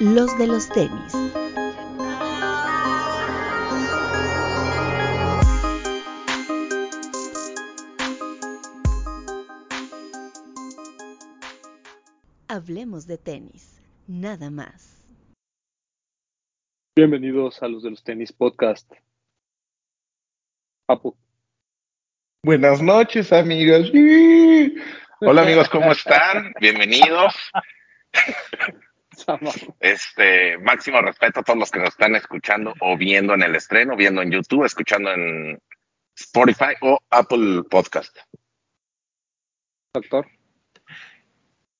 los 0.00 0.38
de 0.38 0.46
los 0.46 0.68
tenis. 0.68 1.12
Hablemos 12.46 13.06
de 13.06 13.18
tenis, 13.18 13.80
nada 14.06 14.50
más. 14.50 15.04
Bienvenidos 16.94 17.62
a 17.62 17.68
los 17.68 17.82
de 17.82 17.90
los 17.90 18.02
tenis 18.04 18.32
podcast. 18.32 18.92
Papu. 20.86 21.16
Buenas 22.44 22.80
noches, 22.80 23.32
amigos. 23.32 23.90
Hola, 25.20 25.42
amigos, 25.42 25.68
¿cómo 25.68 25.90
están? 25.90 26.52
Bienvenidos. 26.60 27.34
Este, 29.80 30.58
máximo 30.58 31.00
respeto 31.02 31.40
a 31.40 31.42
todos 31.42 31.58
los 31.58 31.70
que 31.70 31.78
nos 31.78 31.90
están 31.90 32.16
escuchando 32.16 32.74
o 32.80 32.96
viendo 32.96 33.34
en 33.34 33.42
el 33.42 33.54
estreno, 33.54 33.96
viendo 33.96 34.22
en 34.22 34.30
YouTube, 34.30 34.64
escuchando 34.64 35.12
en 35.12 35.60
Spotify 36.16 36.74
o 36.80 36.98
Apple 37.10 37.62
Podcast. 37.70 38.16
Doctor. 39.92 40.26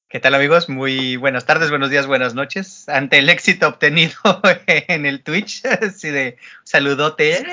¿Qué 0.08 0.20
tal 0.20 0.34
amigos? 0.34 0.68
Muy 0.68 1.16
buenas 1.16 1.44
tardes, 1.44 1.70
buenos 1.70 1.90
días, 1.90 2.06
buenas 2.06 2.34
noches. 2.34 2.88
Ante 2.88 3.18
el 3.18 3.28
éxito 3.28 3.68
obtenido 3.68 4.14
en 4.66 5.06
el 5.06 5.22
Twitch, 5.22 5.64
así 5.66 6.10
de 6.10 6.38
saludote. 6.64 7.46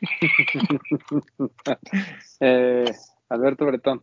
eh, 2.40 2.84
Alberto 3.28 3.66
Bretón. 3.66 4.02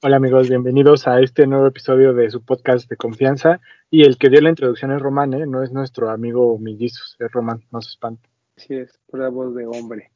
Hola 0.00 0.18
amigos, 0.18 0.48
bienvenidos 0.48 1.08
a 1.08 1.20
este 1.20 1.48
nuevo 1.48 1.66
episodio 1.66 2.14
de 2.14 2.30
su 2.30 2.40
podcast 2.44 2.88
de 2.88 2.96
confianza. 2.96 3.60
Y 3.90 4.04
el 4.04 4.16
que 4.16 4.28
dio 4.28 4.40
la 4.40 4.50
introducción 4.50 4.92
es 4.92 5.02
Román, 5.02 5.34
¿eh? 5.34 5.44
no 5.44 5.64
es 5.64 5.72
nuestro 5.72 6.08
amigo 6.10 6.56
Millizos, 6.56 7.16
es 7.18 7.32
Román, 7.32 7.64
no 7.72 7.82
se 7.82 7.90
espanta. 7.90 8.28
Sí, 8.56 8.76
es 8.76 8.96
pura 9.10 9.28
voz 9.28 9.56
de 9.56 9.66
hombre. 9.66 10.12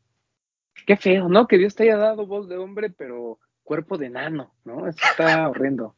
Qué 0.86 0.96
feo, 0.96 1.28
¿no? 1.28 1.48
Que 1.48 1.58
Dios 1.58 1.74
te 1.74 1.82
haya 1.82 1.96
dado 1.96 2.28
voz 2.28 2.48
de 2.48 2.58
hombre, 2.58 2.90
pero 2.90 3.40
cuerpo 3.64 3.98
de 3.98 4.08
nano, 4.08 4.54
¿no? 4.64 4.86
Eso 4.86 5.00
está 5.10 5.48
horrendo. 5.50 5.96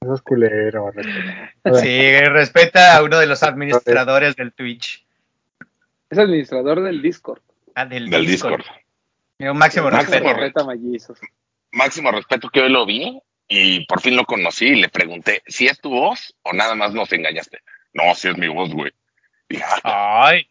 Eso 0.00 0.14
es 0.14 0.22
culero. 0.22 0.90
Sí, 1.82 2.18
respeta 2.30 2.96
a 2.96 3.04
uno 3.04 3.18
de 3.18 3.26
los 3.26 3.42
administradores 3.42 4.36
del 4.36 4.54
Twitch. 4.54 5.06
Es 6.08 6.18
administrador 6.18 6.80
del 6.80 7.02
Discord. 7.02 7.42
Ah, 7.74 7.84
del, 7.84 8.08
del 8.08 8.24
Discord. 8.24 8.62
Discord. 8.62 9.54
máximo, 9.54 9.90
máximo 9.90 10.32
respeto. 10.32 10.66
Máximo 11.72 12.10
respeto 12.10 12.48
que 12.48 12.60
hoy 12.60 12.70
lo 12.70 12.86
vi 12.86 13.20
y 13.48 13.84
por 13.86 14.00
fin 14.00 14.16
lo 14.16 14.24
conocí 14.24 14.66
y 14.66 14.80
le 14.80 14.88
pregunté 14.88 15.42
si 15.46 15.66
es 15.66 15.80
tu 15.80 15.90
voz 15.90 16.34
o 16.42 16.52
nada 16.52 16.74
más 16.74 16.94
nos 16.94 17.12
engañaste. 17.12 17.58
No, 17.92 18.14
si 18.14 18.28
es 18.28 18.38
mi 18.38 18.48
voz, 18.48 18.72
güey. 18.72 18.92
Ah". 19.84 20.26
Ay. 20.28 20.46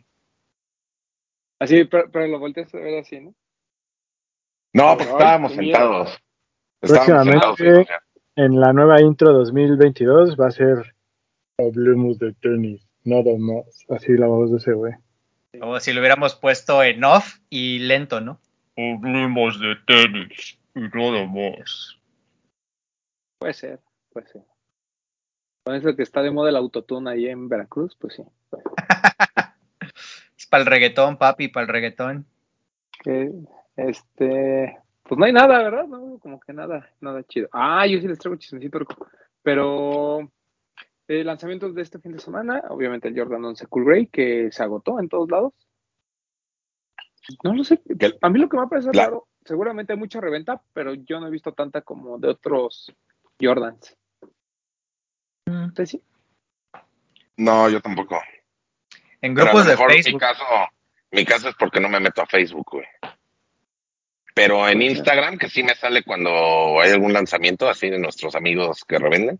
Así, 1.59 1.83
pero, 1.85 2.09
pero, 2.11 2.27
lo 2.27 2.39
volteaste 2.39 2.77
a 2.77 2.81
ver 2.81 2.99
así, 2.99 3.19
¿no? 3.19 3.33
No, 4.73 4.97
porque 4.97 5.11
estábamos 5.11 5.53
sentados. 5.53 6.17
Estábamos 6.81 7.27
sentados 7.27 7.59
en 8.35 8.59
la 8.59 8.71
nueva 8.71 9.01
intro 9.01 9.33
2022 9.33 10.37
va 10.39 10.47
a 10.47 10.51
ser 10.51 10.95
Hablemos 11.57 12.17
de 12.19 12.33
tenis, 12.35 12.87
nada 13.03 13.37
más. 13.37 13.65
Así 13.89 14.13
la 14.13 14.27
voz 14.27 14.49
de 14.51 14.57
ese 14.57 14.71
güey. 14.71 14.93
Como 15.59 15.77
si 15.81 15.91
lo 15.91 15.99
hubiéramos 15.99 16.35
puesto 16.35 16.81
en 16.83 17.03
off 17.03 17.39
y 17.49 17.79
lento, 17.79 18.21
¿no? 18.21 18.39
Hablemos 18.77 19.59
de 19.59 19.75
tenis 19.85 20.58
y 20.79 20.89
nada 20.89 21.25
más. 21.27 21.97
Puede 23.39 23.53
ser, 23.53 23.79
puede 24.11 24.27
ser. 24.27 24.43
Con 25.63 25.75
eso 25.75 25.95
que 25.95 26.03
está 26.03 26.21
de 26.21 26.31
moda 26.31 26.49
el 26.49 26.55
autotune 26.55 27.11
ahí 27.11 27.27
en 27.27 27.47
Veracruz, 27.47 27.95
pues 27.95 28.15
sí. 28.15 28.23
es 30.37 30.47
para 30.47 30.63
el 30.63 30.69
reggaetón, 30.69 31.17
papi, 31.17 31.47
para 31.47 31.65
el 31.65 31.71
reggaetón. 31.71 32.25
este, 33.75 34.77
pues 35.03 35.17
no 35.17 35.25
hay 35.25 35.33
nada, 35.33 35.61
¿verdad? 35.63 35.87
No, 35.87 36.19
como 36.19 36.39
que 36.39 36.53
nada, 36.53 36.89
nada 37.01 37.23
chido. 37.23 37.49
Ah, 37.51 37.85
yo 37.87 37.99
sí 37.99 38.07
les 38.07 38.19
traigo 38.19 38.37
chismecito, 38.37 38.79
pero 39.41 40.31
eh, 41.07 41.23
lanzamientos 41.23 41.73
de 41.73 41.81
este 41.81 41.99
fin 41.99 42.11
de 42.11 42.19
semana, 42.19 42.63
obviamente 42.69 43.07
el 43.07 43.17
Jordan 43.17 43.45
11 43.45 43.67
Cool 43.67 43.85
Grey, 43.85 44.07
que 44.07 44.51
se 44.51 44.63
agotó 44.63 44.99
en 44.99 45.09
todos 45.09 45.31
lados. 45.31 45.53
No 47.43 47.53
lo 47.53 47.63
sé, 47.63 47.81
a 48.21 48.29
mí 48.29 48.39
lo 48.39 48.49
que 48.49 48.57
me 48.57 48.63
ha 48.63 48.67
parecido 48.67 48.91
claro, 48.91 49.27
seguramente 49.49 49.93
hay 49.93 49.99
mucha 49.99 50.21
reventa, 50.21 50.61
pero 50.73 50.93
yo 50.93 51.19
no 51.19 51.25
he 51.25 51.31
visto 51.31 51.53
tanta 51.53 51.81
como 51.81 52.19
de 52.19 52.29
otros 52.29 52.93
Jordans. 53.41 53.97
¿Usted 55.47 55.85
sí? 55.87 56.03
No, 57.35 57.67
yo 57.67 57.81
tampoco. 57.81 58.21
En 59.21 59.33
grupos 59.33 59.65
de 59.65 59.75
Facebook. 59.75 60.13
Mi 60.13 60.19
caso, 60.19 60.43
mi 61.09 61.25
caso 61.25 61.49
es 61.49 61.55
porque 61.55 61.79
no 61.79 61.89
me 61.89 61.99
meto 61.99 62.21
a 62.21 62.27
Facebook, 62.27 62.67
güey. 62.73 62.85
Pero 64.35 64.69
en 64.69 64.83
Instagram, 64.83 65.39
que 65.39 65.49
sí 65.49 65.63
me 65.63 65.73
sale 65.73 66.03
cuando 66.03 66.79
hay 66.79 66.91
algún 66.91 67.11
lanzamiento 67.11 67.67
así 67.67 67.89
de 67.89 67.97
nuestros 67.97 68.35
amigos 68.35 68.85
que 68.85 68.99
revenden, 68.99 69.39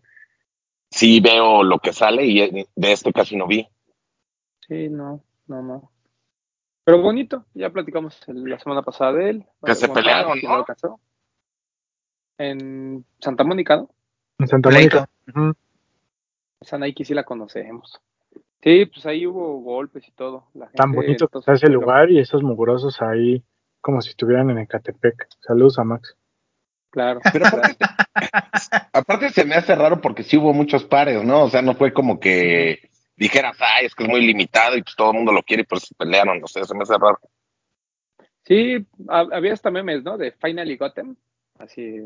sí 0.89 1.19
veo 1.19 1.61
lo 1.61 1.77
que 1.77 1.93
sale 1.93 2.25
y 2.25 2.65
de 2.75 2.91
este 2.91 3.13
casi 3.13 3.35
no 3.35 3.45
vi. 3.45 3.69
Sí, 4.67 4.89
no, 4.89 5.23
no, 5.45 5.61
no. 5.61 5.91
Pero 6.83 7.01
bonito, 7.01 7.45
ya 7.53 7.69
platicamos 7.69 8.19
la 8.27 8.59
semana 8.59 8.81
pasada 8.81 9.13
de 9.13 9.29
él. 9.29 9.45
Que 9.63 9.75
se 9.75 9.89
pelearon, 9.89 10.39
¿no? 10.41 10.65
En 12.37 13.05
Santa 13.19 13.43
Mónica, 13.43 13.77
¿no? 13.77 13.89
En 14.39 14.47
Santa 14.47 14.69
Mónica. 14.69 15.09
Esa 16.59 16.77
Nike 16.77 17.05
sí 17.05 17.13
la 17.13 17.23
conocemos. 17.23 18.01
Sí, 18.61 18.85
pues 18.85 19.05
ahí 19.05 19.25
hubo 19.25 19.61
golpes 19.61 20.07
y 20.07 20.11
todo. 20.11 20.47
Tan 20.73 20.91
bonito 20.91 21.27
que 21.27 21.39
está 21.39 21.53
ese 21.53 21.69
lugar 21.69 22.11
y 22.11 22.19
esos 22.19 22.43
mugrosos 22.43 23.01
ahí 23.01 23.43
como 23.81 24.01
si 24.01 24.09
estuvieran 24.09 24.49
en 24.49 24.59
Ecatepec. 24.59 25.27
Saludos 25.39 25.79
a 25.79 25.83
Max. 25.85 26.17
Claro. 26.89 27.21
Pero 27.31 27.45
aparte, 28.93 29.29
se 29.29 29.45
me 29.45 29.55
hace 29.55 29.75
raro 29.75 30.01
porque 30.01 30.23
sí 30.23 30.37
hubo 30.37 30.53
muchos 30.53 30.83
pares, 30.83 31.23
¿no? 31.23 31.43
O 31.43 31.49
sea, 31.49 31.61
no 31.61 31.75
fue 31.75 31.93
como 31.93 32.19
que 32.19 32.89
dijeras, 33.19 33.57
ay, 33.59 33.85
es 33.85 33.93
que 33.93 34.03
es 34.03 34.09
muy 34.09 34.25
limitado 34.25 34.77
y 34.77 34.81
pues 34.81 34.95
todo 34.95 35.11
el 35.11 35.17
mundo 35.17 35.33
lo 35.33 35.43
quiere 35.43 35.63
y 35.63 35.65
pues 35.65 35.83
se 35.83 35.95
pelearon. 35.95 36.41
O 36.43 36.47
sea, 36.47 36.63
se 36.63 36.73
me 36.73 36.83
hace 36.83 36.93
raro. 36.93 37.19
Sí, 38.45 38.87
había 39.09 39.53
hasta 39.53 39.69
memes, 39.69 40.03
¿no? 40.03 40.17
De 40.17 40.31
Finally 40.31 40.77
Got 40.77 40.95
Them. 40.95 41.15
Así, 41.59 41.99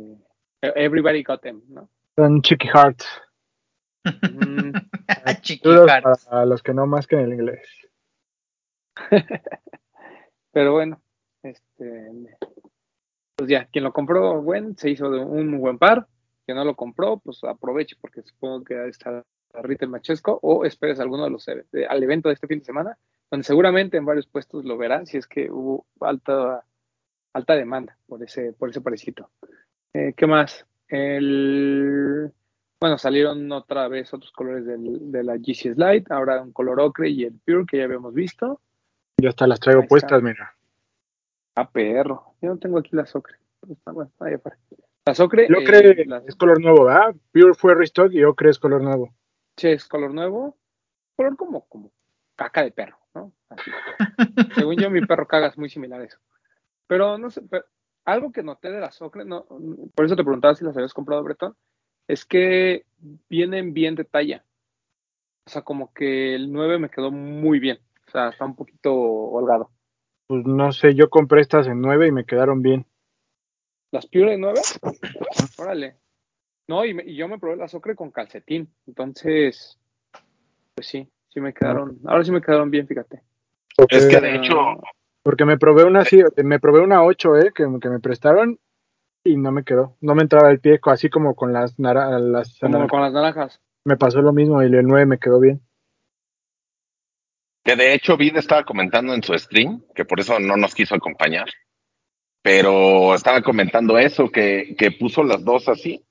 Everybody 0.62 1.24
Got 1.24 1.42
Them, 1.42 1.62
¿no? 1.70 1.88
Son 2.16 2.42
Chicky 2.42 2.68
Hearts. 2.68 3.08
Mm. 4.04 4.74
Chicky 5.42 5.70
Hearts. 5.70 6.26
Para 6.26 6.46
los 6.46 6.62
que 6.64 6.74
no 6.74 6.88
más 6.88 7.08
que 7.08 7.16
en 7.16 7.22
el 7.22 7.34
inglés. 7.34 7.68
Pero 10.52 10.74
bueno, 10.74 11.02
este, 11.44 12.38
pues 13.36 13.50
ya, 13.50 13.66
quien 13.66 13.84
lo 13.84 13.94
compró, 13.94 14.42
buen, 14.42 14.78
se 14.78 14.90
hizo 14.90 15.10
de 15.10 15.20
un 15.20 15.60
buen 15.60 15.78
par. 15.78 16.08
Quien 16.46 16.58
no 16.58 16.66
lo 16.66 16.76
compró, 16.76 17.18
pues 17.20 17.44
aproveche, 17.44 17.96
porque 18.02 18.22
supongo 18.22 18.64
que 18.66 18.88
está 18.88 19.24
Rita 19.62 19.86
Machesco, 19.88 20.40
o 20.42 20.66
esperes 20.66 21.00
alguno 21.00 21.26
de 21.26 21.30
los 21.30 21.48
al 21.48 22.04
evento 22.04 22.30
de 22.30 22.34
este 22.34 22.48
fin 22.48 22.60
de 22.60 22.66
semana, 22.66 22.98
donde 23.30 23.44
seguramente 23.44 23.98
en 23.98 24.06
varios 24.06 24.28
puestos 24.28 24.66
lo 24.66 24.78
verán, 24.78 25.06
si 25.06 25.18
es 25.18 25.28
que 25.28 25.52
hubo 25.52 25.86
alta, 26.00 26.64
alta 27.34 27.56
demanda 27.56 27.98
por 28.08 28.24
ese, 28.24 28.54
por 28.54 28.70
ese 28.70 28.82
parecito. 28.82 29.30
Eh, 29.94 30.14
¿Qué 30.16 30.28
más? 30.28 30.66
El, 30.88 32.32
bueno, 32.80 32.98
salieron 32.98 33.52
otra 33.52 33.88
vez 33.88 34.14
otros 34.14 34.32
colores 34.32 34.66
del, 34.66 35.12
de 35.12 35.24
la 35.24 35.38
GC 35.38 35.74
Slide, 35.74 36.06
ahora 36.10 36.42
un 36.42 36.52
color 36.52 36.80
ocre 36.82 37.10
y 37.10 37.24
el 37.24 37.34
Pure 37.46 37.66
que 37.66 37.78
ya 37.78 37.86
habíamos 37.86 38.14
visto. 38.14 38.60
Yo 39.18 39.30
hasta 39.30 39.48
las 39.48 39.60
traigo 39.60 39.88
puestas, 39.88 40.22
mira. 40.22 40.56
Ah, 41.56 41.70
perro. 41.70 42.36
Yo 42.42 42.50
no 42.50 42.58
tengo 42.58 42.80
aquí 42.80 42.90
la 42.94 43.06
Socre. 43.06 43.38
Está 43.70 43.92
bueno, 43.92 44.12
ahí 44.20 44.34
La 45.06 45.14
Socre. 45.14 45.46
El 45.46 45.56
Ocre 45.56 45.92
eh, 45.92 46.06
es 46.28 46.36
color 46.36 46.60
nuevo, 46.60 46.86
¿verdad? 46.86 47.16
Pure 47.32 47.54
fue 47.54 47.76
restock 47.76 48.12
y 48.12 48.24
Ocre 48.24 48.50
es 48.50 48.60
color 48.60 48.82
nuevo. 48.82 49.14
Sí, 49.58 49.68
es 49.70 49.88
color 49.88 50.14
nuevo. 50.14 50.58
Color 51.16 51.38
como, 51.38 51.68
como 51.68 51.92
caca 52.36 52.64
de 52.64 52.72
perro, 52.72 52.98
¿no? 53.14 53.34
Según 54.56 54.78
yo, 54.78 54.90
mi 54.90 55.06
perro 55.06 55.28
caga 55.28 55.48
es 55.48 55.58
muy 55.58 55.70
similar 55.70 56.02
a 56.02 56.06
eso. 56.06 56.18
Pero 56.88 57.18
no 57.18 57.30
sé, 57.30 57.42
algo 58.06 58.32
que 58.32 58.44
noté 58.44 58.72
de 58.72 58.80
la 58.80 58.92
Socre, 58.92 59.26
no, 59.26 59.46
por 59.96 60.06
eso 60.06 60.16
te 60.16 60.24
preguntaba 60.24 60.56
si 60.56 60.66
las 60.66 60.76
habías 60.76 60.94
comprado, 60.94 61.24
Bretón, 61.24 61.56
es 62.08 62.26
que 62.26 62.86
vienen 63.30 63.74
bien 63.74 63.96
de 63.96 64.04
talla. 64.04 64.46
O 65.46 65.50
sea, 65.50 65.62
como 65.62 65.94
que 65.94 66.36
el 66.36 66.52
9 66.52 66.80
me 66.80 66.90
quedó 66.90 67.12
muy 67.12 67.60
bien. 67.60 67.80
O 68.08 68.12
sea, 68.12 68.30
está 68.30 68.46
un 68.46 68.56
poquito 68.56 68.94
holgado. 68.94 69.72
Pues 70.28 70.46
no 70.46 70.72
sé, 70.72 70.96
yo 70.96 71.10
compré 71.10 71.42
estas 71.42 71.68
en 71.68 71.82
9 71.82 72.08
y 72.08 72.12
me 72.12 72.26
quedaron 72.26 72.62
bien. 72.62 72.86
¿Las 73.92 74.08
Pure 74.08 74.34
en 74.34 74.42
9? 74.42 74.62
Órale. 75.58 75.98
No, 76.74 76.84
y, 76.86 77.16
yo 77.16 77.28
me 77.28 77.38
probé 77.38 77.58
la 77.58 77.68
Socre 77.68 77.96
con 77.96 78.10
calcetín. 78.10 78.68
Entonces, 78.88 79.78
pues 80.74 80.88
sí, 80.88 81.08
sí 81.30 81.40
me 81.40 81.54
quedaron. 81.54 82.00
Ahora 82.04 82.24
sí 82.24 82.32
me 82.32 82.42
quedaron 82.42 82.72
bien, 82.72 82.88
fíjate. 82.88 83.22
es 83.90 84.08
que 84.08 84.20
de 84.20 84.36
hecho. 84.38 84.56
Porque 85.22 85.46
me 85.46 85.60
probé 85.60 85.84
una 85.84 86.00
así, 86.00 86.24
me 86.44 86.60
probé 86.60 86.82
una 86.82 87.04
8, 87.04 87.38
eh, 87.38 87.52
que, 87.54 87.68
me 87.68 88.00
prestaron 88.00 88.60
y 89.24 89.38
no 89.38 89.52
me 89.52 89.64
quedó. 89.64 89.98
No 90.02 90.16
me 90.16 90.24
entraba 90.24 90.50
el 90.50 90.62
pie 90.62 90.80
así 90.86 91.12
como 91.12 91.36
con 91.36 91.54
las, 91.54 91.78
naranjas. 91.78 92.58
como 92.60 92.88
con 92.88 93.02
las 93.02 93.14
naranjas. 93.14 93.62
Me 93.86 93.96
pasó 93.96 94.24
lo 94.24 94.34
mismo 94.34 94.64
y 94.64 94.66
el 94.66 94.88
9 94.88 95.06
me 95.06 95.20
quedó 95.20 95.40
bien. 95.40 95.62
Que 97.64 97.76
de 97.76 97.94
hecho 97.94 98.18
Vid 98.18 98.38
estaba 98.38 98.64
comentando 98.64 99.14
en 99.14 99.22
su 99.22 99.38
stream, 99.38 99.84
que 99.94 100.06
por 100.06 100.20
eso 100.20 100.40
no 100.40 100.58
nos 100.58 100.74
quiso 100.74 100.96
acompañar. 100.96 101.46
Pero 102.42 103.14
estaba 103.14 103.44
comentando 103.44 104.00
eso, 104.00 104.32
que, 104.32 104.76
que 104.76 104.90
puso 104.90 105.24
las 105.24 105.46
dos 105.46 105.70
así. 105.70 106.04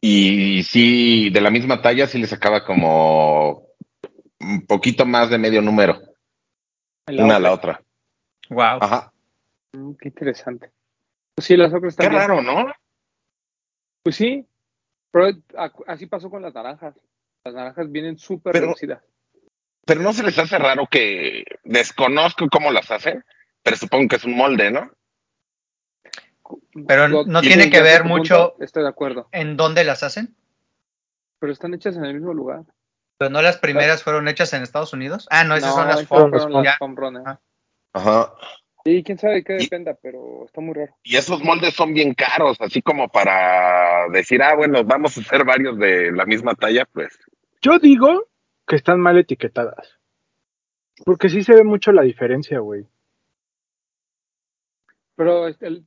Y 0.00 0.62
sí, 0.62 1.30
de 1.30 1.40
la 1.40 1.50
misma 1.50 1.82
talla 1.82 2.06
sí 2.06 2.18
le 2.18 2.26
sacaba 2.26 2.64
como 2.64 3.66
un 4.40 4.66
poquito 4.66 5.04
más 5.04 5.28
de 5.28 5.38
medio 5.38 5.60
número, 5.60 6.00
una 7.06 7.36
a 7.36 7.40
la 7.40 7.52
otra. 7.52 7.82
Wow. 8.48 8.78
Ajá. 8.80 9.12
Mm, 9.72 9.92
Qué 10.00 10.08
interesante. 10.08 10.70
Pues 11.34 11.46
sí, 11.46 11.56
las 11.56 11.68
otras 11.72 11.94
Qué 11.96 12.06
están 12.06 12.10
bien. 12.10 12.20
raro, 12.22 12.42
¿no? 12.42 12.72
Pues 14.02 14.16
sí, 14.16 14.46
pero 15.10 15.28
así 15.86 16.06
pasó 16.06 16.30
con 16.30 16.42
las 16.42 16.54
naranjas. 16.54 16.94
Las 17.44 17.54
naranjas 17.54 17.90
vienen 17.90 18.18
súper 18.18 18.54
reducidas. 18.54 19.02
Pero 19.84 20.02
no 20.02 20.12
se 20.12 20.22
les 20.22 20.38
hace 20.38 20.58
raro 20.58 20.86
que 20.90 21.44
desconozco 21.64 22.48
cómo 22.50 22.70
las 22.70 22.90
hacen, 22.90 23.24
pero 23.62 23.76
supongo 23.76 24.08
que 24.08 24.16
es 24.16 24.24
un 24.24 24.36
molde, 24.36 24.70
¿no? 24.70 24.90
Pero 26.86 27.08
no 27.08 27.40
tiene 27.40 27.70
que 27.70 27.80
ver 27.82 28.04
mucho- 28.04 28.50
punto 28.50 28.64
Estoy 28.64 28.82
de 28.82 28.88
acuerdo. 28.88 29.28
¿En 29.32 29.56
dónde 29.56 29.84
las 29.84 30.02
hacen? 30.02 30.34
Pero 31.38 31.52
están 31.52 31.74
hechas 31.74 31.96
en 31.96 32.04
el 32.04 32.14
mismo 32.14 32.34
lugar. 32.34 32.64
¿Pero 33.18 33.30
no 33.30 33.42
las 33.42 33.58
primeras 33.58 34.02
fueron 34.02 34.28
hechas 34.28 34.52
en 34.54 34.62
Estados 34.62 34.92
Unidos? 34.92 35.26
Ah, 35.30 35.44
no, 35.44 35.54
esas 35.56 35.74
son 35.74 35.88
las 35.88 36.06
foam. 36.06 36.32
runners. 36.96 37.24
Ah. 37.26 37.40
Ajá. 37.92 38.34
Sí, 38.84 39.02
quién 39.04 39.18
sabe 39.18 39.34
de 39.34 39.44
qué 39.44 39.56
Y- 39.56 39.64
dependa, 39.64 39.94
pero 40.00 40.46
está 40.46 40.60
muy 40.62 40.72
raro. 40.74 40.96
Y 41.02 41.16
esos 41.16 41.42
moldes 41.44 41.74
son 41.74 41.92
bien 41.92 42.14
caros, 42.14 42.58
así 42.60 42.80
como 42.80 43.08
para 43.08 44.08
decir, 44.08 44.42
ah, 44.42 44.54
bueno, 44.54 44.82
vamos 44.84 45.18
a 45.18 45.20
hacer 45.20 45.44
varios 45.44 45.78
de 45.78 46.12
la 46.12 46.24
misma 46.24 46.54
talla, 46.54 46.86
pues. 46.86 47.18
Yo 47.60 47.78
digo 47.78 48.28
que 48.66 48.76
están 48.76 49.00
mal 49.00 49.18
etiquetadas. 49.18 49.98
Porque 51.04 51.28
sí 51.28 51.42
se 51.42 51.54
ve 51.54 51.64
mucho 51.64 51.92
la 51.92 52.02
diferencia, 52.02 52.58
güey. 52.60 52.86
Pero 55.16 55.48
este, 55.48 55.66
el, 55.66 55.86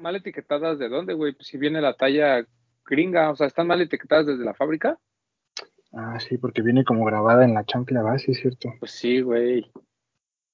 mal 0.00 0.16
etiquetadas 0.16 0.78
de 0.78 0.88
dónde, 0.88 1.14
güey, 1.14 1.32
pues 1.32 1.48
si 1.48 1.58
viene 1.58 1.80
la 1.80 1.94
talla 1.94 2.44
gringa, 2.84 3.30
o 3.30 3.36
sea, 3.36 3.46
están 3.46 3.66
mal 3.66 3.80
etiquetadas 3.80 4.26
desde 4.26 4.44
la 4.44 4.54
fábrica. 4.54 4.98
Ah, 5.92 6.18
sí, 6.20 6.38
porque 6.38 6.62
viene 6.62 6.84
como 6.84 7.04
grabada 7.04 7.44
en 7.44 7.54
la 7.54 7.64
chancla, 7.64 8.02
¿va? 8.02 8.18
Sí, 8.18 8.32
es 8.32 8.40
cierto. 8.40 8.72
Pues 8.78 8.92
sí, 8.92 9.20
güey. 9.20 9.70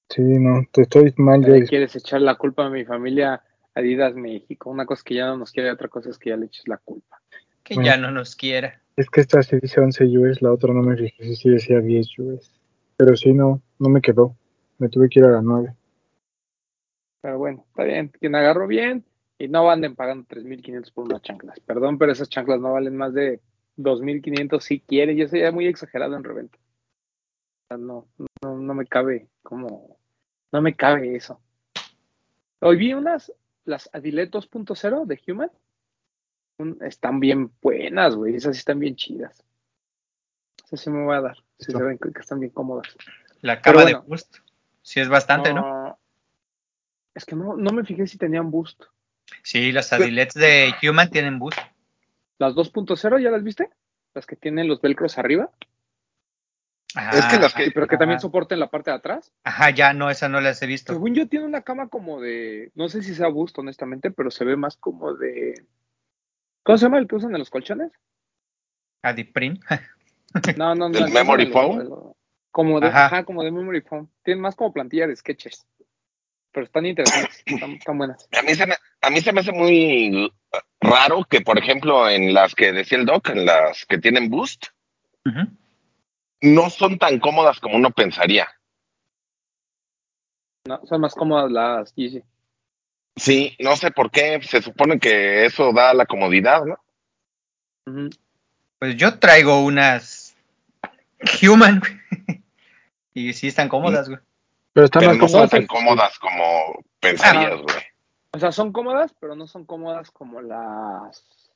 Sí, 0.09 0.21
no, 0.21 0.63
te 0.71 0.83
estoy 0.83 1.13
mal 1.17 1.45
yo. 1.45 1.65
quieres 1.67 1.95
echar 1.95 2.21
la 2.21 2.35
culpa 2.35 2.65
a 2.65 2.69
mi 2.69 2.85
familia 2.85 3.43
Adidas 3.75 4.15
México. 4.15 4.69
Una 4.69 4.85
cosa 4.85 5.01
es 5.01 5.03
que 5.03 5.15
ya 5.15 5.27
no 5.27 5.37
nos 5.37 5.51
quiere, 5.51 5.71
otra 5.71 5.89
cosa 5.89 6.09
es 6.09 6.17
que 6.17 6.29
ya 6.31 6.37
le 6.37 6.47
eches 6.47 6.67
la 6.67 6.77
culpa. 6.77 7.21
Que 7.63 7.75
Bueno. 7.75 7.87
ya 7.87 7.97
no 7.97 8.11
nos 8.11 8.35
quiera. 8.35 8.81
Es 8.95 9.09
que 9.09 9.21
esta 9.21 9.43
sí 9.43 9.59
dice 9.61 9.79
11 9.79 10.05
US, 10.17 10.41
la 10.41 10.51
otra 10.51 10.73
no 10.73 10.81
me 10.81 10.95
fijé 10.95 11.23
si 11.23 11.35
sí 11.35 11.49
decía 11.49 11.79
10 11.81 12.07
US. 12.19 12.59
Pero 12.95 13.15
sí, 13.15 13.33
no, 13.33 13.61
no 13.77 13.89
me 13.89 14.01
quedó. 14.01 14.35
Me 14.79 14.89
tuve 14.89 15.09
que 15.09 15.19
ir 15.19 15.25
a 15.25 15.31
la 15.31 15.41
9. 15.41 15.75
Pero 17.21 17.37
bueno, 17.37 17.65
está 17.67 17.83
bien. 17.83 18.07
Quien 18.19 18.33
agarró 18.33 18.65
bien 18.65 19.03
y 19.39 19.47
no 19.47 19.69
anden 19.69 19.95
pagando 19.95 20.25
3.500 20.27 20.91
por 20.93 21.05
unas 21.05 21.21
chanclas. 21.21 21.59
Perdón, 21.59 21.97
pero 21.97 22.11
esas 22.11 22.29
chanclas 22.29 22.59
no 22.59 22.73
valen 22.73 22.97
más 22.97 23.13
de 23.13 23.41
2.500 23.77 24.59
si 24.61 24.79
quiere. 24.79 25.15
Yo 25.15 25.27
ya 25.27 25.51
muy 25.51 25.67
exagerado 25.67 26.15
en 26.15 26.23
reventa. 26.23 26.57
No, 27.69 28.07
no, 28.41 28.55
no 28.57 28.73
me 28.73 28.85
cabe 28.85 29.27
como... 29.43 29.97
No 30.51 30.61
me 30.61 30.75
cabe 30.75 31.15
eso. 31.15 31.41
Hoy 32.61 32.77
vi 32.77 32.93
unas, 32.93 33.31
las 33.65 33.89
Adilet 33.93 34.31
2.0 34.31 35.05
de 35.05 35.21
Human. 35.27 35.51
Un- 36.57 36.77
están 36.81 37.19
bien 37.19 37.51
buenas, 37.61 38.15
güey. 38.15 38.35
Esas 38.35 38.55
sí 38.55 38.59
están 38.59 38.79
bien 38.79 38.95
chidas. 38.95 39.43
Esas 40.65 40.79
sí 40.79 40.89
me 40.89 41.03
voy 41.03 41.15
a 41.15 41.21
dar. 41.21 41.37
Sí 41.59 41.71
se 41.71 41.83
ven 41.83 41.97
que 41.97 42.11
que 42.11 42.21
están 42.21 42.39
bien 42.39 42.51
cómodas. 42.51 42.95
La 43.41 43.61
cama 43.61 43.83
bueno. 43.83 44.01
de 44.01 44.07
Boost. 44.07 44.37
Sí 44.81 44.99
es 44.99 45.09
bastante, 45.09 45.53
¿no? 45.53 45.61
No, 45.61 45.99
Es 47.13 47.25
que 47.25 47.35
no, 47.35 47.57
no 47.57 47.71
me 47.71 47.83
fijé 47.83 48.07
si 48.07 48.17
tenían 48.17 48.49
boost. 48.49 48.83
Sí, 49.43 49.71
las 49.71 49.91
Adilets 49.93 50.33
de 50.35 50.73
Human 50.83 51.09
tienen 51.09 51.39
Boost. 51.39 51.59
Las 52.39 52.53
2.0, 52.55 53.19
¿ya 53.21 53.31
las 53.31 53.43
viste? 53.43 53.69
Las 54.13 54.25
que 54.25 54.35
tienen 54.35 54.67
los 54.67 54.81
velcros 54.81 55.17
arriba, 55.17 55.49
Es 57.13 57.25
que 57.25 57.37
las 57.39 57.53
Ah, 57.53 57.57
que- 57.57 57.71
pero 57.71 57.85
que 57.87 57.97
también 57.97 58.15
ajá. 58.15 58.21
soporten 58.21 58.59
la 58.59 58.69
parte 58.69 58.89
de 58.89 58.97
atrás. 58.97 59.31
Ajá, 59.43 59.69
ya 59.71 59.93
no, 59.93 60.09
esa 60.09 60.29
no 60.29 60.39
las 60.41 60.61
he 60.63 60.67
visto. 60.67 60.93
Según 60.93 61.13
yo, 61.13 61.27
tiene 61.27 61.45
una 61.45 61.61
cama 61.61 61.89
como 61.89 62.19
de. 62.21 62.71
No 62.75 62.87
sé 62.89 63.03
si 63.03 63.13
sea 63.13 63.27
boost, 63.27 63.59
honestamente, 63.59 64.09
pero 64.09 64.31
se 64.31 64.45
ve 64.45 64.55
más 64.55 64.77
como 64.77 65.13
de. 65.13 65.65
¿Cómo 66.63 66.77
se 66.77 66.85
llama 66.85 66.97
el 66.97 67.07
que 67.07 67.15
usan 67.15 67.31
en 67.33 67.39
los 67.39 67.49
colchones? 67.49 67.91
Adiprin. 69.03 69.59
No, 70.57 70.73
no, 70.75 70.89
no. 70.89 70.89
¿Del 70.89 71.05
el 71.07 71.13
memory 71.13 71.47
foam? 71.47 72.13
Como 72.51 72.79
de, 72.79 72.87
Ajá. 72.87 73.05
ajá. 73.07 73.23
como 73.25 73.43
de 73.43 73.51
memory 73.51 73.81
foam. 73.81 74.07
Tienen 74.23 74.41
más 74.41 74.55
como 74.55 74.73
plantilla 74.73 75.07
de 75.07 75.15
sketches. 75.15 75.65
Pero 76.57 76.65
están 76.65 76.87
interesantes, 76.87 77.43
están, 77.45 77.71
están 77.73 77.97
buenas. 77.99 78.27
A 78.35 78.41
mí, 78.41 78.55
se 78.55 78.65
me, 78.65 78.73
a 79.01 79.09
mí 79.11 79.21
se 79.21 79.31
me 79.31 79.41
hace 79.41 79.51
muy 79.51 80.33
raro 80.81 81.23
que, 81.23 81.41
por 81.41 81.59
ejemplo, 81.59 82.09
en 82.09 82.33
las 82.33 82.55
que 82.55 82.73
decía 82.73 82.97
el 82.97 83.05
doc, 83.05 83.29
en 83.29 83.45
las 83.45 83.85
que 83.85 83.99
tienen 83.99 84.31
boost, 84.31 84.65
no 86.41 86.69
son 86.71 86.97
tan 86.97 87.19
cómodas 87.19 87.59
como 87.59 87.75
uno 87.75 87.91
pensaría. 87.91 88.47
No, 90.67 90.81
son 90.87 91.01
más 91.01 91.13
cómodas 91.13 91.51
las 91.51 91.93
Yeezy. 91.93 92.23
Sí, 93.15 93.55
no 93.59 93.75
sé 93.75 93.91
por 93.91 94.09
qué, 94.09 94.41
se 94.41 94.63
supone 94.63 94.97
que 94.97 95.45
eso 95.45 95.71
da 95.73 95.93
la 95.93 96.07
comodidad, 96.07 96.63
¿no? 96.65 98.09
Pues 98.79 98.95
yo 98.95 99.19
traigo 99.19 99.63
unas 99.63 100.35
Human. 101.39 101.83
y 103.13 103.33
sí 103.33 103.45
están 103.45 103.69
cómodas, 103.69 104.09
güey. 104.09 104.21
Pero 104.77 104.85
están 104.85 104.99
Pero 104.99 105.13
más 105.13 105.21
no 105.21 105.27
son 105.27 105.31
cómodas. 105.31 105.49
tan 105.49 105.65
cómodas 105.65 106.19
como 106.19 106.85
pensarías, 106.99 107.61
güey. 107.63 107.77
O 108.29 108.37
sea, 108.37 108.51
son 108.51 108.71
cómodas, 108.71 109.11
pero 109.19 109.35
no 109.35 109.47
son 109.47 109.65
cómodas 109.65 110.11
como 110.11 110.39
las 110.39 111.51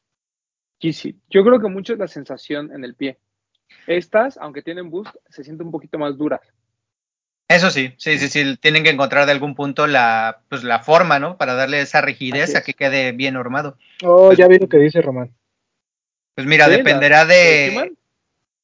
Yeezy. 0.80 1.20
Yo 1.30 1.44
creo 1.44 1.60
que 1.60 1.68
mucho 1.68 1.94
es 1.94 2.00
la 2.00 2.08
sensación 2.08 2.74
en 2.74 2.84
el 2.84 2.96
pie. 2.96 3.20
Estas, 3.86 4.38
aunque 4.38 4.64
tienen 4.64 4.90
boost, 4.90 5.16
se 5.30 5.44
sienten 5.44 5.68
un 5.68 5.72
poquito 5.72 6.00
más 6.00 6.18
duras. 6.18 6.42
Eso 7.48 7.70
sí, 7.70 7.94
sí, 8.00 8.18
sí, 8.18 8.28
sí. 8.28 8.58
Tienen 8.58 8.84
que 8.84 8.90
encontrar 8.90 9.28
de 9.28 9.34
algún 9.34 9.54
punto 9.54 9.86
la, 9.86 10.42
pues, 10.50 10.64
la 10.64 10.80
forma, 10.80 11.20
¿no? 11.20 11.38
Para 11.38 11.54
darle 11.54 11.80
esa 11.82 12.02
rigidez 12.02 12.56
a 12.56 12.64
que 12.64 12.74
quede 12.74 13.12
bien 13.12 13.36
normado. 13.36 13.78
Oh, 14.04 14.34
ya 14.34 14.48
vi 14.48 14.58
lo 14.58 14.68
que 14.68 14.78
dice 14.78 15.00
Román. 15.00 15.32
Pues 16.34 16.48
mira, 16.48 16.66
Sí, 16.66 16.72
dependerá 16.72 17.26
¿De? 17.26 17.96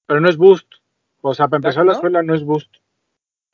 Pero 0.08 0.20
no 0.20 0.28
es 0.28 0.38
boost. 0.38 0.66
O 1.22 1.36
sea, 1.36 1.48
para 1.48 1.58
empezar 1.58 1.86
¿No? 1.86 1.92
la 1.92 2.00
suela 2.00 2.24
no 2.24 2.34
es 2.34 2.44
boost. 2.44 2.74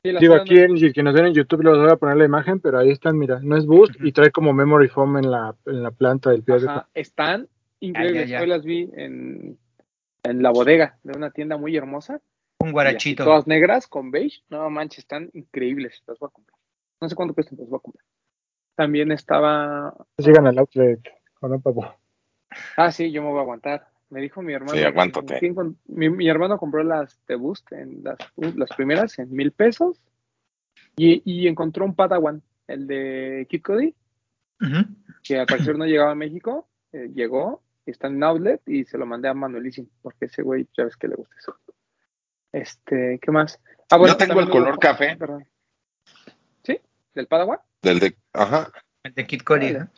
Sí, 0.04 0.12
Digo, 0.20 0.34
aquí 0.34 0.54
no- 0.54 0.60
en, 0.64 0.76
si 0.78 0.92
que 0.92 1.02
nos 1.02 1.14
ven 1.14 1.26
en 1.26 1.32
YouTube 1.32 1.62
les 1.62 1.78
voy 1.78 1.90
a 1.90 1.96
poner 1.96 2.16
la 2.18 2.26
imagen, 2.26 2.60
pero 2.60 2.78
ahí 2.78 2.90
están, 2.90 3.16
mira, 3.16 3.40
no 3.42 3.56
es 3.56 3.64
boost 3.64 3.94
y 4.00 4.12
trae 4.12 4.30
como 4.30 4.52
memory 4.52 4.88
foam 4.88 5.16
en 5.16 5.30
la, 5.30 5.56
en 5.64 5.82
la 5.82 5.92
planta 5.92 6.30
del 6.30 6.42
pie. 6.42 6.56
Ajá, 6.56 6.88
están 6.92 7.48
increíbles. 7.80 8.30
Hoy 8.38 8.46
las 8.46 8.64
vi 8.64 8.90
en, 8.96 9.58
en 10.22 10.42
la 10.42 10.50
bodega 10.50 10.98
de 11.04 11.16
una 11.16 11.30
tienda 11.30 11.56
muy 11.56 11.74
hermosa. 11.74 12.20
Un 12.58 12.72
guarachito. 12.72 13.24
Todas 13.24 13.46
negras 13.46 13.86
con 13.86 14.10
beige. 14.10 14.42
No 14.50 14.68
manches, 14.68 14.98
están 15.00 15.30
increíbles. 15.32 16.02
Las 16.06 16.18
voy 16.18 16.28
a 16.28 16.32
comprar. 16.32 16.58
No 17.00 17.08
sé 17.08 17.14
cuánto 17.14 17.32
cuestan, 17.32 17.56
las 17.58 17.68
voy 17.70 17.78
a 17.78 17.80
comprar. 17.82 18.04
También 18.76 19.10
estaba. 19.10 19.94
Sigan 20.18 20.46
al 20.46 20.58
outlet. 20.58 21.00
¿o 21.40 21.48
no, 21.48 21.60
papu? 21.60 21.82
Ah, 22.76 22.92
sí, 22.92 23.10
yo 23.10 23.22
me 23.22 23.28
voy 23.30 23.38
a 23.38 23.42
aguantar. 23.42 23.88
Me 24.14 24.20
dijo 24.20 24.42
mi 24.42 24.52
hermano. 24.52 24.78
Sí, 24.78 24.84
aguántate. 24.84 25.38
¿quién 25.40 25.54
con- 25.56 25.76
Mi, 25.86 26.08
mi 26.08 26.28
hermano 26.28 26.56
compró 26.56 26.84
las 26.84 27.18
de 27.26 27.34
Boost, 27.34 27.72
en 27.72 28.04
las, 28.04 28.16
las 28.36 28.70
primeras, 28.76 29.18
en 29.18 29.32
mil 29.32 29.50
pesos. 29.50 30.00
Y, 30.96 31.20
y 31.24 31.48
encontró 31.48 31.84
un 31.84 31.96
Padawan, 31.96 32.40
el 32.68 32.86
de 32.86 33.46
Kid 33.50 33.62
Cody, 33.62 33.94
que 35.24 35.38
al 35.40 35.46
parecer 35.46 35.76
no 35.76 35.84
llegaba 35.86 36.12
a 36.12 36.14
México. 36.14 36.68
eh, 36.92 37.10
llegó, 37.12 37.62
está 37.86 38.06
en 38.06 38.22
Outlet 38.22 38.62
y 38.66 38.84
se 38.84 38.96
lo 38.98 39.04
mandé 39.04 39.26
a 39.28 39.34
Manuelísimo, 39.34 39.88
porque 40.00 40.26
ese 40.26 40.42
güey 40.42 40.68
ya 40.76 40.84
ves 40.84 40.96
que 40.96 41.08
le 41.08 41.16
gusta 41.16 41.34
eso. 41.36 41.58
Este, 42.52 43.18
¿qué 43.20 43.30
más? 43.32 43.60
Ah, 43.90 43.98
Yo 44.06 44.16
tengo 44.16 44.38
el 44.38 44.48
color 44.48 44.78
café. 44.78 45.16
perdón. 45.16 45.44
¿Sí? 46.62 46.78
¿Del 47.14 47.26
Padawan? 47.26 47.58
Del 47.82 47.98
de, 47.98 48.16
ajá. 48.32 48.70
El 49.02 49.12
de 49.14 49.26
Kid 49.26 49.42
Cody. 49.42 49.72
¿no? 49.72 49.88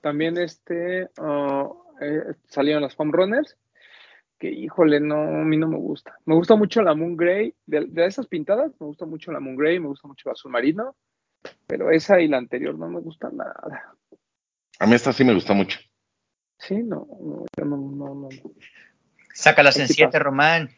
También 0.00 0.38
este 0.38 1.10
oh, 1.18 1.79
eh, 2.00 2.34
salieron 2.48 2.82
las 2.82 2.98
Home 2.98 3.12
Runners. 3.12 3.56
Que 4.38 4.50
híjole, 4.50 5.00
no, 5.00 5.20
a 5.20 5.44
mí 5.44 5.56
no 5.56 5.68
me 5.68 5.76
gusta. 5.76 6.18
Me 6.24 6.34
gusta 6.34 6.56
mucho 6.56 6.80
la 6.82 6.94
Moon 6.94 7.16
Grey. 7.16 7.54
De, 7.66 7.86
de 7.86 8.06
esas 8.06 8.26
pintadas, 8.26 8.72
me 8.80 8.86
gusta 8.86 9.04
mucho 9.04 9.32
la 9.32 9.40
Moon 9.40 9.56
Grey, 9.56 9.78
me 9.78 9.88
gusta 9.88 10.08
mucho 10.08 10.28
el 10.28 10.32
azul 10.32 10.50
marino. 10.50 10.96
Pero 11.66 11.90
esa 11.90 12.20
y 12.20 12.28
la 12.28 12.38
anterior 12.38 12.78
no 12.78 12.88
me 12.88 13.00
gusta 13.00 13.30
nada. 13.30 13.94
A 14.78 14.86
mí 14.86 14.94
esta 14.94 15.12
sí 15.12 15.24
me 15.24 15.34
gustó 15.34 15.54
mucho. 15.54 15.78
Sí, 16.58 16.82
no, 16.82 17.06
no, 17.20 17.44
yo 17.56 17.64
no, 17.64 17.76
no, 17.76 18.14
no. 18.14 18.28
Sácalas 19.34 19.76
en 19.76 19.82
Ahí 19.82 19.88
sí 19.88 19.94
7, 19.94 20.12
pasa. 20.12 20.24
Román. 20.24 20.70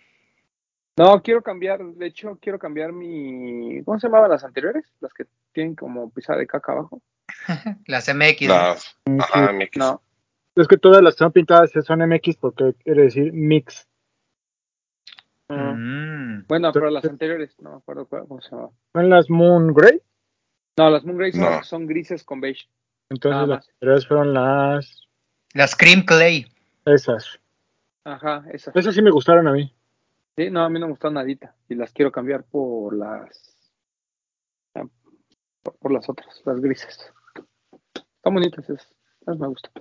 No, 0.97 1.23
quiero 1.23 1.43
cambiar, 1.43 1.83
de 1.83 2.07
hecho, 2.07 2.39
quiero 2.41 2.59
cambiar 2.59 2.93
mi. 2.93 3.83
¿Cómo 3.85 3.99
se 3.99 4.07
llamaban 4.07 4.31
las 4.31 4.45
anteriores? 4.45 4.85
Las 5.01 5.13
que 5.15 5.25
tienen 5.53 5.75
como 5.75 6.11
pisada 6.11 6.39
de 6.39 6.47
caca 6.47 6.73
abajo. 6.73 7.03
Las 7.87 8.15
MX. 8.15 8.43
¿no? 8.43 8.55
Las, 8.55 8.97
ajá, 9.19 9.53
MX. 9.53 9.77
No. 9.79 10.03
Es 10.55 10.69
que 10.69 10.77
todas 10.77 11.03
las 11.03 11.15
que 11.15 11.19
son 11.21 11.33
pintadas 11.33 11.71
son 11.85 12.01
MX 12.07 12.37
porque 12.37 12.75
quiere 12.85 13.03
decir 13.03 13.33
mix. 13.33 13.89
Ah, 15.49 15.73
Mm. 15.77 16.47
Bueno, 16.49 16.73
pero 16.73 16.91
las 16.91 17.05
anteriores, 17.05 17.55
no 17.61 17.71
me 17.73 17.77
acuerdo 17.77 18.07
cómo 18.07 18.41
se 18.41 18.51
llama. 18.55 18.71
¿Son 18.95 19.11
las 19.11 19.29
Moon 19.31 19.73
Grey? 19.75 20.01
No, 20.79 20.91
las 20.91 21.05
Moon 21.05 21.19
Grey 21.19 21.33
son, 21.33 21.41
No. 21.43 21.63
son 21.63 21.87
grises 21.87 22.25
con 22.25 22.41
beige. 22.41 22.69
Entonces 23.11 23.49
las 23.49 23.69
anteriores 23.69 24.07
fueron 24.09 24.33
las... 24.35 25.09
Las 25.55 25.77
Cream 25.77 26.05
Clay. 26.07 26.47
Esas. 26.87 27.39
Ajá, 28.05 28.45
esas. 28.53 28.75
Esas 28.75 28.95
sí 28.95 29.03
me 29.03 29.11
gustaron 29.11 29.47
a 29.47 29.53
mí. 29.53 29.73
Sí, 30.37 30.51
no, 30.51 30.65
a 30.65 30.71
mí 30.71 30.81
no 30.81 30.87
me 30.87 30.93
gustó 30.93 31.11
nadita. 31.11 31.55
Y 31.69 31.75
las 31.75 31.93
quiero 31.93 32.11
cambiar 32.11 32.43
por 32.45 32.97
las. 32.97 33.55
Por, 35.63 35.77
por 35.77 35.93
las 35.93 36.09
otras, 36.09 36.41
las 36.47 36.61
grises. 36.61 37.13
Están 37.95 38.35
bonitas 38.35 38.69
esas. 38.69 38.89
Esas 39.21 39.39
me 39.39 39.47
gustan. 39.49 39.73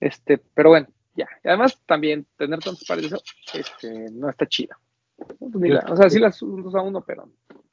Este, 0.00 0.38
pero 0.54 0.70
bueno, 0.70 0.86
ya. 1.14 1.28
Y 1.44 1.48
además, 1.48 1.80
también 1.86 2.26
tener 2.36 2.58
tantos 2.60 2.84
pares 2.86 3.10
de 3.10 3.16
eso, 3.16 3.24
este, 3.54 4.10
no 4.12 4.28
está 4.30 4.46
chido. 4.46 4.76
Pues 5.16 5.54
ni 5.56 5.68
la- 5.70 5.84
o 5.88 5.96
sea, 5.96 6.08
sí 6.08 6.18
las 6.20 6.40
usa 6.42 6.80
uno, 6.82 7.02
pero. 7.04 7.28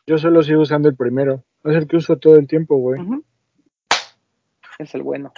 Yo 0.07 0.17
solo 0.17 0.41
sigo 0.43 0.61
usando 0.61 0.89
el 0.89 0.95
primero. 0.95 1.43
Es 1.63 1.75
el 1.75 1.87
que 1.87 1.97
uso 1.97 2.17
todo 2.17 2.37
el 2.37 2.47
tiempo, 2.47 2.77
güey. 2.77 3.01
Es 4.79 4.93
el 4.95 5.03
bueno. 5.03 5.31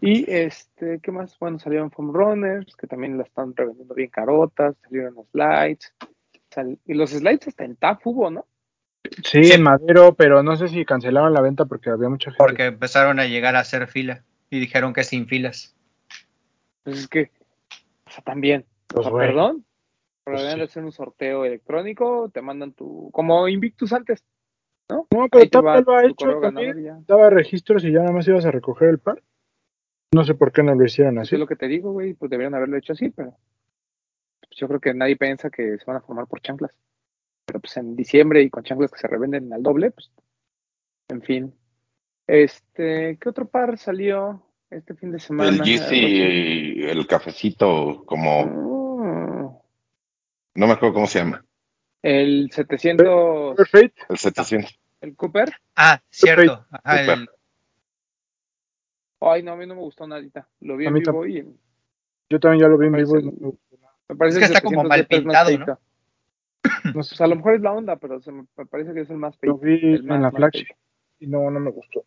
Y 0.00 0.30
este, 0.30 0.98
¿qué 1.02 1.12
más? 1.12 1.38
Bueno, 1.38 1.58
salieron 1.58 1.90
Foam 1.90 2.12
Runners, 2.12 2.74
que 2.76 2.86
también 2.86 3.18
la 3.18 3.24
están 3.24 3.54
revendiendo 3.54 3.94
bien 3.94 4.10
carotas, 4.10 4.76
salieron 4.82 5.14
slides. 5.32 5.92
sal- 6.50 6.78
y 6.84 6.94
los 6.94 7.10
slides 7.10 7.48
hasta 7.48 7.64
en 7.64 7.76
TAF 7.76 8.04
hubo, 8.06 8.30
¿no? 8.30 8.46
Sí, 9.24 9.52
en 9.52 9.62
Madero, 9.62 10.14
pero 10.14 10.42
no 10.42 10.56
sé 10.56 10.68
si 10.68 10.84
cancelaron 10.84 11.32
la 11.32 11.40
venta 11.40 11.64
porque 11.64 11.90
había 11.90 12.08
mucha 12.08 12.30
gente. 12.30 12.38
Porque 12.44 12.66
empezaron 12.66 13.20
a 13.20 13.26
llegar 13.26 13.56
a 13.56 13.60
hacer 13.60 13.86
fila. 13.88 14.24
Y 14.50 14.58
dijeron 14.60 14.92
que 14.92 15.04
sin 15.04 15.26
filas. 15.26 15.74
Pues 16.82 16.98
es 16.98 17.08
que, 17.08 17.30
o 18.06 18.10
sea, 18.10 18.22
también, 18.24 18.64
o 18.90 18.94
Pues, 18.94 19.04
sea, 19.04 19.12
güey. 19.12 19.26
perdón, 19.28 19.64
pero 20.24 20.36
Pues 20.36 20.40
deben 20.42 20.54
sí. 20.54 20.58
de 20.58 20.64
hacer 20.64 20.84
un 20.84 20.92
sorteo 20.92 21.44
electrónico, 21.44 22.30
te 22.32 22.42
mandan 22.42 22.72
tu, 22.72 23.10
como 23.12 23.46
Invictus 23.48 23.92
antes, 23.92 24.24
¿no? 24.88 25.06
No, 25.12 25.28
pero 25.30 25.42
Ahí 25.42 25.48
te 25.48 25.60
va 25.60 25.74
Tap 25.76 25.86
lo 25.86 25.94
ha 25.96 26.04
hecho 26.04 26.40
también. 26.40 27.04
Daba 27.06 27.30
registros 27.30 27.84
y 27.84 27.92
ya 27.92 28.00
nada 28.00 28.12
más 28.12 28.26
ibas 28.28 28.44
a 28.44 28.50
recoger 28.50 28.88
el 28.88 28.98
par. 28.98 29.22
No 30.12 30.24
sé 30.24 30.34
por 30.34 30.50
qué 30.50 30.62
no 30.64 30.74
lo 30.74 30.84
hicieron 30.84 31.18
Así 31.18 31.28
así. 31.28 31.34
es 31.36 31.40
lo 31.40 31.46
que 31.46 31.54
te 31.56 31.68
digo, 31.68 31.92
güey, 31.92 32.14
pues 32.14 32.28
deberían 32.30 32.54
haberlo 32.54 32.76
hecho 32.76 32.94
así, 32.94 33.10
pero 33.10 33.36
pues, 34.40 34.50
yo 34.58 34.66
creo 34.66 34.80
que 34.80 34.92
nadie 34.94 35.16
piensa 35.16 35.50
que 35.50 35.78
se 35.78 35.84
van 35.84 35.98
a 35.98 36.00
formar 36.00 36.26
por 36.26 36.40
chanclas. 36.40 36.72
Pero 37.46 37.60
pues 37.60 37.76
en 37.76 37.94
diciembre 37.94 38.42
y 38.42 38.50
con 38.50 38.64
chanclas 38.64 38.90
que 38.90 38.98
se 38.98 39.06
revenden 39.06 39.52
al 39.52 39.62
doble, 39.62 39.92
pues, 39.92 40.10
en 41.08 41.22
fin. 41.22 41.54
Este, 42.34 43.18
¿qué 43.20 43.28
otro 43.28 43.48
par 43.48 43.76
salió 43.76 44.40
este 44.70 44.94
fin 44.94 45.10
de 45.10 45.18
semana? 45.18 45.50
El 45.50 45.62
Yeezy, 45.64 46.80
el 46.88 47.04
cafecito, 47.08 48.04
como, 48.06 48.44
Mm, 48.46 49.58
no 50.54 50.66
me 50.68 50.72
acuerdo 50.74 50.94
cómo 50.94 51.08
se 51.08 51.18
llama, 51.18 51.44
el 52.02 52.48
700, 52.52 53.56
Perfect. 53.56 53.98
el 54.08 54.16
700. 54.16 54.78
el 55.00 55.16
Cooper. 55.16 55.50
Ah, 55.74 56.00
cierto. 56.08 56.64
Ajá, 56.70 56.98
Super. 57.00 57.18
el- 57.18 57.28
Ay, 59.22 59.42
no, 59.42 59.52
a 59.52 59.56
mí 59.56 59.66
no 59.66 59.74
me 59.74 59.80
gustó 59.80 60.06
nadita. 60.06 60.48
Lo 60.60 60.76
vi 60.76 60.86
en 60.86 60.94
vivo 60.94 61.26
y 61.26 61.44
Yo 62.30 62.38
también 62.38 62.62
ya 62.62 62.68
lo 62.68 62.78
vi 62.78 62.86
en 62.86 62.92
Me 62.92 62.98
vivo. 62.98 63.18
y 63.18 63.24
me 63.24 63.30
gustó 63.32 63.76
nada. 63.80 63.94
me 64.08 64.14
parece 64.14 64.38
Es 64.38 64.46
que 64.46 64.52
está 64.54 64.60
como 64.60 64.82
700 64.82 65.24
mal 65.26 65.46
pintado. 65.46 65.78
No 66.94 67.02
sé, 67.02 67.22
a 67.22 67.26
lo 67.26 67.34
mejor 67.36 67.54
es 67.56 67.60
la 67.60 67.72
onda, 67.72 67.96
pero 67.96 68.20
se 68.20 68.30
me, 68.30 68.44
parece 68.70 68.94
que 68.94 69.00
es 69.00 69.10
el 69.10 69.16
más 69.16 69.34
lo 69.42 69.58
feo. 69.58 69.58
vi 69.58 69.94
el 69.94 70.04
más- 70.04 70.16
en 70.16 70.22
la 70.22 70.30
feito. 70.50 70.74
y 71.18 71.26
no, 71.26 71.50
no 71.50 71.58
me 71.60 71.70
gustó. 71.72 72.04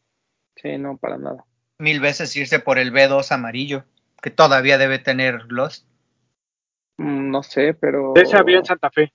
Sí, 0.55 0.77
no, 0.77 0.97
para 0.97 1.17
nada. 1.17 1.43
mil 1.79 1.99
veces 1.99 2.35
irse 2.35 2.59
por 2.59 2.77
el 2.77 2.91
B2 2.93 3.31
amarillo. 3.31 3.83
Que 4.21 4.29
todavía 4.31 4.77
debe 4.77 4.99
tener 4.99 5.41
Lost. 5.51 5.85
Mm, 6.97 7.29
No 7.31 7.43
sé, 7.43 7.73
pero. 7.73 8.13
Ese 8.15 8.37
había 8.37 8.59
en 8.59 8.65
Santa 8.65 8.89
Fe. 8.91 9.11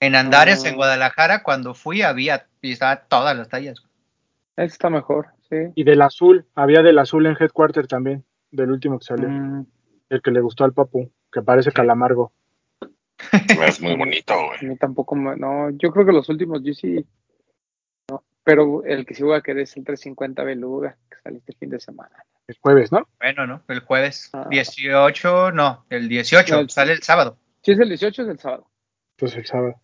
En 0.00 0.14
Andares, 0.14 0.64
Ah. 0.64 0.68
en 0.68 0.76
Guadalajara, 0.76 1.42
cuando 1.42 1.74
fui, 1.74 2.00
había 2.02 2.46
y 2.62 2.72
estaban 2.72 3.00
todas 3.08 3.36
las 3.36 3.48
tallas. 3.50 3.84
Ese 4.56 4.66
está 4.72 4.88
mejor, 4.88 5.28
sí. 5.50 5.56
Y 5.74 5.84
del 5.84 6.00
azul. 6.00 6.46
Había 6.54 6.80
del 6.82 6.98
azul 6.98 7.26
en 7.26 7.36
Headquarter 7.38 7.86
también. 7.86 8.24
Del 8.50 8.70
último 8.70 8.98
que 8.98 9.04
salió. 9.04 9.28
Mm, 9.28 9.66
El 10.08 10.22
que 10.22 10.30
le 10.30 10.40
gustó 10.40 10.64
al 10.64 10.72
papu. 10.72 11.10
Que 11.32 11.42
parece 11.42 11.70
Sí. 11.70 11.74
calamargo. 11.76 12.32
Es 13.62 13.80
muy 13.82 13.96
bonito, 13.96 14.32
a 14.32 14.46
güey. 14.46 14.58
mí 14.70 14.76
tampoco. 14.76 15.14
me- 15.14 15.36
no, 15.36 15.68
yo 15.70 15.90
creo 15.92 16.06
que 16.06 16.12
los 16.12 16.28
últimos 16.30 16.62
GC. 16.62 17.04
Pero 18.44 18.84
el 18.84 19.04
que 19.06 19.14
sí 19.14 19.22
voy 19.22 19.36
a 19.36 19.42
querer 19.42 19.62
es 19.62 19.76
el 19.76 19.84
350 19.84 20.42
Beluga, 20.44 20.96
que 21.10 21.16
sale 21.22 21.38
este 21.38 21.52
fin 21.54 21.70
de 21.70 21.78
semana. 21.80 22.24
El 22.48 22.56
jueves, 22.60 22.90
¿no? 22.90 23.06
Bueno, 23.20 23.46
¿no? 23.46 23.62
El 23.68 23.80
jueves 23.80 24.30
Ah. 24.32 24.46
18, 24.50 25.52
no, 25.52 25.84
el 25.90 26.08
18, 26.08 26.54
No, 26.54 26.60
el- 26.62 26.70
sale 26.70 26.92
el 26.92 27.02
sábado. 27.02 27.36
Si 27.62 27.72
es 27.72 27.78
el 27.78 27.88
18, 27.88 28.22
es 28.22 28.28
el 28.28 28.38
sábado. 28.38 28.66
Pues 29.16 29.36
el 29.36 29.44
sábado. 29.46 29.74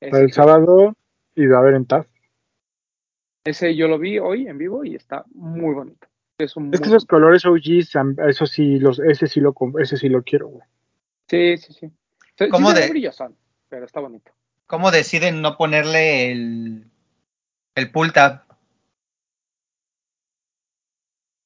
Ese, 0.00 0.20
El 0.20 0.32
sábado 0.32 0.94
y 1.34 1.46
va 1.46 1.56
a 1.58 1.60
haber 1.60 1.74
en 1.74 1.86
TAF. 1.86 2.06
ese 3.44 3.74
yo 3.74 3.88
lo 3.88 3.98
vi 3.98 4.18
hoy 4.18 4.46
en 4.46 4.58
vivo 4.58 4.84
y 4.84 4.94
está 4.94 5.24
muy 5.34 5.74
bonito. 5.74 6.06
Es 6.38 6.56
un 6.56 6.72
Es 6.72 6.80
que 6.80 6.86
esos 6.88 7.04
colores 7.06 7.44
OGs, 7.44 7.96
am- 7.96 8.16
eso 8.28 8.46
sí, 8.46 8.78
los, 8.78 9.00
ese 9.00 9.26
sí 9.26 9.40
lo, 9.40 9.54
ese 9.80 9.96
sí 9.96 10.08
lo 10.08 10.22
quiero, 10.22 10.48
güey. 10.48 10.62
Sí, 11.28 11.56
sí, 11.58 11.72
sí. 11.72 12.48
¿Cómo 12.50 12.70
sí 12.70 12.80
de- 12.80 12.88
brillosón, 12.90 13.36
pero 13.68 13.84
está 13.86 13.98
bonito. 14.00 14.30
¿Cómo 14.66 14.90
deciden 14.92 15.42
no 15.42 15.56
ponerle 15.56 16.30
el, 16.30 16.84
el 17.78 17.90
pull 17.90 18.12
tab? 18.12 18.42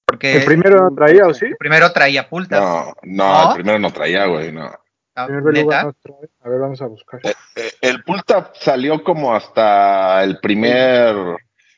Porque 0.07 0.37
El 0.39 0.45
primero 0.45 0.91
Mm, 0.91 0.97
traía, 0.97 1.27
¿o 1.27 1.35
sí? 1.35 1.47
el 1.47 1.57
primero 1.57 1.93
traía 1.93 2.29
pull 2.29 2.49
tab. 2.49 2.61
No, 2.63 2.95
no, 3.03 3.45
¿No? 3.45 3.49
el 3.51 3.55
primero 3.55 3.79
no 3.79 3.93
traía, 3.93 4.27
güey, 4.27 4.53
no. 4.53 4.71
Ah, 5.15 5.27
El 5.29 5.43
no. 5.43 5.73
A 5.73 6.49
ver, 6.49 6.59
vamos 6.59 6.81
a 6.81 6.87
buscar. 6.87 7.21
Eh, 7.25 7.35
el 7.83 8.03
pull 8.03 8.23
tab 8.25 8.53
salió 8.55 9.03
como 9.05 9.35
hasta 9.35 10.23
el 10.25 10.39
primer. 10.41 11.15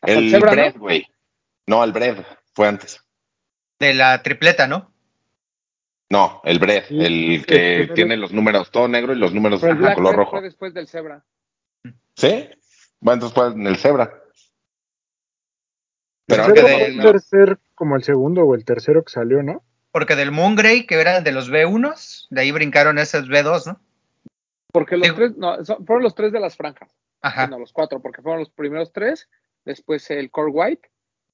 El 0.02 0.18
El 0.18 0.30
Zebra, 0.30 0.50
¿no? 0.50 0.56
bread, 0.56 0.76
güey. 0.76 1.06
No, 1.66 1.82
el 1.82 1.92
bread, 1.92 2.24
fue 2.54 2.68
antes. 2.68 3.00
De 3.78 3.92
la 3.94 4.22
tripleta, 4.22 4.66
¿no? 4.68 4.92
No, 6.10 6.40
el 6.44 6.58
bread, 6.60 6.84
Sí, 6.86 7.04
el 7.04 7.34
el 7.34 7.46
que 7.46 7.90
tiene 7.94 8.16
los 8.16 8.32
números 8.32 8.70
todo 8.70 8.86
negro 8.86 9.12
y 9.14 9.16
los 9.18 9.32
números 9.32 9.62
el 9.64 9.80
de 9.80 9.94
color 9.94 10.14
rojo. 10.14 10.30
fue 10.32 10.42
después 10.42 10.72
del 10.74 10.86
Zebra. 10.86 11.24
¿Sí? 12.14 12.48
Bueno, 13.00 13.14
entonces 13.24 13.34
fue 13.34 13.48
en 13.48 13.66
el 13.66 13.76
cebra. 13.76 14.22
El 16.26 16.36
Pero 16.36 16.48
de- 16.48 16.62
de- 16.92 17.02
puede 17.02 17.18
ser 17.20 17.58
como 17.74 17.96
el 17.96 18.02
segundo 18.02 18.42
o 18.42 18.54
el 18.54 18.64
tercero 18.64 19.04
que 19.04 19.12
salió, 19.12 19.42
¿no? 19.42 19.62
Porque 19.92 20.16
del 20.16 20.32
Moon 20.32 20.56
Grey, 20.56 20.86
que 20.86 21.00
era 21.00 21.20
de 21.20 21.32
los 21.32 21.50
B1s, 21.50 22.26
de 22.30 22.40
ahí 22.40 22.50
brincaron 22.50 22.98
esos 22.98 23.28
B2, 23.28 23.66
¿no? 23.66 23.80
Porque 24.72 24.96
los 24.96 25.06
Sí. 25.08 25.14
tres, 25.14 25.36
no, 25.36 25.64
son- 25.64 25.84
fueron 25.86 26.02
los 26.02 26.14
tres 26.14 26.32
de 26.32 26.40
las 26.40 26.56
franjas. 26.56 26.88
Ajá. 27.22 27.46
No, 27.46 27.58
los 27.58 27.72
cuatro, 27.72 28.00
porque 28.00 28.22
fueron 28.22 28.40
los 28.40 28.50
primeros 28.50 28.92
tres. 28.92 29.28
Después 29.64 30.10
el 30.10 30.30
Core 30.30 30.50
White. 30.50 30.88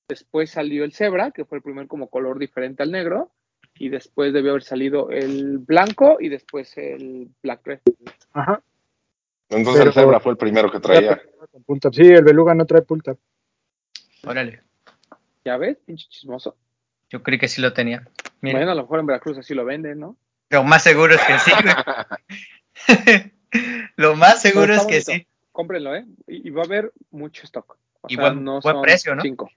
Después 0.09 0.51
salió 0.51 0.85
el 0.85 0.93
Zebra, 0.93 1.31
que 1.31 1.45
fue 1.45 1.59
el 1.59 1.63
primer 1.63 1.87
como 1.87 2.09
color 2.09 2.39
diferente 2.39 2.83
al 2.83 2.91
negro. 2.93 3.31
Y 3.77 3.89
después 3.89 4.33
debió 4.33 4.51
haber 4.51 4.63
salido 4.65 5.11
el 5.11 5.59
blanco 5.59 6.19
y 6.21 6.29
después 6.29 6.77
el 6.77 7.29
Black 7.43 7.61
Red. 7.65 7.81
Ajá. 8.33 8.61
entonces 9.49 9.81
Pero- 9.81 9.91
el 9.91 9.95
cebra 9.95 10.21
fue 10.21 10.33
el 10.33 10.39
primero 10.39 10.71
que 10.71 10.79
traía. 10.81 11.21
Sí, 11.93 12.03
el 12.03 12.23
beluga 12.23 12.55
no 12.55 12.67
trae 12.67 12.83
pull 12.83 13.03
tab. 13.03 13.17
Órale. 14.25 14.63
¿Ya 15.45 15.57
ves? 15.57 15.79
Pinche 15.87 16.07
chismoso. 16.09 16.57
Yo 17.09 17.23
creí 17.23 17.39
que 17.39 17.49
sí 17.49 17.61
lo 17.61 17.73
tenía. 17.73 18.09
Mira, 18.41 18.59
Bueno, 18.59 18.73
a 18.73 18.75
lo 18.75 18.83
mejor 18.83 19.01
en 19.01 19.07
Veracruz 19.07 19.39
así 19.39 19.55
lo 19.55 19.65
venden, 19.65 19.99
¿no? 20.01 20.17
lo 20.51 20.65
más 20.65 20.83
seguro 20.83 21.15
es 21.15 21.21
que 21.23 21.39
sí, 21.39 21.53
lo 23.97 24.17
más 24.17 24.43
seguro 24.43 24.67
Pero 24.67 24.75
es 24.75 24.81
que 24.87 24.95
bonito. 25.01 25.13
sí. 25.13 25.27
Cómprenlo, 25.53 25.95
¿eh? 25.95 26.07
Y, 26.27 26.49
y 26.49 26.51
va 26.51 26.63
a 26.63 26.65
haber 26.67 26.93
mucho 27.11 27.45
stock. 27.45 27.77
O 28.01 28.07
Y 28.09 28.15
sea, 28.17 28.25
buen- 28.31 28.45
no 28.45 28.61
buen 28.61 28.75
son 28.77 28.83
precio, 28.83 29.15
¿no? 29.15 29.23
Cinco. 29.23 29.51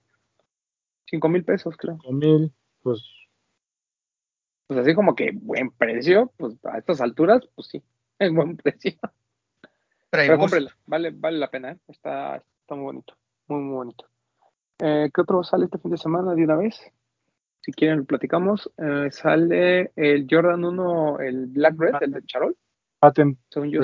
Cinco 1.06 1.28
mil 1.28 1.44
pesos, 1.44 1.76
creo. 1.76 1.98
Con 1.98 2.18
mil, 2.18 2.52
pues 2.82 3.02
Pues 4.66 4.80
así 4.80 4.94
como 4.94 5.14
que 5.14 5.30
buen 5.32 5.70
precio, 5.70 6.32
pues 6.36 6.54
a 6.64 6.78
estas 6.78 7.00
alturas, 7.00 7.42
pues 7.54 7.68
sí, 7.68 7.82
es 8.18 8.32
buen 8.32 8.56
precio. 8.58 8.92
Pero 10.10 10.34
bus. 10.36 10.40
cómprenlo, 10.42 10.70
vale, 10.86 11.10
vale 11.12 11.38
la 11.38 11.50
pena, 11.50 11.72
¿eh? 11.72 11.78
está, 11.88 12.36
está 12.36 12.74
muy 12.74 12.84
bonito, 12.84 13.16
muy, 13.48 13.60
muy 13.60 13.74
bonito. 13.76 14.08
Eh, 14.86 15.10
¿Qué 15.14 15.22
otro 15.22 15.42
sale 15.42 15.64
este 15.64 15.78
fin 15.78 15.92
de 15.92 15.96
semana 15.96 16.34
de 16.34 16.44
una 16.44 16.56
vez? 16.56 16.78
Si 17.62 17.72
quieren 17.72 18.00
lo 18.00 18.04
platicamos. 18.04 18.70
Eh, 18.76 19.08
sale 19.10 19.92
el 19.96 20.26
Jordan 20.28 20.62
1, 20.62 21.20
el 21.20 21.46
Black 21.46 21.74
Red, 21.78 21.94
el 22.02 22.12
de 22.12 22.22
Charol, 22.26 22.54
patent. 22.98 23.38
según 23.48 23.70
yo. 23.70 23.80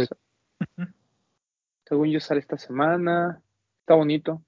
Según 1.87 2.11
yo 2.11 2.21
sale 2.21 2.41
esta 2.41 2.59
semana, 2.59 3.41
está 3.81 3.95
bonito. 3.95 4.43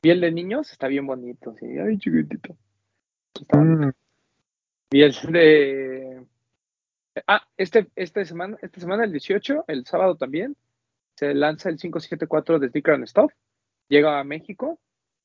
Piel 0.00 0.20
de 0.20 0.30
niños, 0.30 0.70
está 0.70 0.86
bien 0.86 1.08
bonito, 1.08 1.56
sí, 1.58 1.66
ay 1.66 1.98
chiquitito. 1.98 2.56
Está 3.34 3.58
bonito. 3.58 3.86
Mm, 3.88 3.92
Y 4.92 5.02
el 5.02 5.12
de. 5.32 6.24
Ah, 7.26 7.42
este, 7.56 7.88
esta 7.96 8.24
semana, 8.24 8.56
esta 8.62 8.80
semana, 8.80 9.02
el 9.02 9.10
18, 9.10 9.64
el 9.66 9.84
sábado 9.86 10.14
también, 10.14 10.56
se 11.16 11.34
lanza 11.34 11.68
el 11.68 11.78
574 11.78 12.60
de 12.60 12.68
Sneaker 12.68 12.94
and 12.94 13.06
Stuff. 13.08 13.32
Llega 13.88 14.20
a 14.20 14.24
México 14.24 14.78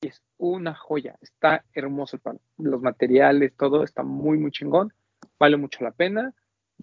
y 0.05 0.07
es 0.09 0.21
una 0.37 0.75
joya. 0.75 1.15
Está 1.21 1.63
hermoso 1.73 2.15
el 2.17 2.21
pan. 2.21 2.39
Los 2.57 2.81
materiales, 2.81 3.53
todo 3.57 3.83
está 3.83 4.03
muy, 4.03 4.37
muy 4.37 4.51
chingón. 4.51 4.93
Vale 5.39 5.57
mucho 5.57 5.83
la 5.83 5.91
pena. 5.91 6.33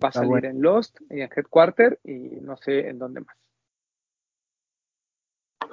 Va 0.02 0.08
a 0.08 0.10
Está 0.10 0.20
salir 0.20 0.30
bueno. 0.30 0.48
en 0.48 0.62
Lost 0.62 1.00
y 1.10 1.20
en 1.20 1.30
Headquarter 1.34 2.00
y 2.04 2.12
no 2.40 2.56
sé 2.56 2.88
en 2.88 2.98
dónde 2.98 3.20
más. 3.20 3.36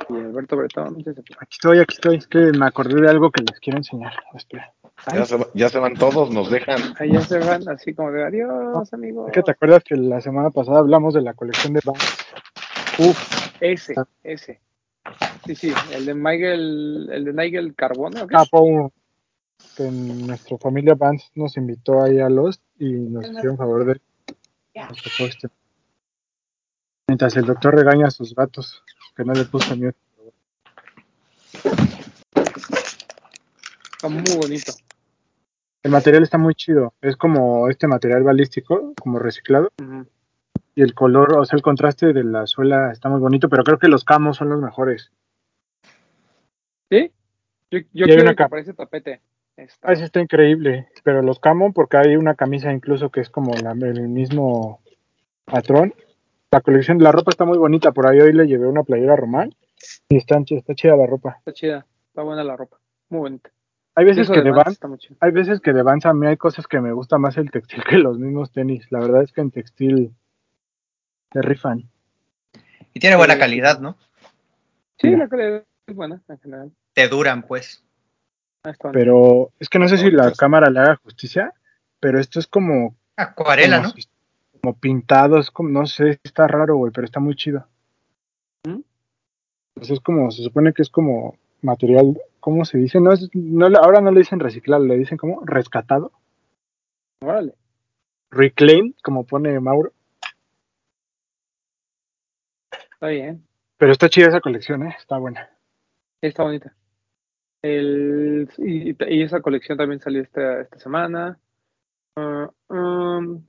Y 0.09 0.13
Alberto 0.17 0.55
Bretón, 0.57 0.93
no 0.97 1.03
sé 1.03 1.13
si- 1.13 1.21
Aquí 1.39 1.53
estoy, 1.53 1.79
aquí 1.79 1.95
estoy. 1.95 2.17
Es 2.17 2.27
que 2.27 2.51
me 2.51 2.65
acordé 2.65 2.99
de 3.01 3.09
algo 3.09 3.31
que 3.31 3.43
les 3.43 3.59
quiero 3.59 3.77
enseñar. 3.77 4.13
Espera. 4.33 4.73
Ya 5.13 5.25
se, 5.25 5.37
va- 5.37 5.47
ya 5.53 5.69
se 5.69 5.79
van 5.79 5.93
todos, 5.95 6.31
nos 6.31 6.49
dejan. 6.51 6.79
ahí 6.99 7.11
ya 7.13 7.21
se 7.21 7.39
van 7.39 7.67
así 7.69 7.93
como 7.93 8.11
de 8.11 8.23
adiós, 8.25 8.93
amigos. 8.93 9.27
Es 9.27 9.33
que 9.33 9.43
te 9.43 9.51
acuerdas 9.51 9.83
que 9.83 9.95
la 9.95 10.19
semana 10.21 10.49
pasada 10.49 10.79
hablamos 10.79 11.13
de 11.13 11.21
la 11.21 11.33
colección 11.33 11.73
de 11.73 11.81
Vans. 11.85 12.17
Uf, 12.99 13.17
ese, 13.61 13.95
ese. 14.23 14.59
Sí, 15.49 15.55
sí, 15.55 15.73
el 15.91 16.05
de 16.05 16.13
Nigel, 16.13 17.09
el 17.11 17.25
de 17.25 17.33
Nigel 17.33 17.73
Carbone, 17.73 18.21
¿o 18.21 18.27
qué? 18.27 18.35
Ah, 18.37 18.45
Pau, 18.51 18.93
que 19.75 19.87
en 19.87 20.27
nuestra 20.27 20.59
familia 20.59 20.93
Vans 20.93 21.31
nos 21.33 21.57
invitó 21.57 22.03
ahí 22.03 22.19
a 22.19 22.29
Lost 22.29 22.61
y 22.77 22.91
nos 22.91 23.27
hicieron 23.27 23.57
favor 23.57 23.83
de 23.83 23.99
este. 25.25 25.47
Mientras 27.07 27.35
el 27.35 27.47
doctor 27.47 27.73
regaña 27.73 28.05
a 28.05 28.11
sus 28.11 28.35
gatos, 28.35 28.83
que 29.17 29.25
no 29.25 29.33
le 29.33 29.43
puso 29.45 29.75
miedo. 29.75 29.95
Está 33.91 34.07
muy 34.07 34.37
bonito. 34.39 34.71
El 35.81 35.89
material 35.89 36.21
está 36.21 36.37
muy 36.37 36.53
chido. 36.53 36.93
Es 37.01 37.17
como 37.17 37.69
este 37.69 37.87
material 37.87 38.21
balístico, 38.21 38.93
como 39.01 39.17
reciclado. 39.17 39.71
Y 40.75 40.83
el 40.83 40.93
color, 40.93 41.39
o 41.39 41.43
sea, 41.43 41.57
el 41.57 41.63
contraste 41.63 42.13
de 42.13 42.23
la 42.23 42.45
suela 42.45 42.91
está 42.91 43.09
muy 43.09 43.19
bonito, 43.19 43.49
pero 43.49 43.63
creo 43.63 43.79
que 43.79 43.87
los 43.87 44.03
camos 44.03 44.37
son 44.37 44.49
los 44.49 44.61
mejores. 44.61 45.11
¿Sí? 46.89 47.11
Yo, 47.71 47.79
yo 47.93 48.05
hay 48.05 48.09
quiero 48.09 48.21
una 48.23 48.31
que 48.31 48.35
capa. 48.37 48.49
parece 48.49 48.73
tapete. 48.73 49.21
Está- 49.55 49.89
Ah, 49.89 49.93
ese 49.93 50.05
está 50.05 50.21
increíble. 50.21 50.87
Pero 51.03 51.21
los 51.21 51.39
camo, 51.39 51.73
porque 51.73 51.97
hay 51.97 52.15
una 52.15 52.35
camisa 52.35 52.71
incluso 52.71 53.09
que 53.09 53.19
es 53.21 53.29
como 53.29 53.53
la- 53.53 53.71
el 53.71 54.07
mismo 54.07 54.81
patrón. 55.45 55.93
La 56.51 56.61
colección, 56.61 56.97
la 56.99 57.11
ropa 57.11 57.29
está 57.31 57.45
muy 57.45 57.57
bonita. 57.57 57.91
Por 57.91 58.07
ahí 58.07 58.19
hoy 58.19 58.33
le 58.33 58.47
llevé 58.47 58.67
una 58.67 58.83
playera 58.83 59.13
a 59.13 59.17
Román. 59.17 59.53
Y 60.09 60.17
está, 60.17 60.39
está 60.45 60.73
chida 60.75 60.95
la 60.95 61.05
ropa. 61.05 61.35
Está 61.39 61.53
chida, 61.53 61.85
está 62.07 62.23
buena 62.23 62.43
la 62.43 62.55
ropa. 62.57 62.77
Muy 63.09 63.19
bonita. 63.19 63.49
Hay 63.95 64.05
veces 64.05 64.29
que 64.29 64.41
de 64.41 64.51
Vans. 64.51 64.79
Hay 65.19 65.31
veces 65.31 65.59
que 65.59 65.73
de 65.73 65.83
Vans 65.83 66.05
a 66.05 66.13
mí 66.13 66.25
hay 66.25 66.37
cosas 66.37 66.67
que 66.67 66.79
me 66.79 66.91
gusta 66.93 67.17
más 67.17 67.37
el 67.37 67.51
textil 67.51 67.83
que 67.89 67.97
los 67.97 68.17
mismos 68.17 68.51
tenis. 68.51 68.87
La 68.91 68.99
verdad 68.99 69.23
es 69.23 69.31
que 69.33 69.41
en 69.41 69.51
textil 69.51 70.13
se 71.33 71.41
rifan. 71.41 71.83
Y 72.93 72.99
tiene 72.99 73.15
buena 73.17 73.33
Sí. 73.35 73.39
calidad, 73.41 73.79
¿no? 73.79 73.97
Sí, 74.97 75.09
Sí. 75.09 75.15
la 75.15 75.27
calidad 75.27 75.63
es 75.89 75.95
buena 75.95 76.21
en 76.27 76.39
general. 76.39 76.71
Te 76.93 77.07
duran, 77.07 77.43
pues. 77.43 77.83
Pero 78.91 79.51
es 79.59 79.69
que 79.69 79.79
no 79.79 79.87
sé 79.87 79.97
si 79.97 80.11
la 80.11 80.29
sí. 80.29 80.37
cámara 80.37 80.69
le 80.69 80.79
haga 80.79 80.95
justicia, 80.97 81.53
pero 81.99 82.19
esto 82.19 82.39
es 82.39 82.47
como, 82.47 82.95
Acuarela, 83.15 83.77
como, 83.77 83.87
¿no? 83.87 83.93
como 84.61 84.77
pintado, 84.77 85.39
es 85.39 85.49
como, 85.49 85.69
no 85.69 85.85
sé, 85.85 86.19
está 86.23 86.47
raro, 86.47 86.75
güey, 86.75 86.91
pero 86.91 87.05
está 87.05 87.19
muy 87.19 87.35
chido. 87.35 87.65
¿Mm? 88.67 88.81
Pues 89.75 89.89
es 89.91 89.99
como, 90.01 90.29
se 90.31 90.43
supone 90.43 90.73
que 90.73 90.81
es 90.81 90.89
como 90.89 91.37
material, 91.61 92.19
¿cómo 92.39 92.65
se 92.65 92.77
dice? 92.77 92.99
No 92.99 93.13
es, 93.13 93.29
no, 93.33 93.67
ahora 93.77 94.01
no 94.01 94.11
le 94.11 94.19
dicen 94.19 94.39
reciclado, 94.39 94.85
le 94.85 94.97
dicen 94.97 95.17
como 95.17 95.41
rescatado, 95.45 96.11
Órale. 97.21 97.55
reclaim, 98.29 98.93
como 99.01 99.25
pone 99.25 99.57
Mauro. 99.59 99.93
Está 102.91 103.07
bien. 103.07 103.45
Pero 103.77 103.93
está 103.93 104.09
chida 104.09 104.27
esa 104.27 104.41
colección, 104.41 104.85
¿eh? 104.85 104.95
Está 104.97 105.17
buena. 105.17 105.49
Está 106.21 106.43
bonita. 106.43 106.75
El, 107.61 108.49
y, 108.57 108.95
y 109.15 109.21
esa 109.21 109.41
colección 109.41 109.77
también 109.77 109.99
salió 109.99 110.21
esta, 110.21 110.61
esta 110.61 110.79
semana. 110.79 111.39
Ah, 112.15 112.49
um, 112.69 113.43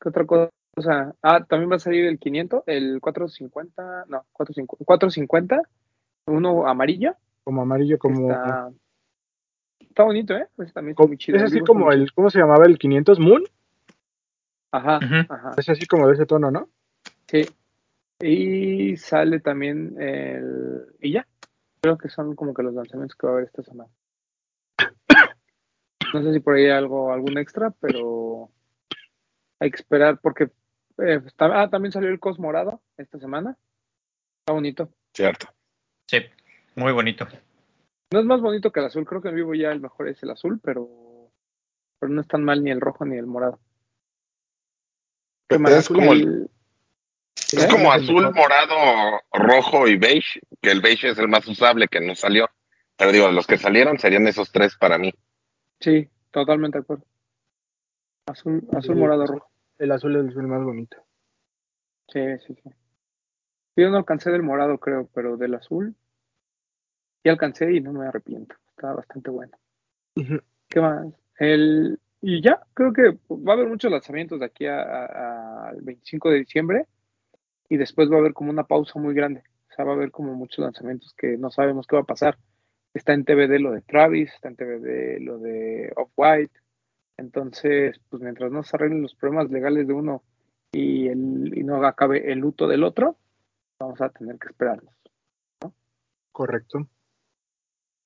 ¿Qué 0.00 0.08
otra 0.08 0.26
cosa? 0.26 1.14
Ah, 1.22 1.44
también 1.44 1.70
va 1.70 1.76
a 1.76 1.78
salir 1.78 2.06
el 2.06 2.18
500, 2.18 2.62
el 2.66 3.00
450, 3.00 4.04
no, 4.08 4.24
450, 4.32 4.84
450 4.84 5.62
uno 6.26 6.66
amarillo. 6.66 7.14
Como 7.44 7.62
amarillo, 7.62 7.98
como... 7.98 8.30
Está, 8.32 8.70
está 9.80 10.02
bonito, 10.04 10.34
¿eh? 10.34 10.46
Ese 10.58 10.72
también 10.72 10.92
está 10.92 10.96
como- 11.02 11.08
muy 11.08 11.18
chido. 11.18 11.36
es 11.38 11.44
así 11.44 11.60
como 11.60 11.90
el, 11.92 12.12
¿cómo 12.12 12.30
se 12.30 12.38
llamaba 12.38 12.66
el 12.66 12.78
500 12.78 13.18
Moon? 13.18 13.44
Ajá, 14.72 14.98
Ujú. 14.98 15.32
ajá. 15.32 15.50
Es 15.56 15.68
así 15.68 15.86
como 15.86 16.06
de 16.08 16.14
ese 16.14 16.26
tono, 16.26 16.50
¿no? 16.50 16.68
Sí. 17.26 17.46
Y 18.20 18.96
sale 18.96 19.40
también 19.40 20.00
el. 20.00 20.86
Y 21.00 21.12
ya. 21.12 21.26
Creo 21.82 21.98
que 21.98 22.08
son 22.08 22.36
como 22.36 22.54
que 22.54 22.62
los 22.62 22.74
lanzamientos 22.74 23.16
que 23.16 23.26
va 23.26 23.32
a 23.32 23.36
haber 23.36 23.46
esta 23.46 23.62
semana. 23.62 23.90
No 26.14 26.22
sé 26.22 26.34
si 26.34 26.40
por 26.40 26.54
ahí 26.56 26.64
hay 26.66 26.72
algo, 26.72 27.10
algún 27.10 27.38
extra, 27.38 27.70
pero 27.70 28.50
hay 29.58 29.70
que 29.70 29.76
esperar 29.76 30.20
porque. 30.20 30.50
eh, 30.98 31.22
está- 31.24 31.62
ah, 31.62 31.70
también 31.70 31.90
salió 31.90 32.10
el 32.10 32.20
Cos 32.20 32.38
Morado 32.38 32.82
esta 32.98 33.18
semana. 33.18 33.56
Está 34.40 34.52
bonito. 34.52 34.90
Cierto. 35.14 35.46
Sí, 36.06 36.18
muy 36.76 36.92
bonito. 36.92 37.26
No 38.12 38.20
es 38.20 38.26
más 38.26 38.42
bonito 38.42 38.70
que 38.70 38.80
el 38.80 38.86
azul. 38.86 39.06
Creo 39.06 39.22
que 39.22 39.30
en 39.30 39.36
vivo 39.36 39.54
ya 39.54 39.72
el 39.72 39.80
mejor 39.80 40.08
es 40.08 40.22
el 40.22 40.30
azul, 40.32 40.60
pero. 40.62 41.30
Pero 41.98 42.12
no 42.12 42.20
es 42.20 42.28
tan 42.28 42.44
mal 42.44 42.62
ni 42.62 42.70
el 42.70 42.82
rojo 42.82 43.06
ni 43.06 43.16
el 43.16 43.26
morado. 43.26 43.58
Es 45.48 45.88
como, 45.88 46.12
El- 46.12 46.50
es 47.36 47.66
como 47.66 47.92
azul, 47.92 48.32
morado, 48.34 49.20
rojo 49.32 49.86
y 49.88 49.96
beige, 49.96 50.40
que 50.60 50.70
el 50.70 50.80
beige 50.80 51.10
es 51.10 51.18
el 51.18 51.28
más 51.28 51.46
usable 51.46 51.88
que 51.88 52.00
no 52.00 52.14
salió. 52.14 52.48
Pero 52.96 53.12
digo, 53.12 53.30
los 53.30 53.46
que 53.46 53.58
salieron 53.58 53.98
serían 53.98 54.26
esos 54.26 54.52
tres 54.52 54.76
para 54.76 54.98
mí. 54.98 55.12
Sí, 55.80 56.08
totalmente 56.30 56.78
de 56.78 56.82
acuerdo. 56.82 57.04
Azul, 58.26 58.66
azul, 58.72 58.94
Sí, 58.94 59.00
morado, 59.00 59.26
rojo. 59.26 59.50
El 59.78 59.90
azul 59.92 60.16
es 60.16 60.36
el 60.36 60.46
más 60.46 60.62
bonito. 60.62 60.96
Sí, 62.08 62.20
sí, 62.46 62.54
sí. 62.62 62.70
Yo 63.76 63.90
no 63.90 63.96
alcancé 63.96 64.30
del 64.30 64.42
morado, 64.42 64.78
creo, 64.78 65.08
pero 65.14 65.36
del 65.36 65.54
azul. 65.54 65.96
Sí 67.22 67.28
alcancé 67.28 67.72
y 67.72 67.80
no 67.80 67.92
me 67.92 68.06
arrepiento. 68.06 68.54
Está 68.70 68.92
bastante 68.92 69.30
bueno. 69.30 69.56
¿Qué 70.68 70.80
más? 70.80 71.06
El, 71.38 71.98
y 72.20 72.42
ya, 72.42 72.60
creo 72.74 72.92
que 72.92 73.18
va 73.30 73.52
a 73.52 73.56
haber 73.56 73.68
muchos 73.68 73.90
lanzamientos 73.90 74.38
de 74.40 74.46
aquí 74.46 74.66
a- 74.66 74.82
a- 74.82 75.68
al 75.70 75.80
25 75.80 76.30
de 76.30 76.38
diciembre. 76.40 76.86
Y 77.72 77.78
después 77.78 78.10
va 78.10 78.16
a 78.16 78.18
haber 78.18 78.34
como 78.34 78.50
una 78.50 78.64
pausa 78.64 78.98
muy 78.98 79.14
grande. 79.14 79.44
O 79.70 79.74
sea, 79.74 79.86
va 79.86 79.92
a 79.92 79.94
haber 79.94 80.10
como 80.10 80.34
muchos 80.34 80.58
lanzamientos 80.58 81.14
que 81.14 81.38
no 81.38 81.50
sabemos 81.50 81.86
qué 81.86 81.96
va 81.96 82.02
a 82.02 82.04
pasar. 82.04 82.36
Está 82.92 83.14
en 83.14 83.24
TVD 83.24 83.58
lo 83.60 83.70
de 83.72 83.80
Travis, 83.80 84.30
está 84.30 84.50
en 84.50 84.56
TVD 84.56 85.22
lo 85.22 85.38
de 85.38 85.90
Off-White. 85.96 86.52
Entonces, 87.16 87.98
pues 88.10 88.22
mientras 88.22 88.52
no 88.52 88.62
se 88.62 88.76
arreglen 88.76 89.00
los 89.00 89.14
problemas 89.14 89.50
legales 89.50 89.86
de 89.86 89.94
uno 89.94 90.22
y, 90.70 91.08
el, 91.08 91.56
y 91.56 91.64
no 91.64 91.82
acabe 91.86 92.30
el 92.30 92.40
luto 92.40 92.68
del 92.68 92.84
otro, 92.84 93.16
vamos 93.80 94.02
a 94.02 94.10
tener 94.10 94.38
que 94.38 94.48
esperarnos. 94.48 94.92
Correcto. 96.30 96.86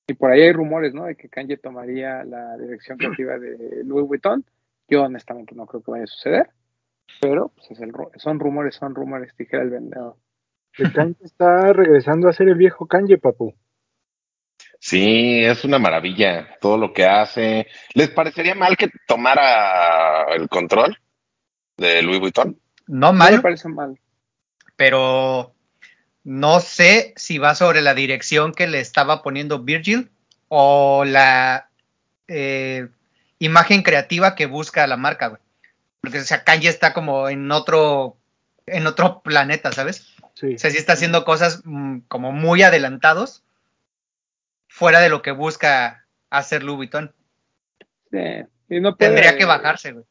Y 0.06 0.14
por 0.14 0.30
ahí 0.30 0.42
hay 0.42 0.52
rumores, 0.52 0.94
¿no? 0.94 1.06
De 1.06 1.16
que 1.16 1.28
Kanye 1.28 1.56
tomaría 1.56 2.22
la 2.22 2.56
dirección 2.56 2.98
creativa 2.98 3.36
de 3.36 3.82
Louis 3.82 4.06
Vuitton. 4.06 4.44
Yo 4.86 5.02
honestamente 5.02 5.56
no 5.56 5.66
creo 5.66 5.82
que 5.82 5.90
vaya 5.90 6.04
a 6.04 6.06
suceder, 6.06 6.50
pero 7.20 7.48
pues, 7.56 7.70
es 7.70 7.80
el, 7.80 7.92
son 8.16 8.38
rumores, 8.38 8.74
son 8.76 8.94
rumores, 8.94 9.34
dijera 9.36 9.62
el 9.62 9.70
vendedor. 9.70 10.16
El 10.78 10.92
Kanye 10.92 11.16
está 11.22 11.72
regresando 11.72 12.28
a 12.28 12.32
ser 12.32 12.48
el 12.48 12.54
viejo 12.56 12.86
Kanye, 12.86 13.18
papu. 13.18 13.54
Sí, 14.78 15.42
es 15.44 15.64
una 15.64 15.78
maravilla 15.78 16.56
todo 16.60 16.76
lo 16.76 16.92
que 16.92 17.06
hace. 17.06 17.66
¿Les 17.94 18.10
parecería 18.10 18.54
mal 18.54 18.76
que 18.76 18.90
tomara 19.06 20.24
el 20.34 20.48
control 20.48 20.98
de 21.76 22.02
Louis 22.02 22.20
Vuitton? 22.20 22.58
No 22.86 23.12
No 23.12 23.12
me 23.12 23.18
mal, 23.18 23.42
parece 23.42 23.68
mal. 23.68 23.98
pero 24.76 25.54
no 26.24 26.60
sé 26.60 27.14
si 27.16 27.38
va 27.38 27.54
sobre 27.54 27.80
la 27.82 27.94
dirección 27.94 28.52
que 28.52 28.66
le 28.66 28.80
estaba 28.80 29.22
poniendo 29.22 29.60
Virgil 29.62 30.10
o 30.48 31.04
la 31.04 31.68
eh, 32.28 32.88
imagen 33.38 33.82
creativa 33.82 34.34
que 34.34 34.46
busca 34.46 34.86
la 34.86 34.96
marca, 34.96 35.28
güey. 35.28 35.40
Porque 36.06 36.20
o 36.20 36.24
sea, 36.24 36.44
Kanye 36.44 36.68
está 36.68 36.92
como 36.94 37.28
en 37.28 37.50
otro, 37.50 38.16
en 38.66 38.86
otro 38.86 39.22
planeta, 39.22 39.72
¿sabes? 39.72 40.14
Sí. 40.34 40.54
O 40.54 40.58
sea, 40.58 40.70
sí 40.70 40.76
está 40.78 40.92
haciendo 40.92 41.24
cosas 41.24 41.62
mm, 41.64 42.02
como 42.06 42.30
muy 42.30 42.62
adelantados, 42.62 43.42
fuera 44.68 45.00
de 45.00 45.08
lo 45.08 45.20
que 45.20 45.32
busca 45.32 46.06
hacer 46.30 46.62
Louis 46.62 46.76
Vuitton. 46.76 47.12
Sí, 48.12 48.18
y 48.68 48.80
no 48.80 48.96
puede, 48.96 49.10
Tendría 49.10 49.36
que 49.36 49.44
bajarse, 49.46 49.92
güey. 49.92 50.04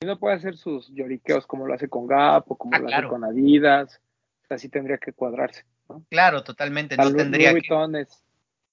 Y 0.00 0.06
no 0.06 0.18
puede 0.18 0.34
hacer 0.34 0.56
sus 0.56 0.88
lloriqueos 0.92 1.46
como 1.46 1.64
lo 1.64 1.74
hace 1.74 1.88
con 1.88 2.08
Gap 2.08 2.50
o 2.50 2.56
como 2.56 2.74
Ah, 2.74 2.80
lo 2.80 2.86
claro. 2.86 3.06
hace 3.06 3.12
con 3.12 3.24
Adidas. 3.24 4.00
O 4.42 4.46
sea, 4.48 4.58
sí 4.58 4.68
tendría 4.68 4.98
que 4.98 5.12
cuadrarse. 5.12 5.64
¿no? 5.88 6.04
Claro, 6.10 6.42
totalmente. 6.42 6.96
No 6.96 7.14
tendría 7.14 7.52
Louis 7.52 7.62
que. 7.62 7.72
Vuitton 7.72 7.94
es, 7.94 8.24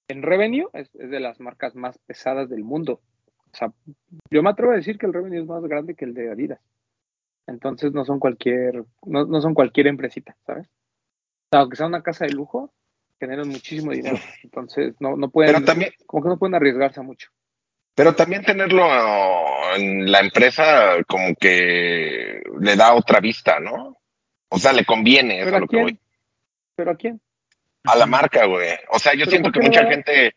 en 0.08 0.22
revenue 0.22 0.68
es, 0.72 0.90
es 0.96 1.10
de 1.10 1.20
las 1.20 1.38
marcas 1.38 1.76
más 1.76 1.98
pesadas 1.98 2.50
del 2.50 2.64
mundo. 2.64 3.00
O 3.52 3.56
sea, 3.56 3.72
yo 4.30 4.42
me 4.42 4.50
atrevo 4.50 4.72
a 4.72 4.76
decir 4.76 4.98
que 4.98 5.06
el 5.06 5.12
revenue 5.12 5.40
es 5.40 5.46
más 5.46 5.62
grande 5.62 5.94
que 5.94 6.04
el 6.04 6.14
de 6.14 6.30
Adidas. 6.30 6.60
Entonces 7.46 7.92
no 7.92 8.04
son 8.04 8.18
cualquier, 8.18 8.84
no, 9.04 9.24
no 9.26 9.40
son 9.40 9.54
cualquier 9.54 9.88
empresita, 9.88 10.36
¿sabes? 10.46 10.68
Aunque 11.50 11.76
sea 11.76 11.86
una 11.86 12.02
casa 12.02 12.24
de 12.24 12.32
lujo, 12.32 12.72
generan 13.20 13.48
muchísimo 13.48 13.92
dinero. 13.92 14.16
Entonces, 14.42 14.94
no, 15.00 15.16
no 15.16 15.28
pueden, 15.28 15.52
Pero 15.54 15.64
también, 15.64 15.92
como 16.06 16.22
que 16.22 16.28
no 16.30 16.38
pueden 16.38 16.54
arriesgarse 16.54 17.00
a 17.00 17.02
mucho. 17.02 17.30
pero 17.94 18.14
también 18.14 18.42
tenerlo 18.44 18.86
en 19.76 20.10
la 20.10 20.20
empresa 20.20 20.96
como 21.06 21.34
que 21.34 22.42
le 22.60 22.76
da 22.76 22.94
otra 22.94 23.20
vista, 23.20 23.60
¿no? 23.60 23.98
O 24.48 24.58
sea, 24.58 24.72
le 24.72 24.84
conviene, 24.84 25.40
eso 25.40 25.44
¿Pero 25.44 25.56
es 25.56 25.56
a 25.56 25.60
lo 25.60 25.66
que 25.68 25.76
voy. 25.82 25.98
¿Pero 26.74 26.90
a 26.92 26.96
quién? 26.96 27.20
A 27.84 27.96
la 27.96 28.06
marca, 28.06 28.46
güey. 28.46 28.70
O 28.90 28.98
sea, 28.98 29.12
yo 29.12 29.26
¿Pero 29.26 29.30
siento 29.30 29.52
que 29.52 29.60
mucha 29.60 29.82
da? 29.82 29.90
gente, 29.90 30.36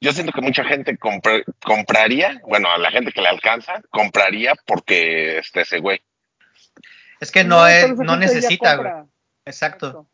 yo 0.00 0.12
siento 0.12 0.32
que 0.32 0.40
mucha 0.40 0.64
gente 0.64 0.96
compra- 0.98 1.42
compraría, 1.64 2.40
bueno, 2.46 2.70
a 2.70 2.78
la 2.78 2.90
gente 2.90 3.12
que 3.12 3.20
le 3.20 3.28
alcanza, 3.28 3.82
compraría 3.90 4.54
porque 4.66 5.38
este 5.38 5.62
ese 5.62 5.78
güey. 5.80 6.00
Es 7.20 7.32
que 7.32 7.42
no, 7.44 7.66
es, 7.66 7.90
no 7.96 8.16
necesita, 8.16 8.76
güey. 8.76 8.92
Exacto. 9.44 10.06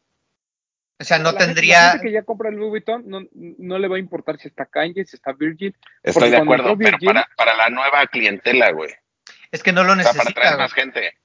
O 1.00 1.04
sea, 1.04 1.18
no 1.18 1.24
La 1.24 1.30
gente- 1.32 1.46
tendría. 1.46 1.82
la 1.82 1.90
gente 1.92 2.06
que 2.06 2.12
ya 2.12 2.22
compra 2.22 2.48
el 2.50 2.54
Louis 2.56 2.70
Vuitton 2.70 3.02
no, 3.06 3.20
no 3.32 3.78
le 3.78 3.88
va 3.88 3.96
a 3.96 3.98
importar 3.98 4.38
si 4.38 4.48
está 4.48 4.64
Kanye, 4.64 5.04
si 5.04 5.16
está 5.16 5.32
Virgil. 5.32 5.76
Estoy 6.02 6.30
de 6.30 6.36
acuerdo, 6.38 6.78
pero 6.78 6.96
para, 7.04 7.28
para 7.36 7.56
la 7.56 7.68
nueva 7.68 8.06
clientela, 8.06 8.70
güey. 8.70 8.94
Es 9.50 9.62
que 9.62 9.72
no 9.72 9.82
lo 9.84 9.92
O 9.92 9.96
sea, 9.96 10.04
para 10.04 10.14
necesita, 10.14 10.40
traer 10.40 10.54
güey. 10.54 10.64
más 10.64 10.72
gente. 10.72 11.18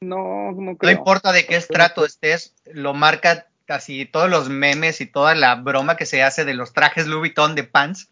No, 0.00 0.50
no 0.52 0.60
No 0.72 0.76
creo. 0.76 0.90
importa 0.92 1.30
de 1.32 1.46
qué 1.46 1.54
estrato 1.56 2.04
estés, 2.04 2.54
lo 2.66 2.92
marca 2.94 3.46
casi 3.66 4.04
todos 4.06 4.28
los 4.30 4.48
memes 4.48 5.00
y 5.00 5.06
toda 5.06 5.34
la 5.34 5.54
broma 5.56 5.96
que 5.96 6.06
se 6.06 6.22
hace 6.22 6.44
de 6.44 6.54
los 6.54 6.72
trajes 6.72 7.06
Louis 7.06 7.20
Vuitton 7.20 7.54
de 7.54 7.64
pants. 7.64 8.10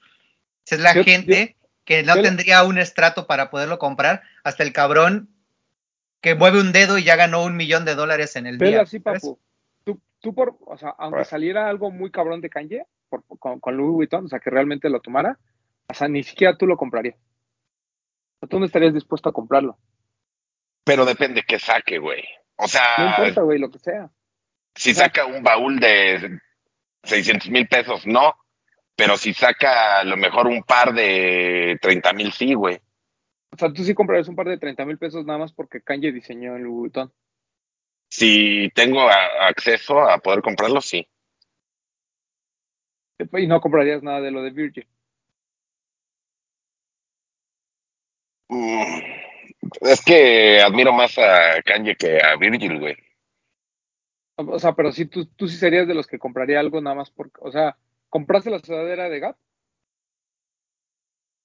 Esa 0.66 0.74
es 0.76 0.80
la 0.82 0.94
Yo- 0.94 1.04
gente 1.04 1.56
que 1.84 2.02
no 2.02 2.16
yo- 2.16 2.22
tendría 2.22 2.62
un 2.64 2.78
estrato 2.78 3.26
para 3.26 3.50
poderlo 3.50 3.78
comprar, 3.78 4.22
hasta 4.44 4.62
el 4.62 4.72
cabrón 4.72 5.28
que 6.20 6.34
mueve 6.34 6.60
un 6.60 6.72
dedo 6.72 6.98
y 6.98 7.04
ya 7.04 7.16
ganó 7.16 7.42
un 7.44 7.56
millón 7.56 7.84
de 7.84 7.94
dólares 7.94 8.36
en 8.36 8.46
el 8.46 8.58
Velo 8.58 8.70
día. 8.72 8.82
así, 8.82 9.00
papu. 9.00 9.38
Tú, 9.84 10.00
tú 10.20 10.34
por, 10.34 10.56
o 10.66 10.76
sea, 10.76 10.90
aunque 10.98 11.20
Right. 11.20 11.28
saliera 11.28 11.68
algo 11.68 11.90
muy 11.90 12.10
cabrón 12.10 12.40
de 12.40 12.50
Kanye 12.50 12.84
por- 13.08 13.24
con, 13.38 13.58
con 13.58 13.76
Louis 13.76 13.92
Vuitton, 13.94 14.26
o 14.26 14.28
sea, 14.28 14.38
que 14.38 14.50
realmente 14.50 14.88
lo 14.90 15.00
tomara, 15.00 15.38
o 15.88 15.94
sea, 15.94 16.06
ni 16.08 16.22
siquiera 16.22 16.56
tú 16.56 16.66
lo 16.66 16.76
comprarías. 16.76 17.16
O 17.16 18.38
sea, 18.40 18.48
tú 18.48 18.60
no 18.60 18.66
estarías 18.66 18.94
dispuesto 18.94 19.28
a 19.28 19.32
comprarlo. 19.32 19.78
Pero 20.84 21.04
depende 21.04 21.42
que 21.42 21.58
saque, 21.58 21.98
güey. 21.98 22.22
O 22.56 22.68
sea, 22.68 22.82
No 22.98 23.06
importa, 23.08 23.40
güey, 23.42 23.58
lo 23.58 23.70
que 23.70 23.78
sea. 23.78 24.10
Si 24.74 24.94
saca 24.94 25.26
un 25.26 25.42
baúl 25.42 25.78
de 25.80 26.40
600 27.04 27.50
mil 27.50 27.66
pesos, 27.68 28.06
no. 28.06 28.34
Pero 28.96 29.16
si 29.16 29.32
saca 29.32 30.00
a 30.00 30.04
lo 30.04 30.16
mejor 30.16 30.46
un 30.46 30.62
par 30.62 30.92
de 30.92 31.78
30 31.80 32.12
mil, 32.12 32.32
sí, 32.32 32.52
güey. 32.54 32.78
O 33.52 33.56
sea, 33.56 33.72
tú 33.72 33.82
sí 33.82 33.94
comprarías 33.94 34.28
un 34.28 34.36
par 34.36 34.46
de 34.46 34.58
30 34.58 34.84
mil 34.84 34.98
pesos 34.98 35.24
nada 35.24 35.38
más 35.38 35.52
porque 35.52 35.80
Kanye 35.82 36.12
diseñó 36.12 36.56
el 36.56 36.66
Vuitton. 36.66 37.12
Si 38.08 38.70
tengo 38.74 39.00
a- 39.08 39.48
acceso 39.48 40.00
a 40.00 40.18
poder 40.18 40.42
comprarlo, 40.42 40.80
sí. 40.80 41.08
Y 43.32 43.46
no 43.46 43.60
comprarías 43.60 44.02
nada 44.02 44.20
de 44.20 44.30
lo 44.30 44.42
de 44.42 44.50
Virgil. 44.50 44.86
Mm, 48.48 49.00
Es 49.82 50.02
que 50.04 50.60
admiro 50.60 50.92
más 50.92 51.16
a 51.18 51.62
Kanye 51.64 51.96
que 51.96 52.18
a 52.22 52.36
Virgil, 52.36 52.78
güey. 52.78 52.96
O 54.48 54.58
sea, 54.58 54.72
pero 54.74 54.92
sí, 54.92 55.06
tú, 55.06 55.26
tú 55.26 55.48
sí 55.48 55.56
serías 55.56 55.86
de 55.88 55.94
los 55.94 56.06
que 56.06 56.18
compraría 56.18 56.60
algo 56.60 56.80
nada 56.80 56.96
más 56.96 57.10
porque, 57.10 57.38
o 57.42 57.50
sea, 57.50 57.76
¿compraste 58.08 58.50
la 58.50 58.58
sudadera 58.60 59.08
de 59.08 59.20
Gap? 59.20 59.36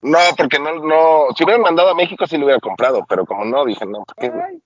No, 0.01 0.17
porque 0.37 0.59
no, 0.59 0.75
no, 0.85 1.33
si 1.35 1.43
hubieran 1.43 1.61
mandado 1.63 1.89
a 1.89 1.95
México 1.95 2.27
sí 2.27 2.37
lo 2.37 2.45
hubiera 2.45 2.59
comprado, 2.59 3.05
pero 3.09 3.25
como 3.25 3.43
no, 3.45 3.65
dije, 3.65 3.85
no, 3.85 4.03
¿por 4.05 4.15
qué? 4.15 4.27
Ay, 4.27 4.61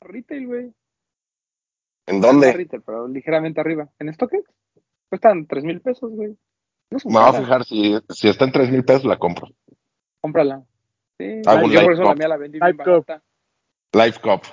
retail, 0.00 0.46
güey. 0.46 0.72
¿En 2.06 2.20
No 2.20 2.28
dónde? 2.28 2.52
retail, 2.52 2.82
pero 2.82 3.06
ligeramente 3.06 3.60
arriba. 3.60 3.88
¿En 3.98 4.12
StockX? 4.12 4.50
Cuestan 5.10 5.46
3 5.46 5.64
mil 5.64 5.80
pesos, 5.82 6.10
güey. 6.10 6.36
No 6.90 6.98
Me 7.04 7.12
voy 7.20 7.22
a 7.28 7.32
fijar, 7.34 7.64
si, 7.64 7.98
si 8.08 8.28
está 8.28 8.46
en 8.46 8.52
3 8.52 8.70
mil 8.70 8.84
pesos 8.84 9.04
la 9.04 9.18
compro. 9.18 9.48
Cómprala. 10.20 10.64
Sí, 11.18 11.42
Hago 11.46 11.66
un 11.66 11.72
yo 11.72 11.80
por 11.80 11.90
live 11.90 11.94
eso 11.94 12.02
la 12.04 12.08
cop. 12.10 12.18
mía 12.18 12.28
la 12.28 12.36
vendí 12.38 12.58
bien 12.58 12.70
Live 12.72 12.84
cop. 12.84 13.06
barata. 13.06 13.22
Life 13.92 14.20
Cop. 14.22 14.44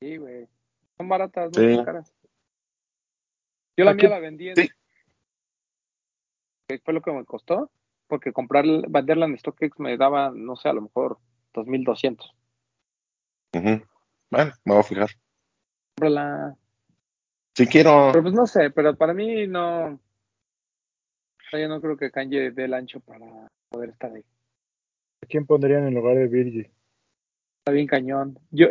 Sí, 0.00 0.16
güey. 0.16 0.48
Son 1.02 1.08
baratas, 1.08 1.50
no 1.52 1.60
Sí. 1.60 1.74
son 1.74 1.84
caras. 1.84 2.14
Yo 3.76 3.84
la 3.84 3.90
Aquí- 3.90 4.02
mía 4.06 4.10
la 4.10 4.20
vendí 4.20 4.48
en... 4.50 4.56
Sí. 4.56 4.68
que 6.68 6.78
fue 6.78 6.94
lo 6.94 7.02
que 7.02 7.10
me 7.10 7.24
costó, 7.24 7.72
porque 8.06 8.32
comprar, 8.32 8.64
venderla 8.88 9.26
en 9.26 9.36
StockX 9.36 9.80
me 9.80 9.96
daba, 9.96 10.30
no 10.32 10.54
sé, 10.54 10.68
a 10.68 10.72
lo 10.72 10.82
mejor 10.82 11.18
2.200. 11.52 12.32
Ujú. 13.54 13.84
Bueno, 14.30 14.52
me 14.64 14.72
voy 14.74 14.80
a 14.80 14.84
fijar. 14.84 15.10
Cómprala. 15.96 16.56
Si 17.56 17.66
quiero. 17.66 18.10
Pero 18.12 18.22
pues 18.22 18.34
no 18.34 18.46
sé, 18.46 18.70
pero 18.70 18.96
para 18.96 19.12
mí 19.12 19.48
no... 19.48 19.86
o 19.94 19.98
sea, 21.50 21.60
yo 21.60 21.68
no 21.68 21.80
creo 21.80 21.96
que 21.96 22.12
Kanye 22.12 22.52
dé 22.52 22.64
el 22.66 22.74
ancho 22.74 23.00
para 23.00 23.26
poder 23.70 23.90
estar 23.90 24.12
ahí. 24.12 24.24
¿A 25.24 25.26
quién 25.26 25.46
pondrían 25.46 25.84
en 25.88 25.94
lugar 25.94 26.14
de 26.16 26.28
Virgil? 26.28 26.70
Está 27.58 27.72
bien 27.72 27.88
cañón. 27.88 28.38
Yo, 28.52 28.68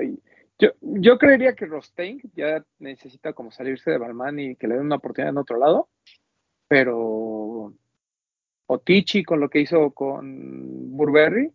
yo, 0.62 0.70
yo 0.82 1.18
creería 1.18 1.56
que 1.56 1.66
Rostein 1.66 2.22
ya 2.36 2.64
necesita 2.78 3.34
como 3.34 3.52
salirse 3.52 3.90
de 3.90 3.98
Balmain 3.98 4.40
y 4.40 4.56
que 4.56 4.68
le 4.68 4.76
den 4.76 4.86
una 4.86 4.98
oportunidad 4.98 5.32
en 5.32 5.40
otro 5.40 5.58
lado, 5.58 5.90
pero 6.68 7.74
o 8.68 8.80
Tichi 8.80 9.24
con 9.24 9.40
lo 9.40 9.50
que 9.50 9.60
hizo 9.60 9.92
con 9.92 10.96
Burberry, 10.96 11.48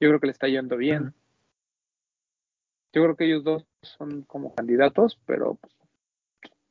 yo 0.00 0.08
creo 0.08 0.18
que 0.18 0.26
le 0.26 0.32
está 0.32 0.48
yendo 0.48 0.76
bien. 0.76 1.14
Yo 2.92 3.04
creo 3.04 3.16
que 3.16 3.26
ellos 3.26 3.44
dos 3.44 3.64
son 3.82 4.22
como 4.22 4.52
candidatos, 4.52 5.20
pero 5.26 5.54
pues, 5.54 5.72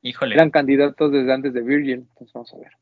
Híjole. 0.02 0.36
eran 0.36 0.52
candidatos 0.52 1.14
desde 1.14 1.32
antes 1.32 1.54
de 1.54 1.62
Virgil, 1.62 2.08
entonces 2.10 2.34
vamos 2.34 2.54
a 2.54 2.58
ver. 2.58 2.74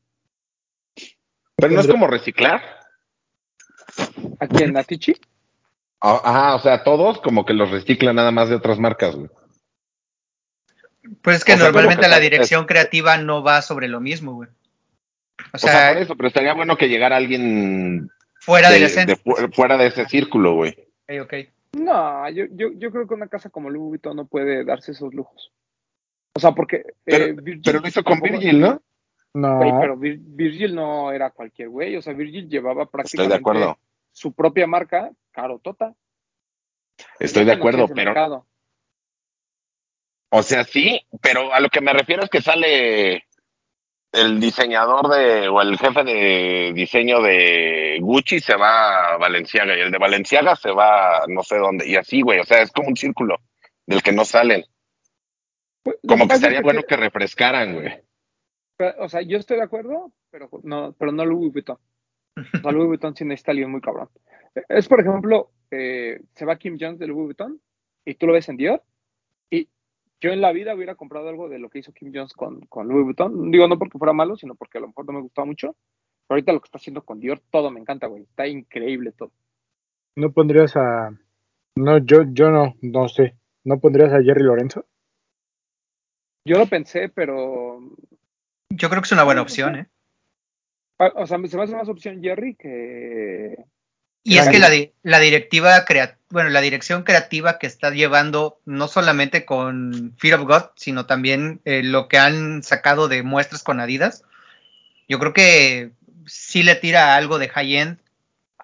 Pero 1.54 1.72
no 1.72 1.80
es 1.80 1.86
como 1.86 2.08
reciclar. 2.08 2.62
¿A 4.40 4.48
quién? 4.48 4.76
¿A 4.76 4.82
Tichi? 4.82 5.14
Ah, 6.00 6.20
Ajá, 6.24 6.54
o 6.54 6.58
sea, 6.60 6.84
todos 6.84 7.20
como 7.20 7.44
que 7.44 7.54
los 7.54 7.70
reciclan 7.70 8.16
nada 8.16 8.30
más 8.30 8.48
de 8.48 8.54
otras 8.56 8.78
marcas, 8.78 9.16
güey. 9.16 9.28
Pues 11.22 11.38
es 11.38 11.44
que 11.44 11.54
O 11.54 11.56
sea, 11.56 11.66
normalmente 11.66 12.02
que 12.02 12.08
la 12.08 12.16
es- 12.16 12.22
dirección 12.22 12.66
creativa 12.66 13.16
no 13.16 13.42
va 13.42 13.62
sobre 13.62 13.88
lo 13.88 14.00
mismo, 14.00 14.34
güey. 14.34 14.48
O 14.48 15.42
O 15.54 15.58
sea, 15.58 15.70
sea, 15.72 15.92
por 15.94 16.02
eso, 16.02 16.16
pero 16.16 16.28
estaría 16.28 16.54
bueno 16.54 16.76
que 16.76 16.88
llegara 16.88 17.16
alguien 17.16 18.10
fuera 18.40 18.70
de- 18.70 19.16
fu- 19.16 19.34
fuera 19.52 19.76
de 19.76 19.86
ese 19.86 20.06
círculo, 20.06 20.54
güey. 20.54 20.76
No, 21.72 22.28
yo, 22.30 22.44
yo, 22.50 22.68
yo 22.74 22.90
creo 22.90 23.06
que 23.06 23.14
una 23.14 23.28
casa 23.28 23.50
como 23.50 23.70
Louis 23.70 23.88
Vuitton 23.90 24.16
no 24.16 24.26
puede 24.26 24.64
darse 24.64 24.92
esos 24.92 25.12
lujos. 25.14 25.52
O 26.34 26.40
sea, 26.40 26.52
porque 26.52 26.82
Pero- 27.04 27.24
eh, 27.24 27.32
Virgil 27.32 27.62
Pero 27.64 27.80
lo 27.80 27.88
hizo 27.88 28.04
con 28.04 28.20
Virgil, 28.20 28.60
¿no? 28.60 28.82
No, 29.34 29.56
Güey, 29.58 29.72
pero 29.80 29.96
Vir- 29.96 30.20
Virgil 30.20 30.74
no 30.74 31.12
era 31.12 31.30
cualquier 31.30 31.68
güey, 31.68 31.96
o 31.96 32.02
sea, 32.02 32.12
Virgil 32.14 32.48
llevaba 32.48 32.82
Estoy 32.84 32.92
prácticamente 32.92 33.34
de 33.34 33.38
acuerdo. 33.40 33.78
Su 34.18 34.32
propia 34.32 34.66
marca, 34.66 35.12
Carotota. 35.30 35.94
Estoy 37.20 37.44
de 37.44 37.52
acuerdo, 37.52 37.86
pero, 37.86 38.10
mercado. 38.10 38.46
o 40.30 40.42
sea, 40.42 40.64
sí, 40.64 41.00
pero 41.22 41.54
a 41.54 41.60
lo 41.60 41.68
que 41.68 41.80
me 41.80 41.92
refiero 41.92 42.24
es 42.24 42.30
que 42.30 42.42
sale 42.42 43.28
el 44.10 44.40
diseñador 44.40 45.08
de, 45.08 45.48
o 45.48 45.62
el 45.62 45.78
jefe 45.78 46.02
de 46.02 46.72
diseño 46.74 47.22
de 47.22 47.98
Gucci 48.00 48.40
se 48.40 48.56
va 48.56 49.12
a 49.12 49.18
Valenciaga 49.18 49.76
y 49.76 49.80
el 49.82 49.92
de 49.92 49.98
Valenciaga 49.98 50.56
se 50.56 50.72
va 50.72 51.18
a 51.18 51.26
no 51.28 51.44
sé 51.44 51.58
dónde, 51.58 51.86
y 51.86 51.94
así, 51.94 52.20
güey, 52.22 52.40
o 52.40 52.44
sea, 52.44 52.62
es 52.62 52.72
como 52.72 52.88
un 52.88 52.96
círculo 52.96 53.36
del 53.86 54.02
que 54.02 54.12
no 54.12 54.24
salen. 54.24 54.64
Pues, 55.84 55.96
lo 56.02 56.08
Como 56.08 56.26
que 56.26 56.34
estaría 56.34 56.60
bueno 56.60 56.82
que 56.82 56.96
refrescaran, 56.96 57.74
güey. 57.74 58.02
O 58.98 59.08
sea, 59.08 59.22
yo 59.22 59.38
estoy 59.38 59.58
de 59.58 59.64
acuerdo, 59.64 60.12
pero 60.30 60.48
no, 60.64 60.92
pero 60.98 61.12
no 61.12 61.24
Louis 61.24 61.52
Vuitton. 61.52 61.78
O 62.54 62.62
sea, 62.62 62.72
Louis 62.72 62.88
Vuitton 62.88 63.16
sí 63.16 63.24
necesita 63.24 63.52
alguien 63.52 63.70
muy 63.70 63.80
cabrón. 63.80 64.08
Es, 64.68 64.88
por 64.88 65.00
ejemplo, 65.00 65.50
eh, 65.70 66.20
se 66.34 66.44
va 66.44 66.58
Kim 66.58 66.76
Jones 66.80 66.98
de 66.98 67.06
Louis 67.06 67.26
Vuitton 67.26 67.60
y 68.04 68.14
tú 68.14 68.26
lo 68.26 68.32
ves 68.32 68.48
en 68.48 68.56
Dior 68.56 68.82
y 69.50 69.68
yo 70.20 70.30
en 70.30 70.40
la 70.40 70.52
vida 70.52 70.74
hubiera 70.74 70.94
comprado 70.94 71.28
algo 71.28 71.48
de 71.48 71.58
lo 71.58 71.68
que 71.68 71.80
hizo 71.80 71.92
Kim 71.92 72.10
Jones 72.14 72.32
con, 72.32 72.60
con 72.62 72.88
Louis 72.88 73.04
Vuitton. 73.04 73.50
Digo, 73.50 73.68
no 73.68 73.78
porque 73.78 73.98
fuera 73.98 74.12
malo, 74.12 74.36
sino 74.36 74.54
porque 74.54 74.78
a 74.78 74.80
lo 74.80 74.88
mejor 74.88 75.06
no 75.06 75.12
me 75.12 75.20
gustaba 75.20 75.46
mucho. 75.46 75.76
Pero 76.26 76.36
ahorita 76.36 76.52
lo 76.52 76.60
que 76.60 76.66
está 76.66 76.78
haciendo 76.78 77.04
con 77.04 77.20
Dior, 77.20 77.40
todo 77.50 77.70
me 77.70 77.80
encanta, 77.80 78.06
güey. 78.06 78.24
Está 78.24 78.46
increíble 78.46 79.12
todo. 79.12 79.32
no 80.16 80.32
pondrías 80.32 80.76
a. 80.76 81.10
No, 81.76 81.98
yo, 81.98 82.24
yo 82.32 82.50
no, 82.50 82.74
no 82.82 83.08
sé. 83.08 83.36
¿No 83.64 83.78
pondrías 83.80 84.12
a 84.12 84.22
Jerry 84.22 84.42
Lorenzo? 84.42 84.84
Yo 86.44 86.58
lo 86.58 86.66
pensé, 86.66 87.08
pero 87.08 87.80
Yo 88.70 88.88
creo 88.88 89.02
que 89.02 89.06
es 89.06 89.12
una 89.12 89.24
buena 89.24 89.42
opción, 89.42 89.76
¿eh? 89.76 89.88
O 90.98 91.26
sea, 91.26 91.38
se 91.46 91.56
me 91.56 91.62
hace 91.62 91.76
más 91.76 91.88
opción 91.88 92.20
Jerry 92.22 92.54
que. 92.54 93.56
Y 94.24 94.38
es 94.38 94.48
que 94.48 94.58
la, 94.58 94.68
la 95.02 95.20
directiva 95.20 95.84
crea- 95.86 96.18
bueno, 96.28 96.50
la 96.50 96.60
dirección 96.60 97.02
creativa 97.04 97.58
que 97.58 97.66
está 97.66 97.90
llevando 97.90 98.60
no 98.66 98.88
solamente 98.88 99.46
con 99.46 100.14
Fear 100.18 100.40
of 100.40 100.46
God, 100.46 100.62
sino 100.76 101.06
también 101.06 101.60
eh, 101.64 101.82
lo 101.82 102.08
que 102.08 102.18
han 102.18 102.62
sacado 102.62 103.08
de 103.08 103.22
muestras 103.22 103.62
con 103.62 103.80
Adidas, 103.80 104.24
yo 105.08 105.18
creo 105.18 105.32
que 105.32 105.92
sí 106.26 106.62
le 106.62 106.74
tira 106.74 107.16
algo 107.16 107.38
de 107.38 107.48
high 107.48 107.76
end 107.76 107.98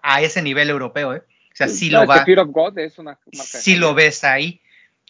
a 0.02 0.20
ese 0.20 0.42
nivel 0.42 0.68
europeo, 0.68 1.14
¿eh? 1.14 1.22
O 1.52 1.56
sea, 1.56 1.68
sí 1.68 1.88
No, 1.88 2.00
lo 2.02 2.06
va, 2.08 2.24
Fear 2.24 2.40
of 2.40 2.50
God 2.50 2.78
es 2.78 2.98
una 2.98 3.12
marca. 3.12 3.42
sí 3.42 3.76
lo 3.76 3.94
ves 3.94 4.24
ahí. 4.24 4.60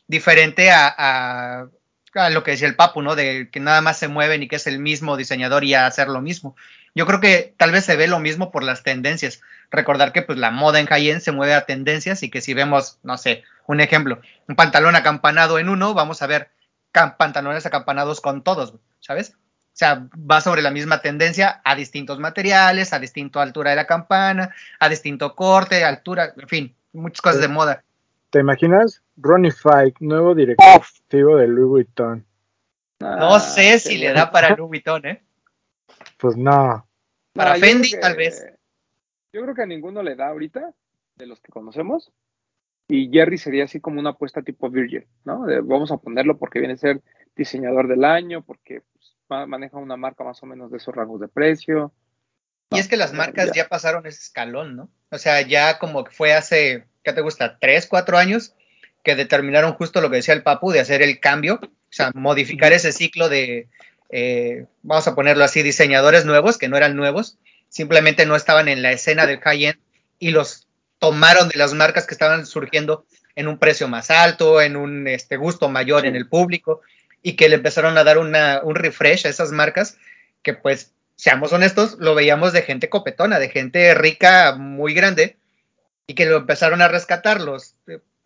Diferente 0.06 0.70
a, 0.70 0.94
a 0.96 1.68
a 2.14 2.30
lo 2.30 2.44
que 2.44 2.52
decía 2.52 2.68
el 2.68 2.76
Papu, 2.76 3.02
¿no? 3.02 3.16
De 3.16 3.48
que 3.50 3.58
nada 3.58 3.80
más 3.80 3.98
se 3.98 4.06
mueven 4.06 4.42
y 4.42 4.48
que 4.48 4.56
es 4.56 4.66
el 4.68 4.78
mismo 4.78 5.16
diseñador 5.16 5.64
y 5.64 5.74
a 5.74 5.87
hacer 5.87 6.06
lo 6.08 6.20
mismo. 6.20 6.54
Yo 6.94 7.07
creo 7.07 7.20
que 7.20 7.54
tal 7.57 7.72
vez 7.72 7.85
se 7.85 7.96
ve 7.96 8.07
lo 8.07 8.20
mismo 8.20 8.52
por 8.52 8.62
las 8.62 8.83
tendencias. 8.83 9.40
Recordar 9.70 10.12
que 10.12 10.22
pues 10.22 10.38
la 10.38 10.50
moda 10.50 10.78
en 10.78 10.87
high-end 10.87 11.20
se 11.20 11.33
mueve 11.33 11.54
a 11.54 11.66
tendencias 11.66 12.22
y 12.22 12.30
que 12.30 12.40
si 12.40 12.54
vemos, 12.54 12.98
no 13.02 13.18
sé, 13.18 13.42
un 13.66 13.80
ejemplo, 13.80 14.20
un 14.48 14.54
pantalón 14.54 14.94
acampanado 14.94 15.59
en 15.59 15.68
uno, 15.68 15.94
vamos 15.94 16.22
a 16.22 16.26
ver 16.26 16.50
pantalones 16.92 17.66
acampanados 17.66 18.20
con 18.20 18.44
todos, 18.44 18.74
¿sabes? 19.00 19.30
O 19.30 19.76
sea, 19.76 20.07
va 20.14 20.40
sobre 20.40 20.62
la 20.62 20.70
misma 20.70 21.02
tendencia 21.02 21.61
a 21.64 21.74
distintos 21.74 22.20
materiales, 22.20 22.92
a 22.92 23.00
distinta 23.00 23.42
altura 23.42 23.70
de 23.70 23.76
la 23.76 23.87
campana, 23.87 24.54
a 24.78 24.88
distinto 24.88 25.35
corte, 25.35 25.83
altura, 25.83 26.33
en 26.37 26.48
fin, 26.48 26.76
muchas 26.92 27.20
cosas 27.20 27.40
de 27.40 27.48
moda. 27.48 27.83
¿Te 28.30 28.38
imaginas? 28.38 29.02
Ronnie 29.16 29.50
Fike, 29.50 29.96
nuevo 29.98 30.37
directivo 30.37 31.37
de 31.37 31.48
Louis 31.48 31.68
Vuitton. 31.68 32.24
No 33.00 33.40
sé 33.40 33.80
si 33.80 33.98
le 33.98 34.12
da 34.12 34.30
para 34.30 34.50
Louis 34.50 34.68
Vuitton, 34.68 35.04
¿eh? 35.07 35.23
Pues 36.24 36.38
no. 36.38 36.88
Para 37.34 37.56
Fendi, 37.56 38.00
tal 38.00 38.16
vez. 38.16 38.46
Yo 39.30 39.42
creo 39.42 39.54
que 39.54 39.60
a 39.60 39.66
ninguno 39.66 40.02
le 40.02 40.16
da 40.16 40.28
ahorita, 40.28 40.72
de 41.16 41.26
los 41.26 41.38
que 41.42 41.52
conocemos. 41.52 42.12
Y 42.88 43.10
Jerry 43.12 43.37
sería 43.37 43.64
así 43.64 43.78
como 43.78 44.00
una 44.00 44.10
apuesta 44.10 44.40
tipo 44.40 44.70
Virgil, 44.70 45.06
¿no? 45.26 45.44
vamos 45.64 45.92
a 45.92 45.98
ponerlo 45.98 46.38
porque 46.38 46.60
viene 46.60 46.74
a 46.74 46.78
ser 46.78 47.02
diseñador 47.37 47.88
del 47.88 48.06
año, 48.06 48.42
porque 48.42 48.80
pues, 48.94 49.16
maneja 49.46 49.76
una 49.76 49.98
marca 49.98 50.24
más 50.24 50.42
o 50.42 50.46
menos 50.46 50.70
de 50.70 50.78
esos 50.78 50.94
rangos 50.94 51.20
de 51.20 51.28
precio. 51.28 51.92
Y 52.70 52.78
es 52.78 52.88
que 52.88 52.96
las 52.96 53.12
marcas 53.12 53.52
ya. 53.52 53.68
pasaron 53.68 54.06
ese 54.06 54.20
escalón, 54.20 54.76
¿no? 54.76 54.88
O 55.10 55.18
sea, 55.18 55.42
ya 55.42 55.78
como 55.78 56.04
que 56.04 56.10
fue 56.10 56.32
hace, 56.32 56.87
¿qué 57.02 57.12
te 57.12 57.20
gusta? 57.20 57.58
Tres, 57.58 57.87
cuatro 57.87 58.16
años 58.16 58.54
que 59.02 59.14
determinaron 59.14 59.74
justo 59.74 60.00
lo 60.00 60.08
que 60.08 60.16
decía 60.16 60.32
el 60.32 60.42
Papu 60.42 60.70
de 60.70 60.80
hacer 60.80 61.02
el 61.02 61.20
cambio, 61.20 61.60
o 61.62 61.68
sea, 61.90 62.12
modificar 62.14 62.72
ese 62.72 62.92
ciclo 62.92 63.28
de, 63.28 63.68
eh, 64.10 64.66
vamos 64.82 65.06
a 65.08 65.14
ponerlo 65.14 65.44
así, 65.44 65.62
diseñadores 65.62 66.24
nuevos, 66.24 66.58
que 66.58 66.68
no 66.68 66.76
eran 66.76 66.96
nuevos, 66.96 67.38
simplemente 67.68 68.26
no 68.26 68.36
estaban 68.36 68.68
en 68.68 68.82
la 68.82 68.92
escena 68.92 69.26
del 69.26 69.40
high-end 69.40 69.78
y 70.18 70.30
los 70.30 70.66
tomaron 70.98 71.48
de 71.48 71.58
las 71.58 71.74
marcas 71.74 72.06
que 72.06 72.14
estaban 72.14 72.46
surgiendo 72.46 73.04
en 73.34 73.48
un 73.48 73.58
precio 73.58 73.88
más 73.88 74.10
alto, 74.10 74.60
en 74.60 74.76
un 74.76 75.08
este, 75.08 75.36
gusto 75.36 75.68
mayor 75.68 76.06
en 76.06 76.16
el 76.16 76.28
público 76.28 76.82
y 77.22 77.34
que 77.34 77.48
le 77.48 77.56
empezaron 77.56 77.98
a 77.98 78.04
dar 78.04 78.18
una, 78.18 78.60
un 78.62 78.74
refresh 78.74 79.26
a 79.26 79.30
esas 79.30 79.50
marcas 79.50 79.96
que 80.42 80.54
pues, 80.54 80.92
seamos 81.16 81.52
honestos, 81.52 81.96
lo 81.98 82.14
veíamos 82.14 82.52
de 82.52 82.62
gente 82.62 82.88
copetona, 82.88 83.38
de 83.38 83.48
gente 83.48 83.94
rica 83.94 84.54
muy 84.56 84.94
grande 84.94 85.36
y 86.06 86.14
que 86.14 86.26
lo 86.26 86.36
empezaron 86.36 86.82
a 86.82 86.88
rescatar 86.88 87.40
los, 87.40 87.74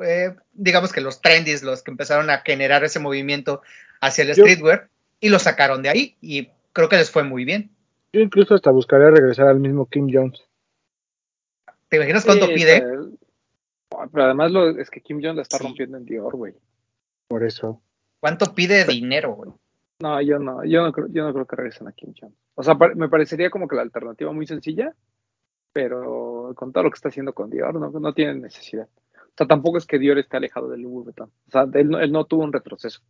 eh, 0.01 0.35
digamos 0.53 0.93
que 0.93 1.01
los 1.01 1.21
trendies, 1.21 1.63
los 1.63 1.83
que 1.83 1.91
empezaron 1.91 2.29
a 2.29 2.41
generar 2.41 2.85
ese 2.85 2.99
movimiento 2.99 3.63
hacia 4.01 4.25
el 4.25 4.35
streetwear 4.35 4.89
y 5.21 5.29
lo 5.29 5.39
sacaron 5.39 5.83
de 5.83 5.89
ahí 5.89 6.17
y 6.21 6.49
creo 6.73 6.89
que 6.89 6.97
les 6.97 7.11
fue 7.11 7.25
muy 7.25 7.45
bien. 7.45 7.71
Yo 8.13 8.21
incluso 8.21 8.55
hasta 8.55 8.71
buscaría 8.71 9.11
regresar 9.11 9.49
al 9.49 9.61
mismo 9.61 9.87
Kim 9.87 10.09
Jones. 10.13 10.43
¿Te 11.89 11.97
imaginas 11.97 12.25
cuánto 12.25 12.47
pide? 12.47 12.83
Pero, 14.13 14.25
además 14.25 14.53
lo, 14.53 14.69
es 14.79 14.91
que 14.91 15.01
Kim 15.01 15.21
Jones 15.23 15.37
la 15.37 15.43
está 15.43 15.59
rompiendo 15.59 15.97
en 15.97 16.05
Dior, 16.05 16.37
güey. 16.37 16.55
Por 17.29 17.45
eso. 17.45 17.81
¿Cuánto 18.21 18.55
pide 18.55 18.85
dinero, 18.85 19.35
güey? 19.35 19.51
No, 20.01 20.21
yo 20.23 20.39
no, 20.39 20.65
yo 20.65 20.83
no 20.83 20.93
creo, 20.93 21.09
yo 21.09 21.25
no 21.25 21.33
creo 21.33 21.47
que 21.47 21.57
regresen 21.57 21.89
a 21.89 21.93
Kim 21.93 22.15
Jones. 22.19 22.37
O 22.55 22.63
sea, 22.63 22.75
me 22.75 23.09
parecería 23.09 23.51
como 23.51 23.67
que 23.67 23.77
la 23.77 23.83
alternativa 23.83 24.33
muy 24.33 24.47
sencilla, 24.47 24.95
pero 25.73 26.53
con 26.55 26.73
todo 26.73 26.85
lo 26.85 26.91
que 26.91 26.97
está 26.97 27.09
haciendo 27.09 27.33
con 27.33 27.51
Dior, 27.51 27.75
no, 27.75 27.91
no 27.91 28.15
tiene 28.15 28.35
necesidad. 28.35 28.89
O 29.15 29.33
sea, 29.37 29.47
tampoco 29.47 29.79
es 29.79 29.87
que 29.87 29.99
Dior 29.99 30.19
esté 30.19 30.37
alejado 30.37 30.69
del 30.69 30.83
Louis 30.83 31.05
Vuitton. 31.05 31.31
O 31.49 31.51
sea, 31.51 31.67
él 31.75 31.89
no, 31.89 32.01
él 32.01 32.13
no 32.13 32.25
tuvo 32.27 32.45
un 32.45 32.53
retroceso. 32.53 33.01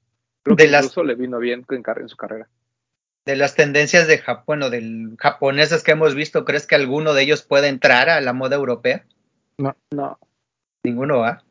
Creo 0.56 0.68
que 0.68 0.76
incluso 0.76 1.04
le 1.04 1.14
vino 1.14 1.38
bien 1.38 1.64
en, 1.68 1.82
en 1.86 2.08
su 2.08 2.16
carrera 2.16 2.48
de 3.28 3.36
las 3.36 3.54
tendencias 3.54 4.08
de 4.08 4.16
Japón, 4.16 4.44
bueno, 4.46 4.70
del 4.70 5.14
japoneses 5.18 5.82
que 5.82 5.90
hemos 5.90 6.14
visto, 6.14 6.46
¿crees 6.46 6.66
que 6.66 6.76
alguno 6.76 7.12
de 7.12 7.24
ellos 7.24 7.42
puede 7.42 7.68
entrar 7.68 8.08
a 8.08 8.22
la 8.22 8.32
moda 8.32 8.56
europea? 8.56 9.04
No, 9.58 9.76
no. 9.90 10.18
Ninguno 10.82 11.18
va. 11.18 11.44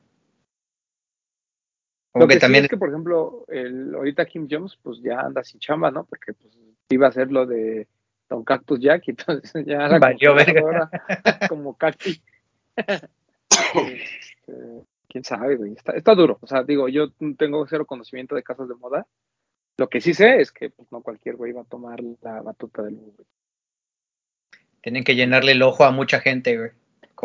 Lo 2.16 2.28
que, 2.28 2.38
también 2.38 2.64
es 2.64 2.72
que, 2.72 2.78
por 2.78 2.90
ejemplo, 2.90 3.46
el, 3.48 3.94
ahorita 3.94 4.26
Kim 4.26 4.48
Jones, 4.50 4.76
pues 4.82 5.00
ya 5.04 5.20
anda 5.20 5.44
sin 5.44 5.60
chamba, 5.60 5.92
¿no? 5.92 6.04
Porque 6.06 6.34
pues 6.34 6.52
iba 6.90 7.10
a 7.10 7.12
ser 7.12 7.32
lo 7.32 7.46
de 7.46 7.88
Don 8.28 8.44
Cactus 8.44 8.80
Jack, 8.80 9.04
y 9.06 9.12
entonces 9.12 9.64
ya 9.64 10.00
Valió 10.00 10.34
verga. 10.34 10.90
como 11.48 11.78
cacti. 11.78 12.20
Este, 13.76 14.84
quién 15.08 15.24
sabe, 15.24 15.56
güey. 15.56 15.74
Está, 15.74 15.93
está 15.93 16.15
duro. 16.15 16.38
O 16.41 16.48
sea, 16.48 16.63
digo, 16.63 16.88
yo 16.89 17.12
tengo 17.38 17.65
cero 17.67 17.86
conocimiento 17.86 18.36
de 18.36 18.43
casas 18.43 18.67
de 18.67 18.76
moda 18.76 19.08
lo 19.78 19.89
que 19.89 20.02
sí 20.02 20.13
sé 20.13 20.41
es 20.41 20.52
que 20.52 20.72
pues, 20.72 20.91
no 20.91 21.02
cualquier 21.02 21.36
güey 21.36 21.52
va 21.52 21.62
a 21.62 21.65
tomar 21.65 22.00
la 22.22 22.41
batuta 22.41 22.82
del 22.82 22.96
güey. 22.96 23.28
Tienen 24.82 25.04
que 25.04 25.15
llenarle 25.15 25.52
el 25.52 25.62
ojo 25.62 25.84
a 25.84 25.91
mucha 25.91 26.20
gente, 26.20 26.58
güey. 26.58 26.72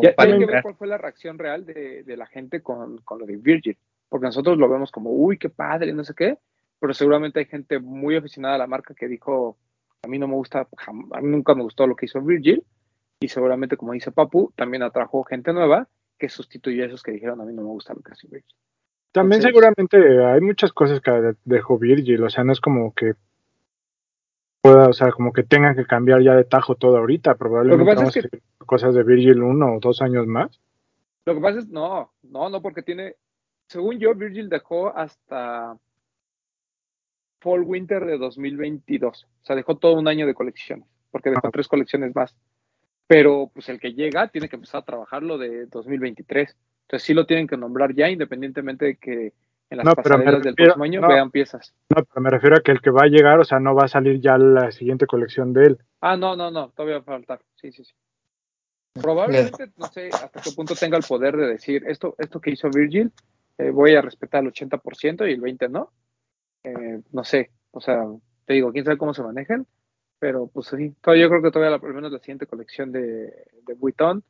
Ya, 0.02 0.14
tienen 0.14 0.40
que 0.40 0.46
ver 0.46 0.62
cuál 0.62 0.74
fue 0.74 0.86
la 0.86 0.98
reacción 0.98 1.38
real 1.38 1.64
de, 1.64 2.04
la 2.16 2.26
gente 2.26 2.62
con, 2.62 3.02
lo 3.08 3.26
de 3.26 3.36
Virgil. 3.36 3.78
Porque 4.08 4.26
nosotros 4.26 4.58
lo 4.58 4.68
vemos 4.68 4.90
como, 4.90 5.10
uy, 5.10 5.38
qué 5.38 5.48
padre, 5.48 5.92
no 5.92 6.04
sé 6.04 6.14
qué. 6.14 6.38
Pero 6.78 6.92
seguramente 6.92 7.38
hay 7.38 7.46
gente 7.46 7.78
muy 7.78 8.16
aficionada 8.16 8.56
a 8.56 8.58
la 8.58 8.66
marca 8.66 8.94
que 8.94 9.06
dijo, 9.06 9.56
a 10.02 10.08
mí 10.08 10.18
no 10.18 10.28
me 10.28 10.34
gusta, 10.34 10.66
a 10.86 11.20
mí 11.20 11.28
nunca 11.28 11.54
me 11.54 11.62
gustó 11.62 11.86
lo 11.86 11.94
que 11.94 12.06
hizo 12.06 12.20
Virgil. 12.20 12.64
Y 13.20 13.28
seguramente, 13.28 13.76
como 13.76 13.92
dice 13.92 14.10
Papu, 14.10 14.52
también 14.56 14.82
atrajo 14.82 15.24
gente 15.24 15.52
nueva 15.52 15.88
que 16.22 16.28
sustituyó 16.28 16.84
a 16.84 16.86
esos 16.86 17.02
que 17.02 17.10
dijeron, 17.10 17.40
a 17.40 17.44
mí 17.44 17.52
no 17.52 17.62
me 17.62 17.68
gusta 17.68 17.94
lo 17.94 18.00
que 18.00 18.12
hace 18.12 18.28
Virgil. 18.28 18.54
También 19.10 19.42
seguramente 19.42 20.24
hay 20.24 20.40
muchas 20.40 20.72
cosas 20.72 21.00
que 21.00 21.34
dejó 21.44 21.78
Virgil, 21.78 22.22
o 22.22 22.30
sea, 22.30 22.44
no 22.44 22.52
es 22.52 22.60
como 22.60 22.94
que 22.94 23.14
pueda, 24.60 24.88
o 24.88 24.92
sea, 24.92 25.10
como 25.10 25.32
que 25.32 25.42
tengan 25.42 25.74
que 25.74 25.84
cambiar 25.84 26.22
ya 26.22 26.36
de 26.36 26.44
tajo 26.44 26.76
todo 26.76 26.96
ahorita, 26.98 27.34
probablemente 27.34 27.96
vamos 27.96 28.16
es 28.16 28.28
que, 28.30 28.40
cosas 28.58 28.94
de 28.94 29.02
Virgil 29.02 29.42
uno 29.42 29.74
o 29.74 29.80
dos 29.80 30.00
años 30.00 30.28
más. 30.28 30.60
Lo 31.26 31.34
que 31.34 31.40
pasa 31.40 31.58
es, 31.58 31.68
no, 31.68 32.12
no, 32.22 32.48
no, 32.48 32.62
porque 32.62 32.82
tiene, 32.82 33.16
según 33.66 33.98
yo, 33.98 34.14
Virgil 34.14 34.48
dejó 34.48 34.96
hasta 34.96 35.76
Fall 37.40 37.64
Winter 37.64 38.06
de 38.06 38.16
2022, 38.16 39.24
o 39.24 39.44
sea, 39.44 39.56
dejó 39.56 39.76
todo 39.76 39.94
un 39.98 40.06
año 40.06 40.24
de 40.28 40.34
colecciones, 40.34 40.86
porque 41.10 41.30
dejó 41.30 41.50
tres 41.50 41.66
colecciones 41.66 42.14
más. 42.14 42.36
Pero 43.12 43.50
pues 43.52 43.68
el 43.68 43.78
que 43.78 43.92
llega 43.92 44.28
tiene 44.28 44.48
que 44.48 44.56
empezar 44.56 44.80
a 44.80 44.84
trabajarlo 44.84 45.36
de 45.36 45.66
2023. 45.66 46.56
Entonces 46.82 47.06
sí 47.06 47.12
lo 47.12 47.26
tienen 47.26 47.46
que 47.46 47.56
nombrar 47.56 47.94
ya, 47.94 48.08
independientemente 48.08 48.86
de 48.86 48.96
que 48.96 49.32
en 49.68 49.78
las 49.78 49.94
pasarelas 49.94 50.42
del 50.42 50.54
próximo 50.54 50.84
año 50.84 51.06
vean 51.06 51.30
piezas. 51.30 51.74
No, 51.94 52.04
pero 52.04 52.20
me 52.20 52.30
refiero 52.30 52.56
a 52.56 52.60
que 52.60 52.72
el 52.72 52.80
que 52.80 52.90
va 52.90 53.02
a 53.04 53.08
llegar, 53.08 53.38
o 53.38 53.44
sea, 53.44 53.60
no 53.60 53.74
va 53.74 53.84
a 53.84 53.88
salir 53.88 54.20
ya 54.20 54.38
la 54.38 54.70
siguiente 54.70 55.06
colección 55.06 55.52
de 55.52 55.66
él. 55.66 55.78
Ah, 56.00 56.16
no, 56.16 56.36
no, 56.36 56.50
no, 56.50 56.70
todavía 56.70 56.96
va 56.96 57.02
a 57.02 57.04
faltar. 57.04 57.40
Sí, 57.56 57.72
sí, 57.72 57.84
sí. 57.84 57.92
Probablemente, 58.94 59.72
no 59.76 59.86
sé 59.86 60.08
hasta 60.08 60.40
qué 60.40 60.50
punto 60.54 60.74
tenga 60.74 60.98
el 60.98 61.04
poder 61.04 61.36
de 61.36 61.48
decir 61.48 61.84
esto, 61.86 62.14
esto 62.18 62.40
que 62.40 62.50
hizo 62.50 62.68
Virgil, 62.70 63.10
eh, 63.58 63.70
voy 63.70 63.94
a 63.94 64.02
respetar 64.02 64.42
el 64.42 64.52
80% 64.52 65.28
y 65.28 65.32
el 65.32 65.40
20% 65.40 65.70
no. 65.70 65.92
Eh, 66.64 67.00
no 67.10 67.24
sé, 67.24 67.50
o 67.70 67.80
sea, 67.80 68.04
te 68.44 68.54
digo, 68.54 68.72
quién 68.72 68.84
sabe 68.84 68.98
cómo 68.98 69.14
se 69.14 69.22
manejan, 69.22 69.66
pero 70.22 70.46
pues 70.46 70.68
sí, 70.68 70.94
yo 71.04 71.28
creo 71.28 71.42
que 71.42 71.50
todavía 71.50 71.76
la, 71.76 71.84
al 71.84 71.94
menos 71.94 72.12
la 72.12 72.20
siguiente 72.20 72.46
colección 72.46 72.92
de, 72.92 73.44
de 73.66 73.74
Vuitton 73.74 74.22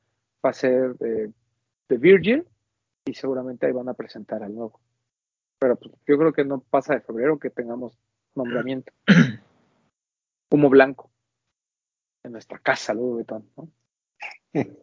va 0.43 0.49
a 0.49 0.55
ser 0.55 0.95
de, 0.95 1.31
de 1.87 1.99
Virgil 1.99 2.47
y 3.05 3.13
seguramente 3.13 3.67
ahí 3.67 3.73
van 3.73 3.91
a 3.91 3.93
presentar 3.93 4.43
al 4.43 4.55
nuevo. 4.55 4.81
Pero 5.59 5.77
pues, 5.77 5.93
yo 6.07 6.17
creo 6.17 6.33
que 6.33 6.47
no 6.47 6.61
pasa 6.61 6.95
de 6.95 7.03
febrero 7.03 7.39
que 7.39 7.51
tengamos 7.51 7.99
nombramiento. 8.35 8.91
Humo 10.51 10.71
blanco 10.71 11.11
en 12.23 12.33
nuestra 12.33 12.59
casa, 12.59 12.95
luego 12.95 13.17
Vuitton, 13.17 13.47
¿no? 13.55 13.69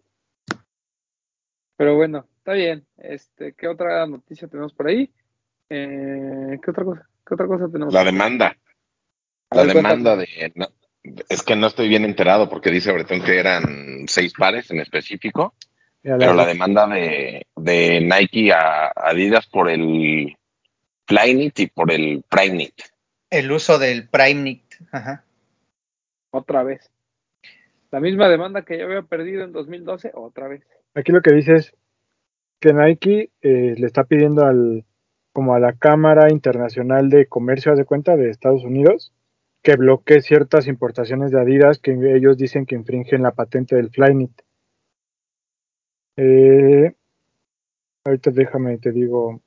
Pero 1.76 1.96
bueno, 1.96 2.28
está 2.38 2.54
bien. 2.54 2.86
Este, 2.98 3.54
¿qué 3.54 3.68
otra 3.68 4.06
noticia 4.06 4.48
tenemos 4.48 4.74
por 4.74 4.86
ahí? 4.86 5.12
Eh, 5.70 6.60
¿Qué 6.64 6.70
otra 6.70 6.86
cosa? 6.86 7.10
¿Qué 7.26 7.34
otra 7.34 7.48
cosa 7.48 7.68
tenemos? 7.68 7.92
La 7.92 8.04
demanda. 8.04 8.56
la 9.50 9.66
demanda 9.66 10.16
de, 10.16 10.54
es 11.04 11.44
que 11.44 11.56
no 11.56 11.68
estoy 11.68 11.88
bien 11.88 12.06
enterado 12.06 12.50
porque 12.50 12.72
dice 12.72 12.92
Bretón 12.92 13.22
que 13.22 13.40
eran 13.40 14.06
seis 14.08 14.34
pares 14.38 14.70
en 14.72 14.80
específico 14.80 15.54
pero 16.02 16.34
la 16.34 16.46
demanda 16.46 16.88
de, 16.88 17.46
de 17.56 18.02
Nike 18.02 18.54
a 18.54 18.92
Adidas 18.96 19.48
por 19.48 19.70
el 19.70 20.36
Flyknit 21.08 21.60
y 21.60 21.68
por 21.68 21.92
el 21.92 22.24
Primeknit. 22.30 22.74
El 23.30 23.52
uso 23.52 23.78
del 23.78 24.08
Primeknit. 24.08 24.64
Ajá. 24.92 25.24
Otra 26.32 26.64
vez. 26.64 26.90
La 27.92 28.00
misma 28.00 28.30
demanda 28.30 28.64
que 28.64 28.78
ya 28.78 28.86
había 28.86 29.02
perdido 29.02 29.44
en 29.44 29.52
2012, 29.52 30.12
otra 30.14 30.48
vez. 30.48 30.62
Aquí 30.96 31.12
lo 31.12 31.22
que 31.22 31.34
dice 31.34 31.56
es 31.56 31.74
que 32.60 32.74
Nike 32.74 33.32
eh, 33.42 33.76
le 33.78 33.86
está 33.86 34.04
pidiendo 34.04 34.46
al 34.46 34.86
como 35.32 35.54
a 35.54 35.60
la 35.60 35.74
Cámara 35.74 36.32
Internacional 36.32 37.10
de 37.10 37.28
Comercio 37.28 37.76
de 37.76 37.86
cuenta 37.86 38.16
de 38.16 38.30
Estados 38.30 38.64
Unidos 38.64 39.14
que 39.62 39.76
bloquee 39.76 40.22
ciertas 40.22 40.68
importaciones 40.68 41.32
de 41.32 41.40
Adidas 41.42 41.80
que 41.80 41.92
ellos 41.92 42.38
dicen 42.38 42.66
que 42.66 42.76
infringen 42.76 43.22
la 43.24 43.32
patente 43.32 43.76
del 43.76 43.90
Flyknit. 43.90 44.42
Eh, 46.18 46.96
ahorita 48.06 48.32
déjame, 48.32 48.78
te 48.78 48.92
digo 48.92 49.42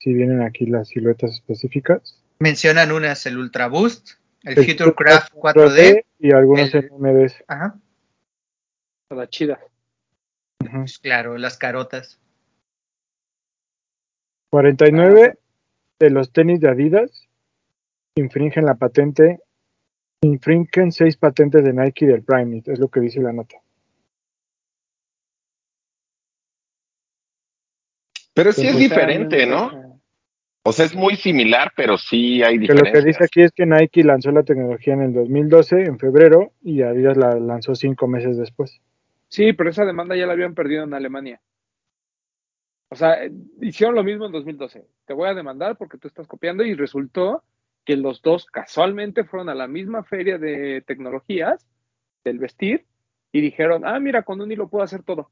si 0.00 0.12
vienen 0.14 0.42
aquí 0.42 0.66
las 0.66 0.88
siluetas 0.88 1.32
específicas. 1.32 2.22
Mencionan 2.38 2.92
unas, 2.92 3.26
el 3.26 3.36
Ultra 3.38 3.68
Boost, 3.68 4.10
el 4.44 4.58
El 4.58 4.64
Futurecraft 4.66 5.32
Futurecraft 5.32 5.76
4D. 5.76 6.04
y 6.20 6.32
algunos 6.32 6.74
el- 6.74 6.90
MMDs. 6.92 7.44
Ajá, 7.48 7.78
La 9.10 9.28
chida. 9.28 9.58
Pues 10.58 10.98
claro, 10.98 11.36
las 11.38 11.56
carotas. 11.58 12.20
49 14.50 15.38
de 15.98 16.10
los 16.10 16.32
tenis 16.32 16.60
de 16.60 16.68
Adidas 16.68 17.27
infringen 18.18 18.64
la 18.64 18.74
patente, 18.74 19.40
infringen 20.22 20.92
seis 20.92 21.16
patentes 21.16 21.64
de 21.64 21.72
Nike 21.72 22.06
del 22.06 22.22
Primeknit, 22.22 22.68
es 22.68 22.78
lo 22.78 22.88
que 22.88 23.00
dice 23.00 23.20
la 23.20 23.32
nota. 23.32 23.56
Pero 28.34 28.52
sí 28.52 28.66
es 28.66 28.74
Pues, 28.74 28.78
diferente, 28.88 29.46
¿no? 29.46 29.88
O 30.64 30.72
sea, 30.72 30.84
es 30.84 30.94
muy 30.94 31.16
similar, 31.16 31.72
pero 31.76 31.96
sí 31.96 32.42
hay 32.42 32.58
Que 32.58 32.66
lo 32.68 32.74
diferencias. 32.82 32.92
que 33.02 33.06
dice 33.08 33.24
aquí 33.24 33.42
es 33.42 33.52
que 33.52 33.64
Nike 33.66 34.04
lanzó 34.04 34.30
la 34.32 34.42
tecnología 34.42 34.92
en 34.94 35.02
el 35.02 35.12
2012, 35.14 35.84
en 35.84 35.98
febrero, 35.98 36.52
y 36.62 36.82
Adidas 36.82 37.16
la 37.16 37.34
lanzó 37.40 37.74
cinco 37.74 38.06
meses 38.06 38.36
después. 38.36 38.80
Sí, 39.28 39.52
pero 39.54 39.70
esa 39.70 39.84
demanda 39.84 40.14
ya 40.14 40.26
la 40.26 40.34
habían 40.34 40.54
perdido 40.54 40.84
en 40.84 40.94
Alemania. 40.94 41.40
O 42.90 42.96
sea, 42.96 43.24
eh, 43.24 43.32
hicieron 43.60 43.94
lo 43.94 44.04
mismo 44.04 44.26
en 44.26 44.32
2012. 44.32 44.86
Te 45.06 45.14
voy 45.14 45.28
a 45.28 45.34
demandar 45.34 45.76
porque 45.76 45.98
tú 45.98 46.08
estás 46.08 46.26
copiando 46.26 46.64
y 46.64 46.74
resultó 46.74 47.42
que 47.88 47.96
los 47.96 48.20
dos 48.20 48.44
casualmente 48.44 49.24
fueron 49.24 49.48
a 49.48 49.54
la 49.54 49.66
misma 49.66 50.04
feria 50.04 50.36
de 50.36 50.82
tecnologías 50.82 51.66
del 52.22 52.38
vestir 52.38 52.84
y 53.32 53.40
dijeron, 53.40 53.86
ah, 53.86 53.98
mira, 53.98 54.24
con 54.24 54.42
un 54.42 54.52
hilo 54.52 54.68
puedo 54.68 54.84
hacer 54.84 55.02
todo. 55.02 55.30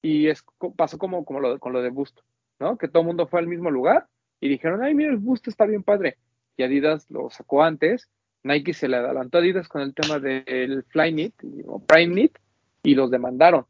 Y 0.00 0.28
es, 0.28 0.44
pasó 0.76 0.96
como, 0.96 1.24
como 1.24 1.40
lo, 1.40 1.58
con 1.58 1.72
lo 1.72 1.82
de 1.82 1.90
Boost, 1.90 2.20
¿no? 2.60 2.78
Que 2.78 2.86
todo 2.86 3.00
el 3.00 3.08
mundo 3.08 3.26
fue 3.26 3.40
al 3.40 3.48
mismo 3.48 3.72
lugar 3.72 4.06
y 4.40 4.48
dijeron, 4.48 4.80
ay, 4.80 4.94
mira, 4.94 5.10
el 5.10 5.16
Boost 5.16 5.48
está 5.48 5.66
bien 5.66 5.82
padre. 5.82 6.18
Y 6.56 6.62
Adidas 6.62 7.10
lo 7.10 7.30
sacó 7.30 7.64
antes. 7.64 8.08
Nike 8.44 8.72
se 8.72 8.86
le 8.86 8.98
adelantó 8.98 9.38
a 9.38 9.40
Adidas 9.40 9.66
con 9.66 9.82
el 9.82 9.92
tema 9.92 10.20
del 10.20 10.84
Flyknit 10.84 11.34
o 11.66 11.84
Primeknit 11.84 12.38
y 12.84 12.94
los 12.94 13.10
demandaron. 13.10 13.66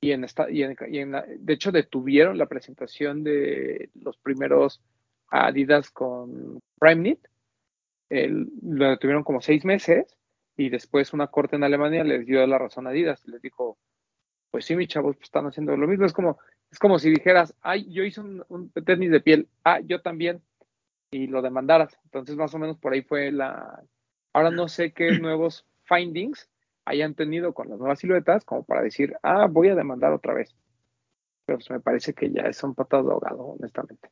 Y 0.00 0.10
en 0.10 0.24
esta, 0.24 0.50
y 0.50 0.64
en, 0.64 0.76
y 0.90 0.98
en 0.98 1.12
la- 1.12 1.24
de 1.24 1.52
hecho 1.52 1.70
detuvieron 1.70 2.36
la 2.36 2.46
presentación 2.46 3.22
de 3.22 3.90
los 3.94 4.16
primeros 4.16 4.82
Adidas 5.30 5.92
con 5.92 6.60
Primeknit. 6.78 7.20
El- 8.10 8.48
lo 8.62 8.90
detuvieron 8.90 9.24
como 9.24 9.40
seis 9.40 9.64
meses 9.64 10.06
y 10.56 10.70
después 10.70 11.12
una 11.12 11.28
corte 11.28 11.56
en 11.56 11.64
Alemania 11.64 12.04
les 12.04 12.26
dio 12.26 12.46
la 12.46 12.58
razón 12.58 12.86
a 12.86 12.90
Adidas 12.90 13.22
y 13.26 13.30
les 13.32 13.42
dijo, 13.42 13.78
pues 14.50 14.64
sí, 14.66 14.76
mis 14.76 14.88
chavos 14.88 15.16
pues, 15.16 15.26
están 15.28 15.46
haciendo 15.46 15.76
lo 15.76 15.86
mismo. 15.88 16.06
Es 16.06 16.12
como, 16.12 16.38
es 16.70 16.78
como 16.78 16.98
si 16.98 17.10
dijeras, 17.10 17.54
ay, 17.62 17.86
yo 17.92 18.04
hice 18.04 18.20
un, 18.20 18.44
un 18.48 18.70
tenis 18.72 19.10
de 19.10 19.20
piel, 19.20 19.48
ah, 19.64 19.80
yo 19.80 20.02
también, 20.02 20.42
y 21.10 21.26
lo 21.28 21.42
demandaras. 21.42 21.98
Entonces, 22.04 22.36
más 22.36 22.54
o 22.54 22.58
menos 22.58 22.78
por 22.78 22.92
ahí 22.92 23.02
fue 23.02 23.32
la. 23.32 23.82
Ahora 24.32 24.50
no 24.50 24.68
sé 24.68 24.92
qué 24.92 25.12
nuevos 25.20 25.66
findings 25.84 26.48
hayan 26.84 27.14
tenido 27.14 27.54
con 27.54 27.68
las 27.68 27.78
nuevas 27.78 28.00
siluetas, 28.00 28.44
como 28.44 28.64
para 28.64 28.82
decir, 28.82 29.16
ah, 29.22 29.46
voy 29.50 29.68
a 29.68 29.74
demandar 29.74 30.12
otra 30.12 30.34
vez. 30.34 30.54
Pero 31.46 31.58
pues, 31.58 31.70
me 31.70 31.80
parece 31.80 32.14
que 32.14 32.30
ya 32.30 32.42
es 32.42 32.62
un 32.62 32.74
patas 32.74 33.04
de 33.06 33.12
ahogado, 33.12 33.40
honestamente. 33.44 34.10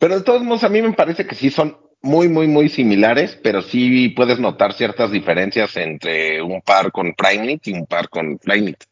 Pero 0.00 0.16
de 0.16 0.24
todos 0.24 0.42
modos, 0.42 0.64
a 0.64 0.70
mí 0.70 0.80
me 0.80 0.94
parece 0.94 1.26
que 1.26 1.34
sí 1.34 1.50
son 1.50 1.76
muy, 2.00 2.26
muy, 2.28 2.48
muy 2.48 2.70
similares, 2.70 3.38
pero 3.42 3.60
sí 3.60 4.08
puedes 4.08 4.40
notar 4.40 4.72
ciertas 4.72 5.10
diferencias 5.12 5.76
entre 5.76 6.40
un 6.40 6.62
par 6.62 6.90
con 6.90 7.12
Primeknit 7.12 7.68
y 7.68 7.72
un 7.74 7.86
par 7.86 8.08
con 8.08 8.38
Flyknit. 8.38 8.82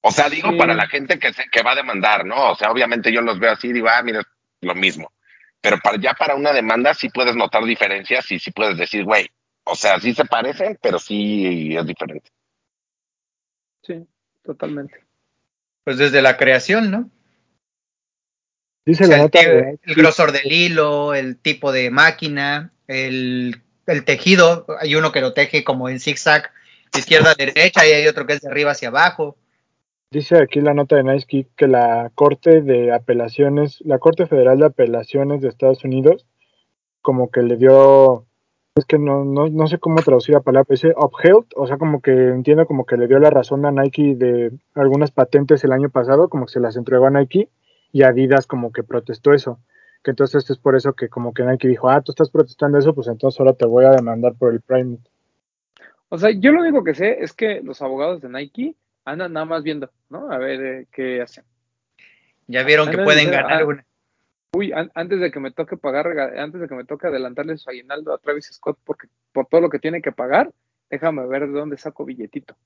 O 0.00 0.10
sea, 0.10 0.28
digo 0.28 0.50
Sí. 0.50 0.58
para 0.58 0.74
la 0.74 0.88
gente 0.88 1.20
que, 1.20 1.32
se, 1.32 1.44
que 1.48 1.62
va 1.62 1.72
a 1.72 1.76
demandar, 1.76 2.26
¿no? 2.26 2.50
O 2.50 2.56
sea, 2.56 2.72
obviamente 2.72 3.12
yo 3.12 3.20
los 3.22 3.38
veo 3.38 3.52
así 3.52 3.68
y 3.68 3.72
digo, 3.74 3.86
ah, 3.88 4.02
mira, 4.02 4.20
lo 4.62 4.74
mismo. 4.74 5.12
Pero 5.60 5.78
para, 5.78 5.96
ya 5.96 6.12
para 6.14 6.34
una 6.34 6.52
demanda 6.52 6.92
sí 6.92 7.08
puedes 7.10 7.36
notar 7.36 7.64
diferencias 7.64 8.28
y 8.32 8.40
sí 8.40 8.50
puedes 8.50 8.76
decir, 8.76 9.04
güey, 9.04 9.28
o 9.62 9.76
sea, 9.76 10.00
sí 10.00 10.12
se 10.12 10.24
parecen, 10.24 10.76
pero 10.82 10.98
sí 10.98 11.76
es 11.76 11.86
diferente. 11.86 12.28
Sí, 13.82 14.04
totalmente. 14.42 15.04
Pues 15.84 15.98
desde 15.98 16.20
la 16.20 16.36
creación, 16.36 16.90
¿no? 16.90 17.10
Dice 18.84 19.04
O 19.04 19.06
sea, 19.06 19.16
la 19.16 19.22
el, 19.22 19.22
nota 19.22 19.40
de 19.40 19.78
el 19.82 19.94
grosor 19.94 20.32
del 20.32 20.52
hilo, 20.52 21.14
el 21.14 21.36
tipo 21.36 21.72
de 21.72 21.90
máquina, 21.90 22.72
el, 22.86 23.62
el 23.86 24.04
tejido. 24.04 24.66
Hay 24.80 24.94
uno 24.94 25.12
que 25.12 25.20
lo 25.20 25.34
teje 25.34 25.64
como 25.64 25.88
en 25.88 26.00
zigzag, 26.00 26.50
de 26.92 27.00
izquierda 27.00 27.32
a 27.32 27.34
derecha, 27.38 27.86
y 27.86 27.92
hay 27.92 28.06
otro 28.06 28.26
que 28.26 28.34
es 28.34 28.40
de 28.40 28.48
arriba 28.48 28.72
hacia 28.72 28.88
abajo. 28.88 29.36
Dice 30.10 30.38
aquí 30.38 30.62
la 30.62 30.72
nota 30.72 30.96
de 30.96 31.04
Nike 31.04 31.48
que 31.54 31.68
la 31.68 32.10
Corte 32.14 32.62
de 32.62 32.94
Apelaciones, 32.94 33.78
la 33.84 33.98
Corte 33.98 34.26
Federal 34.26 34.58
de 34.58 34.66
Apelaciones 34.66 35.42
de 35.42 35.48
Estados 35.48 35.84
Unidos, 35.84 36.26
como 37.02 37.30
que 37.30 37.42
le 37.42 37.58
dio, 37.58 38.24
es 38.74 38.86
que 38.86 38.98
no, 38.98 39.26
no, 39.26 39.48
no 39.48 39.66
sé 39.66 39.78
cómo 39.78 40.00
traducir 40.00 40.34
la 40.34 40.40
palabra, 40.40 40.66
dice 40.70 40.94
upheld, 40.96 41.48
o 41.56 41.66
sea, 41.66 41.76
como 41.76 42.00
que 42.00 42.10
entiendo 42.10 42.66
como 42.66 42.86
que 42.86 42.96
le 42.96 43.06
dio 43.06 43.18
la 43.18 43.28
razón 43.28 43.66
a 43.66 43.70
Nike 43.70 44.14
de 44.16 44.52
algunas 44.74 45.10
patentes 45.10 45.62
el 45.64 45.72
año 45.72 45.90
pasado, 45.90 46.30
como 46.30 46.46
que 46.46 46.52
se 46.52 46.60
las 46.60 46.76
entregó 46.76 47.04
a 47.04 47.10
Nike, 47.10 47.50
y 47.92 48.02
Adidas 48.02 48.46
como 48.46 48.72
que 48.72 48.82
protestó 48.82 49.32
eso. 49.32 49.60
Que 50.02 50.10
entonces 50.10 50.48
es 50.48 50.58
por 50.58 50.76
eso 50.76 50.94
que 50.94 51.08
como 51.08 51.34
que 51.34 51.42
Nike 51.42 51.68
dijo, 51.68 51.90
ah, 51.90 52.00
tú 52.00 52.12
estás 52.12 52.30
protestando 52.30 52.78
eso, 52.78 52.94
pues 52.94 53.08
entonces 53.08 53.38
ahora 53.40 53.54
te 53.54 53.66
voy 53.66 53.84
a 53.84 53.90
demandar 53.90 54.34
por 54.34 54.52
el 54.52 54.60
Prime. 54.60 54.98
O 56.08 56.18
sea, 56.18 56.30
yo 56.30 56.52
lo 56.52 56.60
único 56.60 56.84
que 56.84 56.94
sé 56.94 57.22
es 57.22 57.32
que 57.32 57.60
los 57.62 57.82
abogados 57.82 58.20
de 58.22 58.28
Nike 58.28 58.76
andan 59.04 59.32
nada 59.32 59.46
más 59.46 59.62
viendo, 59.62 59.90
¿no? 60.08 60.30
A 60.30 60.38
ver 60.38 60.64
eh, 60.64 60.86
qué 60.92 61.20
hacen. 61.20 61.44
Ya 62.46 62.62
vieron 62.62 62.90
que 62.90 62.98
pueden 62.98 63.30
ganar 63.30 63.62
ah, 63.62 63.66
una. 63.66 63.86
Uy, 64.54 64.72
an- 64.72 64.90
antes 64.94 65.20
de 65.20 65.30
que 65.30 65.40
me 65.40 65.50
toque 65.50 65.76
pagar, 65.76 66.06
antes 66.38 66.60
de 66.60 66.68
que 66.68 66.74
me 66.74 66.84
toque 66.84 67.08
adelantarle 67.08 67.58
su 67.58 67.68
aguinaldo 67.68 68.14
a 68.14 68.18
Travis 68.18 68.50
Scott 68.52 68.78
porque 68.84 69.08
por 69.32 69.46
todo 69.46 69.60
lo 69.60 69.68
que 69.68 69.78
tiene 69.78 70.00
que 70.00 70.12
pagar, 70.12 70.50
déjame 70.88 71.26
ver 71.26 71.46
de 71.48 71.58
dónde 71.58 71.76
saco 71.76 72.04
billetito. 72.04 72.56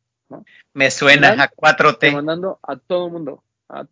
Me 0.72 0.90
suena 0.90 1.32
a 1.32 1.50
4T. 1.50 1.98
Demandando 2.00 2.58
a 2.62 2.76
todo 2.76 3.10
mundo. 3.10 3.42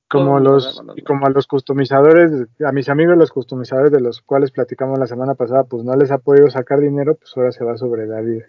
Como 0.08 0.40
los 0.40 0.82
y 0.94 1.02
como 1.02 1.26
a 1.26 1.30
los 1.30 1.46
customizadores, 1.46 2.48
a 2.64 2.72
mis 2.72 2.88
amigos 2.88 3.16
los 3.16 3.30
customizadores 3.30 3.90
de 3.90 4.00
los 4.00 4.20
cuales 4.20 4.50
platicamos 4.50 4.98
la 4.98 5.06
semana 5.06 5.34
pasada, 5.34 5.64
pues 5.64 5.84
no 5.84 5.96
les 5.96 6.10
ha 6.10 6.18
podido 6.18 6.50
sacar 6.50 6.80
dinero, 6.80 7.14
pues 7.14 7.34
ahora 7.36 7.50
se 7.52 7.64
va 7.64 7.76
sobre 7.78 8.06
David. 8.06 8.42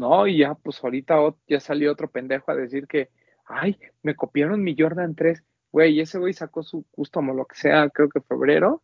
No, 0.00 0.26
y 0.26 0.38
ya, 0.38 0.54
pues 0.54 0.82
ahorita 0.82 1.16
ya 1.46 1.60
salió 1.60 1.92
otro 1.92 2.10
pendejo 2.10 2.50
a 2.50 2.56
decir 2.56 2.88
que, 2.88 3.10
ay, 3.46 3.78
me 4.02 4.16
copiaron 4.16 4.62
mi 4.62 4.74
Jordan 4.76 5.14
3. 5.14 5.42
Güey, 5.72 5.94
y 5.94 6.00
ese 6.00 6.18
güey 6.18 6.32
sacó 6.32 6.64
su 6.64 6.84
custom 6.90 7.30
o 7.30 7.34
lo 7.34 7.44
que 7.44 7.54
sea, 7.54 7.88
creo 7.90 8.08
que 8.08 8.20
febrero, 8.20 8.82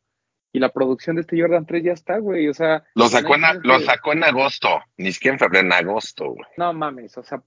y 0.52 0.60
la 0.60 0.68
producción 0.68 1.16
de 1.16 1.22
este 1.22 1.40
Jordan 1.40 1.66
3 1.66 1.82
ya 1.82 1.92
está, 1.92 2.18
güey. 2.18 2.48
O 2.48 2.54
sea, 2.54 2.84
Lo 2.94 3.08
sacó, 3.08 3.34
en, 3.34 3.42
lo 3.64 3.80
sacó 3.80 4.12
en 4.12 4.22
agosto, 4.22 4.68
ni 4.96 5.10
siquiera 5.10 5.34
en 5.34 5.38
febrero, 5.40 5.66
en 5.66 5.72
agosto, 5.72 6.30
güey. 6.30 6.46
No 6.56 6.72
mames, 6.72 7.18
o 7.18 7.24
sea, 7.24 7.42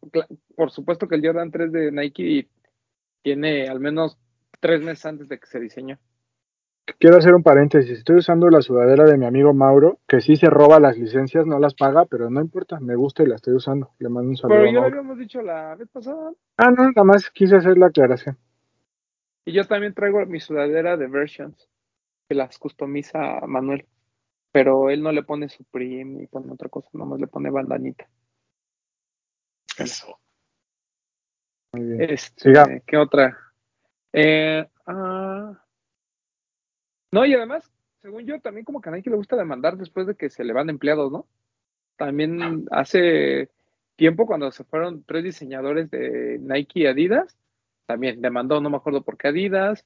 por 0.55 0.71
supuesto 0.71 1.08
que 1.08 1.15
el 1.15 1.25
Jordan 1.25 1.51
3 1.51 1.71
de 1.71 1.91
Nike 1.91 2.49
tiene 3.21 3.67
al 3.67 3.79
menos 3.79 4.17
tres 4.60 4.82
meses 4.82 5.05
antes 5.05 5.29
de 5.29 5.39
que 5.39 5.47
se 5.47 5.60
diseñó. 5.60 5.99
Quiero 6.97 7.17
hacer 7.17 7.36
un 7.36 7.43
paréntesis, 7.43 7.99
estoy 7.99 8.17
usando 8.17 8.49
la 8.49 8.62
sudadera 8.62 9.05
de 9.05 9.17
mi 9.17 9.25
amigo 9.25 9.53
Mauro, 9.53 9.99
que 10.08 10.21
sí 10.21 10.36
se 10.36 10.49
roba 10.49 10.79
las 10.79 10.97
licencias, 10.97 11.45
no 11.45 11.60
las 11.60 11.75
paga, 11.75 12.05
pero 12.05 12.29
no 12.32 12.41
importa, 12.41 12.79
me 12.79 12.95
gusta 12.95 13.21
y 13.23 13.27
la 13.27 13.36
estoy 13.36 13.53
usando. 13.53 13.91
Le 13.99 14.10
mando 14.10 14.29
un 14.32 14.38
saludo 14.38 14.58
Pero 14.58 14.65
ya 14.65 14.71
lo 14.73 14.82
Mauro. 14.82 14.97
habíamos 14.97 15.17
dicho 15.19 15.41
la 15.41 15.75
vez 15.75 15.88
pasada. 15.89 16.34
Ah, 16.58 16.71
no, 16.71 16.84
nada 16.84 17.03
más 17.03 17.29
quise 17.29 17.55
hacer 17.58 17.77
la 17.77 17.88
aclaración. 17.88 18.38
Y 19.45 19.53
yo 19.53 19.65
también 19.65 19.93
traigo 19.93 20.25
mi 20.25 20.39
sudadera 20.39 20.97
de 20.97 21.08
Versions, 21.08 21.69
que 22.27 22.36
las 22.36 22.58
customiza 22.58 23.39
Manuel. 23.47 23.86
Pero 24.51 24.89
él 24.89 25.03
no 25.03 25.12
le 25.12 25.23
pone 25.23 25.47
Supreme 25.47 26.05
ni 26.05 26.27
pone 26.27 26.51
otra 26.51 26.69
cosa, 26.69 26.89
nomás 26.93 27.19
le 27.19 27.27
pone 27.27 27.51
bandanita. 27.51 28.10
Eso. 29.77 30.19
Muy 31.73 31.84
bien. 31.84 32.01
Este. 32.10 32.84
¿Qué 32.86 32.97
otra? 32.97 33.38
Eh, 34.13 34.67
ah, 34.88 35.53
no, 37.12 37.25
y 37.25 37.34
además, 37.34 37.69
según 38.01 38.25
yo, 38.25 38.39
también 38.39 38.65
como 38.65 38.82
que 38.82 38.89
a 38.89 38.91
Nike 38.91 39.10
le 39.10 39.15
gusta 39.15 39.36
demandar 39.36 39.77
después 39.77 40.08
de 40.08 40.15
que 40.15 40.29
se 40.29 40.43
le 40.43 40.53
van 40.53 40.69
empleados, 40.69 41.12
¿no? 41.12 41.27
También 41.97 42.67
hace 42.72 43.49
tiempo, 43.95 44.26
cuando 44.26 44.51
se 44.51 44.63
fueron 44.63 45.03
tres 45.03 45.24
diseñadores 45.24 45.89
de 45.91 46.38
Nike 46.39 46.82
y 46.82 46.86
Adidas, 46.86 47.38
también 47.86 48.22
demandó, 48.22 48.61
no 48.61 48.70
me 48.70 48.78
acuerdo 48.78 49.01
por 49.01 49.17
qué 49.17 49.30
Adidas, 49.30 49.86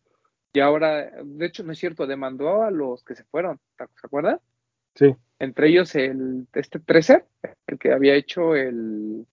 y 0.52 0.60
ahora, 0.60 1.10
de 1.24 1.46
hecho, 1.46 1.64
no 1.64 1.72
es 1.72 1.80
cierto, 1.80 2.06
demandó 2.06 2.62
a 2.62 2.70
los 2.70 3.04
que 3.04 3.16
se 3.16 3.24
fueron, 3.24 3.60
¿se 3.78 4.06
acuerdan? 4.06 4.40
Sí. 4.96 5.16
Entre 5.40 5.70
ellos 5.70 5.96
el 5.96 6.48
este 6.54 6.80
13, 6.80 7.26
el 7.68 7.80
que 7.80 7.92
había 7.92 8.14
hecho 8.14 8.56
el 8.56 9.26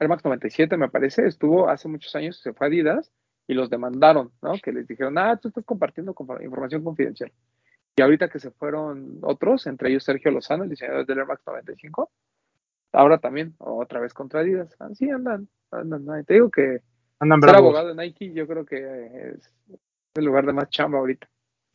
Air 0.00 0.08
Max 0.08 0.24
97, 0.24 0.76
me 0.76 0.88
parece, 0.88 1.26
estuvo 1.26 1.68
hace 1.68 1.88
muchos 1.88 2.14
años, 2.16 2.40
se 2.40 2.52
fue 2.52 2.66
a 2.66 2.68
Adidas 2.68 3.12
y 3.46 3.54
los 3.54 3.68
demandaron, 3.70 4.32
¿no? 4.42 4.54
Que 4.62 4.72
les 4.72 4.86
dijeron, 4.86 5.18
ah, 5.18 5.36
tú 5.36 5.48
estás 5.48 5.64
compartiendo 5.64 6.14
información 6.42 6.82
confidencial. 6.82 7.30
Y 7.96 8.02
ahorita 8.02 8.28
que 8.28 8.38
se 8.38 8.50
fueron 8.50 9.18
otros, 9.22 9.66
entre 9.66 9.90
ellos 9.90 10.04
Sergio 10.04 10.30
Lozano, 10.30 10.64
el 10.64 10.70
diseñador 10.70 11.04
del 11.06 11.18
Air 11.18 11.26
Max 11.26 11.42
95, 11.46 12.10
ahora 12.92 13.18
también, 13.18 13.54
otra 13.58 14.00
vez 14.00 14.14
contra 14.14 14.40
Adidas. 14.40 14.74
Así 14.78 15.10
andan, 15.10 15.48
andan, 15.70 16.00
andan. 16.00 16.24
Te 16.24 16.34
digo 16.34 16.50
que 16.50 16.80
Andan 17.18 17.40
ser 17.40 17.50
bravos. 17.50 17.68
abogado 17.68 17.88
de 17.88 17.94
Nike 18.02 18.32
yo 18.32 18.46
creo 18.46 18.64
que 18.64 19.32
es 19.34 19.52
el 20.14 20.24
lugar 20.24 20.46
de 20.46 20.54
más 20.54 20.70
chamba 20.70 20.98
ahorita. 20.98 21.28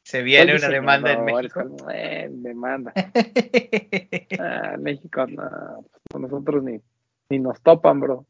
Se 0.03 0.23
viene 0.23 0.55
una 0.55 0.69
demanda 0.69 1.13
en 1.13 1.25
México. 1.25 1.61
eh, 1.93 2.27
demanda. 2.31 2.93
Ah, 4.39 4.73
en 4.75 4.83
México, 4.83 5.25
no, 5.27 5.85
pues, 5.91 6.01
con 6.11 6.21
nosotros 6.23 6.63
ni, 6.63 6.81
ni 7.29 7.39
nos 7.39 7.61
topan, 7.61 7.99
bro. 7.99 8.25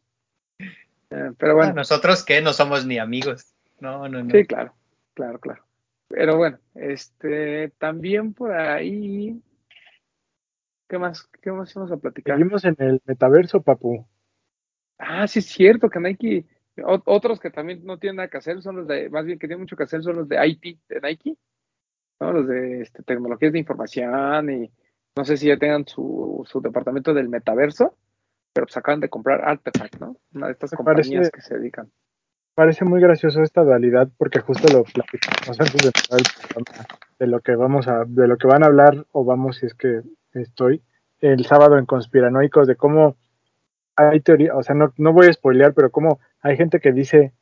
Eh, 0.59 1.31
pero 1.37 1.51
Ah, 1.51 1.55
bueno, 1.55 1.73
Nosotros 1.73 2.23
que 2.23 2.41
no 2.41 2.53
somos 2.53 2.85
ni 2.85 2.97
amigos. 2.97 3.53
No, 3.79 4.07
no, 4.09 4.23
no. 4.23 4.31
sí, 4.31 4.45
claro, 4.45 4.73
claro, 5.13 5.39
claro. 5.39 5.63
Pero 6.07 6.37
bueno, 6.37 6.59
este, 6.75 7.69
también 7.77 8.33
por 8.33 8.51
ahí, 8.53 9.41
¿qué 10.87 10.97
más, 10.97 11.27
qué 11.41 11.51
más 11.51 11.71
íbamos 11.75 11.91
a 11.91 11.97
platicar? 11.97 12.37
Seguimos 12.37 12.63
en 12.65 12.75
el 12.79 13.01
metaverso, 13.05 13.61
papu. 13.61 14.05
Ah, 14.97 15.27
sí 15.27 15.39
es 15.39 15.47
cierto 15.47 15.89
que 15.89 15.99
Nike, 15.99 16.45
o- 16.83 17.01
otros 17.05 17.39
que 17.39 17.49
también 17.49 17.83
no 17.85 17.97
tienen 17.97 18.17
nada 18.17 18.29
que 18.29 18.37
hacer 18.37 18.61
son 18.61 18.77
los 18.77 18.87
de, 18.87 19.09
más 19.09 19.25
bien 19.25 19.37
que 19.39 19.47
tienen 19.47 19.61
mucho 19.61 19.75
que 19.75 19.83
hacer 19.83 20.03
son 20.03 20.15
los 20.15 20.29
de 20.29 20.37
IT, 20.47 20.79
de 20.87 21.01
Nike, 21.01 21.35
¿no? 22.19 22.31
Los 22.31 22.47
de 22.47 22.81
este, 22.81 23.03
tecnologías 23.03 23.51
de 23.51 23.59
información 23.59 24.49
y 24.51 24.71
no 25.17 25.25
sé 25.25 25.37
si 25.37 25.47
ya 25.47 25.57
tengan 25.57 25.85
su, 25.87 26.45
su 26.47 26.61
departamento 26.61 27.13
del 27.13 27.29
metaverso, 27.29 27.97
pero 28.55 28.65
pues 28.67 28.77
acaban 28.77 29.01
de 29.01 29.09
comprar 29.09 29.41
Artefact, 29.47 29.99
¿no? 29.99 30.15
Una 30.33 30.47
de 30.47 30.53
estas 30.53 30.71
Me 30.71 30.77
compañías 30.77 31.07
parece- 31.29 31.31
que 31.31 31.41
se 31.41 31.57
dedican. 31.57 31.91
Parece 32.55 32.85
muy 32.85 33.01
gracioso 33.01 33.41
esta 33.41 33.63
dualidad 33.65 34.07
porque 34.17 34.39
justo 34.39 34.71
lo 34.71 34.85
platicamos 34.85 35.59
antes 35.59 35.75
de 35.75 35.87
empezar 35.89 36.19
el 36.19 36.25
programa 36.39 36.87
de 37.19 37.27
lo 37.27 37.39
que 37.41 37.55
vamos 37.57 37.87
a, 37.89 38.05
de 38.07 38.27
lo 38.29 38.37
que 38.37 38.47
van 38.47 38.63
a 38.63 38.67
hablar 38.67 39.05
o 39.11 39.25
vamos 39.25 39.57
si 39.57 39.65
es 39.65 39.73
que 39.73 40.01
estoy 40.33 40.81
el 41.19 41.45
sábado 41.45 41.77
en 41.77 41.85
conspiranoicos 41.85 42.65
de 42.65 42.77
cómo 42.77 43.17
hay 43.97 44.21
teoría, 44.21 44.55
o 44.55 44.63
sea, 44.63 44.73
no, 44.73 44.93
no 44.97 45.11
voy 45.11 45.27
a 45.27 45.33
spoilear, 45.33 45.73
pero 45.73 45.89
cómo 45.91 46.19
hay 46.41 46.55
gente 46.55 46.79
que 46.79 46.93
dice 46.93 47.33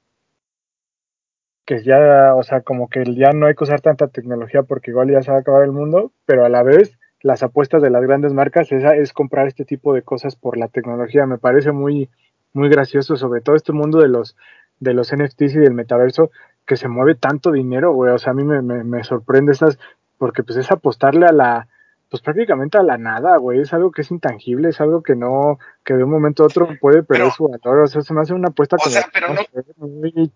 que 1.65 1.83
ya, 1.83 2.33
o 2.35 2.43
sea, 2.43 2.61
como 2.61 2.89
que 2.89 3.03
ya 3.15 3.31
no 3.33 3.45
hay 3.45 3.55
que 3.55 3.63
usar 3.63 3.81
tanta 3.81 4.07
tecnología 4.07 4.63
porque 4.63 4.91
igual 4.91 5.09
ya 5.11 5.21
se 5.21 5.31
va 5.31 5.37
a 5.37 5.41
acabar 5.41 5.63
el 5.63 5.71
mundo, 5.71 6.11
pero 6.25 6.43
a 6.45 6.49
la 6.49 6.61
vez 6.63 6.97
las 7.23 7.41
apuestas 7.41 7.81
de 7.81 7.89
las 7.89 8.03
grandes 8.03 8.33
marcas 8.33 8.71
esa 8.71 8.95
es 8.95 9.11
comprar 9.13 9.47
este 9.47 9.65
tipo 9.65 9.93
de 9.93 10.03
cosas 10.03 10.35
por 10.35 10.57
la 10.57 10.67
tecnología. 10.67 11.25
Me 11.25 11.37
parece 11.39 11.71
muy, 11.71 12.09
muy 12.53 12.69
gracioso, 12.69 13.15
sobre 13.15 13.41
todo 13.41 13.55
este 13.55 13.71
mundo 13.73 13.99
de 13.99 14.09
los, 14.09 14.35
de 14.79 14.93
los 14.93 15.11
NFTs 15.15 15.55
y 15.55 15.59
del 15.59 15.73
metaverso, 15.73 16.29
que 16.65 16.75
se 16.75 16.87
mueve 16.89 17.15
tanto 17.15 17.51
dinero, 17.51 17.93
güey. 17.93 18.11
O 18.11 18.17
sea, 18.19 18.31
a 18.31 18.35
mí 18.35 18.43
me, 18.43 18.61
me, 18.61 18.83
me 18.83 19.03
sorprende 19.03 19.53
esas, 19.53 19.79
porque 20.17 20.43
pues 20.43 20.57
es 20.57 20.69
apostarle 20.71 21.25
a 21.25 21.31
la, 21.31 21.67
pues 22.09 22.21
prácticamente 22.21 22.77
a 22.77 22.83
la 22.83 22.97
nada, 22.97 23.37
güey. 23.37 23.61
Es 23.61 23.73
algo 23.73 23.91
que 23.91 24.01
es 24.01 24.11
intangible, 24.11 24.69
es 24.69 24.81
algo 24.81 25.01
que 25.01 25.15
no, 25.15 25.59
que 25.85 25.93
de 25.95 26.03
un 26.03 26.11
momento 26.11 26.43
a 26.43 26.47
otro 26.47 26.67
puede 26.81 27.03
perder 27.03 27.23
Pero- 27.27 27.31
su 27.35 27.47
valor. 27.47 27.83
O 27.83 27.87
sea, 27.87 28.01
se 28.01 28.13
me 28.13 28.21
hace 28.21 28.33
una 28.33 28.49
apuesta 28.49 28.75
O 28.75 28.79
como 28.79 28.91
sea, 28.91 29.05
pero 29.13 29.27
no- 29.33 29.87
muy, 29.87 30.31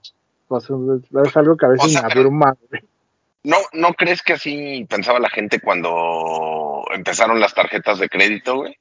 o 0.48 0.60
sea, 0.62 0.76
es 1.26 1.38
algo 1.38 1.58
que 1.58 1.66
a 1.66 1.70
veces 1.70 1.86
O 1.86 1.90
sea, 1.90 2.04
me 2.04 2.08
pero- 2.08 2.20
abruma, 2.22 2.56
güey. 2.70 2.82
¿No, 3.44 3.58
¿No 3.74 3.94
crees 3.94 4.22
que 4.22 4.34
así 4.34 4.86
pensaba 4.90 5.20
la 5.20 5.30
gente 5.30 5.60
cuando 5.60 6.84
empezaron 6.94 7.40
las 7.40 7.54
tarjetas 7.54 8.00
de 8.00 8.10
crédito, 8.10 8.58
güey? 8.58 8.78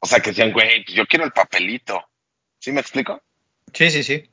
O 0.00 0.06
sea, 0.06 0.20
que 0.20 0.30
decían, 0.30 0.52
güey, 0.52 0.84
pues 0.84 0.96
yo 0.96 1.06
quiero 1.06 1.24
el 1.24 1.32
papelito. 1.32 2.02
¿Sí 2.58 2.72
me 2.72 2.80
explico? 2.80 3.22
Sí, 3.72 3.90
sí, 3.90 4.02
sí. 4.02 4.28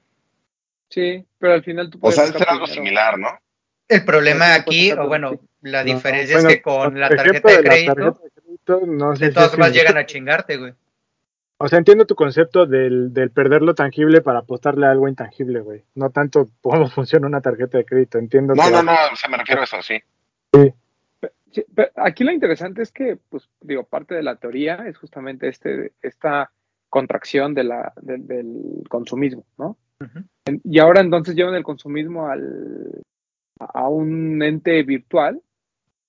Sí, 0.90 1.26
pero 1.38 1.54
al 1.54 1.64
final 1.64 1.90
tú 1.90 1.98
O 1.98 2.02
puedes 2.02 2.16
sea, 2.16 2.26
es 2.26 2.48
algo 2.48 2.68
similar, 2.68 3.20
¿no? 3.20 3.40
El 3.88 4.06
problema 4.06 4.54
aquí, 4.56 4.92
o 4.92 5.08
bueno, 5.08 5.40
la 5.62 5.84
No, 5.84 5.96
diferencia 5.96 6.36
bueno, 6.38 6.50
es 6.50 6.56
que 6.56 6.62
con 6.62 7.00
la 7.00 7.10
tarjeta 7.10 7.50
de 7.50 7.56
la 7.56 7.70
crédito, 7.70 7.94
tarjeta 7.96 8.24
de 8.24 8.42
crédito, 8.42 8.82
no 8.86 9.16
sé 9.16 9.26
de 9.26 9.32
si 9.32 9.36
todas 9.36 9.50
formas 9.52 9.74
llegan 9.74 9.98
a 9.98 10.06
chingarte, 10.06 10.58
güey. 10.58 10.74
O 11.62 11.68
sea, 11.68 11.78
entiendo 11.78 12.06
tu 12.06 12.16
concepto 12.16 12.66
del, 12.66 13.14
del 13.14 13.32
perder 13.32 13.62
lo 13.62 13.76
tangible 13.76 14.22
para 14.22 14.40
apostarle 14.40 14.86
a 14.88 14.92
algo 14.92 15.08
intangible, 15.10 15.60
güey. 15.60 15.84
No 15.96 16.10
tanto 16.10 16.48
cómo 16.62 16.88
funciona 16.90 17.28
una 17.28 17.42
tarjeta 17.42 17.78
de 17.78 17.86
crédito. 17.86 18.18
Entiendo 18.18 18.56
No, 18.56 18.64
que 18.64 18.72
no, 18.72 18.84
no, 18.84 18.92
o 19.12 19.16
sea, 19.16 19.30
me 19.30 19.38
refiero 19.38 19.62
a 19.62 19.66
eso, 19.66 19.82
sí. 19.82 20.00
Sí, 21.52 21.66
pero 21.74 21.90
aquí 21.96 22.24
lo 22.24 22.32
interesante 22.32 22.84
es 22.84 22.92
que, 22.92 23.18
pues, 23.30 23.50
digo, 23.62 23.84
parte 23.84 24.14
de 24.16 24.22
la 24.24 24.36
teoría 24.36 24.76
es 24.88 24.98
justamente 24.98 25.48
este, 25.48 25.94
esta 26.04 26.52
contracción 26.90 27.56
de 27.56 27.64
la, 27.64 27.92
del- 28.02 28.28
del 28.28 28.84
consumismo, 28.88 29.46
¿no? 29.58 29.76
Y 30.64 30.80
ahora 30.80 31.02
entonces 31.02 31.36
llevan 31.36 31.56
el 31.56 31.64
consumismo 31.64 32.28
al, 32.30 33.02
a 33.60 33.90
un 33.90 34.42
ente 34.44 34.82
virtual 34.84 35.42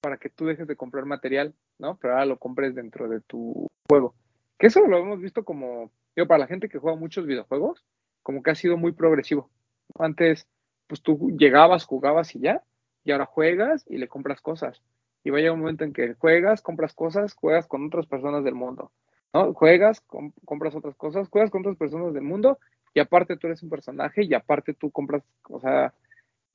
para 0.00 0.16
que 0.18 0.28
tú 0.28 0.46
dejes 0.46 0.68
de 0.68 0.76
comprar 0.76 1.06
material, 1.06 1.54
¿no? 1.78 1.96
Pero 1.96 2.12
ahora 2.14 2.26
lo 2.26 2.36
compres 2.36 2.74
dentro 2.74 3.08
de 3.08 3.20
tu 3.20 3.66
juego. 3.88 4.14
Que 4.60 4.68
eso 4.68 4.86
lo 4.86 4.98
hemos 4.98 5.20
visto 5.20 5.44
como, 5.44 5.90
digo, 6.16 6.28
para 6.28 6.40
la 6.40 6.48
gente 6.48 6.68
que 6.70 6.78
juega 6.78 6.98
muchos 6.98 7.26
videojuegos, 7.26 7.84
como 8.22 8.42
que 8.44 8.52
ha 8.52 8.56
sido 8.56 8.78
muy 8.78 8.92
progresivo. 8.92 9.50
Antes, 9.98 10.48
pues 10.88 11.02
tú 11.02 11.36
llegabas, 11.38 11.86
jugabas 11.86 12.36
y 12.36 12.40
ya, 12.40 12.62
y 13.04 13.12
ahora 13.12 13.26
juegas 13.26 13.84
y 13.88 13.98
le 13.98 14.08
compras 14.08 14.42
cosas. 14.42 14.82
Y 15.24 15.30
va 15.30 15.38
a 15.38 15.40
llegar 15.40 15.54
un 15.54 15.62
momento 15.62 15.84
en 15.84 15.94
que 15.94 16.14
juegas, 16.14 16.62
compras 16.62 16.94
cosas, 16.94 17.34
juegas 17.34 17.66
con 17.68 17.86
otras 17.86 18.06
personas 18.06 18.44
del 18.44 18.54
mundo, 18.54 18.92
¿no? 19.34 19.54
Juegas, 19.54 20.02
com- 20.02 20.32
compras 20.44 20.76
otras 20.76 20.96
cosas, 20.96 21.28
juegas 21.30 21.50
con 21.50 21.62
otras 21.62 21.76
personas 21.78 22.14
del 22.14 22.22
mundo 22.24 22.58
y 22.94 23.00
aparte 23.00 23.36
tú 23.38 23.48
eres 23.48 23.62
un 23.64 23.70
personaje 23.70 24.24
y 24.24 24.34
aparte 24.34 24.74
tú 24.74 24.92
compras, 24.92 25.24
o 25.50 25.60
sea, 25.60 25.94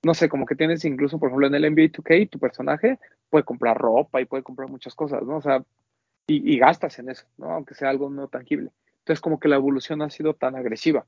no 0.03 0.13
sé, 0.15 0.29
como 0.29 0.45
que 0.45 0.55
tienes 0.55 0.85
incluso, 0.85 1.19
por 1.19 1.29
ejemplo, 1.29 1.47
en 1.47 1.55
el 1.55 1.65
NBA 1.65 1.89
2K, 1.89 2.27
tu 2.29 2.39
personaje 2.39 2.99
puede 3.29 3.45
comprar 3.45 3.77
ropa 3.77 4.21
y 4.21 4.25
puede 4.25 4.43
comprar 4.43 4.69
muchas 4.69 4.95
cosas, 4.95 5.23
¿no? 5.23 5.37
O 5.37 5.41
sea, 5.41 5.63
y, 6.27 6.57
gastas 6.57 6.97
en 6.99 7.09
eso, 7.09 7.25
¿no? 7.37 7.51
Aunque 7.51 7.75
sea 7.75 7.89
algo 7.89 8.09
no 8.09 8.27
tangible. 8.27 8.71
Entonces, 8.99 9.21
como 9.21 9.39
que 9.39 9.47
la 9.47 9.57
evolución 9.57 10.01
ha 10.01 10.09
sido 10.09 10.33
tan 10.33 10.55
agresiva. 10.55 11.05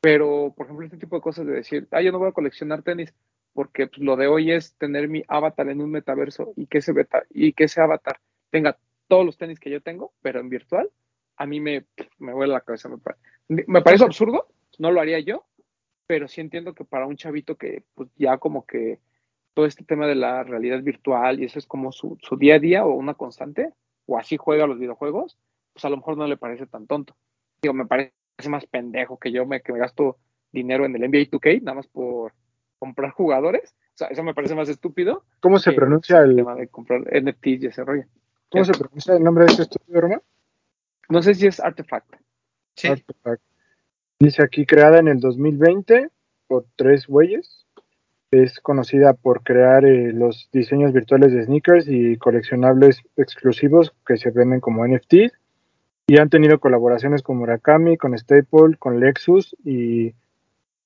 Pero, 0.00 0.52
por 0.56 0.66
ejemplo, 0.66 0.84
este 0.84 0.98
tipo 0.98 1.16
de 1.16 1.22
cosas 1.22 1.46
de 1.46 1.52
decir, 1.52 1.88
ah, 1.90 2.02
yo 2.02 2.12
no 2.12 2.18
voy 2.18 2.28
a 2.28 2.32
coleccionar 2.32 2.82
tenis 2.82 3.14
porque 3.52 3.86
pues, 3.86 3.98
lo 3.98 4.16
de 4.16 4.28
hoy 4.28 4.52
es 4.52 4.74
tener 4.74 5.08
mi 5.08 5.24
avatar 5.26 5.68
en 5.68 5.80
un 5.80 5.90
metaverso 5.90 6.52
y 6.56 6.66
que 6.66 6.78
ese, 6.78 6.92
beta, 6.92 7.24
y 7.30 7.54
que 7.54 7.64
ese 7.64 7.80
avatar 7.80 8.20
tenga 8.50 8.78
todos 9.08 9.24
los 9.24 9.38
tenis 9.38 9.58
que 9.58 9.70
yo 9.70 9.80
tengo, 9.80 10.12
pero 10.22 10.38
en 10.38 10.50
virtual, 10.50 10.90
a 11.36 11.46
mí 11.46 11.60
me, 11.60 11.86
me 12.18 12.34
huele 12.34 12.52
la 12.52 12.60
cabeza. 12.60 12.88
Me, 13.48 13.64
me 13.66 13.82
parece 13.82 14.04
absurdo, 14.04 14.48
no 14.78 14.92
lo 14.92 15.00
haría 15.00 15.18
yo, 15.18 15.46
pero 16.06 16.28
sí 16.28 16.40
entiendo 16.40 16.74
que 16.74 16.84
para 16.84 17.06
un 17.06 17.16
chavito 17.16 17.56
que 17.56 17.84
pues, 17.94 18.08
ya 18.16 18.38
como 18.38 18.66
que 18.66 19.00
todo 19.54 19.66
este 19.66 19.84
tema 19.84 20.06
de 20.06 20.14
la 20.14 20.44
realidad 20.44 20.82
virtual 20.82 21.40
y 21.40 21.44
eso 21.46 21.58
es 21.58 21.66
como 21.66 21.90
su, 21.90 22.16
su 22.22 22.36
día 22.36 22.56
a 22.56 22.58
día 22.60 22.84
o 22.84 22.94
una 22.94 23.14
constante, 23.14 23.72
o 24.08 24.18
así 24.18 24.36
juega 24.36 24.66
los 24.66 24.78
videojuegos, 24.78 25.38
pues 25.72 25.84
a 25.84 25.90
lo 25.90 25.98
mejor 25.98 26.16
no 26.16 26.26
le 26.26 26.36
parece 26.36 26.66
tan 26.66 26.86
tonto. 26.86 27.14
Digo, 27.60 27.74
me 27.74 27.86
parece 27.86 28.12
más 28.48 28.66
pendejo 28.66 29.18
que 29.18 29.30
yo 29.30 29.46
me, 29.46 29.60
que 29.60 29.72
me 29.72 29.78
gasto 29.78 30.16
dinero 30.50 30.86
en 30.86 30.96
el 30.96 31.02
NBA 31.02 31.30
2K 31.30 31.62
nada 31.62 31.76
más 31.76 31.86
por 31.86 32.32
comprar 32.78 33.10
jugadores. 33.10 33.74
O 33.94 33.98
sea, 33.98 34.08
eso 34.08 34.22
me 34.22 34.34
parece 34.34 34.54
más 34.54 34.68
estúpido. 34.68 35.24
¿Cómo 35.40 35.58
se 35.58 35.72
pronuncia 35.72 36.20
el, 36.20 36.36
tema 36.36 36.54
de 36.54 36.68
comprar 36.68 37.02
NFTs 37.02 37.62
y 37.62 37.66
ese 37.66 37.84
rollo. 37.84 38.04
cómo 38.50 38.64
se 38.64 38.72
pronuncia 38.72 39.14
el 39.14 39.22
nombre 39.22 39.44
de 39.44 39.50
este 39.50 39.62
estudio, 39.64 40.00
Roma? 40.00 40.22
No 41.10 41.20
sé 41.22 41.34
si 41.34 41.46
es 41.46 41.60
Artefact. 41.60 42.16
Sí. 42.76 42.88
Artifact. 42.88 43.42
Dice 44.18 44.42
aquí 44.42 44.64
creada 44.64 44.98
en 44.98 45.08
el 45.08 45.20
2020 45.20 46.08
por 46.46 46.64
tres 46.76 47.06
güeyes. 47.06 47.66
Es 48.30 48.60
conocida 48.60 49.14
por 49.14 49.42
crear 49.42 49.84
eh, 49.84 50.12
los 50.12 50.50
diseños 50.52 50.92
virtuales 50.92 51.32
de 51.32 51.44
sneakers 51.44 51.86
y 51.88 52.16
coleccionables 52.18 53.02
exclusivos 53.16 53.94
que 54.06 54.18
se 54.18 54.30
venden 54.30 54.60
como 54.60 54.86
NFTs. 54.86 55.32
Y 56.08 56.18
han 56.18 56.30
tenido 56.30 56.58
colaboraciones 56.58 57.22
con 57.22 57.38
Murakami, 57.38 57.96
con 57.96 58.16
Staple, 58.16 58.76
con 58.78 59.00
Lexus 59.00 59.54
y, 59.64 60.14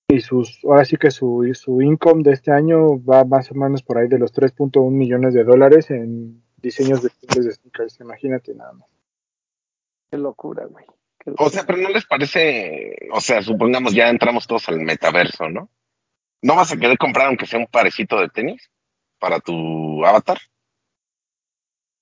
y 0.08 0.20
sus, 0.20 0.60
ahora 0.64 0.84
sí 0.84 0.96
que 0.96 1.10
su, 1.10 1.48
su 1.54 1.80
income 1.80 2.22
de 2.22 2.32
este 2.32 2.52
año 2.52 3.02
va 3.04 3.24
más 3.24 3.50
o 3.50 3.54
menos 3.54 3.82
por 3.82 3.98
ahí 3.98 4.08
de 4.08 4.18
los 4.18 4.32
3.1 4.32 4.90
millones 4.90 5.34
de 5.34 5.44
dólares 5.44 5.90
en 5.90 6.42
diseños 6.56 7.02
virtuales 7.02 7.44
de 7.44 7.52
sneakers. 7.52 8.00
Imagínate 8.00 8.54
nada 8.54 8.72
más. 8.72 8.88
Qué 10.10 10.18
locura, 10.18 10.66
güey. 10.66 10.84
Qué 11.18 11.32
O 11.38 11.48
sea, 11.48 11.64
pero 11.64 11.78
no 11.78 11.88
les 11.88 12.04
parece, 12.04 13.08
o 13.12 13.20
sea, 13.20 13.42
supongamos 13.42 13.94
ya 13.94 14.08
entramos 14.08 14.46
todos 14.46 14.68
al 14.68 14.80
metaverso, 14.80 15.48
¿no? 15.48 15.68
¿No 16.42 16.56
vas 16.56 16.72
a 16.72 16.76
querer 16.76 16.98
comprar 16.98 17.28
aunque 17.28 17.46
sea 17.46 17.58
un 17.60 17.66
parecito 17.66 18.20
de 18.20 18.28
tenis 18.28 18.70
para 19.18 19.38
tu 19.40 20.04
avatar? 20.04 20.38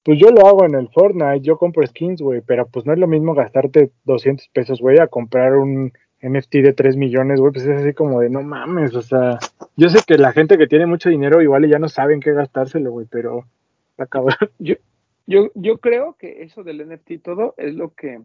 Pues 0.02 0.18
yo 0.18 0.30
lo 0.30 0.46
hago 0.46 0.64
en 0.64 0.74
el 0.74 0.88
Fortnite, 0.88 1.42
yo 1.42 1.58
compro 1.58 1.86
skins, 1.86 2.22
güey, 2.22 2.40
pero 2.40 2.66
pues 2.66 2.86
no 2.86 2.92
es 2.94 2.98
lo 2.98 3.06
mismo 3.06 3.34
gastarte 3.34 3.92
200 4.04 4.48
pesos, 4.48 4.80
güey, 4.80 4.98
a 4.98 5.08
comprar 5.08 5.56
un 5.56 5.92
NFT 6.22 6.56
de 6.56 6.72
3 6.72 6.96
millones, 6.96 7.38
güey, 7.38 7.52
pues 7.52 7.66
es 7.66 7.82
así 7.82 7.92
como 7.92 8.20
de 8.20 8.30
no 8.30 8.42
mames, 8.42 8.94
o 8.94 9.02
sea, 9.02 9.38
yo 9.76 9.90
sé 9.90 9.98
que 10.06 10.16
la 10.16 10.32
gente 10.32 10.56
que 10.56 10.66
tiene 10.66 10.86
mucho 10.86 11.10
dinero 11.10 11.42
igual 11.42 11.68
ya 11.68 11.78
no 11.78 11.88
saben 11.90 12.20
qué 12.20 12.32
gastárselo, 12.32 12.90
güey, 12.92 13.06
pero 13.10 13.44
está 13.90 14.06
cabrón. 14.06 14.36
Yo, 14.58 14.74
yo, 15.26 15.50
yo 15.54 15.78
creo 15.78 16.16
que 16.18 16.42
eso 16.42 16.64
del 16.64 16.88
NFT 16.88 17.10
y 17.12 17.18
todo 17.18 17.54
es 17.56 17.74
lo 17.74 17.94
que. 17.94 18.20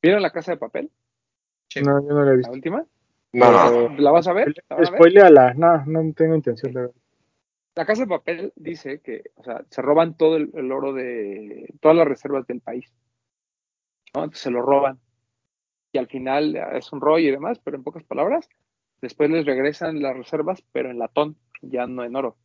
¿Vieron 0.00 0.22
la 0.22 0.30
casa 0.30 0.52
de 0.52 0.58
papel? 0.58 0.90
Sí. 1.70 1.80
No, 1.82 2.00
yo 2.00 2.14
no 2.14 2.20
lo 2.20 2.26
he 2.28 2.30
La 2.30 2.36
visto. 2.36 2.52
última. 2.52 2.84
No, 3.32 3.88
¿La 3.96 4.10
vas 4.10 4.28
a 4.28 4.32
ver? 4.32 4.54
¿La? 4.68 4.84
Spoileala, 4.84 5.54
no, 5.54 5.84
no 5.86 6.12
tengo 6.12 6.34
intención 6.34 6.72
de 6.72 6.80
ver. 6.82 6.90
La 7.74 7.86
casa 7.86 8.02
de 8.02 8.08
papel 8.08 8.52
dice 8.56 9.00
que, 9.00 9.30
o 9.36 9.44
sea, 9.44 9.64
se 9.70 9.80
roban 9.80 10.14
todo 10.16 10.36
el, 10.36 10.50
el 10.54 10.70
oro 10.70 10.92
de 10.92 11.72
todas 11.80 11.96
las 11.96 12.06
reservas 12.06 12.46
del 12.46 12.60
país. 12.60 12.92
¿no? 14.14 14.24
Entonces 14.24 14.42
se 14.42 14.50
lo 14.50 14.62
roban. 14.62 15.00
Y 15.92 15.98
al 15.98 16.06
final 16.08 16.56
eh, 16.56 16.64
es 16.74 16.92
un 16.92 17.00
rollo 17.00 17.28
y 17.28 17.30
demás, 17.30 17.58
pero 17.58 17.76
en 17.76 17.84
pocas 17.84 18.04
palabras, 18.04 18.48
después 19.00 19.30
les 19.30 19.46
regresan 19.46 20.02
las 20.02 20.16
reservas, 20.16 20.62
pero 20.72 20.90
en 20.90 20.98
latón, 20.98 21.36
ya 21.60 21.86
no 21.86 22.04
en 22.04 22.16
oro. 22.16 22.36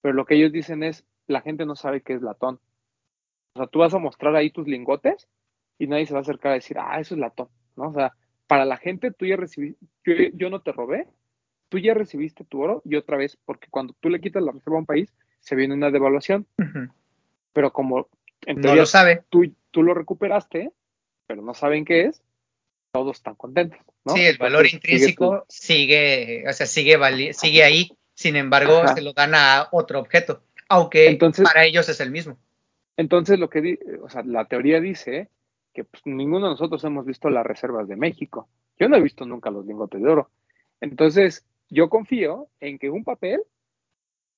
Pero 0.00 0.14
lo 0.14 0.24
que 0.24 0.36
ellos 0.36 0.52
dicen 0.52 0.82
es, 0.82 1.04
la 1.26 1.40
gente 1.40 1.66
no 1.66 1.74
sabe 1.74 2.02
qué 2.02 2.14
es 2.14 2.22
latón. 2.22 2.60
O 3.54 3.58
sea, 3.58 3.66
tú 3.66 3.80
vas 3.80 3.94
a 3.94 3.98
mostrar 3.98 4.36
ahí 4.36 4.50
tus 4.50 4.68
lingotes 4.68 5.28
y 5.78 5.86
nadie 5.86 6.06
se 6.06 6.12
va 6.12 6.20
a 6.20 6.22
acercar 6.22 6.52
a 6.52 6.56
decir, 6.56 6.78
ah, 6.78 7.00
eso 7.00 7.14
es 7.14 7.20
latón, 7.20 7.48
¿no? 7.76 7.88
O 7.88 7.92
sea, 7.92 8.14
para 8.48 8.64
la 8.64 8.76
gente 8.78 9.12
tú 9.12 9.26
ya 9.26 9.36
recibiste, 9.36 9.78
yo, 10.04 10.14
yo 10.34 10.50
no 10.50 10.60
te 10.62 10.72
robé, 10.72 11.06
tú 11.68 11.78
ya 11.78 11.94
recibiste 11.94 12.44
tu 12.44 12.60
oro 12.62 12.82
y 12.84 12.96
otra 12.96 13.16
vez, 13.16 13.38
porque 13.44 13.68
cuando 13.70 13.94
tú 14.00 14.08
le 14.08 14.20
quitas 14.20 14.42
la 14.42 14.50
reserva 14.52 14.78
a 14.78 14.80
un 14.80 14.86
país, 14.86 15.12
se 15.38 15.54
viene 15.54 15.74
una 15.74 15.90
devaluación. 15.92 16.46
Pero 17.52 17.72
como 17.72 18.08
en 18.46 18.60
No 18.60 18.74
lo 18.74 18.86
sabe. 18.86 19.22
tú, 19.28 19.54
tú 19.70 19.82
lo 19.82 19.94
recuperaste, 19.94 20.72
pero 21.26 21.42
no 21.42 21.54
saben 21.54 21.84
qué 21.84 22.06
es, 22.06 22.22
todos 22.90 23.18
están 23.18 23.34
contentos, 23.34 23.78
¿no? 24.04 24.14
Sí, 24.14 24.22
el 24.22 24.38
valor 24.38 24.64
Entonces, 24.66 24.80
sigue 24.80 24.94
intrínseco 24.94 25.44
sigue, 25.48 26.44
o 26.48 26.52
sea, 26.52 26.66
sigue, 26.66 27.32
sigue 27.34 27.62
ahí. 27.62 27.92
Sin 28.14 28.34
embargo, 28.34 28.78
Ajá. 28.78 28.94
se 28.96 29.02
lo 29.02 29.12
dan 29.12 29.34
a 29.34 29.68
otro 29.70 30.00
objeto, 30.00 30.42
aunque 30.68 31.08
Entonces- 31.08 31.44
para 31.44 31.64
ellos 31.64 31.88
es 31.88 32.00
el 32.00 32.10
mismo. 32.10 32.36
Entonces, 32.96 33.38
lo 33.38 33.48
que 33.48 33.78
o 34.02 34.08
sea, 34.08 34.22
la 34.24 34.46
teoría 34.46 34.80
dice 34.80 35.28
que 35.78 35.84
pues, 35.84 36.04
ninguno 36.06 36.46
de 36.46 36.50
nosotros 36.50 36.82
hemos 36.82 37.06
visto 37.06 37.30
las 37.30 37.46
reservas 37.46 37.86
de 37.86 37.94
México. 37.94 38.48
Yo 38.80 38.88
no 38.88 38.96
he 38.96 39.00
visto 39.00 39.24
nunca 39.24 39.48
los 39.48 39.64
lingotes 39.64 40.02
de 40.02 40.10
oro. 40.10 40.30
Entonces, 40.80 41.46
yo 41.70 41.88
confío 41.88 42.48
en 42.58 42.80
que 42.80 42.90
un 42.90 43.04
papel 43.04 43.42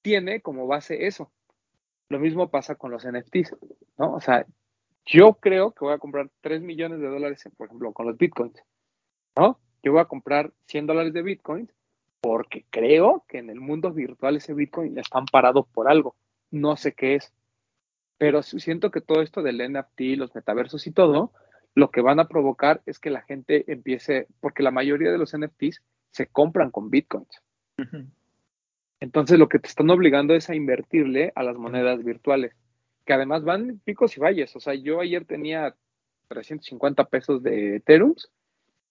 tiene 0.02 0.42
como 0.42 0.66
base 0.66 1.06
eso. 1.06 1.30
Lo 2.10 2.18
mismo 2.18 2.50
pasa 2.50 2.74
con 2.74 2.90
los 2.90 3.06
NFTs, 3.06 3.56
¿no? 3.96 4.12
O 4.12 4.20
sea, 4.20 4.44
yo 5.06 5.32
creo 5.32 5.70
que 5.72 5.86
voy 5.86 5.94
a 5.94 5.98
comprar 5.98 6.28
3 6.42 6.60
millones 6.60 7.00
de 7.00 7.06
dólares, 7.06 7.48
por 7.56 7.68
ejemplo, 7.68 7.92
con 7.94 8.06
los 8.06 8.18
bitcoins, 8.18 8.62
¿no? 9.34 9.58
Yo 9.82 9.92
voy 9.92 10.02
a 10.02 10.06
comprar 10.06 10.52
100 10.66 10.88
dólares 10.88 11.14
de 11.14 11.22
bitcoins 11.22 11.72
porque 12.20 12.66
creo 12.68 13.24
que 13.28 13.38
en 13.38 13.48
el 13.48 13.60
mundo 13.60 13.92
virtual 13.92 14.36
ese 14.36 14.52
bitcoin 14.52 14.98
está 14.98 15.18
amparado 15.18 15.62
por 15.64 15.88
algo. 15.88 16.16
No 16.50 16.76
sé 16.76 16.92
qué 16.92 17.14
es. 17.14 17.32
Pero 18.20 18.42
siento 18.42 18.90
que 18.90 19.00
todo 19.00 19.22
esto 19.22 19.42
del 19.42 19.66
NFT, 19.66 20.18
los 20.18 20.34
metaversos 20.34 20.86
y 20.86 20.92
todo, 20.92 21.32
lo 21.74 21.90
que 21.90 22.02
van 22.02 22.20
a 22.20 22.28
provocar 22.28 22.82
es 22.84 22.98
que 22.98 23.08
la 23.08 23.22
gente 23.22 23.64
empiece, 23.72 24.26
porque 24.40 24.62
la 24.62 24.70
mayoría 24.70 25.10
de 25.10 25.16
los 25.16 25.34
NFTs 25.34 25.82
se 26.10 26.26
compran 26.26 26.70
con 26.70 26.90
bitcoins. 26.90 27.40
Entonces 29.00 29.38
lo 29.38 29.48
que 29.48 29.58
te 29.58 29.68
están 29.68 29.88
obligando 29.88 30.34
es 30.34 30.50
a 30.50 30.54
invertirle 30.54 31.32
a 31.34 31.42
las 31.42 31.56
monedas 31.56 32.04
virtuales, 32.04 32.52
que 33.06 33.14
además 33.14 33.42
van 33.42 33.80
picos 33.84 34.14
y 34.18 34.20
valles. 34.20 34.54
O 34.54 34.60
sea, 34.60 34.74
yo 34.74 35.00
ayer 35.00 35.24
tenía 35.24 35.74
350 36.28 37.04
pesos 37.06 37.42
de 37.42 37.76
Ethereum 37.76 38.14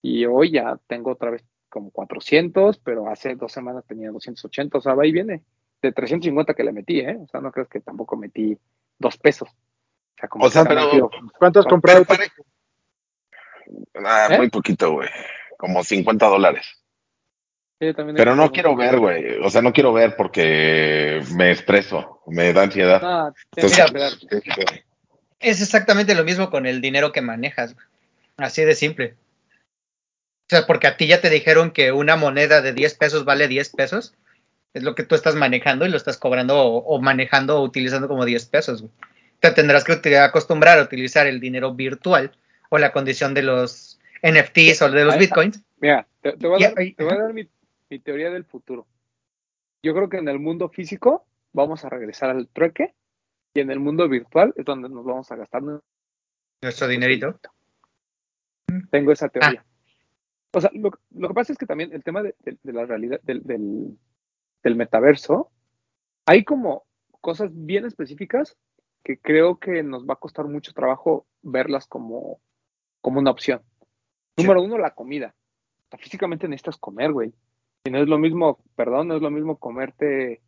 y 0.02 0.24
hoy 0.24 0.50
ya 0.50 0.76
tengo 0.88 1.12
otra 1.12 1.30
vez 1.30 1.44
como 1.68 1.92
400, 1.92 2.78
pero 2.80 3.08
hace 3.08 3.36
dos 3.36 3.52
semanas 3.52 3.84
tenía 3.86 4.10
280, 4.10 4.76
o 4.76 4.80
sea, 4.80 4.94
va 4.94 5.06
y 5.06 5.12
viene. 5.12 5.44
De 5.80 5.92
350 5.92 6.52
que 6.52 6.64
le 6.64 6.72
metí, 6.72 6.98
¿eh? 6.98 7.16
O 7.22 7.28
sea, 7.28 7.40
no 7.40 7.52
crees 7.52 7.68
que 7.68 7.78
tampoco 7.78 8.16
metí 8.16 8.58
dos 9.00 9.16
pesos. 9.18 9.48
O 9.48 10.18
sea, 10.20 10.28
como 10.28 10.44
O 10.46 10.50
sea, 10.50 10.64
pero- 10.64 10.84
metido- 10.84 11.10
¿Cuánto 11.38 11.58
has 11.58 11.64
Pero 11.66 11.70
comprado? 11.74 12.04
Pero 12.04 12.18
pare- 12.18 12.32
Ah, 14.04 14.28
¿Eh? 14.30 14.36
Muy 14.38 14.50
poquito, 14.50 14.92
güey. 14.92 15.08
Como 15.56 15.82
50 15.82 16.26
dólares. 16.26 16.66
Pero 17.78 18.36
no 18.36 18.52
quiero 18.52 18.76
ver, 18.76 18.98
güey. 18.98 19.38
O 19.42 19.48
sea, 19.48 19.62
no 19.62 19.72
quiero 19.72 19.92
ver 19.92 20.14
porque 20.16 21.22
me 21.34 21.50
estreso, 21.50 22.22
me 22.26 22.52
da 22.52 22.62
ansiedad. 22.64 23.00
No, 23.00 23.34
Entonces. 23.56 24.18
Es 25.38 25.62
exactamente 25.62 26.14
lo 26.14 26.22
mismo 26.24 26.50
con 26.50 26.66
el 26.66 26.82
dinero 26.82 27.10
que 27.12 27.22
manejas. 27.22 27.74
güey. 27.74 27.86
Así 28.36 28.62
de 28.64 28.74
simple. 28.74 29.14
O 29.54 30.50
sea, 30.50 30.66
porque 30.66 30.88
a 30.88 30.96
ti 30.98 31.06
ya 31.06 31.22
te 31.22 31.30
dijeron 31.30 31.70
que 31.70 31.92
una 31.92 32.16
moneda 32.16 32.60
de 32.60 32.72
10 32.74 32.94
pesos 32.98 33.24
vale 33.24 33.48
10 33.48 33.70
pesos. 33.70 34.14
Es 34.74 34.82
lo 34.82 34.94
que 34.94 35.02
tú 35.04 35.14
estás 35.14 35.34
manejando 35.34 35.84
y 35.86 35.90
lo 35.90 35.96
estás 35.96 36.16
cobrando 36.16 36.58
o, 36.60 36.78
o 36.78 37.00
manejando 37.00 37.58
o 37.58 37.64
utilizando 37.64 38.06
como 38.08 38.24
10 38.24 38.46
pesos. 38.46 38.82
güey. 38.82 38.92
Te 39.40 39.50
tendrás 39.52 39.84
que 39.84 40.16
acostumbrar 40.18 40.78
a 40.78 40.82
utilizar 40.82 41.26
el 41.26 41.40
dinero 41.40 41.74
virtual 41.74 42.30
o 42.68 42.78
la 42.78 42.92
condición 42.92 43.34
de 43.34 43.42
los 43.42 43.98
NFTs 44.22 44.82
o 44.82 44.90
de 44.90 45.04
los 45.04 45.18
bitcoins. 45.18 45.62
Mira, 45.80 46.06
te, 46.20 46.32
te 46.36 46.46
voy 46.46 46.62
a 46.62 46.68
dar, 46.68 46.78
ahí, 46.78 46.92
te 46.92 47.02
voy 47.04 47.12
a 47.12 47.16
ajá. 47.16 47.24
dar 47.24 47.34
mi, 47.34 47.48
mi 47.88 47.98
teoría 47.98 48.30
del 48.30 48.44
futuro. 48.44 48.86
Yo 49.82 49.94
creo 49.94 50.08
que 50.08 50.18
en 50.18 50.28
el 50.28 50.38
mundo 50.38 50.68
físico 50.68 51.24
vamos 51.52 51.84
a 51.84 51.88
regresar 51.88 52.30
al 52.30 52.46
trueque 52.48 52.94
y 53.54 53.60
en 53.60 53.70
el 53.70 53.80
mundo 53.80 54.08
virtual 54.08 54.52
es 54.56 54.64
donde 54.64 54.88
nos 54.90 55.04
vamos 55.04 55.32
a 55.32 55.36
gastar 55.36 55.62
Nuestro 56.62 56.86
dinerito. 56.86 57.40
Tengo 58.90 59.10
esa 59.12 59.26
Ah. 59.26 59.28
teoría. 59.30 59.64
O 60.52 60.60
sea, 60.60 60.70
lo, 60.74 60.90
lo 61.12 61.28
que 61.28 61.34
pasa 61.34 61.52
es 61.52 61.58
que 61.58 61.66
también 61.66 61.92
el 61.92 62.02
tema 62.04 62.22
de, 62.22 62.34
de- 62.44 62.58
de 62.62 62.72
la 62.72 62.84
realidad, 62.84 63.20
del, 63.22 63.42
del, 63.44 63.96
del 64.62 64.76
metaverso, 64.76 65.50
hay 66.26 66.44
como 66.44 66.84
cosas 67.20 67.50
bien 67.52 67.84
específicas 67.86 68.56
que 69.02 69.18
creo 69.18 69.58
que 69.58 69.82
nos 69.82 70.06
va 70.06 70.14
a 70.14 70.20
costar 70.20 70.46
mucho 70.46 70.72
trabajo 70.72 71.26
verlas 71.42 71.86
como, 71.86 72.40
como 73.00 73.20
una 73.20 73.30
opción. 73.30 73.62
Sí. 74.36 74.44
Número 74.44 74.62
uno, 74.62 74.78
la 74.78 74.94
comida. 74.94 75.34
Físicamente 75.98 76.48
necesitas 76.48 76.76
comer, 76.76 77.12
güey. 77.12 77.32
Y 77.84 77.90
no 77.90 77.98
es 77.98 78.08
lo 78.08 78.18
mismo, 78.18 78.58
perdón, 78.76 79.08
no 79.08 79.16
es 79.16 79.22
lo 79.22 79.30
mismo 79.30 79.58
comerte 79.58 80.42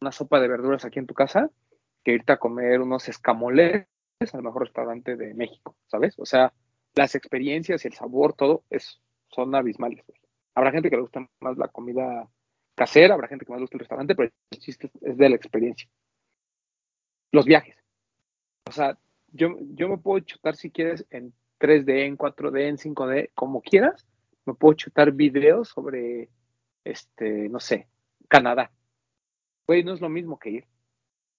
una 0.00 0.12
sopa 0.12 0.40
de 0.40 0.48
verduras 0.48 0.84
aquí 0.84 0.98
en 0.98 1.06
tu 1.06 1.14
casa 1.14 1.50
que 2.04 2.12
irte 2.12 2.32
a 2.32 2.38
comer 2.38 2.80
unos 2.80 3.08
escamoles 3.08 3.86
al 4.32 4.42
mejor 4.42 4.62
restaurante 4.62 5.16
de 5.16 5.34
México, 5.34 5.76
¿sabes? 5.88 6.14
O 6.18 6.24
sea, 6.24 6.52
las 6.94 7.14
experiencias 7.14 7.84
y 7.84 7.88
el 7.88 7.94
sabor, 7.94 8.34
todo 8.34 8.62
es, 8.70 9.00
son 9.28 9.54
abismales. 9.54 10.04
güey. 10.06 10.20
Habrá 10.54 10.70
gente 10.70 10.88
que 10.88 10.96
le 10.96 11.02
gusta 11.02 11.28
más 11.40 11.58
la 11.58 11.68
comida 11.68 12.28
casera, 12.76 13.14
habrá 13.14 13.26
gente 13.26 13.44
que 13.44 13.52
más 13.52 13.60
gusta 13.60 13.76
el 13.76 13.80
restaurante, 13.80 14.14
pero 14.14 14.30
el 14.50 14.58
chiste 14.60 14.90
es 15.00 15.16
de 15.16 15.28
la 15.28 15.36
experiencia. 15.36 15.88
Los 17.32 17.46
viajes. 17.46 17.76
O 18.68 18.72
sea, 18.72 18.96
yo, 19.32 19.56
yo 19.74 19.88
me 19.88 19.98
puedo 19.98 20.20
chutar 20.20 20.54
si 20.54 20.70
quieres 20.70 21.04
en 21.10 21.32
3D, 21.58 22.04
en 22.04 22.16
4D, 22.16 22.68
en 22.68 22.76
5D, 22.76 23.30
como 23.34 23.62
quieras. 23.62 24.06
Me 24.44 24.54
puedo 24.54 24.74
chutar 24.74 25.12
videos 25.12 25.70
sobre, 25.70 26.28
este, 26.84 27.48
no 27.48 27.58
sé, 27.58 27.88
Canadá. 28.28 28.70
Güey, 29.66 29.82
no 29.82 29.94
es 29.94 30.00
lo 30.00 30.08
mismo 30.08 30.38
que 30.38 30.50
ir. 30.50 30.64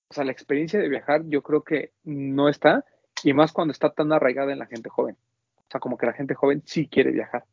O 0.10 0.14
sea, 0.14 0.24
la 0.24 0.32
experiencia 0.32 0.80
de 0.80 0.90
viajar 0.90 1.24
yo 1.28 1.42
creo 1.44 1.64
que 1.64 1.92
no 2.04 2.50
está, 2.50 2.84
y 3.24 3.34
más 3.34 3.52
cuando 3.52 3.72
está 3.72 3.92
tan 3.92 4.12
arraigada 4.12 4.52
en 4.52 4.60
la 4.60 4.66
gente 4.66 4.90
joven. 4.90 5.18
O 5.56 5.66
sea, 5.70 5.80
como 5.80 5.98
que 5.98 6.06
la 6.06 6.14
gente 6.14 6.34
joven 6.34 6.64
sí 6.66 6.88
quiere 6.88 7.12
viajar. 7.12 7.46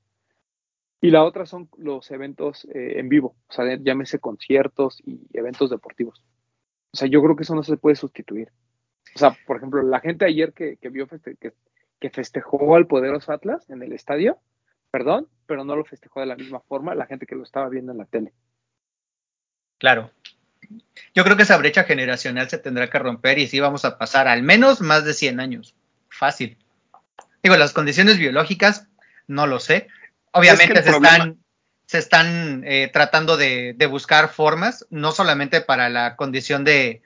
Y 1.05 1.11
la 1.11 1.23
otra 1.23 1.45
son 1.45 1.69
los 1.77 2.11
eventos 2.13 2.65
eh, 2.65 2.99
en 2.99 3.11
vivo, 3.11 3.37
o 3.47 3.53
sea, 3.53 3.67
llámese 3.79 4.21
conciertos 4.21 5.03
y 5.05 5.21
eventos 5.35 5.69
deportivos. 5.69 6.25
O 6.95 6.97
sea, 6.97 7.07
yo 7.09 7.23
creo 7.23 7.37
que 7.37 7.43
eso 7.43 7.55
no 7.55 7.63
se 7.63 7.77
puede 7.77 7.95
sustituir. 7.95 8.51
O 9.15 9.19
sea, 9.19 9.37
por 9.47 9.59
ejemplo, 9.59 9.83
la 9.83 10.01
gente 10.01 10.25
ayer 10.25 10.55
que, 10.55 10.79
que 10.79 10.89
vio 10.89 11.07
que, 11.07 11.53
que 12.01 12.09
festejó 12.09 12.75
al 12.75 12.87
poderoso 12.87 13.33
Atlas 13.33 13.69
en 13.69 13.83
el 13.83 13.93
estadio, 13.93 14.39
perdón, 14.91 15.29
pero 15.45 15.63
no 15.63 15.77
lo 15.77 15.85
festejó 15.85 16.21
de 16.21 16.27
la 16.27 16.37
misma 16.37 16.61
forma 16.61 16.95
la 16.95 17.05
gente 17.05 17.27
que 17.27 17.35
lo 17.35 17.43
estaba 17.43 17.69
viendo 17.69 17.93
en 17.93 17.99
la 17.99 18.07
tele. 18.07 18.33
Claro. 19.77 20.11
Yo 21.15 21.23
creo 21.23 21.37
que 21.37 21.43
esa 21.43 21.59
brecha 21.59 21.85
generacional 21.85 22.49
se 22.49 22.57
tendrá 22.57 22.89
que 22.89 22.99
romper 22.99 23.39
y 23.39 23.47
sí 23.47 23.61
vamos 23.61 23.85
a 23.85 23.99
pasar 23.99 24.27
al 24.27 24.43
menos 24.43 24.81
más 24.81 25.05
de 25.05 25.13
100 25.13 25.39
años. 25.39 25.75
Fácil. 26.09 26.57
Digo, 27.43 27.59
las 27.59 27.75
condiciones 27.75 28.17
biológicas, 28.17 28.89
no 29.27 29.47
lo 29.47 29.61
sé. 29.61 29.89
Obviamente 30.35 30.65
Es 30.65 30.71
que 30.73 30.79
el 30.79 30.85
se 30.85 30.91
están, 30.91 31.39
se 31.87 31.99
están 31.99 32.65
eh, 32.67 32.91
tratando 32.93 33.37
de, 33.37 33.75
de 33.77 33.87
buscar 33.87 34.29
formas, 34.29 34.87
no 34.91 35.13
solamente 35.13 35.61
para 35.61 35.89
la 35.89 36.17
condición 36.17 36.65
de, 36.65 37.03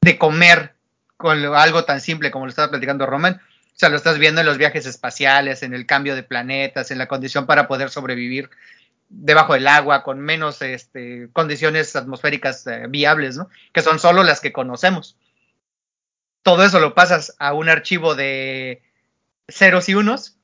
de 0.00 0.18
comer 0.18 0.74
con 1.16 1.42
lo- 1.42 1.56
algo 1.56 1.84
tan 1.84 2.00
simple 2.00 2.30
como 2.30 2.46
lo 2.46 2.50
estaba 2.50 2.70
platicando 2.70 3.06
Roman. 3.06 3.34
O 3.34 3.78
sea, 3.80 3.88
lo 3.90 3.96
estás 3.96 4.18
viendo 4.18 4.40
en 4.40 4.46
los 4.46 4.58
viajes 4.58 4.86
espaciales, 4.86 5.62
en 5.62 5.74
el 5.74 5.86
cambio 5.86 6.14
de 6.14 6.22
planetas, 6.22 6.90
en 6.90 6.98
la 6.98 7.06
condición 7.08 7.46
para 7.46 7.68
poder 7.68 7.90
sobrevivir 7.90 8.50
debajo 9.08 9.54
del 9.54 9.66
agua, 9.66 10.02
con 10.02 10.20
menos 10.20 10.62
este, 10.62 11.28
condiciones 11.32 11.96
atmosféricas 11.96 12.66
eh, 12.66 12.84
viables, 12.88 13.36
¿no? 13.36 13.48
Que 13.72 13.82
son 13.82 13.98
solo 13.98 14.22
las 14.22 14.40
que 14.40 14.52
conocemos. 14.52 15.16
Todo 16.42 16.64
eso 16.64 16.78
lo 16.80 16.94
pasas 16.94 17.34
a 17.38 17.52
un 17.52 17.68
archivo 17.68 18.14
de 18.14 18.82
ceros 19.48 19.88
y 19.88 19.94
unos, 19.94 20.36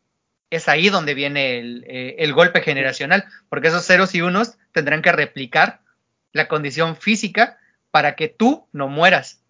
es 0.51 0.69
ahí 0.69 0.89
donde 0.89 1.15
viene 1.15 1.59
el, 1.59 1.85
eh, 1.89 2.17
el 2.19 2.33
golpe 2.33 2.61
generacional, 2.61 3.25
porque 3.49 3.69
esos 3.69 3.87
ceros 3.87 4.15
y 4.15 4.23
unos 4.23 4.57
tendrán 4.73 5.03
que 5.03 5.13
replicar 5.13 5.81
la 6.33 6.49
condición 6.49 6.97
física 6.97 7.59
para 7.91 8.15
que 8.17 8.29
tú 8.29 8.67
no 8.73 8.89
mueras. 8.89 9.43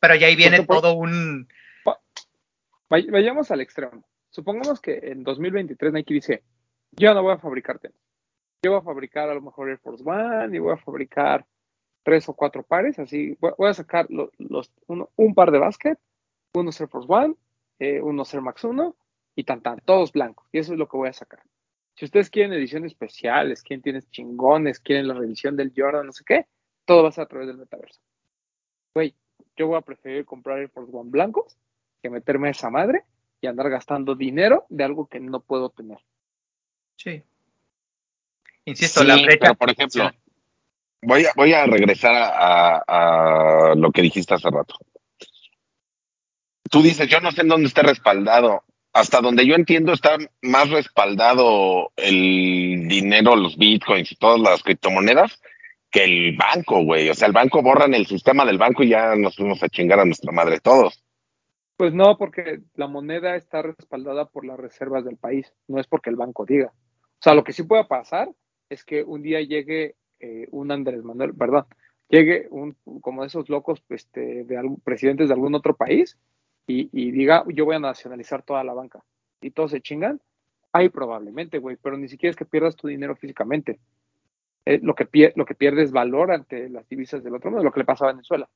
Pero 0.00 0.14
ya 0.14 0.26
ahí 0.28 0.36
viene 0.36 0.58
todo 0.66 0.92
un... 0.94 1.48
Vay- 2.88 3.10
Vayamos 3.10 3.50
al 3.50 3.60
extremo. 3.60 4.04
Supongamos 4.30 4.80
que 4.80 4.98
en 5.02 5.24
2023 5.24 5.92
Nike 5.92 6.14
dice, 6.14 6.42
yo 6.92 7.12
no 7.14 7.22
voy 7.22 7.34
a 7.34 7.38
fabricar 7.38 7.78
tenis. 7.78 7.98
Yo 8.62 8.72
voy 8.72 8.80
a 8.80 8.84
fabricar 8.84 9.28
a 9.30 9.34
lo 9.34 9.40
mejor 9.40 9.68
Air 9.68 9.78
Force 9.78 10.02
One 10.06 10.54
y 10.56 10.58
voy 10.58 10.72
a 10.74 10.76
fabricar 10.76 11.44
tres 12.02 12.28
o 12.28 12.34
cuatro 12.34 12.62
pares, 12.62 12.98
así 12.98 13.36
voy, 13.40 13.68
a 13.68 13.74
sacar 13.74 14.06
lo- 14.08 14.32
los, 14.38 14.70
uno- 14.86 15.10
un 15.16 15.34
par 15.34 15.50
de 15.50 15.58
básquet, 15.58 15.98
unos 16.54 16.80
Air 16.80 16.88
Force 16.88 17.06
One, 17.10 17.34
eh, 17.78 18.00
unos 18.00 18.32
Air 18.34 18.42
Max 18.42 18.64
1 18.64 18.96
y 19.38 19.44
tan 19.44 19.60
tan, 19.62 19.78
todos 19.84 20.10
blancos. 20.10 20.48
Y 20.50 20.58
eso 20.58 20.72
es 20.72 20.80
lo 20.80 20.88
que 20.88 20.96
voy 20.96 21.08
a 21.08 21.12
sacar. 21.12 21.38
Si 21.94 22.04
ustedes 22.04 22.28
quieren 22.28 22.52
ediciones 22.52 22.90
especiales, 22.90 23.62
quieren 23.62 23.82
tienes 23.82 24.10
chingones, 24.10 24.80
quieren 24.80 25.06
la 25.06 25.14
revisión 25.14 25.56
del 25.56 25.72
Jordan, 25.76 26.06
no 26.06 26.12
sé 26.12 26.24
qué, 26.26 26.46
todo 26.84 27.04
va 27.04 27.10
a 27.10 27.12
ser 27.12 27.22
a 27.22 27.28
través 27.28 27.46
del 27.46 27.56
metaverso. 27.56 28.00
Güey, 28.94 29.14
yo 29.56 29.68
voy 29.68 29.78
a 29.78 29.82
preferir 29.82 30.24
comprar 30.24 30.58
Air 30.58 30.70
Force 30.70 30.90
One 30.92 31.10
blancos 31.10 31.56
que 32.02 32.10
meterme 32.10 32.48
a 32.48 32.50
esa 32.50 32.68
madre 32.68 33.04
y 33.40 33.46
andar 33.46 33.70
gastando 33.70 34.16
dinero 34.16 34.66
de 34.70 34.82
algo 34.82 35.06
que 35.06 35.20
no 35.20 35.38
puedo 35.38 35.70
tener. 35.70 35.98
Sí. 36.96 37.22
Insisto, 38.64 39.02
Sí, 39.02 39.06
la 39.06 39.14
brecha. 39.18 39.38
pero 39.40 39.54
por 39.54 39.70
ejemplo, 39.70 40.10
voy 41.02 41.26
a, 41.26 41.32
voy 41.36 41.52
a 41.52 41.64
regresar 41.64 42.12
a, 42.12 42.82
a 43.70 43.74
lo 43.76 43.92
que 43.92 44.02
dijiste 44.02 44.34
hace 44.34 44.50
rato. 44.50 44.74
Tú 46.68 46.82
dices, 46.82 47.06
yo 47.06 47.20
no 47.20 47.30
sé 47.30 47.42
en 47.42 47.48
dónde 47.48 47.68
está 47.68 47.82
respaldado. 47.82 48.64
Hasta 48.98 49.20
donde 49.20 49.46
yo 49.46 49.54
entiendo 49.54 49.92
está 49.92 50.18
más 50.42 50.70
respaldado 50.70 51.92
el 51.94 52.88
dinero, 52.88 53.36
los 53.36 53.56
bitcoins 53.56 54.10
y 54.10 54.16
todas 54.16 54.40
las 54.40 54.60
criptomonedas 54.64 55.40
que 55.88 56.02
el 56.02 56.36
banco, 56.36 56.82
güey. 56.82 57.08
O 57.08 57.14
sea, 57.14 57.28
el 57.28 57.32
banco 57.32 57.62
borran 57.62 57.94
el 57.94 58.06
sistema 58.06 58.44
del 58.44 58.58
banco 58.58 58.82
y 58.82 58.88
ya 58.88 59.14
nos 59.14 59.36
fuimos 59.36 59.62
a 59.62 59.68
chingar 59.68 60.00
a 60.00 60.04
nuestra 60.04 60.32
madre 60.32 60.58
todos. 60.58 61.00
Pues 61.76 61.94
no, 61.94 62.18
porque 62.18 62.58
la 62.74 62.88
moneda 62.88 63.36
está 63.36 63.62
respaldada 63.62 64.24
por 64.26 64.44
las 64.44 64.58
reservas 64.58 65.04
del 65.04 65.16
país, 65.16 65.54
no 65.68 65.78
es 65.78 65.86
porque 65.86 66.10
el 66.10 66.16
banco 66.16 66.44
diga. 66.44 66.72
O 66.74 67.22
sea, 67.22 67.34
lo 67.34 67.44
que 67.44 67.52
sí 67.52 67.62
puede 67.62 67.84
pasar 67.84 68.28
es 68.68 68.84
que 68.84 69.04
un 69.04 69.22
día 69.22 69.40
llegue 69.42 69.94
eh, 70.18 70.48
un 70.50 70.72
Andrés 70.72 71.04
Manuel, 71.04 71.34
perdón, 71.34 71.66
llegue 72.08 72.48
un 72.50 72.76
como 73.00 73.24
esos 73.24 73.48
locos 73.48 73.80
este, 73.90 74.42
de 74.42 74.76
presidentes 74.82 75.28
de 75.28 75.34
algún 75.34 75.54
otro 75.54 75.76
país 75.76 76.18
y, 76.68 76.88
y 76.92 77.10
diga, 77.10 77.44
yo 77.48 77.64
voy 77.64 77.74
a 77.74 77.80
nacionalizar 77.80 78.44
toda 78.44 78.62
la 78.62 78.74
banca 78.74 79.02
y 79.40 79.50
todos 79.50 79.72
se 79.72 79.80
chingan. 79.80 80.20
Ahí 80.72 80.90
probablemente, 80.90 81.58
güey, 81.58 81.76
pero 81.76 81.96
ni 81.96 82.08
siquiera 82.08 82.30
es 82.30 82.36
que 82.36 82.44
pierdas 82.44 82.76
tu 82.76 82.86
dinero 82.86 83.16
físicamente. 83.16 83.80
Eh, 84.64 84.78
lo, 84.80 84.94
que 84.94 85.06
pier 85.06 85.32
lo 85.34 85.46
que 85.46 85.56
pierdes 85.56 85.90
valor 85.90 86.30
ante 86.30 86.68
las 86.68 86.88
divisas 86.88 87.24
del 87.24 87.34
otro 87.34 87.50
mundo, 87.50 87.64
lo 87.64 87.72
que 87.72 87.80
le 87.80 87.86
pasa 87.86 88.04
a 88.04 88.12
Venezuela 88.12 88.48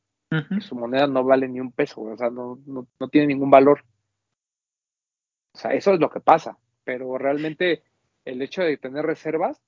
su 0.61 0.75
moneda 0.75 1.07
no 1.07 1.25
vale 1.25 1.49
ni 1.49 1.61
un 1.61 1.73
peso, 1.73 2.01
güey, 2.01 2.15
o 2.15 2.17
sea, 2.17 2.31
no, 2.31 2.59
no, 2.67 2.87
no 2.99 3.09
tiene 3.09 3.27
ningún 3.27 3.51
valor. 3.51 3.85
O 5.55 5.59
sea, 5.59 5.73
eso 5.73 5.93
es 5.93 6.01
lo 6.01 6.11
que 6.11 6.21
pasa, 6.21 6.57
pero 6.85 7.19
realmente 7.19 7.83
el 8.25 8.41
hecho 8.41 8.63
de 8.63 8.77
tener 8.79 9.05
reservas 9.05 9.61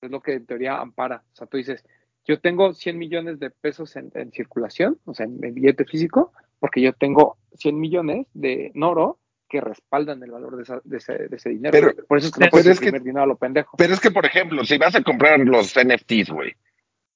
es 0.00 0.10
lo 0.10 0.20
que 0.20 0.34
en 0.34 0.46
teoría 0.46 0.78
ampara. 0.78 1.24
O 1.32 1.36
sea, 1.36 1.46
tú 1.46 1.56
dices, 1.56 1.84
yo 2.24 2.40
tengo 2.40 2.72
100 2.72 2.96
millones 2.96 3.40
de 3.40 3.50
pesos 3.50 3.96
en, 3.96 4.12
en 4.14 4.30
circulación, 4.30 5.00
o 5.04 5.14
sea, 5.14 5.26
en, 5.26 5.44
en 5.44 5.54
billete 5.54 5.84
físico, 5.84 6.32
porque 6.58 6.80
yo 6.80 6.92
tengo 6.92 7.36
100 7.58 7.78
millones 7.78 8.26
de 8.34 8.72
en 8.74 8.82
oro 8.82 9.18
que 9.48 9.60
respaldan 9.60 10.22
el 10.22 10.30
valor 10.30 10.56
de, 10.56 10.62
esa- 10.62 10.80
de 10.84 10.96
ese, 10.98 11.12
de 11.28 11.36
ese 11.36 11.48
dinero. 11.50 11.72
Pero- 11.72 12.06
Por 12.06 12.18
eso 12.18 12.26
es 12.28 12.34
que 12.34 12.44
no 12.44 12.50
puedes 12.50 12.66
es 12.66 12.80
que- 12.80 12.86
imprimir 12.86 13.02
dinero 13.06 13.24
a 13.24 13.26
lo 13.26 13.36
pendejo. 13.36 13.76
Pero 13.78 13.94
es 13.94 14.00
que, 14.00 14.10
por 14.10 14.26
ejemplo, 14.26 14.64
si 14.64 14.76
vas 14.76 14.94
a 14.94 15.02
comprar 15.02 15.38
los 15.40 15.74
NFTs, 15.76 16.30
güey, 16.30 16.52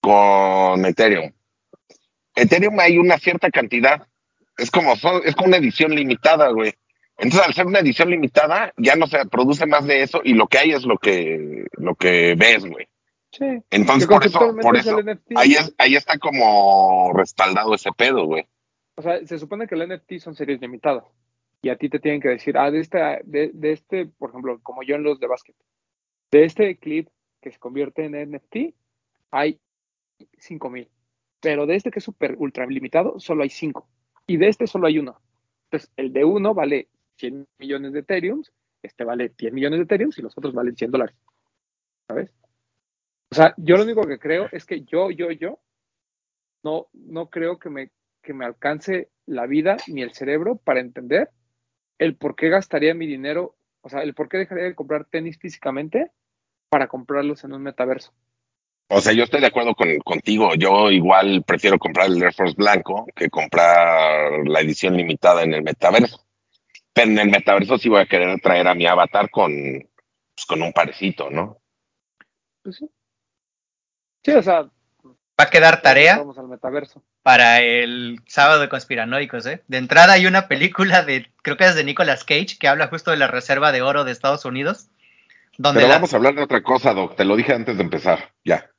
con 0.00 0.84
Ethereum, 0.86 1.32
Ethereum 2.34 2.78
hay 2.80 2.98
una 2.98 3.18
cierta 3.18 3.50
cantidad. 3.50 4.06
Es 4.56 4.70
como, 4.70 4.96
son, 4.96 5.22
es 5.24 5.34
como 5.34 5.48
una 5.48 5.56
edición 5.58 5.94
limitada, 5.94 6.48
güey. 6.50 6.72
Entonces, 7.18 7.46
al 7.46 7.54
ser 7.54 7.66
una 7.66 7.80
edición 7.80 8.10
limitada, 8.10 8.72
ya 8.78 8.96
no 8.96 9.06
se 9.06 9.24
produce 9.26 9.66
más 9.66 9.86
de 9.86 10.02
eso 10.02 10.20
y 10.24 10.32
lo 10.34 10.46
que 10.48 10.58
hay 10.58 10.72
es 10.72 10.84
lo 10.84 10.96
que, 10.98 11.66
lo 11.72 11.94
que 11.94 12.34
ves, 12.36 12.64
güey. 12.64 12.88
Sí. 13.30 13.44
Entonces, 13.70 14.08
por 14.08 14.24
eso, 14.26 14.56
por 14.60 14.76
es 14.76 14.86
eso, 14.86 14.98
ahí, 15.36 15.52
es, 15.52 15.74
ahí 15.78 15.94
está 15.96 16.18
como 16.18 17.12
respaldado 17.14 17.74
ese 17.74 17.90
pedo, 17.92 18.24
güey. 18.26 18.46
O 18.94 19.02
sea, 19.02 19.24
se 19.26 19.38
supone 19.38 19.66
que 19.66 19.74
el 19.74 19.88
NFT 19.88 20.18
son 20.18 20.34
series 20.34 20.60
limitadas. 20.60 21.04
Y 21.62 21.68
a 21.68 21.76
ti 21.76 21.88
te 21.88 22.00
tienen 22.00 22.20
que 22.20 22.28
decir, 22.28 22.58
ah, 22.58 22.70
de 22.70 22.80
este, 22.80 22.98
de, 23.24 23.72
este, 23.72 24.06
por 24.06 24.30
ejemplo, 24.30 24.60
como 24.62 24.82
yo 24.82 24.96
en 24.96 25.04
los 25.04 25.20
de 25.20 25.28
básquet, 25.28 25.56
de 26.30 26.44
este 26.44 26.76
clip 26.76 27.08
que 27.40 27.52
se 27.52 27.58
convierte 27.58 28.04
en 28.04 28.12
NFT, 28.12 28.74
hay 29.30 29.60
5000. 30.38 30.88
Pero 31.40 31.66
de 31.66 31.76
este 31.76 31.90
que 31.90 32.00
es 32.00 32.04
súper 32.04 32.34
ultra 32.38 32.66
limitado, 32.66 33.18
solo 33.20 33.44
hay 33.44 33.50
5. 33.50 33.88
Y 34.26 34.36
de 34.36 34.48
este 34.48 34.66
solo 34.66 34.86
hay 34.86 34.98
uno. 34.98 35.20
Entonces, 35.64 35.90
el 35.96 36.12
de 36.12 36.24
uno 36.24 36.52
vale 36.52 36.88
100 37.16 37.46
millones 37.58 37.92
de 37.92 38.00
Ethereum, 38.00 38.42
este 38.82 39.04
vale 39.04 39.32
10 39.36 39.52
millones 39.52 39.78
de 39.78 39.84
Ethereum 39.84 40.10
y 40.16 40.22
los 40.22 40.36
otros 40.36 40.52
valen 40.52 40.76
100 40.76 40.90
dólares. 40.90 41.16
¿Sabes? 42.08 42.34
O 43.30 43.34
sea, 43.34 43.54
yo 43.56 43.76
lo 43.76 43.84
único 43.84 44.02
que 44.02 44.18
creo 44.18 44.48
es 44.52 44.66
que 44.66 44.82
yo, 44.82 45.10
yo, 45.10 45.30
yo, 45.30 45.58
no, 46.62 46.88
no 46.92 47.30
creo 47.30 47.58
que 47.58 47.70
me, 47.70 47.90
que 48.22 48.34
me 48.34 48.44
alcance 48.44 49.10
la 49.26 49.46
vida 49.46 49.76
ni 49.86 50.02
el 50.02 50.14
cerebro 50.14 50.56
para 50.56 50.80
entender 50.80 51.30
el 51.98 52.16
por 52.16 52.34
qué 52.34 52.48
gastaría 52.48 52.94
mi 52.94 53.06
dinero, 53.06 53.56
o 53.80 53.88
sea, 53.88 54.02
el 54.02 54.14
por 54.14 54.28
qué 54.28 54.38
dejaría 54.38 54.64
de 54.64 54.74
comprar 54.74 55.04
tenis 55.04 55.38
físicamente 55.38 56.10
para 56.68 56.88
comprarlos 56.88 57.44
en 57.44 57.52
un 57.52 57.62
metaverso. 57.62 58.12
O 58.88 59.00
sea, 59.00 59.12
yo 59.12 59.24
estoy 59.24 59.40
de 59.40 59.46
acuerdo 59.46 59.74
con, 59.74 59.96
contigo. 59.98 60.54
Yo 60.54 60.90
igual 60.90 61.44
prefiero 61.46 61.78
comprar 61.78 62.06
el 62.06 62.22
Air 62.22 62.34
Force 62.34 62.54
blanco 62.56 63.06
que 63.14 63.30
comprar 63.30 64.46
la 64.46 64.60
edición 64.60 64.96
limitada 64.96 65.42
en 65.42 65.54
el 65.54 65.62
metaverso. 65.62 66.26
Pero 66.92 67.10
en 67.10 67.18
el 67.18 67.30
metaverso 67.30 67.78
sí 67.78 67.88
voy 67.88 68.00
a 68.00 68.06
querer 68.06 68.38
traer 68.40 68.66
a 68.68 68.74
mi 68.74 68.86
avatar 68.86 69.30
con, 69.30 69.52
pues, 69.52 70.46
con 70.46 70.62
un 70.62 70.72
parecito, 70.72 71.30
¿no? 71.30 71.58
Pues 72.62 72.76
sí. 72.76 72.90
Sí, 74.24 74.32
o 74.32 74.42
sea, 74.42 74.70
Va 75.40 75.44
a 75.44 75.50
quedar 75.50 75.80
tarea 75.82 76.18
vamos 76.18 76.38
al 76.38 76.46
metaverso. 76.48 77.02
para 77.22 77.60
el 77.62 78.20
sábado 78.26 78.60
de 78.60 78.68
conspiranoicos, 78.68 79.46
¿eh? 79.46 79.62
De 79.66 79.78
entrada 79.78 80.12
hay 80.12 80.26
una 80.26 80.46
película 80.46 81.02
de, 81.02 81.26
creo 81.42 81.56
que 81.56 81.64
es 81.64 81.74
de 81.74 81.84
Nicolas 81.84 82.24
Cage, 82.24 82.58
que 82.60 82.68
habla 82.68 82.88
justo 82.88 83.10
de 83.10 83.16
la 83.16 83.26
reserva 83.28 83.72
de 83.72 83.82
oro 83.82 84.04
de 84.04 84.12
Estados 84.12 84.44
Unidos. 84.44 84.88
Donde 85.58 85.80
Pero 85.80 85.88
la- 85.88 85.94
vamos 85.96 86.12
a 86.12 86.16
hablar 86.16 86.34
de 86.34 86.42
otra 86.42 86.62
cosa, 86.62 86.92
Doc. 86.94 87.16
Te 87.16 87.24
lo 87.24 87.34
dije 87.36 87.52
antes 87.54 87.76
de 87.76 87.82
empezar. 87.82 88.30
Ya. 88.44 88.70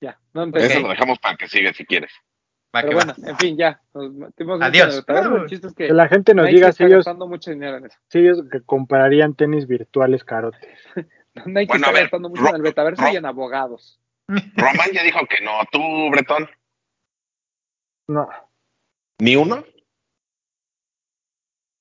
Ya, 0.00 0.18
no 0.32 0.42
empecé. 0.44 0.66
Eso 0.66 0.80
lo 0.80 0.88
dejamos 0.88 1.18
para 1.18 1.36
que 1.36 1.48
siga 1.48 1.72
si 1.72 1.84
quieres. 1.84 2.10
va 2.74 2.82
Pero 2.82 2.96
va. 2.96 3.04
bueno, 3.04 3.14
en 3.26 3.36
fin, 3.38 3.56
ya. 3.56 3.80
Nos 3.92 4.62
Adiós. 4.62 5.04
chiste 5.48 5.66
es 5.66 5.74
que 5.74 5.86
Que 5.88 5.92
la 5.92 6.08
gente 6.08 6.34
nos 6.34 6.44
Nike 6.46 6.56
diga 6.56 6.72
si 6.72 6.84
ellos, 6.84 6.96
gastando 6.98 7.26
mucho 7.26 7.50
dinero 7.50 7.78
en 7.78 7.86
eso. 7.86 7.98
si 8.08 8.18
ellos 8.20 8.42
que 8.50 8.60
comprarían 8.62 9.34
tenis 9.34 9.66
virtuales 9.66 10.22
carotes. 10.24 10.60
Nike 11.46 11.66
Bueno, 11.66 11.86
está 11.86 11.88
a 11.88 11.92
ver, 11.92 12.02
gastando 12.04 12.28
mucho 12.30 12.46
en 12.48 12.56
el 12.56 12.62
metaverso 12.62 13.02
y 13.12 13.16
en 13.16 13.26
abogados. 13.26 13.98
Román 14.56 14.90
ya 14.92 15.02
dijo 15.02 15.20
que 15.26 15.42
no. 15.44 15.52
¿Tú, 15.72 15.80
Bretón? 16.10 16.48
No, 18.08 18.28
¿Ni 19.18 19.36
uno? 19.36 19.64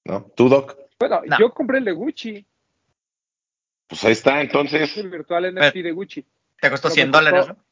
¿No? 0.05 0.23
¿Tú, 0.35 0.49
Doc? 0.49 0.77
Bueno, 0.99 1.21
No. 1.25 1.37
yo 1.39 1.53
compré 1.53 1.77
el 1.79 1.85
de 1.85 1.91
Gucci, 1.91 2.45
Pues 3.87 4.03
ahí 4.03 4.11
está, 4.11 4.41
entonces. 4.41 4.95
el 4.97 5.09
virtual 5.09 5.45
NFT 5.53 5.81
de 5.83 5.91
Gucci. 5.91 6.25
Te 6.61 6.69
costó 6.69 6.89
Pero 6.89 6.93
100 6.95 7.07
me 7.07 7.11
costó- 7.11 7.25
dólares, 7.31 7.47
¿no? 7.47 7.65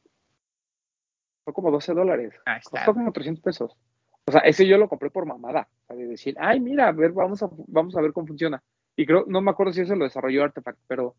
Fue 1.44 1.54
como 1.54 1.70
12 1.70 1.94
dólares. 1.94 2.34
Ahí 2.44 2.58
está. 2.58 2.70
Costó 2.84 2.94
como 2.94 3.12
300 3.12 3.42
pesos. 3.42 3.76
O 4.24 4.32
sea, 4.32 4.40
ese 4.40 4.66
yo 4.66 4.76
lo 4.78 4.88
compré 4.88 5.10
por 5.10 5.24
mamada. 5.26 5.68
O 5.84 5.86
sea, 5.86 5.96
de 5.96 6.06
decir, 6.06 6.36
ay, 6.40 6.60
mira, 6.60 6.88
a 6.88 6.92
ver, 6.92 7.12
vamos 7.12 7.42
a, 7.42 7.48
vamos 7.68 7.96
a 7.96 8.00
ver 8.00 8.12
cómo 8.12 8.26
funciona. 8.26 8.62
Y 8.96 9.06
creo, 9.06 9.24
no 9.28 9.40
me 9.40 9.50
acuerdo 9.50 9.72
si 9.72 9.80
eso 9.82 9.94
lo 9.94 10.04
desarrolló 10.04 10.44
Artefact, 10.44 10.78
pero 10.86 11.14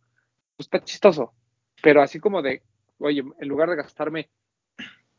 pues, 0.58 0.66
está 0.68 0.84
chistoso. 0.84 1.34
Pero 1.82 2.02
así 2.02 2.20
como 2.20 2.42
de, 2.42 2.62
oye, 3.00 3.24
en 3.40 3.48
lugar 3.48 3.70
de 3.70 3.76
gastarme, 3.76 4.30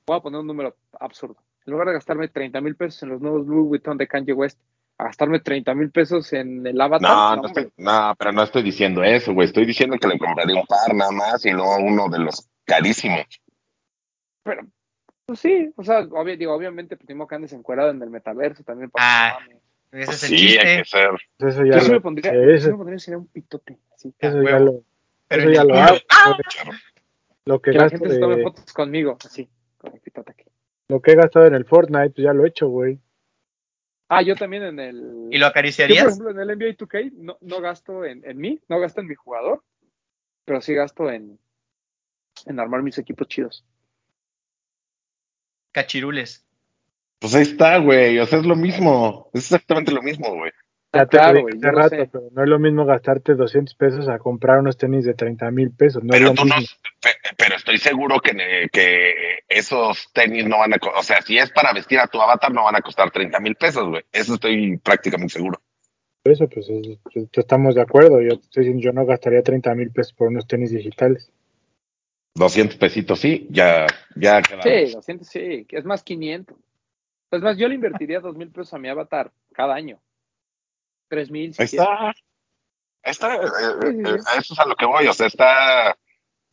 voy 0.06 0.16
a 0.16 0.20
poner 0.20 0.40
un 0.40 0.46
número 0.46 0.76
absurdo. 0.98 1.36
En 1.66 1.72
lugar 1.72 1.88
de 1.88 1.94
gastarme 1.94 2.28
30 2.28 2.60
mil 2.60 2.74
pesos 2.76 3.02
en 3.02 3.10
los 3.10 3.20
nuevos 3.20 3.46
Louis 3.46 3.68
Vuitton 3.68 3.96
de 3.98 4.06
Kanye 4.08 4.32
West, 4.32 4.58
a 4.98 5.04
gastarme 5.04 5.40
30 5.40 5.74
mil 5.74 5.90
pesos 5.90 6.32
en 6.32 6.66
el 6.66 6.80
Avatar. 6.80 7.36
No, 7.36 7.36
no, 7.36 7.46
estoy- 7.48 7.72
no, 7.78 8.14
pero 8.18 8.32
no 8.32 8.42
estoy 8.42 8.62
diciendo 8.62 9.02
eso, 9.02 9.32
güey. 9.32 9.46
Estoy 9.46 9.64
diciendo 9.66 9.96
que 9.98 10.08
le 10.08 10.18
compraría 10.18 10.56
un 10.60 10.66
par 10.66 10.94
nada 10.94 11.10
más 11.10 11.44
y 11.46 11.52
no 11.52 11.76
uno 11.78 12.08
de 12.08 12.18
los 12.18 12.48
carísimos. 12.64 13.24
Pero, 14.42 14.62
pues 15.26 15.38
sí, 15.40 15.72
o 15.76 15.84
sea, 15.84 16.00
obvio- 16.00 16.36
digo, 16.36 16.54
obviamente, 16.54 16.96
pues 16.96 17.06
tengo 17.06 17.26
que 17.26 17.34
andes 17.34 17.52
encuerado 17.52 17.90
en 17.90 18.02
el 18.02 18.10
metaverso 18.10 18.62
también. 18.64 18.90
Para 18.90 19.04
Ah, 19.06 19.38
que 19.38 19.44
mames. 19.44 19.62
Ese 19.92 20.12
es 20.12 20.22
el 20.24 20.28
Sí, 20.38 20.58
hay 20.58 20.78
que 20.78 20.84
ser. 20.84 21.10
Pues 21.38 21.54
eso 21.54 21.64
Yo 21.64 21.72
ya 21.72 21.80
sí 21.80 21.88
me 21.88 21.94
lo, 21.94 22.02
pondría, 22.02 22.30
sí, 22.30 22.36
yo 22.36 22.44
sí 22.44 22.52
eso, 22.54 22.70
me 22.70 22.76
pondría 22.76 22.98
sería 22.98 23.18
un 23.18 23.26
pitote. 23.26 23.78
Así, 23.94 24.14
eso 24.18 24.38
Ah, 24.38 24.42
ya 24.44 24.56
huevo. 24.56 24.64
lo, 24.64 24.84
Pero 25.28 25.42
eso 25.42 25.50
ya 25.52 25.64
lo 25.64 25.74
hago. 25.74 25.96
Lo 27.50 27.60
que 27.60 27.72
que 27.72 27.78
la 27.78 27.88
gente 27.90 28.08
se 28.10 28.18
tome 28.20 28.36
de- 28.36 28.42
fotos 28.44 28.72
conmigo, 28.72 29.18
así, 29.24 29.48
con 29.78 29.92
el 29.92 30.00
pitote 30.00 30.30
aquí. 30.32 30.44
lo 30.88 31.00
que 31.02 31.12
he 31.12 31.16
gastado 31.16 31.46
en 31.46 31.54
el 31.54 31.64
Fortnite, 31.64 32.10
pues 32.10 32.24
ya 32.24 32.32
lo 32.32 32.44
he 32.44 32.48
hecho, 32.48 32.68
güey. 32.68 33.00
Ah, 34.08 34.22
yo 34.22 34.34
también 34.36 34.62
en 34.64 34.78
el. 34.80 34.96
¿Y 35.30 35.38
lo 35.38 35.38
Yo, 35.38 35.38
por 35.38 35.46
acariciarías? 35.50 36.04
ejemplo, 36.06 36.30
en 36.30 36.38
el 36.40 36.48
NBA 36.56 36.76
2K 36.76 37.12
no, 37.14 37.36
no 37.40 37.60
gasto 37.60 38.04
en, 38.04 38.24
en 38.24 38.38
mí, 38.38 38.60
no 38.68 38.78
gasto 38.80 39.00
en 39.00 39.06
mi 39.08 39.14
jugador, 39.14 39.62
pero 40.44 40.60
sí 40.60 40.74
gasto 40.74 41.10
en, 41.10 41.38
en 42.46 42.58
armar 42.60 42.82
mis 42.82 42.98
equipos 42.98 43.28
chidos. 43.28 43.64
Cachirules. 45.72 46.44
Pues 47.20 47.34
ahí 47.34 47.42
está, 47.42 47.78
güey. 47.78 48.18
O 48.18 48.26
sea, 48.26 48.38
es 48.40 48.46
lo 48.46 48.56
mismo. 48.56 49.30
Es 49.34 49.44
exactamente 49.44 49.92
lo 49.92 50.02
mismo, 50.02 50.34
güey. 50.34 50.50
Ya 50.92 51.06
te 51.06 51.16
claro, 51.18 51.34
lo 51.34 51.42
güey, 51.42 51.54
dije 51.54 51.62
yo 51.62 51.68
hace 51.68 51.76
lo 51.76 51.82
rato, 51.82 51.96
sé. 51.96 52.10
pero 52.12 52.24
no 52.32 52.42
es 52.42 52.48
lo 52.48 52.58
mismo 52.58 52.84
gastarte 52.84 53.34
200 53.34 53.74
pesos 53.76 54.08
a 54.08 54.18
comprar 54.18 54.58
unos 54.58 54.76
tenis 54.76 55.04
de 55.04 55.14
30 55.14 55.50
mil 55.52 55.70
pesos. 55.70 56.02
No 56.02 56.12
es 56.14 56.18
Pero 56.20 56.30
lo 56.30 56.34
tú 56.34 56.44
no, 56.46 56.56
mismo. 56.56 56.76
pe- 57.00 57.34
pero 57.36 57.54
estoy 57.56 57.78
seguro 57.78 58.18
que, 58.20 58.32
esos 59.48 60.12
tenis 60.12 60.46
no 60.46 60.58
van 60.58 60.72
a, 60.74 60.78
o 60.98 61.02
sea, 61.02 61.22
si 61.22 61.38
es 61.38 61.50
para 61.52 61.72
vestir 61.72 62.00
a 62.00 62.08
tu 62.08 62.20
avatar 62.20 62.52
no 62.52 62.64
van 62.64 62.76
a 62.76 62.80
costar 62.80 63.10
30 63.10 63.38
mil 63.38 63.54
pesos, 63.54 63.88
güey. 63.88 64.02
Eso 64.10 64.34
estoy 64.34 64.78
prácticamente 64.78 65.34
seguro. 65.34 65.60
Eso, 66.24 66.48
pues, 66.48 66.68
es- 66.68 66.98
estamos 67.32 67.76
de 67.76 67.82
acuerdo. 67.82 68.20
Yo 68.20 68.36
te 68.38 68.42
estoy 68.44 68.64
diciendo, 68.64 68.82
yo 68.82 68.92
no 68.92 69.06
gastaría 69.06 69.42
30 69.42 69.74
mil 69.74 69.90
pesos 69.92 70.12
por 70.12 70.28
unos 70.28 70.46
tenis 70.46 70.70
digitales. 70.72 71.30
200 72.34 72.76
pesitos, 72.76 73.20
sí, 73.20 73.46
ya, 73.50 73.86
ya. 74.16 74.42
Sí, 74.62 74.92
200, 74.92 75.28
sí, 75.28 75.66
es 75.68 75.84
más 75.84 76.02
500. 76.02 76.56
Es 77.30 77.42
más, 77.42 77.56
yo 77.56 77.68
le 77.68 77.74
invertiría 77.76 78.20
2 78.20 78.36
mil 78.36 78.50
pesos 78.50 78.74
a 78.74 78.78
mi 78.78 78.88
avatar 78.88 79.30
cada 79.52 79.74
año. 79.74 80.00
3 81.10 81.30
mil, 81.30 81.52
si 81.54 81.62
Ahí 81.62 81.68
quieres. 81.68 81.88
está. 81.88 82.14
Está. 83.02 83.34
eh, 83.36 84.02
eh, 84.06 84.16
eso 84.38 84.54
es 84.54 84.60
a 84.60 84.66
lo 84.66 84.76
que 84.76 84.86
voy. 84.86 85.06
O 85.08 85.12
sea, 85.12 85.26
está, 85.26 85.96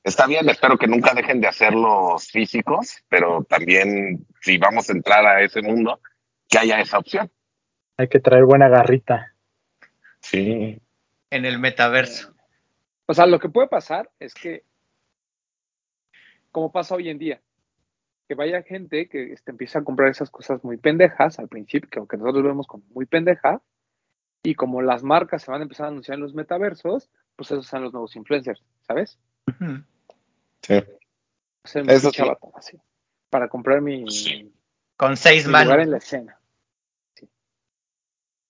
está 0.04 0.28
bien. 0.28 0.50
Espero 0.50 0.78
que 0.78 0.88
nunca 0.88 1.14
dejen 1.14 1.40
de 1.40 1.48
hacer 1.48 1.74
los 1.74 2.28
físicos, 2.28 3.04
pero 3.08 3.44
también, 3.48 4.26
si 4.42 4.58
vamos 4.58 4.90
a 4.90 4.94
entrar 4.94 5.26
a 5.26 5.42
ese 5.42 5.62
mundo, 5.62 6.02
que 6.50 6.58
haya 6.58 6.82
esa 6.82 6.98
opción. 6.98 7.32
Hay 7.98 8.08
que 8.10 8.20
traer 8.20 8.46
buena 8.46 8.68
garrita. 8.70 9.34
Sí. 10.22 10.82
En 11.30 11.46
el 11.46 11.60
metaverso. 11.60 12.34
O 13.06 13.14
sea, 13.14 13.26
lo 13.26 13.40
que 13.40 13.50
puede 13.50 13.68
pasar 13.68 14.10
es 14.20 14.34
que, 14.34 14.64
como 16.52 16.72
pasa 16.72 16.96
hoy 16.96 17.10
en 17.10 17.20
día, 17.20 17.42
que 18.28 18.36
vaya 18.36 18.62
gente 18.64 19.08
que 19.08 19.34
este, 19.34 19.52
empieza 19.52 19.80
a 19.80 19.84
comprar 19.84 20.10
esas 20.10 20.30
cosas 20.30 20.64
muy 20.64 20.78
pendejas 20.78 21.40
al 21.40 21.48
principio, 21.48 21.90
que 21.90 22.00
aunque 22.00 22.18
nosotros 22.18 22.44
vemos 22.44 22.68
como 22.68 22.84
muy 22.94 23.06
pendejas, 23.06 23.62
y 24.44 24.56
como 24.56 24.82
las 24.82 25.04
marcas 25.04 25.42
se 25.44 25.52
van 25.52 25.62
a 25.62 25.64
empezar 25.64 25.86
a 25.86 25.90
anunciar 25.90 26.16
en 26.16 26.22
los 26.24 26.34
metaversos, 26.34 27.10
pues 27.36 27.52
esos 27.52 27.68
son 27.68 27.84
los 27.84 27.94
nuevos 27.94 28.16
influencers, 28.16 28.64
¿sabes? 28.88 29.20
Sí. 30.62 30.84
Eso 31.88 32.12
sí. 32.12 32.24
así, 32.56 32.78
para 33.30 33.48
comprar 33.50 33.82
mi, 33.82 34.10
Sí. 34.10 34.52
Con 34.96 35.16
seis 35.18 35.46
mi 35.46 35.52
lugar 35.52 35.68
manos. 35.68 35.84
en 35.86 35.92
la 35.92 35.98
escena. 35.98 36.40
Sí. 37.14 37.28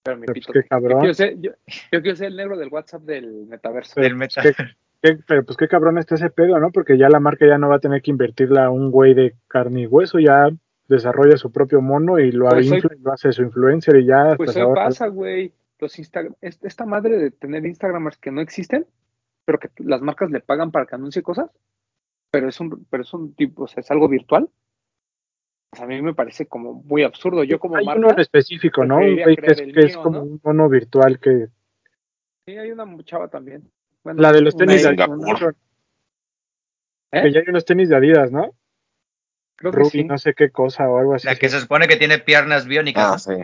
Pero 0.03 0.17
mi 0.17 0.25
Pero 0.27 0.33
pues 0.35 0.45
pito. 0.47 0.53
qué 0.53 0.59
Yo 0.61 0.67
cabrón. 0.69 0.99
quiero, 0.99 1.13
ser, 1.13 1.39
yo, 1.41 1.51
yo 1.91 2.01
quiero 2.01 2.15
ser 2.15 2.27
el 2.27 2.35
negro 2.37 2.57
del 2.57 2.69
WhatsApp 2.69 3.01
del 3.01 3.47
metaverso. 3.47 3.99
Del 3.99 4.15
Pues, 4.17 4.37
meta. 4.37 4.53
¿Qué- 5.01 5.17
pero 5.27 5.45
pues 5.45 5.57
qué 5.57 5.67
cabrón 5.67 5.97
está 5.99 6.15
ese 6.15 6.29
pedo, 6.31 6.59
¿no? 6.59 6.71
Porque 6.71 6.97
ya 6.97 7.07
la 7.09 7.19
marca 7.19 7.45
ya 7.47 7.57
no 7.57 7.69
va 7.69 7.75
a 7.75 7.79
tener 7.79 8.01
que 8.01 8.11
invertirla 8.11 8.65
a 8.65 8.69
un 8.71 8.89
güey 8.91 9.13
de 9.13 9.35
carne 9.47 9.81
y 9.81 9.87
hueso, 9.87 10.19
ya 10.19 10.49
desarrolla 10.87 11.37
su 11.37 11.51
propio 11.51 11.81
mono 11.81 12.17
y 12.19 12.31
lo, 12.31 12.47
Pues 12.49 12.67
lo 13.01 13.11
hace 13.13 13.31
su 13.31 13.43
influencer 13.43 13.97
y 13.97 14.05
ya 14.05 14.35
Pues 14.37 14.55
ahorra- 14.57 14.85
pasa, 14.85 15.07
güey. 15.07 15.53
Los 15.79 15.97
Insta- 15.99 16.35
es- 16.41 16.63
esta 16.63 16.85
madre 16.85 17.17
de 17.17 17.31
tener 17.31 17.65
Instagramers 17.65 18.17
que 18.17 18.31
no 18.31 18.41
existen, 18.41 18.87
pero 19.45 19.59
que 19.59 19.69
las 19.79 20.01
marcas 20.01 20.31
le 20.31 20.39
pagan 20.39 20.71
para 20.71 20.85
que 20.85 20.95
anuncie 20.95 21.21
cosas, 21.21 21.49
pero 22.31 22.49
es 22.49 22.59
un, 22.59 22.85
pero 22.89 23.03
es 23.03 23.13
un 23.13 23.33
tipo, 23.35 23.63
o 23.63 23.67
sea, 23.67 23.81
es 23.81 23.91
algo 23.91 24.07
virtual. 24.07 24.49
Pues 25.69 25.81
a 25.81 25.85
mí 25.85 26.01
me 26.01 26.13
parece 26.13 26.47
como 26.47 26.73
muy 26.73 27.03
absurdo. 27.03 27.43
Yo 27.43 27.59
como 27.59 27.75
Hay 27.77 27.85
marca, 27.85 27.99
uno 27.99 28.11
en 28.11 28.19
específico, 28.19 28.85
¿no? 28.85 28.97
Un 28.97 29.15
que 29.17 29.35
es, 29.43 29.61
que 29.61 29.79
es 29.85 29.97
como 29.97 30.17
¿no? 30.19 30.23
un 30.23 30.41
mono 30.43 30.69
virtual 30.69 31.19
que... 31.19 31.47
sí, 32.45 32.57
hay 32.57 32.71
una 32.71 32.85
chava 33.03 33.27
también. 33.27 33.69
Bueno, 34.03 34.21
La 34.21 34.31
de 34.31 34.41
los 34.41 34.55
tenis 34.55 34.83
de. 34.83 34.89
Adidas. 34.89 35.55
¿Eh? 37.11 37.21
Que 37.23 37.31
ya 37.33 37.39
hay 37.41 37.45
unos 37.49 37.65
tenis 37.65 37.89
de 37.89 37.95
Adidas, 37.97 38.31
¿no? 38.31 38.51
Creo 39.57 39.71
que 39.71 39.77
Ruby, 39.79 39.89
sí. 39.89 40.03
no 40.03 40.17
sé 40.17 40.33
qué 40.33 40.51
cosa 40.51 40.89
o 40.89 40.97
algo 40.97 41.15
así. 41.15 41.27
La 41.27 41.35
que 41.35 41.49
se 41.49 41.59
supone 41.59 41.87
que 41.87 41.95
tiene 41.97 42.19
piernas 42.19 42.67
biónicas. 42.67 43.27
Ah, 43.27 43.33
sí. 43.33 43.43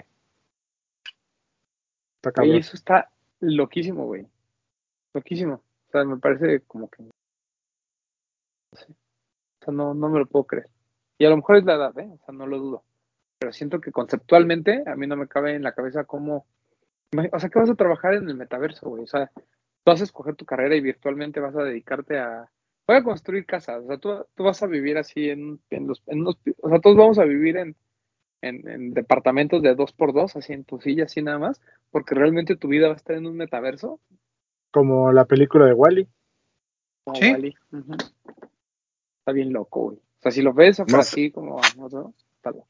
Está 2.23 2.31
cabrón. 2.31 2.55
eso 2.55 2.77
está 2.77 3.11
loquísimo, 3.41 4.05
güey. 4.05 4.25
Loquísimo. 5.13 5.55
O 5.55 5.91
sea, 5.91 6.05
me 6.05 6.17
parece 6.17 6.61
como 6.61 6.89
que. 6.89 7.03
No 7.03 7.11
sé. 8.71 8.85
O 8.89 9.65
sea, 9.65 9.73
no, 9.73 9.93
no 9.93 10.07
me 10.07 10.19
lo 10.19 10.25
puedo 10.25 10.45
creer. 10.45 10.69
Y 11.17 11.25
a 11.25 11.29
lo 11.29 11.35
mejor 11.35 11.57
es 11.57 11.65
la 11.65 11.75
edad, 11.75 11.99
¿eh? 11.99 12.09
O 12.13 12.25
sea, 12.25 12.33
no 12.33 12.47
lo 12.47 12.59
dudo. 12.59 12.83
Pero 13.39 13.51
siento 13.51 13.81
que 13.81 13.91
conceptualmente 13.91 14.83
a 14.87 14.95
mí 14.95 15.05
no 15.05 15.17
me 15.17 15.27
cabe 15.27 15.53
en 15.53 15.63
la 15.63 15.73
cabeza 15.73 16.05
cómo. 16.05 16.45
O 17.33 17.39
sea, 17.39 17.49
que 17.49 17.59
vas 17.59 17.69
a 17.69 17.75
trabajar 17.75 18.13
en 18.13 18.29
el 18.29 18.35
metaverso, 18.35 18.87
güey. 18.87 19.03
O 19.03 19.07
sea, 19.07 19.29
tú 19.35 19.43
vas 19.85 19.99
a 19.99 20.05
escoger 20.05 20.35
tu 20.35 20.45
carrera 20.45 20.75
y 20.75 20.81
virtualmente 20.81 21.41
vas 21.41 21.57
a 21.57 21.63
dedicarte 21.63 22.19
a. 22.19 22.49
Voy 22.87 22.95
a 22.95 23.03
construir 23.03 23.45
casas. 23.45 23.83
O 23.83 23.87
sea, 23.87 23.97
tú, 23.97 24.25
tú 24.33 24.43
vas 24.43 24.63
a 24.63 24.67
vivir 24.67 24.97
así 24.97 25.29
en, 25.29 25.59
en 25.69 25.87
los. 25.87 26.01
En 26.07 26.21
unos, 26.21 26.37
o 26.61 26.69
sea, 26.69 26.79
todos 26.79 26.95
vamos 26.95 27.19
a 27.19 27.25
vivir 27.25 27.57
en, 27.57 27.75
en, 28.43 28.67
en 28.67 28.93
departamentos 28.93 29.61
de 29.61 29.75
dos 29.75 29.91
por 29.93 30.13
dos, 30.13 30.35
así 30.35 30.53
en 30.53 30.63
tu 30.65 30.79
silla, 30.81 31.05
así 31.05 31.21
nada 31.21 31.39
más 31.39 31.61
porque 31.91 32.15
realmente 32.15 32.55
tu 32.55 32.67
vida 32.67 32.87
va 32.87 32.93
a 32.93 32.97
estar 32.97 33.15
en 33.15 33.25
un 33.27 33.35
metaverso. 33.37 33.99
Como 34.71 35.11
la 35.11 35.25
película 35.25 35.65
de 35.67 35.73
Wally. 35.73 36.07
Como 37.03 37.19
Sí. 37.19 37.31
Wall-E. 37.31 37.53
Ujú. 37.71 37.93
Está 37.93 39.31
bien 39.31 39.53
loco, 39.53 39.81
güey. 39.83 39.97
O 39.97 40.21
sea, 40.21 40.31
si 40.31 40.41
lo 40.41 40.53
ves 40.53 40.79
o 40.79 40.85
No 40.85 40.97
así 40.99 41.31
como 41.31 41.59
¿no? 41.77 42.13
está 42.35 42.49
loco. 42.51 42.67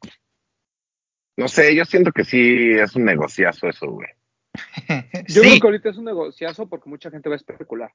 No 1.38 1.47
sé, 1.47 1.76
yo 1.76 1.86
siento 1.86 2.11
que 2.11 2.26
sí 2.26 2.74
es 2.74 2.95
un 2.95 3.05
negociazo 3.05 3.67
eso, 3.67 3.88
güey. 3.89 4.07
Yo 5.30 5.41
creo 5.41 5.59
que 5.59 5.67
ahorita 5.67 5.89
es 5.89 5.97
un 5.97 6.05
negociazo 6.05 6.67
porque 6.67 6.89
mucha 6.89 7.09
gente 7.09 7.28
va 7.30 7.36
a 7.36 7.38
especular. 7.38 7.91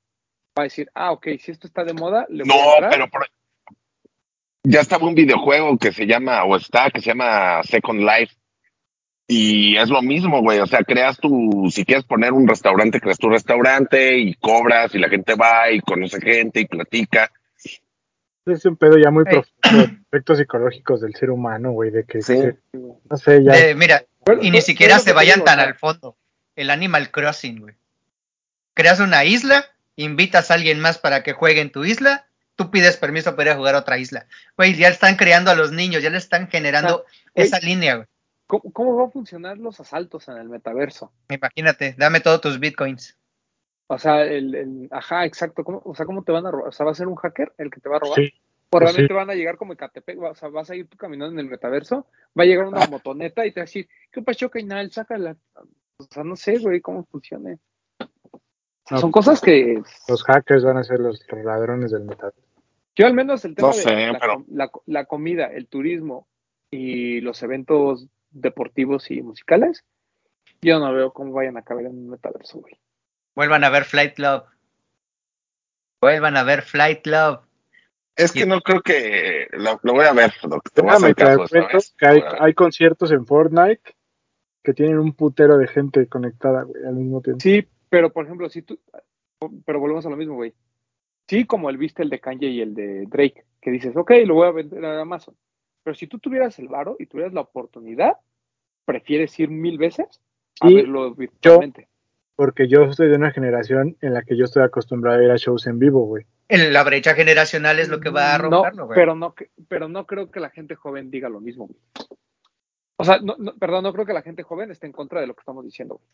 Va 0.58 0.62
a 0.62 0.64
decir, 0.64 0.90
ah, 0.94 1.12
ok, 1.12 1.26
si 1.38 1.52
esto 1.52 1.68
está 1.68 1.84
de 1.84 1.92
moda, 1.92 2.26
le 2.30 2.42
voy 2.42 2.52
a 2.52 2.80
No, 2.80 2.88
pero 2.90 3.08
por- 3.08 3.28
ya 4.64 4.80
estaba 4.80 5.06
un 5.06 5.14
videojuego 5.14 5.78
que 5.78 5.92
se 5.92 6.06
llama, 6.06 6.44
o 6.44 6.56
está, 6.56 6.90
que 6.90 7.00
se 7.00 7.06
llama 7.10 7.62
Second 7.62 8.00
Life. 8.00 8.34
Y 9.30 9.76
es 9.76 9.90
lo 9.90 10.00
mismo, 10.00 10.40
güey. 10.40 10.58
O 10.60 10.66
sea, 10.66 10.82
creas 10.82 11.18
tu, 11.18 11.68
si 11.70 11.84
quieres 11.84 12.04
poner 12.04 12.32
un 12.32 12.48
restaurante, 12.48 13.00
creas 13.00 13.18
tu 13.18 13.28
restaurante 13.28 14.16
y 14.18 14.34
cobras 14.34 14.94
y 14.94 14.98
la 14.98 15.08
gente 15.10 15.34
va 15.34 15.70
y 15.70 15.80
conoce 15.80 16.20
gente 16.20 16.60
y 16.60 16.66
platica. 16.66 17.30
Es 18.46 18.64
un 18.64 18.76
pedo 18.76 18.96
ya 18.96 19.10
muy 19.10 19.24
profundo 19.24 19.86
de 19.86 19.98
efectos 20.10 20.38
psicológicos 20.38 21.02
del 21.02 21.14
ser 21.14 21.30
humano, 21.30 21.72
güey, 21.72 21.90
de 21.90 22.04
que, 22.04 22.22
Sí. 22.22 22.34
que- 22.34 22.56
no 22.72 23.16
sé, 23.18 23.44
ya 23.44 23.52
mira, 23.76 24.04
y 24.40 24.50
ni 24.50 24.62
siquiera 24.62 24.98
se 24.98 25.12
vayan 25.12 25.44
tan 25.44 25.60
al 25.60 25.74
fondo. 25.74 26.16
El 26.56 26.70
Animal 26.70 27.10
Crossing, 27.10 27.60
güey. 27.60 27.74
Creas 28.72 29.00
una 29.00 29.24
isla, 29.26 29.66
invitas 29.96 30.50
a 30.50 30.54
alguien 30.54 30.80
más 30.80 30.96
para 30.96 31.22
que 31.22 31.34
juegue 31.34 31.60
en 31.60 31.70
tu 31.70 31.84
isla, 31.84 32.27
tú 32.58 32.72
pides 32.72 32.96
permiso 32.96 33.36
para 33.36 33.50
ir 33.50 33.54
a 33.54 33.56
jugar 33.56 33.76
a 33.76 33.78
otra 33.78 33.98
isla. 33.98 34.26
Güey, 34.56 34.74
ya 34.74 34.88
están 34.88 35.14
creando 35.14 35.52
a 35.52 35.54
los 35.54 35.70
niños, 35.70 36.02
ya 36.02 36.10
le 36.10 36.18
están 36.18 36.48
generando 36.48 37.04
esa 37.34 37.60
línea, 37.60 37.94
güey. 37.94 38.06
¿Cómo, 38.48 38.72
cómo 38.72 38.96
va 38.96 39.04
a 39.06 39.10
funcionar 39.10 39.58
los 39.58 39.78
asaltos 39.78 40.26
en 40.28 40.38
el 40.38 40.48
metaverso? 40.48 41.12
Imagínate, 41.28 41.94
dame 41.96 42.18
todos 42.20 42.40
tus 42.40 42.58
bitcoins. 42.58 43.16
O 43.86 43.96
sea, 43.98 44.22
el, 44.24 44.54
el- 44.54 44.88
ajá, 44.90 45.24
exacto. 45.24 45.62
¿Cómo, 45.62 45.80
o 45.84 45.94
sea, 45.94 46.04
¿cómo 46.04 46.24
te 46.24 46.32
van 46.32 46.46
a 46.46 46.50
robar? 46.50 46.68
O 46.68 46.72
sea, 46.72 46.84
¿va 46.84 46.92
a 46.92 46.94
ser 46.96 47.06
un 47.06 47.14
hacker 47.14 47.52
el 47.58 47.70
que 47.70 47.80
te 47.80 47.88
va 47.88 47.96
a 47.96 48.00
robar? 48.00 48.16
sí, 48.18 48.32
O 48.34 48.70
pues 48.70 48.82
realmente 48.82 49.12
sí. 49.12 49.14
van 49.14 49.30
a 49.30 49.34
llegar 49.34 49.56
como 49.56 49.74
Ecatepec, 49.74 50.20
o 50.20 50.34
sea, 50.34 50.48
vas 50.48 50.68
a 50.70 50.74
ir 50.74 50.88
tú 50.88 50.96
caminando 50.96 51.32
en 51.34 51.38
el 51.40 51.50
metaverso, 51.50 52.06
va 52.38 52.42
a 52.42 52.46
llegar 52.46 52.66
una 52.66 52.82
Ah. 52.82 52.88
motoneta 52.90 53.46
y 53.46 53.52
te 53.52 53.60
va 53.60 53.62
a 53.62 53.66
decir, 53.66 53.88
¿qué 54.10 54.20
pasó, 54.22 54.50
Cainal? 54.50 54.90
Sácala. 54.90 55.36
O 55.98 56.04
sea, 56.10 56.24
no 56.24 56.34
sé, 56.36 56.58
güey, 56.58 56.80
cómo 56.80 57.04
funcione. 57.04 57.58
O 58.00 58.40
sea, 58.86 58.96
No. 58.96 58.98
Son 59.00 59.12
cosas 59.12 59.40
que 59.42 59.80
los 60.08 60.24
hackers 60.24 60.64
van 60.64 60.78
a 60.78 60.84
ser 60.84 61.00
los 61.00 61.20
ladrones 61.44 61.90
del 61.90 62.04
metaverso. 62.04 62.40
Yo 62.98 63.06
al 63.06 63.14
menos 63.14 63.44
el 63.44 63.54
tema 63.54 63.68
No 63.70 63.74
de 63.76 64.12
la, 64.12 64.18
pero- 64.18 64.44
la- 64.48 64.70
la 64.86 65.04
comida, 65.06 65.46
el 65.46 65.66
turismo 65.68 66.28
y 66.70 67.20
los 67.22 67.42
eventos 67.42 68.08
deportivos 68.30 69.10
y 69.10 69.22
musicales, 69.22 69.84
yo 70.60 70.78
no 70.80 70.92
veo 70.92 71.12
cómo 71.12 71.32
vayan 71.32 71.56
a 71.56 71.62
caber 71.62 71.86
en 71.86 71.92
un 71.96 72.10
metaverso, 72.10 72.58
güey. 72.58 72.74
Vuelvan 73.34 73.64
a 73.64 73.70
ver 73.70 73.84
Flight 73.84 74.14
Club. 74.14 74.42
Vuelvan 76.00 76.36
a 76.36 76.42
ver 76.44 76.62
Flight 76.62 77.02
Club. 77.02 77.40
Es 78.16 78.32
que 78.32 78.46
no 78.46 78.60
creo 78.60 78.82
que 78.82 79.46
lo, 79.52 79.78
lo 79.82 79.92
voy 79.92 80.04
a 80.04 80.12
ver, 80.12 80.32
te 80.74 80.82
voy 80.82 80.90
a 80.90 80.94
hacer 80.94 81.14
caso 81.14 81.46
vez. 81.52 81.94
que 81.96 82.06
hay, 82.06 82.18
Voy 82.20 82.28
a 82.28 82.32
ver. 82.32 82.42
hay 82.42 82.54
conciertos 82.54 83.12
en 83.12 83.24
Fortnite 83.24 83.94
que 84.64 84.74
tienen 84.74 84.98
un 84.98 85.12
putero 85.12 85.56
de 85.56 85.68
gente 85.68 86.08
conectada, 86.08 86.62
güey, 86.64 86.84
al 86.84 86.94
mismo 86.94 87.20
tiempo. 87.22 87.40
Sí, 87.40 87.68
pero 87.88 88.12
por 88.12 88.24
ejemplo, 88.24 88.48
si 88.48 88.62
tú, 88.62 88.78
pero 89.64 89.78
volvemos 89.78 90.04
a 90.04 90.10
lo 90.10 90.16
mismo, 90.16 90.34
güey. 90.34 90.52
Sí, 91.28 91.44
como 91.44 91.68
el 91.70 91.76
viste 91.76 92.02
el 92.02 92.10
de 92.10 92.20
Kanye 92.20 92.48
y 92.48 92.60
el 92.62 92.74
de 92.74 93.04
Drake, 93.06 93.44
que 93.60 93.70
dices, 93.70 93.94
ok, 93.96 94.12
lo 94.24 94.34
voy 94.34 94.48
a 94.48 94.52
vender 94.52 94.84
a 94.84 95.00
Amazon. 95.00 95.34
Pero 95.82 95.94
si 95.94 96.06
tú 96.06 96.18
tuvieras 96.18 96.58
el 96.58 96.68
varo 96.68 96.96
y 96.98 97.06
tuvieras 97.06 97.32
la 97.34 97.42
oportunidad, 97.42 98.14
prefieres 98.84 99.38
ir 99.38 99.50
mil 99.50 99.78
veces 99.78 100.20
a 100.60 100.68
Sí, 100.68 100.74
verlo 100.74 101.14
virtualmente. 101.14 101.88
Porque 102.34 102.68
yo 102.68 102.92
soy 102.92 103.08
de 103.08 103.16
una 103.16 103.30
generación 103.32 103.96
en 104.00 104.14
la 104.14 104.22
que 104.22 104.36
yo 104.36 104.44
estoy 104.44 104.62
acostumbrado 104.62 105.20
a 105.20 105.24
ir 105.24 105.30
a 105.30 105.36
shows 105.36 105.66
en 105.66 105.78
vivo, 105.78 106.04
güey. 106.06 106.24
El- 106.48 106.72
la 106.72 106.82
brecha 106.84 107.14
generacional 107.14 107.78
es 107.78 107.88
lo 107.88 108.00
que 108.00 108.10
va 108.10 108.34
a 108.34 108.38
no, 108.38 108.50
romperlo, 108.50 108.86
güey. 108.86 108.96
pero 108.98 109.14
no, 109.14 109.34
pero 109.68 109.88
no 109.88 110.06
creo 110.06 110.30
que 110.30 110.40
la 110.40 110.50
gente 110.50 110.76
joven 110.76 111.10
diga 111.10 111.28
lo 111.28 111.40
mismo, 111.40 111.66
güey. 111.66 111.80
O 112.96 113.04
sea, 113.04 113.18
no, 113.20 113.34
no, 113.38 113.54
perdón, 113.56 113.84
no 113.84 113.92
creo 113.92 114.06
que 114.06 114.12
la 114.12 114.22
gente 114.22 114.42
joven 114.42 114.70
esté 114.70 114.86
en 114.86 114.92
contra 114.92 115.20
de 115.20 115.26
lo 115.26 115.34
que 115.34 115.40
estamos 115.40 115.64
diciendo, 115.64 115.96
güey. 115.96 116.08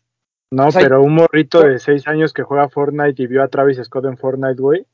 No, 0.51 0.67
O 0.67 0.71
sea, 0.71 0.81
pero 0.81 1.01
un 1.01 1.15
morrito 1.15 1.61
de 1.61 1.79
seis 1.79 2.07
años 2.07 2.33
que 2.33 2.43
juega 2.43 2.69
Fortnite 2.69 3.21
y 3.23 3.27
vio 3.27 3.41
a 3.43 3.47
Travis 3.47 3.77
Scott 3.83 4.05
en 4.05 4.17
Fortnite, 4.17 4.61
güey. 4.61 4.85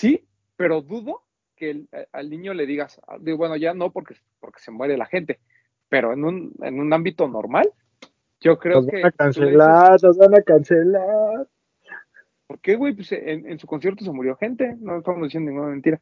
Sí, 0.00 0.26
pero 0.56 0.80
dudo 0.80 1.24
que 1.56 1.70
el- 1.70 1.88
eh, 1.92 2.06
al 2.12 2.30
niño 2.30 2.54
le 2.54 2.64
digas, 2.64 2.98
ah, 3.06 3.18
bueno, 3.36 3.54
ya 3.56 3.74
no 3.74 3.92
porque, 3.92 4.14
porque 4.40 4.60
se 4.60 4.70
muere 4.70 4.96
la 4.96 5.04
gente, 5.04 5.40
pero 5.90 6.14
en 6.14 6.24
un, 6.24 6.54
en 6.62 6.80
un 6.80 6.90
ámbito 6.94 7.28
normal, 7.28 7.70
yo 8.40 8.58
creo 8.58 8.76
Nos 8.76 8.86
que... 8.86 9.02
van 9.02 9.04
a 9.04 9.04
le 9.04 9.10
dices, 9.10 9.16
cancelar, 9.18 10.02
nos 10.02 10.16
van 10.16 10.34
a 10.34 10.42
cancelar. 10.42 11.48
¿Por 12.46 12.60
qué, 12.60 12.76
güey? 12.76 12.94
Pues 12.94 13.12
en, 13.12 13.46
en 13.46 13.58
su 13.58 13.66
concierto 13.66 14.02
se 14.02 14.10
murió 14.10 14.36
gente, 14.36 14.74
no 14.80 14.96
estamos 14.96 15.22
diciendo 15.24 15.50
ninguna 15.50 15.70
mentira. 15.70 16.00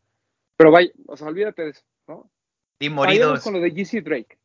Pero 0.57 0.71
vaya, 0.71 0.93
o 1.07 1.17
sea, 1.17 1.27
olvídate 1.27 1.63
de 1.63 1.71
eso, 1.71 1.83
¿no? 2.07 2.31
Y 2.79 2.89
moridos. 2.89 3.43
con 3.43 3.55
lo 3.55 3.61
de 3.61 3.71
GC 3.71 4.03
Drake. 4.05 4.39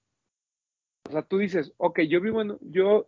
O 1.08 1.12
sea, 1.12 1.22
tú 1.22 1.38
dices, 1.38 1.74
ok, 1.78 1.99
yo 2.01 2.22
vivo 2.22 2.41
en, 2.41 2.58
yo 2.62 3.08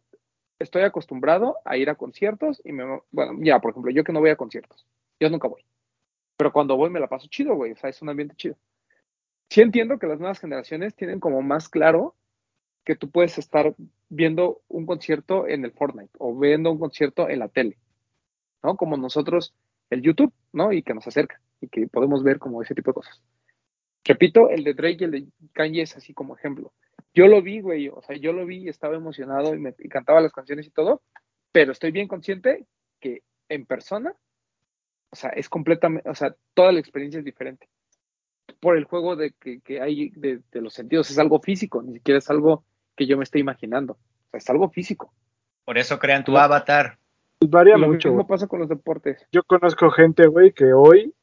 estoy 0.60 0.84
acostumbrado 0.84 1.58
a 1.66 1.76
ir 1.76 1.90
a 1.90 1.96
conciertos 1.96 2.62
y 2.64 2.72
me, 2.72 3.02
bueno, 3.10 3.34
ya, 3.42 3.60
por 3.60 3.72
ejemplo, 3.72 3.92
yo 3.92 4.04
que 4.04 4.14
no 4.14 4.20
voy 4.20 4.30
a 4.30 4.36
conciertos, 4.36 4.86
yo 5.20 5.28
nunca 5.32 5.48
voy. 5.48 5.66
Pero 6.38 6.52
cuando 6.52 6.76
voy 6.76 6.90
me 6.90 7.00
la 7.00 7.08
paso 7.08 7.28
chido, 7.28 7.56
güey. 7.56 7.72
O 7.72 7.76
sea, 7.76 7.90
es 7.90 8.02
un 8.02 8.10
ambiente 8.10 8.36
chido. 8.36 8.56
Sí 9.50 9.62
entiendo 9.62 10.00
que 10.00 10.08
las 10.08 10.20
nuevas 10.20 10.40
generaciones 10.40 10.96
tienen 10.96 11.20
como 11.20 11.42
más 11.42 11.70
claro 11.70 12.16
que 12.84 12.96
tú 12.96 13.10
puedes 13.10 13.38
estar 13.38 13.76
viendo 14.10 14.62
un 14.68 14.86
concierto 14.86 15.48
en 15.48 15.66
el 15.66 15.72
Fortnite 15.72 16.12
o 16.20 16.38
viendo 16.38 16.72
un 16.72 16.80
concierto 16.80 17.30
en 17.30 17.40
la 17.40 17.50
tele, 17.50 17.78
¿no? 18.64 18.76
Como 18.76 18.98
nosotros, 18.98 19.54
el 19.90 20.02
YouTube, 20.02 20.34
¿no? 20.54 20.72
Y 20.72 20.84
que 20.84 20.94
nos 20.94 21.08
acerca 21.08 21.42
y 21.62 21.68
que 21.68 21.88
podemos 21.88 22.24
ver 22.24 22.38
como 22.38 22.62
ese 22.62 22.76
tipo 22.76 22.92
de 22.92 22.96
cosas. 22.96 23.22
Repito, 24.04 24.50
el 24.50 24.64
de 24.64 24.74
Drake 24.76 24.98
y 25.00 25.04
el 25.06 25.12
de 25.12 25.28
Kanye 25.54 25.82
es 25.82 25.98
así 25.98 26.14
como 26.14 26.36
ejemplo. 26.36 26.74
Yo 27.14 27.28
lo 27.28 27.42
vi, 27.42 27.62
güey, 27.62 27.90
o 27.90 28.02
sea, 28.02 28.16
yo 28.16 28.34
lo 28.34 28.46
vi 28.46 28.64
y 28.64 28.70
estaba 28.70 28.96
emocionado 28.96 29.56
y 29.56 29.60
me 29.60 29.74
y 29.80 29.90
cantaba 29.90 30.22
las 30.22 30.34
canciones 30.34 30.68
y 30.68 30.70
todo, 30.70 31.02
pero 31.52 31.72
estoy 31.72 31.92
bien 31.92 32.08
consciente 32.08 32.66
que 33.00 33.24
en 33.50 33.66
persona, 33.66 34.14
o 35.16 35.18
sea, 35.18 35.30
es 35.30 35.48
completamente, 35.48 36.10
o 36.10 36.14
sea, 36.14 36.36
toda 36.54 36.74
la 36.74 36.82
experiencia 36.82 37.20
es 37.20 37.24
diferente. 37.24 37.70
Por 38.60 38.76
el 38.76 38.84
juego 38.84 39.16
de 39.16 39.32
que, 39.32 39.62
que 39.62 39.80
hay 39.80 40.10
de, 40.10 40.42
de 40.52 40.62
los 40.62 40.74
sentidos, 40.74 41.10
es 41.10 41.18
algo 41.18 41.40
físico, 41.40 41.82
ni 41.82 41.94
siquiera 41.94 42.18
es 42.18 42.30
algo 42.30 42.66
que 42.98 43.06
yo 43.08 43.16
me 43.18 43.24
esté 43.24 43.40
imaginando. 43.40 43.94
O 43.94 44.30
sea, 44.32 44.40
es 44.40 44.50
algo 44.50 44.70
físico. 44.70 45.14
Por 45.64 45.78
eso 45.78 45.98
crean 46.00 46.26
tu 46.26 46.38
avatar. 46.38 46.98
Pues 47.40 47.50
varía 47.50 47.78
Lo 47.78 47.88
mucho. 47.88 48.10
mismo 48.10 48.28
pasa 48.28 48.48
con 48.48 48.60
los 48.60 48.68
deportes. 48.68 49.26
Yo 49.32 49.44
conozco 49.44 49.90
gente, 49.90 50.28
güey, 50.28 50.52
que 50.52 50.74
hoy, 50.74 51.14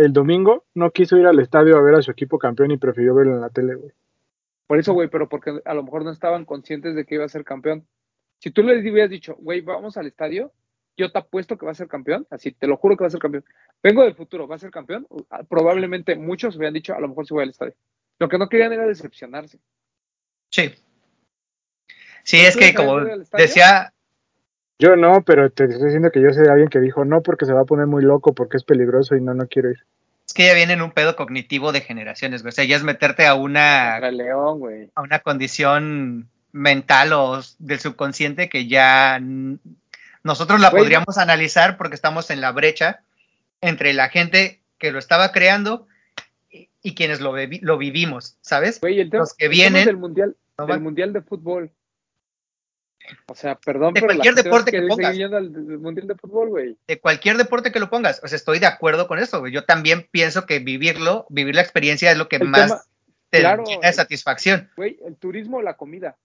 el 0.00 0.12
domingo, 0.12 0.64
no 0.74 0.90
quiso 0.90 1.16
ir 1.16 1.26
al 1.26 1.38
estadio 1.38 1.78
a 1.78 1.82
ver 1.82 1.94
a 1.94 2.02
su 2.02 2.10
equipo 2.10 2.38
campeón 2.38 2.72
y 2.72 2.76
prefirió 2.76 3.14
verlo 3.14 3.34
en 3.36 3.40
la 3.40 3.48
tele, 3.48 3.74
güey. 3.74 3.92
Por 4.66 4.78
eso, 4.78 4.92
güey, 4.92 5.08
pero 5.08 5.30
porque 5.30 5.60
a 5.64 5.72
lo 5.72 5.82
mejor 5.82 6.04
no 6.04 6.10
estaban 6.10 6.44
conscientes 6.44 6.94
de 6.94 7.06
que 7.06 7.14
iba 7.14 7.24
a 7.24 7.28
ser 7.30 7.44
campeón. 7.44 7.86
Si 8.38 8.50
tú 8.50 8.62
les 8.62 8.82
hubieras 8.82 9.08
dicho, 9.10 9.34
güey, 9.38 9.62
vamos 9.62 9.96
al 9.96 10.06
estadio, 10.06 10.52
yo 10.98 11.10
te 11.12 11.18
apuesto 11.18 11.56
que 11.56 11.64
va 11.64 11.72
a 11.72 11.76
ser 11.76 11.86
campeón, 11.86 12.26
así 12.28 12.50
te 12.50 12.66
lo 12.66 12.76
juro 12.76 12.96
que 12.96 13.04
va 13.04 13.08
a 13.08 13.10
ser 13.10 13.20
campeón. 13.20 13.44
Vengo 13.82 14.02
del 14.02 14.14
futuro, 14.14 14.48
va 14.48 14.56
a 14.56 14.58
ser 14.58 14.72
campeón. 14.72 15.06
Ah, 15.30 15.44
Probablemente 15.48 16.16
muchos 16.16 16.56
hubieran 16.56 16.74
dicho, 16.74 16.92
a 16.94 17.00
lo 17.00 17.08
mejor 17.08 17.26
sí 17.26 17.32
voy 17.32 17.44
al 17.44 17.50
estadio. 17.50 17.74
Lo 18.18 18.28
que 18.28 18.36
no 18.36 18.48
querían 18.48 18.72
era 18.72 18.84
decepcionarse. 18.84 19.60
Sí. 20.50 20.74
Sí, 22.24 22.38
es 22.40 22.54
¿Tú 22.54 22.60
que 22.60 22.74
como 22.74 23.00
decía, 23.32 23.92
Yo 24.80 24.96
no, 24.96 25.22
pero 25.24 25.50
te 25.50 25.64
estoy 25.64 25.84
diciendo 25.84 26.10
que 26.10 26.20
yo 26.20 26.30
sé 26.30 26.42
de 26.42 26.50
alguien 26.50 26.68
que 26.68 26.80
dijo 26.80 27.04
no 27.04 27.22
porque 27.22 27.46
se 27.46 27.52
va 27.52 27.60
a 27.60 27.64
poner 27.64 27.86
muy 27.86 28.02
loco, 28.02 28.34
porque 28.34 28.56
es 28.56 28.64
peligroso 28.64 29.14
y 29.14 29.20
no, 29.20 29.34
no 29.34 29.46
quiero 29.46 29.70
ir. 29.70 29.78
es 30.26 30.34
que 30.34 30.46
ya 30.46 30.54
viene 30.54 30.72
en 30.72 30.82
un 30.82 30.90
pedo 30.90 31.14
cognitivo 31.14 31.70
de 31.70 31.80
generaciones, 31.80 32.42
güey. 32.42 32.50
O 32.50 32.52
sea, 32.52 32.64
ya 32.64 32.74
es 32.76 32.82
meterte 32.82 33.24
a 33.24 33.34
una, 33.34 34.00
León, 34.10 34.58
güey. 34.58 34.90
a 34.96 35.02
una 35.02 35.20
condición 35.20 36.28
mental 36.50 37.12
o 37.12 37.40
del 37.60 37.78
subconsciente 37.78 38.48
que 38.48 38.66
ya 38.66 39.20
nosotros 40.28 40.60
la 40.60 40.70
Güey, 40.70 40.82
podríamos 40.82 41.18
analizar 41.18 41.76
porque 41.76 41.96
estamos 41.96 42.30
en 42.30 42.40
la 42.40 42.52
brecha 42.52 43.02
entre 43.60 43.92
la 43.94 44.08
gente 44.08 44.60
que 44.78 44.92
lo 44.92 44.98
estaba 45.00 45.32
creando 45.32 45.88
y, 46.50 46.68
y 46.82 46.94
quienes 46.94 47.20
lo, 47.20 47.32
vivimos, 47.78 48.36
¿sabes? 48.40 48.80
Güey, 48.80 49.00
el 49.00 49.10
tema, 49.10 49.22
Los 49.22 49.34
que 49.34 49.48
vienen, 49.48 49.84
del 49.86 49.96
mundial, 49.96 50.36
no 50.56 50.66
del 50.66 50.80
mundial 50.80 51.12
de 51.12 51.22
fútbol. 51.22 51.70
O 53.26 53.34
sea, 53.34 53.54
perdón, 53.54 53.94
De 53.94 54.00
pero 54.02 54.08
cualquier 54.12 54.34
deporte 54.34 54.70
que 54.70 54.82
pongas. 54.82 55.18
al 55.18 55.50
mundial 55.80 56.06
de 56.06 56.14
fútbol, 56.14 56.48
güey. 56.50 56.76
de 56.86 57.00
cualquier 57.00 57.38
deporte 57.38 57.72
que 57.72 57.80
lo 57.80 57.88
pongas. 57.88 58.20
O 58.22 58.28
sea, 58.28 58.36
estoy 58.36 58.58
de 58.58 58.66
acuerdo 58.66 59.08
con 59.08 59.18
eso. 59.18 59.40
güey. 59.40 59.50
Yo 59.52 59.64
también 59.64 60.06
pienso 60.10 60.44
que 60.44 60.58
vivirlo, 60.58 61.26
vivir 61.30 61.54
la 61.54 61.62
experiencia 61.62 62.12
es 62.12 62.18
lo 62.18 62.28
que 62.28 62.36
El 62.36 62.48
más 62.48 62.68
tema- 62.68 62.82
te 63.30 63.40
claro, 63.40 63.64
llena 63.64 63.80
de 63.80 63.88
el- 63.88 63.94
satisfacción. 63.94 64.70
Güey, 64.76 64.98
el 65.06 65.16
turismo, 65.16 65.62
la 65.62 65.74
comida. 65.74 66.16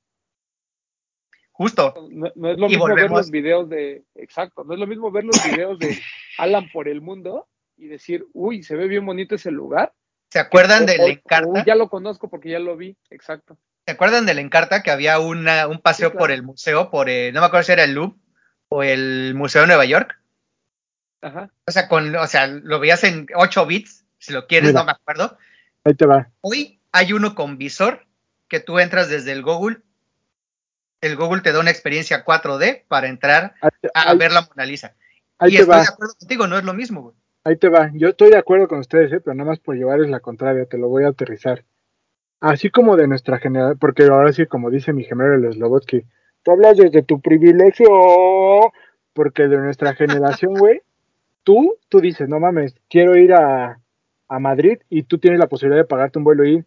Justo. 1.54 1.94
No, 2.12 2.32
no 2.36 2.50
es 2.52 2.58
lo 2.58 2.66
Y 2.66 2.70
mismo 2.72 2.86
ver 2.88 2.96
volvemos- 2.96 3.18
los 3.20 3.32
videos 3.32 3.70
de. 3.70 4.04
Exacto, 4.16 4.64
no 4.64 4.74
es 4.74 4.80
lo 4.80 4.88
mismo 4.88 5.12
ver 5.12 5.24
los 5.24 5.36
videos 5.68 5.80
de 5.80 5.98
Alan 6.38 6.68
por 6.74 6.88
el 6.88 7.00
mundo 7.02 7.48
y 7.78 7.88
decir, 7.88 8.26
uy, 8.34 8.64
se 8.64 8.76
ve 8.76 8.88
bien 8.88 9.06
bonito 9.06 9.36
ese 9.36 9.52
lugar. 9.52 9.94
¿Se 10.32 10.40
acuerdan 10.40 10.84
O- 10.84 10.86
del 10.88 11.02
o- 11.02 11.08
Encarta? 11.08 11.50
uy, 11.50 11.64
ya 11.66 11.76
lo 11.76 11.90
conozco 11.90 12.28
porque 12.30 12.50
ya 12.50 12.60
lo 12.60 12.76
vi, 12.76 12.98
exacto. 13.12 13.58
¿Se 13.86 13.92
acuerdan 13.94 14.26
del 14.26 14.40
Encarta 14.40 14.82
que 14.82 14.92
había 14.92 15.20
una, 15.20 15.68
un 15.68 15.80
paseo 15.80 16.08
Sí, 16.10 16.12
claro. 16.14 16.20
por 16.20 16.32
el 16.32 16.42
museo, 16.44 16.90
por 16.90 17.10
el- 17.10 17.34
no 17.34 17.42
me 17.42 17.46
acuerdo 17.48 17.64
si 17.66 17.72
era 17.74 17.84
el 17.84 17.94
Louvre 17.94 18.18
o 18.70 18.82
el 18.84 19.34
Museo 19.36 19.62
de 19.62 19.68
Nueva 19.68 19.86
York? 19.86 20.20
Ajá. 21.22 21.52
O 21.68 21.72
sea, 21.72 21.88
con, 21.88 22.16
o 22.16 22.28
sea, 22.28 22.48
lo 22.48 22.80
veías 22.80 23.04
en 23.04 23.28
8 23.36 23.66
bits, 23.66 24.06
si 24.18 24.34
lo 24.34 24.48
quieres, 24.48 24.70
Mira. 24.70 24.82
no 24.82 24.86
me 24.86 24.92
acuerdo. 24.94 25.38
Ahí 25.84 25.94
te 25.94 26.06
va. 26.06 26.30
Hoy 26.42 26.80
hay 26.92 27.14
uno 27.14 27.36
con 27.36 27.58
visor 27.58 28.06
que 28.48 28.60
tú 28.60 28.80
entras 28.80 29.10
desde 29.10 29.32
el 29.34 29.44
Google. 29.44 29.78
El 31.04 31.18
Google 31.18 31.42
te 31.42 31.52
da 31.52 31.60
una 31.60 31.70
experiencia 31.70 32.24
4D 32.24 32.84
para 32.88 33.10
entrar 33.10 33.56
a 33.94 34.14
ver 34.14 34.32
la 34.32 34.48
Mona 34.48 34.66
Lisa. 34.66 34.96
ahí 35.38 35.52
y 35.52 35.58
estoy 35.58 35.70
va. 35.70 35.82
de 35.82 35.88
acuerdo 35.90 36.14
contigo, 36.18 36.48
no 36.48 36.58
es 36.58 36.64
lo 36.64 36.74
mismo, 36.74 37.02
güey. 37.02 37.16
Ahí 37.44 37.58
te 37.58 37.68
va. 37.68 37.92
Yo 37.94 38.08
estoy 38.08 38.30
de 38.30 38.38
acuerdo 38.38 38.70
con 38.70 38.80
ustedes, 38.80 39.12
¿eh? 39.12 39.20
pero 39.20 39.36
nada 39.36 39.50
más 39.50 39.60
por 39.60 39.76
llevarles 39.76 40.10
la 40.10 40.22
contraria, 40.22 40.66
te 40.66 40.78
lo 40.78 40.88
voy 40.88 41.04
a 41.04 41.10
aterrizar. 41.10 41.66
Así 42.40 42.70
como 42.70 42.96
de 42.96 43.10
nuestra 43.10 43.38
generación, 43.38 43.80
porque 43.80 44.04
ahora 44.04 44.32
sí, 44.32 44.46
como 44.46 44.70
dice 44.70 44.94
mi 44.94 45.04
gemelo 45.04 45.36
el 45.36 45.54
Slobotsky, 45.54 46.06
tú 46.42 46.52
hablas 46.52 46.78
desde 46.78 47.04
tu 47.04 47.20
privilegio, 47.20 48.72
porque 49.12 49.50
de 49.50 49.58
nuestra 49.58 49.96
generación, 49.96 50.54
güey, 50.54 50.84
tú, 51.44 51.76
tú 51.90 52.00
dices, 52.00 52.30
no 52.30 52.40
mames, 52.40 52.76
quiero 52.90 53.18
ir 53.18 53.34
a, 53.34 53.78
a 54.30 54.40
Madrid 54.40 54.78
y 54.90 55.04
tú 55.04 55.18
tienes 55.18 55.38
la 55.38 55.48
posibilidad 55.48 55.82
de 55.84 55.88
pagarte 55.88 56.18
un 56.18 56.24
vuelo 56.24 56.46
y 56.46 56.54
ir. 56.54 56.66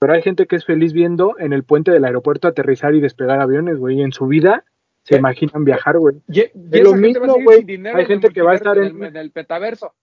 Pero 0.00 0.12
hay 0.12 0.22
gente 0.22 0.46
que 0.46 0.56
es 0.56 0.64
feliz 0.64 0.92
viendo 0.92 1.36
en 1.38 1.52
el 1.52 1.64
puente 1.64 1.90
del 1.90 2.04
aeropuerto 2.04 2.46
aterrizar 2.48 2.94
y 2.94 3.00
despegar 3.00 3.40
aviones, 3.40 3.78
güey, 3.78 4.00
en 4.00 4.12
su 4.12 4.26
vida 4.26 4.64
se 5.02 5.14
Sí. 5.14 5.18
imaginan 5.18 5.64
viajar, 5.64 5.98
güey. 5.98 6.16
Y, 6.28 6.40
y 6.40 6.44
Es 6.72 6.82
lo 6.84 6.94
mismo, 6.94 7.34
güey. 7.42 7.64
Hay 7.94 8.06
gente 8.06 8.28
que 8.28 8.42
va 8.42 8.52
a 8.52 8.54
estar 8.56 8.76
en- 8.78 8.84
en 8.96 8.96
el, 9.02 9.08
en 9.08 9.16
el 9.16 9.30
petaverso. 9.32 9.94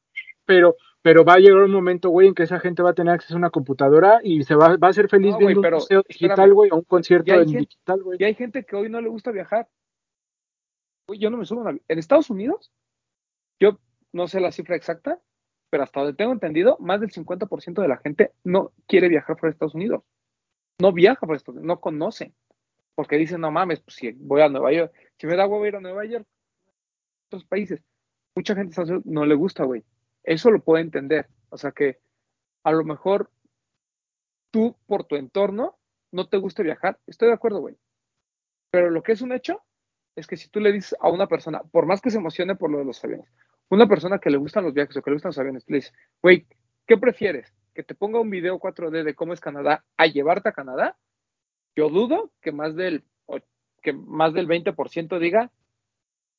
pero 0.46 0.76
pero 1.02 1.24
va 1.24 1.34
a 1.34 1.38
llegar 1.38 1.62
un 1.62 1.72
momento, 1.72 2.10
güey, 2.10 2.28
en 2.28 2.34
que 2.34 2.42
esa 2.42 2.60
gente 2.60 2.82
va 2.82 2.90
a 2.90 2.94
tener 2.96 3.14
acceso 3.14 3.36
a 3.36 3.38
una 3.38 3.52
computadora 3.52 4.22
y 4.24 4.42
se 4.44 4.56
va, 4.56 4.76
va 4.78 4.88
a 4.88 4.94
ser 4.94 5.08
feliz 5.08 5.34
No, 5.34 5.38
viendo 5.38 5.62
pero 5.62 5.78
un 5.78 5.82
museo 5.84 6.02
digital, 6.08 6.52
güey, 6.52 6.72
o 6.72 6.78
un 6.78 6.82
concierto 6.84 7.32
en 7.32 7.42
gente- 7.46 7.60
digital, 7.60 8.02
güey. 8.02 8.18
Y 8.20 8.24
hay 8.24 8.34
gente 8.34 8.64
que 8.66 8.76
hoy 8.76 8.90
no 8.90 9.00
le 9.00 9.08
gusta 9.10 9.30
viajar. 9.32 9.68
Güey, 11.08 11.20
yo 11.20 11.30
no 11.30 11.38
me 11.38 11.46
subo 11.46 11.60
a 11.60 11.62
un 11.62 11.68
avión. 11.68 11.84
En 11.88 12.00
Estados 12.00 12.32
Unidos, 12.32 12.72
yo 13.60 13.78
no 14.14 14.28
sé 14.28 14.40
la 14.40 14.52
cifra 14.52 14.76
exacta, 14.76 15.20
pero 15.70 15.84
hasta 15.84 16.02
donde 16.02 16.16
tengo 16.16 16.32
entendido, 16.32 16.78
más 16.80 17.02
del 17.02 17.12
50% 17.12 17.82
de 17.82 17.88
la 17.88 17.98
gente 17.98 18.32
no 18.44 18.72
quiere 18.88 19.10
viajar 19.10 19.36
por 19.36 19.50
Estados 19.50 19.76
Unidos. 19.76 20.04
No 20.80 20.92
viaja 20.92 21.26
por 21.26 21.36
Estados 21.36 21.58
Unidos, 21.58 21.68
no 21.68 21.82
conoce. 21.82 22.34
Porque 22.96 23.18
dicen, 23.18 23.42
no 23.42 23.52
mames, 23.52 23.82
pues 23.82 23.96
si 23.98 24.12
voy 24.14 24.42
a 24.42 24.50
Nueva 24.50 24.72
York, 24.72 24.94
si 25.18 25.28
me 25.28 25.36
da 25.36 25.48
huevo 25.48 25.66
ir 25.66 25.76
a 25.76 25.82
Nueva 25.82 26.06
York, 26.06 26.26
otros 27.28 27.46
países. 27.46 27.82
Mucha 28.36 28.56
gente 28.56 28.82
no 29.06 29.26
le 29.26 29.36
gusta, 29.36 29.64
güey. 29.64 29.84
Eso 30.24 30.52
lo 30.52 30.64
puedo 30.64 30.82
entender. 30.82 31.28
O 31.50 31.58
sea 31.58 31.72
que 31.72 32.00
a 32.64 32.72
lo 32.72 32.84
mejor 32.84 33.30
tú, 34.52 34.78
por 34.88 35.04
tu 35.06 35.16
entorno, 35.16 35.78
no 36.12 36.28
te 36.28 36.38
gusta 36.38 36.64
viajar. 36.64 37.00
Estoy 37.08 37.28
de 37.28 37.34
acuerdo, 37.34 37.60
güey. 37.60 37.78
Pero 38.72 38.90
lo 38.90 39.04
que 39.04 39.12
es 39.12 39.22
un 39.22 39.32
hecho 39.32 39.62
es 40.16 40.28
que 40.28 40.38
si 40.38 40.50
tú 40.50 40.60
le 40.60 40.72
dices 40.72 40.96
a 41.00 41.10
una 41.10 41.28
persona, 41.28 41.62
por 41.64 41.86
más 41.86 42.02
que 42.02 42.10
se 42.10 42.18
emocione 42.18 42.56
por 42.56 42.72
lo 42.72 42.80
de 42.80 42.86
los 42.86 43.04
aviones, 43.04 43.28
una 43.70 43.88
persona 43.88 44.20
que 44.20 44.30
le 44.30 44.38
gustan 44.38 44.64
los 44.64 44.74
viajes 44.74 44.96
o 44.98 45.02
que 45.02 45.10
le 45.12 45.16
gustan 45.16 45.30
los 45.30 45.40
aviones, 45.40 45.64
le 45.68 45.78
dices, 45.78 45.94
güey, 46.22 46.46
¿qué 46.88 46.98
prefieres? 46.98 47.54
¿Que 47.74 47.84
te 47.84 47.96
ponga 47.96 48.20
un 48.20 48.30
video 48.30 48.60
4D 48.60 49.04
de 49.04 49.16
cómo 49.16 49.34
es 49.34 49.42
Canadá 49.42 49.84
a 49.98 50.06
llevarte 50.06 50.50
a 50.50 50.54
Canadá? 50.54 50.98
Yo 51.76 51.90
dudo 51.90 52.32
que 52.42 52.52
más 52.52 52.76
del, 52.76 53.04
o- 53.26 53.40
que 53.82 53.92
más 53.94 54.34
del 54.34 54.48
20% 54.48 55.20
diga, 55.20 55.52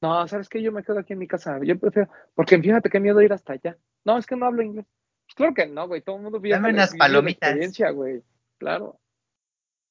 no, 0.00 0.26
¿sabes 0.28 0.48
qué? 0.48 0.62
Yo 0.62 0.72
me 0.72 0.82
quedo 0.82 0.98
aquí 0.98 1.12
en 1.14 1.18
mi 1.18 1.26
casa. 1.26 1.58
Yo 1.62 1.78
prefiero, 1.78 2.08
porque 2.34 2.58
fíjate 2.58 2.88
qué 2.90 3.00
miedo 3.00 3.20
ir 3.22 3.32
hasta 3.32 3.54
allá. 3.54 3.76
No, 4.04 4.18
es 4.18 4.26
que 4.26 4.36
no 4.36 4.46
hablo 4.46 4.62
inglés. 4.62 4.86
Pues 5.26 5.34
claro 5.34 5.54
que 5.54 5.66
no, 5.66 5.88
güey. 5.88 6.02
Todo 6.02 6.16
el 6.16 6.22
mundo 6.22 6.38
viaja. 6.38 6.60
Dame 6.62 6.74
unas 6.74 6.92
vive 6.92 6.98
la 6.98 7.04
palomitas. 7.06 7.48
experiencia, 7.48 7.90
güey. 7.90 8.22
Claro. 8.58 8.98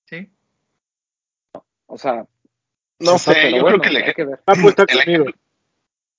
Sí. 0.06 0.32
O 1.88 1.98
sea, 1.98 2.26
No 3.00 3.18
sé, 3.18 3.52
yo 3.52 3.62
bueno, 3.62 3.80
creo 3.80 3.82
que 3.82 3.90
el, 3.98 4.04
hay 4.04 4.14
que 4.14 4.26
ver. 4.26 4.40
Va 4.48 4.54
a 4.54 4.60
apostar 4.60 4.86
el 4.90 4.98
conmigo. 5.04 5.24
ejemplo, 5.24 5.42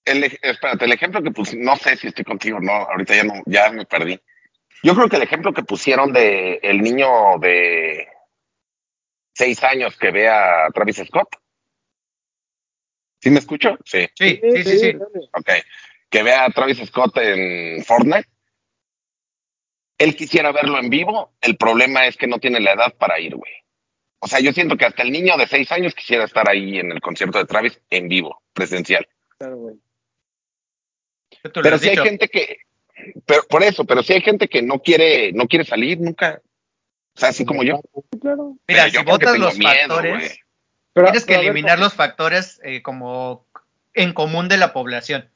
el 0.07 0.25
espérate, 0.41 0.85
el 0.85 0.93
ejemplo 0.93 1.23
que 1.23 1.31
puse, 1.31 1.57
no 1.57 1.77
sé 1.77 1.97
si 1.97 2.07
estoy 2.07 2.25
contigo, 2.25 2.59
no, 2.61 2.73
ahorita 2.73 3.15
ya 3.15 3.25
no, 3.25 3.35
ya 3.47 3.71
me 3.71 3.85
perdí. 3.85 4.19
Yo 4.83 4.95
creo 4.95 5.09
que 5.09 5.17
el 5.17 5.23
ejemplo 5.23 5.53
que 5.53 5.65
pusieron 5.65 6.13
de 6.13 6.61
el 6.63 6.81
niño 6.81 7.39
de 7.41 8.07
seis 9.35 9.63
años 9.65 9.97
que 9.97 10.11
ve 10.11 10.29
a 10.29 10.69
Travis 10.73 11.03
Scott. 11.07 11.37
¿Sí 13.21 13.31
me 13.31 13.39
escucho? 13.41 13.77
Sí, 13.85 14.07
Sí, 14.15 14.41
sí, 14.43 14.63
sí, 14.65 14.79
sí. 14.79 14.93
dale. 14.93 15.29
ok. 15.33 15.51
Que 16.09 16.23
ve 16.23 16.35
a 16.35 16.49
Travis 16.51 16.79
Scott 16.87 17.17
en 17.19 17.85
Fortnite. 17.85 18.29
Él 19.99 20.15
quisiera 20.15 20.53
verlo 20.53 20.79
en 20.79 20.91
vivo, 20.91 21.33
el 21.41 21.57
problema 21.57 22.07
es 22.07 22.17
que 22.17 22.27
no 22.27 22.39
tiene 22.39 22.61
la 22.61 22.73
edad 22.73 22.95
para 22.97 23.19
ir, 23.19 23.35
güey. 23.35 23.53
O 24.19 24.29
sea, 24.29 24.41
yo 24.41 24.53
siento 24.53 24.77
que 24.77 24.85
hasta 24.85 25.03
el 25.03 25.11
niño 25.11 25.37
de 25.37 25.47
seis 25.47 25.71
años 25.73 25.95
quisiera 25.95 26.25
estar 26.25 26.49
ahí 26.49 26.79
en 26.79 26.93
el 26.93 27.01
concierto 27.01 27.39
de 27.39 27.47
Travis 27.47 27.81
en 27.91 28.09
vivo, 28.09 28.43
presencial. 28.53 29.09
Claro, 29.39 29.57
güey. 29.57 29.77
Pero 31.53 31.79
si 31.79 31.89
hay 31.89 31.97
gente 31.97 32.29
que, 32.29 32.59
pero 33.27 33.43
por 33.49 33.63
eso, 33.63 33.85
pero 33.85 34.03
si 34.03 34.13
hay 34.15 34.21
gente 34.21 34.49
que 34.49 34.63
no 34.63 34.81
quiere, 34.81 35.33
no 35.33 35.47
quiere 35.47 35.65
salir 35.65 36.01
nunca. 36.01 36.41
O 37.15 37.19
sea, 37.19 37.31
así 37.31 37.45
como 37.45 37.63
yo. 37.63 37.81
Claro. 38.21 38.57
Mira, 38.69 38.85
Pero 38.85 39.01
si 39.01 39.05
votas 39.07 39.39
los 39.39 39.59
miedo, 39.59 39.73
factores. 39.89 40.39
Pero- 40.93 41.07
tienes 41.07 41.25
que 41.25 41.29
pero 41.29 41.39
a 41.39 41.43
ver, 41.43 41.51
eliminar 41.51 41.79
los 41.79 41.95
factores 41.95 42.61
eh, 42.65 42.83
como 42.83 43.45
en 43.95 44.13
común 44.13 44.49
de 44.49 44.57
la 44.59 44.73
población. 44.73 45.29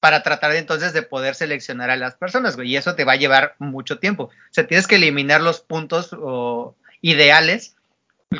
para 0.00 0.24
tratar 0.24 0.50
de, 0.50 0.58
entonces 0.58 0.92
de 0.92 1.02
poder 1.02 1.36
seleccionar 1.36 1.88
a 1.90 1.96
las 1.96 2.16
personas, 2.16 2.56
güey, 2.56 2.70
y 2.72 2.76
eso 2.76 2.96
te 2.96 3.04
va 3.04 3.12
a 3.12 3.16
llevar 3.16 3.54
mucho 3.60 4.00
tiempo. 4.00 4.24
O 4.24 4.30
sea, 4.50 4.66
tienes 4.66 4.88
que 4.88 4.96
eliminar 4.96 5.40
los 5.40 5.60
puntos 5.60 6.10
o, 6.12 6.74
ideales, 7.02 7.76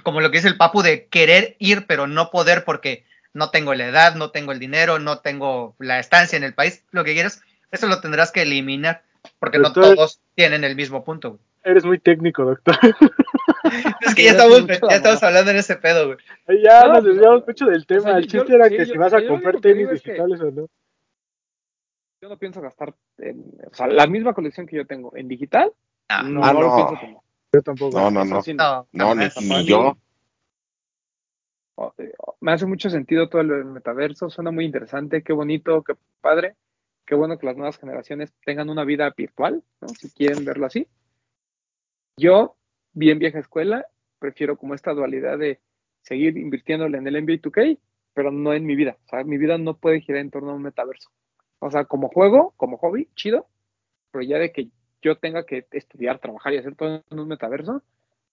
como 0.02 0.20
lo 0.20 0.30
que 0.32 0.38
dice 0.38 0.48
el 0.48 0.56
Papu 0.56 0.82
de 0.82 1.06
querer 1.06 1.54
ir 1.60 1.86
pero 1.86 2.08
no 2.08 2.30
poder 2.32 2.64
porque 2.64 3.04
no 3.34 3.50
tengo 3.50 3.74
la 3.74 3.86
edad, 3.86 4.14
no 4.14 4.30
tengo 4.30 4.52
el 4.52 4.58
dinero, 4.58 4.98
no 4.98 5.18
tengo 5.20 5.74
la 5.78 5.98
estancia 5.98 6.36
en 6.36 6.44
el 6.44 6.54
país, 6.54 6.84
lo 6.90 7.04
que 7.04 7.14
quieras, 7.14 7.40
eso 7.70 7.86
lo 7.86 8.00
tendrás 8.00 8.30
que 8.32 8.42
eliminar 8.42 9.02
porque 9.38 9.58
no 9.58 9.72
todos 9.72 10.20
tienen 10.34 10.64
el 10.64 10.76
mismo 10.76 11.04
punto. 11.04 11.30
güey. 11.30 11.40
Eres 11.64 11.84
muy 11.84 11.98
técnico, 11.98 12.44
doctor. 12.44 12.76
Es 14.00 14.14
que 14.14 14.24
ya 14.24 14.32
estamos, 14.32 14.66
ya 14.66 14.96
estamos 14.96 15.22
hablando 15.22 15.50
en 15.52 15.56
ese 15.56 15.76
pedo, 15.76 16.06
güey. 16.08 16.18
Ya 16.62 16.82
No, 16.82 16.88
nos 16.94 17.02
pues, 17.02 17.14
desviamos 17.14 17.46
mucho 17.46 17.66
del 17.66 17.86
tema. 17.86 18.02
sea, 18.02 18.16
el 18.18 18.26
yo- 18.26 18.40
chiste 18.40 18.54
era 18.56 18.68
que 18.68 18.78
yo- 18.78 18.84
si 18.84 18.98
vas 18.98 19.14
a 19.14 19.26
comprar 19.26 19.60
tenis 19.60 19.86
que- 19.88 19.94
digitales 19.94 20.40
o 20.42 20.50
no. 20.50 20.66
Yo 22.20 22.28
no 22.28 22.36
pienso 22.36 22.60
gastar 22.60 22.94
en, 23.18 23.44
o 23.70 23.74
sea, 23.74 23.86
la 23.86 24.06
misma 24.06 24.34
colección 24.34 24.66
que 24.66 24.76
yo 24.76 24.86
tengo 24.86 25.16
en 25.16 25.26
digital, 25.28 25.72
Ah, 26.08 26.22
no, 26.22 26.44
Ah, 26.44 26.52
no 26.52 26.60
lo 26.62 26.68
no. 26.68 26.76
pienso 26.76 27.00
tener. 27.00 27.16
Yo 27.54 27.62
tampoco. 27.62 27.98
No, 27.98 28.10
no, 28.10 28.24
no. 28.24 28.42
No, 28.54 28.86
No, 28.92 29.14
ni, 29.14 29.30
jamás. 29.30 29.34
ni 29.44 29.64
yo. 29.64 29.96
O- 31.76 31.94
eh, 31.98 32.12
Me 32.40 32.52
hace 32.52 32.66
mucho 32.66 32.90
sentido 32.90 33.28
todo 33.28 33.40
el 33.42 33.64
metaverso, 33.64 34.30
suena 34.30 34.50
muy 34.50 34.64
interesante, 34.64 35.22
qué 35.22 35.32
bonito, 35.32 35.82
qué 35.82 35.94
padre, 36.20 36.56
qué 37.06 37.14
bueno 37.14 37.38
que 37.38 37.46
las 37.46 37.56
nuevas 37.56 37.78
generaciones 37.78 38.32
tengan 38.44 38.70
una 38.70 38.84
vida 38.84 39.10
virtual, 39.16 39.62
¿no? 39.80 39.88
si 39.88 40.10
quieren 40.10 40.44
verlo 40.44 40.66
así. 40.66 40.86
Yo, 42.16 42.56
bien 42.92 43.18
vieja 43.18 43.38
escuela, 43.38 43.86
prefiero 44.18 44.56
como 44.56 44.74
esta 44.74 44.92
dualidad 44.92 45.38
de 45.38 45.60
seguir 46.02 46.36
invirtiéndole 46.36 46.98
en 46.98 47.06
el 47.06 47.16
NBA 47.16 47.36
2K, 47.40 47.78
pero 48.14 48.30
no 48.30 48.52
en 48.52 48.66
mi 48.66 48.76
vida. 48.76 48.98
O 49.06 49.08
sea, 49.08 49.24
mi 49.24 49.38
vida 49.38 49.58
no 49.58 49.76
puede 49.78 50.00
girar 50.00 50.20
en 50.20 50.30
torno 50.30 50.50
a 50.50 50.54
un 50.54 50.62
metaverso. 50.62 51.10
O 51.58 51.70
sea, 51.70 51.84
como 51.84 52.08
juego, 52.08 52.52
como 52.56 52.76
hobby, 52.76 53.08
chido, 53.14 53.46
pero 54.10 54.24
ya 54.24 54.38
de 54.38 54.52
que 54.52 54.68
yo 55.02 55.18
tenga 55.18 55.44
que 55.46 55.66
estudiar, 55.72 56.18
trabajar 56.18 56.52
y 56.54 56.58
hacer 56.58 56.74
todo 56.76 57.02
en 57.10 57.18
un 57.18 57.28
metaverso, 57.28 57.82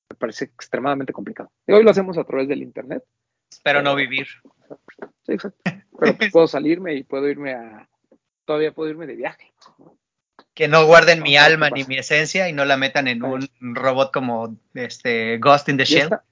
me 0.10 0.18
parece 0.18 0.46
extremadamente 0.46 1.14
complicado. 1.14 1.52
Y 1.68 1.74
hoy 1.74 1.84
lo 1.84 1.92
hacemos 1.92 2.18
a 2.18 2.24
través 2.26 2.48
del 2.48 2.64
internet. 2.64 3.04
Espero 3.52 3.82
no 3.82 3.96
vivir. 3.96 4.28
Sí, 5.26 5.34
exacto. 5.34 5.72
Pero 6.00 6.18
pues, 6.18 6.32
puedo 6.32 6.48
salirme 6.48 6.96
y 6.96 7.04
puedo 7.04 7.28
irme 7.28 7.54
a. 7.54 7.90
Todavía 8.46 8.72
puedo 8.72 8.90
irme 8.90 9.06
de 9.06 9.16
viaje. 9.16 9.54
Que 10.54 10.68
no 10.68 10.86
guarden 10.86 11.22
mi 11.22 11.38
alma 11.38 11.70
¿qué 11.70 11.76
ni 11.76 11.84
mi 11.86 11.98
esencia 11.98 12.50
y 12.50 12.54
no 12.54 12.66
la 12.66 12.78
metan 12.78 13.08
en 13.08 13.24
un 13.24 13.48
robot 13.60 14.12
como 14.12 14.58
este 14.74 15.38
Ghost 15.38 15.70
in 15.70 15.78
the 15.78 15.86
Shell. 15.86 16.04
esta, 16.04 16.24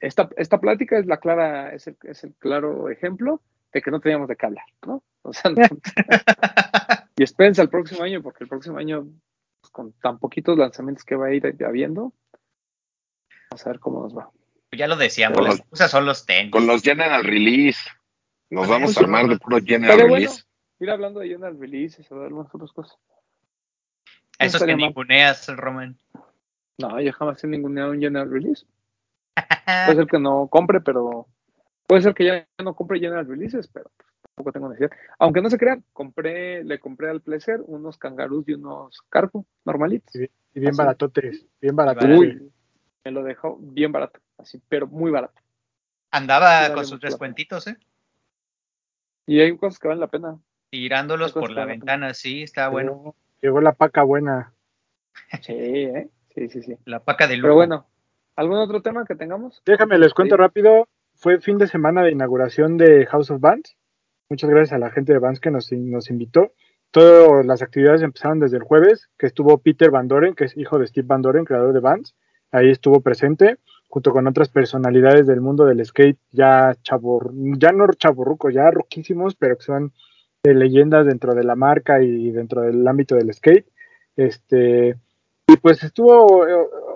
esta, 0.00 0.30
esta 0.36 0.60
plática 0.60 0.98
es 0.98 1.06
la 1.06 1.18
clara, 1.18 1.74
es 1.74 1.86
el, 1.86 1.96
es 2.04 2.24
el 2.24 2.34
claro 2.34 2.88
ejemplo 2.90 3.40
de 3.72 3.82
que 3.82 3.90
no 3.90 4.00
teníamos 4.00 4.28
de 4.28 4.36
qué 4.36 4.46
hablar, 4.46 4.64
¿no? 4.86 5.02
O 5.22 5.32
sea, 5.32 5.50
no- 5.50 5.56
y 7.16 7.22
espérense 7.22 7.60
al 7.60 7.68
próximo 7.68 8.02
año, 8.04 8.22
porque 8.22 8.44
el 8.44 8.48
próximo 8.48 8.78
año, 8.78 9.06
pues, 9.60 9.70
con 9.72 9.92
tan 9.94 10.18
poquitos 10.18 10.56
lanzamientos 10.56 11.04
que 11.04 11.16
va 11.16 11.26
a 11.26 11.34
ir 11.34 11.44
habiendo, 11.64 12.12
vamos 13.50 13.66
a 13.66 13.70
ver 13.70 13.80
cómo 13.80 14.02
nos 14.02 14.16
va. 14.16 14.30
Ya 14.74 14.86
lo 14.86 14.96
decíamos, 14.96 15.36
Con 15.38 15.44
las 15.44 15.54
los- 15.54 15.60
excusas 15.60 15.90
son 15.90 16.06
los 16.06 16.26
tenis. 16.26 16.52
Con 16.52 16.66
los 16.66 16.82
General 16.82 17.22
Release. 17.24 17.80
Nos 18.50 18.68
vamos 18.68 18.90
a 18.90 18.94
Pues, 18.94 18.98
armar 18.98 19.26
de 19.28 19.38
puro 19.38 19.58
General 19.58 19.90
Estaría 19.90 20.04
bueno 20.10 20.14
Release. 20.26 20.44
ir 20.80 20.90
hablando 20.90 21.20
de 21.20 21.30
Jonas 21.30 21.58
Releases 21.58 22.10
o 22.12 22.18
de 22.20 22.26
algunas 22.26 22.54
otras 22.54 22.72
cosas. 22.72 22.96
A 24.38 24.44
esos 24.46 24.62
que 24.62 24.74
ninguneas, 24.76 25.48
Roman. 25.56 25.96
No, 26.78 27.00
yo 27.00 27.12
jamás 27.12 27.42
he 27.44 27.46
ninguneado 27.46 27.92
un 27.92 28.00
General 28.00 28.30
Release. 28.30 28.66
Puede 29.86 29.96
ser 29.96 30.06
que 30.06 30.18
no 30.18 30.48
compre, 30.48 30.80
pero 30.80 31.26
puede 31.86 32.02
ser 32.02 32.14
que 32.14 32.24
ya 32.24 32.46
no 32.62 32.74
compre 32.74 32.98
General 33.00 33.26
Releases, 33.26 33.68
pero 33.68 33.90
pues, 33.96 34.08
tampoco 34.34 34.52
tengo 34.52 34.68
necesidad. 34.68 34.90
Aunque 35.18 35.40
no 35.40 35.50
se 35.50 35.58
crean, 35.58 35.84
compré, 35.92 36.64
le 36.64 36.78
compré 36.78 37.10
al 37.10 37.20
Pleasure 37.20 37.62
unos 37.66 37.96
kangaroos 37.98 38.48
y 38.48 38.54
unos 38.54 39.00
cargo 39.08 39.46
normalitos. 39.64 40.14
Y 40.16 40.60
bien 40.60 40.76
baratotes. 40.76 41.46
Bien 41.60 41.74
baratotes. 41.76 42.08
barato. 42.08 42.20
Uy, 42.20 42.52
me 43.04 43.10
lo 43.10 43.22
dejó 43.22 43.56
bien 43.60 43.92
barato, 43.92 44.20
así, 44.38 44.60
pero 44.68 44.86
muy 44.86 45.10
barato. 45.10 45.40
Andaba 46.10 46.66
Sí, 46.68 46.72
con 46.74 46.86
sus 46.86 47.00
descuentitos, 47.00 47.66
¿eh? 47.66 47.76
Y 49.26 49.40
hay 49.40 49.56
cosas 49.56 49.78
que 49.78 49.88
valen 49.88 50.00
la 50.00 50.08
pena. 50.08 50.38
Tirándolos 50.70 51.32
por 51.32 51.50
la 51.50 51.64
ventana, 51.64 52.14
sí, 52.14 52.42
está 52.42 52.68
bueno. 52.68 52.92
Llegó- 52.92 53.16
Llegó 53.42 53.60
la 53.60 53.72
paca 53.72 54.02
buena. 54.02 54.52
Sí, 55.42 55.52
¿eh? 55.52 56.08
Sí, 56.34 56.48
sí, 56.48 56.62
sí. 56.62 56.76
La 56.84 57.00
paca 57.00 57.26
de 57.26 57.36
lujo. 57.36 57.44
Pero 57.46 57.54
bueno, 57.54 57.86
¿algún 58.36 58.56
otro 58.58 58.82
tema 58.82 59.04
que 59.04 59.14
tengamos? 59.14 59.62
Déjame, 59.64 59.98
les 59.98 60.12
cuento 60.14 60.34
Sí. 60.36 60.40
rápido. 60.40 60.88
Fue 61.14 61.40
fin 61.40 61.58
de 61.58 61.68
semana 61.68 62.02
de 62.02 62.10
inauguración 62.10 62.76
de 62.76 63.06
House 63.06 63.30
of 63.30 63.40
Bands. 63.40 63.76
Muchas 64.28 64.50
gracias 64.50 64.72
a 64.72 64.78
la 64.78 64.90
gente 64.90 65.12
de 65.12 65.18
Bands 65.20 65.40
que 65.40 65.50
nos, 65.50 65.70
nos 65.72 66.10
invitó. 66.10 66.52
Todas 66.90 67.44
las 67.46 67.62
actividades 67.62 68.02
empezaron 68.02 68.40
desde 68.40 68.56
el 68.56 68.62
jueves, 68.64 69.08
que 69.18 69.26
estuvo 69.26 69.58
Peter 69.58 69.90
Van 69.90 70.08
Doren, 70.08 70.34
que 70.34 70.44
es 70.44 70.56
hijo 70.56 70.78
de 70.78 70.86
Steve 70.86 71.06
Van 71.06 71.22
Doren, 71.22 71.44
creador 71.44 71.72
de 71.72 71.80
Bands. 71.80 72.14
Ahí 72.50 72.70
estuvo 72.70 73.00
presente, 73.00 73.58
junto 73.94 74.10
con 74.10 74.26
otras 74.26 74.48
personalidades 74.48 75.24
del 75.24 75.40
mundo 75.40 75.64
del 75.66 75.84
skate, 75.86 76.18
ya 76.32 76.74
chabor, 76.82 77.30
ya 77.32 77.70
no 77.70 77.86
chaborrucos, 77.92 78.52
ya 78.52 78.68
roquísimos, 78.68 79.36
pero 79.36 79.56
que 79.56 79.62
son 79.62 79.92
leyendas 80.42 81.06
dentro 81.06 81.32
de 81.32 81.44
la 81.44 81.54
marca 81.54 82.02
y 82.02 82.32
dentro 82.32 82.62
del 82.62 82.86
ámbito 82.88 83.14
del 83.14 83.32
skate. 83.32 83.68
Este, 84.16 84.96
y 85.46 85.56
pues 85.58 85.84
estuvo, 85.84 86.44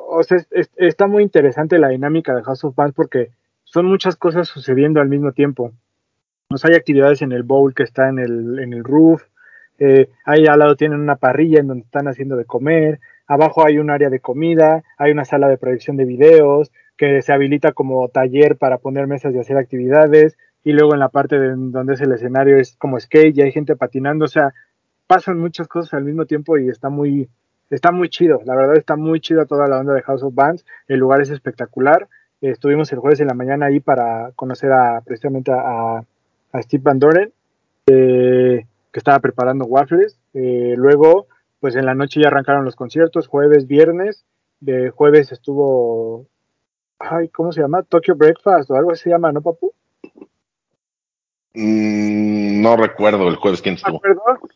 o 0.09 0.23
sea, 0.25 0.39
es- 0.39 0.49
es- 0.51 0.71
está 0.77 1.07
muy 1.07 1.23
interesante 1.23 1.79
la 1.79 1.91
dinámica 1.91 2.35
de 2.35 2.43
House 2.43 2.65
of 2.65 2.75
Bands 2.75 2.97
porque 2.97 3.31
son 3.63 3.87
muchas 3.87 4.17
cosas 4.17 4.49
sucediendo 4.49 5.01
al 5.01 5.09
mismo 5.09 5.31
tiempo. 5.31 5.71
Hay 6.65 6.75
actividades 6.75 7.23
en 7.23 7.31
el 7.31 7.45
bowl 7.45 7.75
que 7.77 7.85
está 7.85 8.09
en 8.09 8.19
el, 8.19 8.59
en 8.59 8.73
el 8.73 8.83
roof, 8.83 9.23
eh, 9.79 10.09
ahí 10.25 10.47
al 10.49 10.59
lado 10.59 10.75
tienen 10.75 10.99
una 10.99 11.15
parrilla 11.15 11.61
en 11.61 11.69
donde 11.69 11.85
están 11.85 12.09
haciendo 12.09 12.35
de 12.35 12.45
comer, 12.45 12.99
abajo 13.29 13.65
hay 13.65 13.79
un 13.79 13.89
área 13.91 14.11
de 14.11 14.19
comida, 14.19 14.83
hay 14.97 15.13
una 15.13 15.25
sala 15.25 15.47
de 15.49 15.59
proyección 15.59 15.97
de 15.97 16.07
videos 16.07 16.73
que 16.99 17.23
se 17.23 17.33
habilita 17.33 17.73
como 17.73 18.09
taller 18.09 18.59
para 18.59 18.77
poner 18.77 19.07
mesas 19.07 19.35
y 19.35 19.39
hacer 19.39 19.57
actividades, 19.57 20.37
y 20.65 20.73
luego 20.73 20.93
en 20.93 21.01
la 21.01 21.09
parte 21.09 21.39
de 21.39 21.55
donde 21.57 21.95
es 21.95 22.01
el 22.03 22.13
escenario 22.13 22.59
es 22.59 22.77
como 22.77 23.01
skate 23.01 23.39
y 23.39 23.43
hay 23.43 23.53
gente 23.53 23.77
patinando, 23.77 24.27
o 24.27 24.29
sea, 24.29 24.53
pasan 25.07 25.39
muchas 25.39 25.69
cosas 25.69 25.95
al 25.95 26.05
mismo 26.05 26.27
tiempo 26.27 26.59
y 26.59 26.69
está 26.69 26.91
muy, 26.91 27.29
está 27.71 27.93
muy 27.93 28.11
chido, 28.11 28.41
la 28.45 28.55
verdad 28.55 28.77
está 28.77 28.97
muy 28.97 29.21
chido 29.21 29.47
toda 29.47 29.67
la 29.67 29.79
onda 29.79 29.95
de 29.95 30.03
House 30.03 30.23
of 30.23 30.35
Bands, 30.35 30.67
el 30.89 30.99
lugar 30.99 31.23
es 31.23 31.31
espectacular, 31.31 32.09
estuvimos 32.43 32.93
el 32.93 32.99
jueves 32.99 33.21
en 33.21 33.29
la 33.29 33.35
mañana 33.35 33.67
ahí 33.67 33.81
para 33.81 34.33
conocer 34.37 34.73
a 34.73 35.01
precisamente 35.01 35.53
a, 35.53 36.03
a 36.53 36.63
Steve 36.63 36.83
Van 36.85 36.99
Doren, 36.99 37.33
eh, 37.87 38.67
que 38.93 38.99
estaba 38.99 39.21
preparando 39.21 39.65
waffles, 39.65 40.19
eh, 40.35 40.75
luego 40.77 41.27
pues 41.61 41.75
en 41.77 41.87
la 41.87 41.95
noche 41.95 42.21
ya 42.21 42.29
arrancaron 42.29 42.65
los 42.65 42.77
conciertos, 42.77 43.27
jueves, 43.27 43.67
viernes, 43.67 44.25
de 44.61 44.91
jueves 44.91 45.33
estuvo, 45.33 46.27
ay, 46.99 47.29
¿cómo 47.29 47.53
se 47.53 47.61
llama? 47.61 47.83
Tokyo 47.83 48.15
Breakfast 48.17 48.71
o 48.71 48.77
algo 48.77 48.93
así 48.93 49.05
se 49.05 49.11
llama, 49.11 49.33
¿no, 49.33 49.41
papu? 49.41 49.73
Mm, 51.55 52.63
no 52.63 52.77
recuerdo 52.77 53.29
el 53.29 53.37
jueves 53.37 53.63
quién 53.63 53.77
estuvo. 53.77 54.01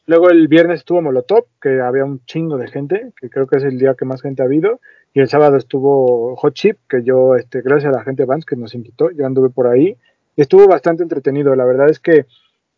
Luego 0.06 0.30
el 0.30 0.48
viernes 0.48 0.80
estuvo 0.80 1.02
Molotov, 1.02 1.46
que 1.60 1.80
había 1.80 2.04
un 2.04 2.24
chingo 2.26 2.58
de 2.58 2.68
gente, 2.68 3.12
que 3.20 3.30
creo 3.30 3.46
que 3.46 3.56
es 3.56 3.64
el 3.64 3.78
día 3.78 3.94
que 3.94 4.04
más 4.04 4.22
gente 4.22 4.42
ha 4.42 4.46
habido. 4.46 4.80
Y 5.14 5.20
el 5.20 5.28
sábado 5.28 5.56
estuvo 5.56 6.36
Hot 6.36 6.54
Chip, 6.54 6.78
que 6.88 7.02
yo, 7.02 7.36
este, 7.36 7.60
gracias 7.60 7.92
a 7.92 7.98
la 7.98 8.04
gente 8.04 8.24
Vans 8.24 8.44
que 8.44 8.56
nos 8.56 8.74
invitó, 8.74 9.10
yo 9.10 9.26
anduve 9.26 9.50
por 9.50 9.66
ahí. 9.66 9.96
Estuvo 10.36 10.66
bastante 10.66 11.02
entretenido. 11.02 11.54
La 11.54 11.64
verdad 11.64 11.90
es 11.90 11.98
que 11.98 12.26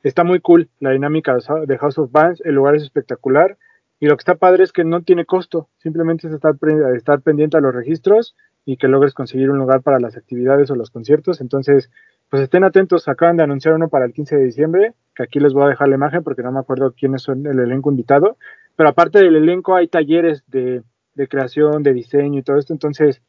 está 0.02 0.24
muy 0.24 0.40
cool 0.40 0.68
la 0.80 0.90
dinámica 0.90 1.36
de 1.66 1.78
House 1.78 1.98
of 1.98 2.10
Bands. 2.10 2.40
El 2.44 2.54
lugar 2.54 2.74
es 2.74 2.82
espectacular. 2.82 3.56
Y 4.00 4.06
lo 4.06 4.16
que 4.16 4.22
está 4.22 4.34
padre 4.34 4.64
es 4.64 4.72
que 4.72 4.84
no 4.84 5.02
tiene 5.02 5.24
costo. 5.24 5.68
Simplemente 5.78 6.26
es 6.26 6.34
estar, 6.34 6.56
estar 6.96 7.20
pendiente 7.20 7.56
a 7.56 7.60
los 7.60 7.74
registros 7.74 8.34
y 8.66 8.76
que 8.76 8.88
logres 8.88 9.14
conseguir 9.14 9.50
un 9.50 9.58
lugar 9.58 9.82
para 9.82 10.00
las 10.00 10.16
actividades 10.16 10.70
o 10.70 10.74
los 10.74 10.90
conciertos. 10.90 11.40
Entonces, 11.40 11.90
pues 12.30 12.42
estén 12.42 12.64
atentos. 12.64 13.08
Acaban 13.08 13.36
de 13.36 13.42
anunciar 13.42 13.74
uno 13.74 13.88
para 13.88 14.06
el 14.06 14.12
15 14.12 14.36
de 14.36 14.44
diciembre, 14.44 14.94
que 15.14 15.22
aquí 15.22 15.38
les 15.40 15.52
voy 15.52 15.64
a 15.64 15.68
dejar 15.68 15.88
la 15.88 15.96
imagen 15.96 16.22
porque 16.22 16.42
no 16.42 16.52
me 16.52 16.60
acuerdo 16.60 16.92
quiénes 16.92 17.22
son 17.22 17.46
el 17.46 17.58
elenco 17.58 17.90
invitado. 17.90 18.38
Pero 18.76 18.88
aparte 18.88 19.18
del 19.18 19.36
elenco 19.36 19.76
hay 19.76 19.88
talleres 19.88 20.42
de, 20.48 20.82
de 21.14 21.28
creación, 21.28 21.82
de 21.82 21.92
diseño 21.92 22.38
y 22.40 22.42
todo 22.42 22.56
esto. 22.56 22.72
Entonces, 22.72 23.20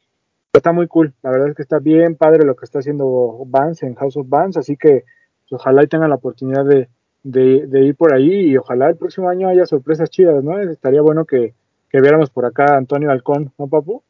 está 0.52 0.72
muy 0.72 0.88
cool. 0.88 1.12
La 1.22 1.30
verdad 1.30 1.48
es 1.48 1.54
que 1.54 1.62
está 1.62 1.78
bien 1.78 2.16
padre 2.16 2.44
lo 2.46 2.56
que 2.56 2.64
está 2.64 2.78
haciendo 2.78 3.42
Vance 3.46 3.86
en 3.86 3.94
House 3.94 4.16
of 4.16 4.28
Vance. 4.28 4.58
Así 4.58 4.76
que 4.76 5.04
pues, 5.48 5.60
ojalá 5.60 5.84
y 5.84 5.86
tengan 5.86 6.10
la 6.10 6.16
oportunidad 6.16 6.64
de, 6.64 6.88
de, 7.22 7.66
de 7.66 7.84
ir 7.84 7.94
por 7.94 8.14
ahí 8.14 8.50
y 8.50 8.56
ojalá 8.56 8.88
el 8.88 8.96
próximo 8.96 9.28
año 9.28 9.48
haya 9.48 9.66
sorpresas 9.66 10.10
chidas, 10.10 10.42
¿no? 10.42 10.58
Estaría 10.58 11.02
bueno 11.02 11.24
que, 11.24 11.54
que 11.90 12.00
viéramos 12.00 12.30
por 12.30 12.46
acá 12.46 12.74
a 12.74 12.78
Antonio 12.78 13.10
Halcón, 13.10 13.52
¿no, 13.58 13.68
papu? 13.68 14.02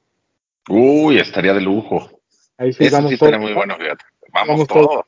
Uy, 0.69 1.19
estaría 1.19 1.53
de 1.55 1.61
lujo. 1.61 2.11
Ahí 2.59 2.73
sí 2.73 2.85
Eso 2.85 2.97
vamos 2.97 3.11
sí 3.11 3.19
todos, 3.19 3.29
estaría 3.33 3.39
muy 3.39 3.51
¿no? 3.53 3.57
bueno, 3.57 3.77
fíjate. 3.77 4.05
Vamos, 4.33 4.49
Vamos 4.49 4.67
todos. 4.69 5.05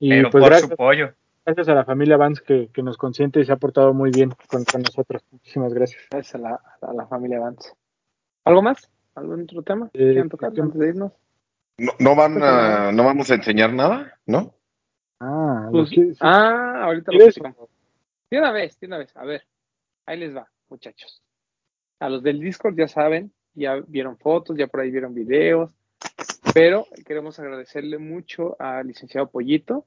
Y 0.00 0.10
Pero 0.10 0.30
pues 0.30 0.42
por 0.42 0.50
gracias, 0.50 0.70
su 0.70 0.76
pollo. 0.76 1.14
gracias 1.44 1.68
a 1.68 1.74
la 1.74 1.84
familia 1.84 2.16
Vance 2.16 2.42
que, 2.44 2.68
que 2.72 2.82
nos 2.82 2.96
consiente 2.96 3.40
y 3.40 3.44
se 3.44 3.52
ha 3.52 3.56
portado 3.56 3.94
muy 3.94 4.10
bien 4.10 4.30
con, 4.48 4.64
con 4.64 4.82
nosotros. 4.82 5.22
Muchísimas 5.30 5.72
gracias. 5.72 6.02
Gracias 6.10 6.34
a 6.34 6.38
la, 6.38 6.60
a 6.82 6.92
la 6.92 7.06
familia 7.06 7.40
Vance. 7.40 7.72
¿Algo 8.44 8.62
más? 8.62 8.90
¿Algún 9.14 9.42
otro 9.42 9.62
tema? 9.62 9.86
Eh, 9.94 9.98
¿Quieren 9.98 10.28
tocar 10.28 10.52
¿qué- 10.52 10.60
antes 10.60 10.80
de 10.80 10.88
irnos? 10.88 11.12
No, 11.78 11.92
no 11.98 12.14
van 12.14 12.40
a, 12.42 12.92
no 12.92 13.04
vamos 13.04 13.30
a 13.30 13.34
enseñar 13.34 13.72
nada, 13.72 14.18
¿no? 14.26 14.54
Ah, 15.20 15.68
Pues, 15.70 15.90
¿lo 15.90 15.94
quieres- 15.94 16.18
ah, 16.20 16.82
ahorita 16.84 17.10
lo 17.12 17.18
¿Quieres? 17.18 17.34
platicamos. 17.38 17.68
De 18.30 18.38
una 18.38 18.52
vez, 18.52 18.78
de 18.80 18.86
una 18.86 18.98
vez. 18.98 19.16
A 19.16 19.24
ver, 19.24 19.44
ahí 20.06 20.18
les 20.18 20.34
va, 20.36 20.48
muchachos. 20.68 21.22
A 22.00 22.08
los 22.08 22.22
del 22.22 22.40
Discord 22.40 22.76
ya 22.76 22.86
saben, 22.88 23.32
ya 23.54 23.80
vieron 23.86 24.16
fotos, 24.18 24.56
ya 24.56 24.66
por 24.66 24.80
ahí 24.80 24.90
vieron 24.90 25.14
videos, 25.14 25.72
pero 26.52 26.86
queremos 27.06 27.38
agradecerle 27.38 27.98
mucho 27.98 28.56
al 28.60 28.86
licenciado 28.86 29.30
Pollito, 29.30 29.86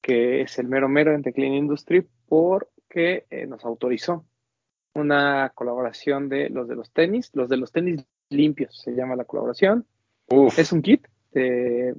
que 0.00 0.42
es 0.42 0.58
el 0.58 0.68
mero 0.68 0.88
mero 0.88 1.14
en 1.14 1.22
The 1.22 1.32
Clean 1.32 1.54
Industry, 1.54 2.06
porque 2.28 3.26
eh, 3.30 3.46
nos 3.46 3.64
autorizó 3.64 4.24
una 4.94 5.50
colaboración 5.54 6.28
de 6.28 6.48
los 6.50 6.68
de 6.68 6.76
los 6.76 6.90
tenis, 6.92 7.30
los 7.34 7.48
de 7.48 7.56
los 7.56 7.72
tenis 7.72 8.04
limpios, 8.30 8.80
se 8.80 8.92
llama 8.92 9.16
la 9.16 9.24
colaboración. 9.24 9.86
Uf, 10.30 10.58
Es 10.58 10.72
un 10.72 10.82
kit 10.82 11.06
de- 11.32 11.94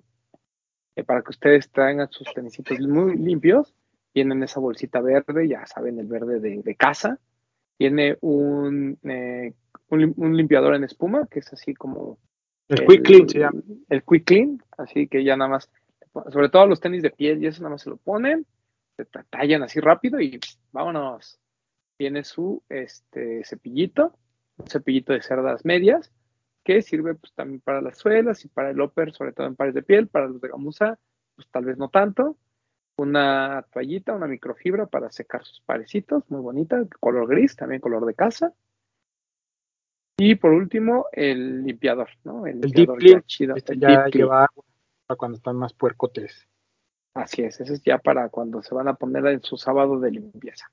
eh, 0.96 1.04
para 1.04 1.22
que 1.22 1.30
ustedes 1.32 1.70
traigan 1.72 2.10
sus 2.12 2.32
tenisitos 2.34 2.80
muy 2.82 3.16
limpios. 3.18 3.74
Tienen 4.12 4.44
esa 4.44 4.60
bolsita 4.60 5.02
verde, 5.02 5.48
ya 5.48 5.66
saben, 5.66 6.00
el 6.00 6.08
verde 6.08 6.40
de, 6.40 6.62
de 6.62 6.76
casa. 6.76 7.20
Tiene 7.78 8.18
un, 8.22 8.98
eh, 9.04 9.54
un, 9.90 10.14
un 10.18 10.38
limpiador 10.38 10.76
en 10.76 10.84
espuma, 10.84 11.28
que 11.28 11.40
es 11.40 11.52
así 11.54 11.74
como 11.74 12.18
El 12.68 12.86
Quick 12.86 13.04
Clean 13.06 13.30
se 13.30 13.40
llama. 13.40 13.62
el 13.90 14.04
Quick 14.04 14.26
Clean, 14.26 14.64
así 14.78 15.08
que 15.08 15.24
ya 15.24 15.36
nada 15.38 15.50
más, 15.50 15.70
sobre 16.32 16.50
todo 16.50 16.68
los 16.68 16.80
tenis 16.80 17.02
de 17.04 17.12
piel 17.12 17.44
y 17.44 17.48
eso 17.48 17.62
nada 17.62 17.72
más 17.72 17.82
se 17.82 17.90
lo 17.90 17.98
ponen, 17.98 18.46
se 18.98 19.06
ta- 19.06 19.26
tallan 19.30 19.64
así 19.64 19.80
rápido 19.80 20.20
y 20.20 20.40
vámonos. 20.72 21.40
Tiene 21.98 22.24
su 22.24 22.64
este 22.70 23.44
cepillito, 23.44 24.14
un 24.58 24.68
cepillito 24.68 25.12
de 25.14 25.22
cerdas 25.22 25.66
medias, 25.66 26.12
que 26.64 26.82
sirve 26.82 27.16
pues 27.16 27.34
también 27.34 27.62
para 27.62 27.82
las 27.82 27.98
suelas 27.98 28.46
y 28.46 28.48
para 28.48 28.70
el 28.70 28.80
upper, 28.80 29.12
sobre 29.14 29.34
todo 29.34 29.48
en 29.48 29.56
pares 29.56 29.74
de 29.74 29.82
piel, 29.84 30.08
para 30.08 30.28
los 30.28 30.40
de 30.40 30.48
gamuza, 30.50 30.98
pues 31.36 31.48
tal 31.50 31.66
vez 31.66 31.78
no 31.78 31.90
tanto. 31.90 32.38
Una 32.96 33.66
toallita, 33.72 34.14
una 34.14 34.28
microfibra 34.28 34.86
para 34.86 35.10
secar 35.12 35.44
sus 35.46 35.62
parecitos, 35.62 36.24
muy 36.30 36.42
bonita, 36.42 36.86
color 37.00 37.28
gris, 37.28 37.56
también 37.56 37.80
color 37.82 38.06
de 38.06 38.14
casa. 38.14 38.54
Y 40.20 40.36
por 40.36 40.52
último, 40.52 41.06
el 41.14 41.64
limpiador, 41.64 42.10
¿no? 42.26 42.46
El, 42.46 42.56
El 42.56 42.62
limpiador 42.72 43.00
Deep 43.02 43.14
ya 43.14 43.22
chido. 43.26 43.56
Este 43.56 43.74
el 43.74 43.80
ya 43.80 44.04
Deep 44.04 44.14
lleva 44.16 44.44
agua 44.44 44.66
para 45.08 45.18
cuando 45.18 45.38
están 45.38 45.56
más 45.56 45.74
puercotes. 45.74 46.48
Así 47.14 47.42
es, 47.42 47.60
ese 47.60 47.74
es 47.74 47.82
ya 47.84 47.98
para 47.98 48.30
cuando 48.30 48.62
se 48.62 48.76
van 48.76 48.88
a 48.88 48.94
poner 48.94 49.26
en 49.28 49.42
su 49.42 49.58
sábado 49.58 50.00
de 50.00 50.12
limpieza. 50.12 50.70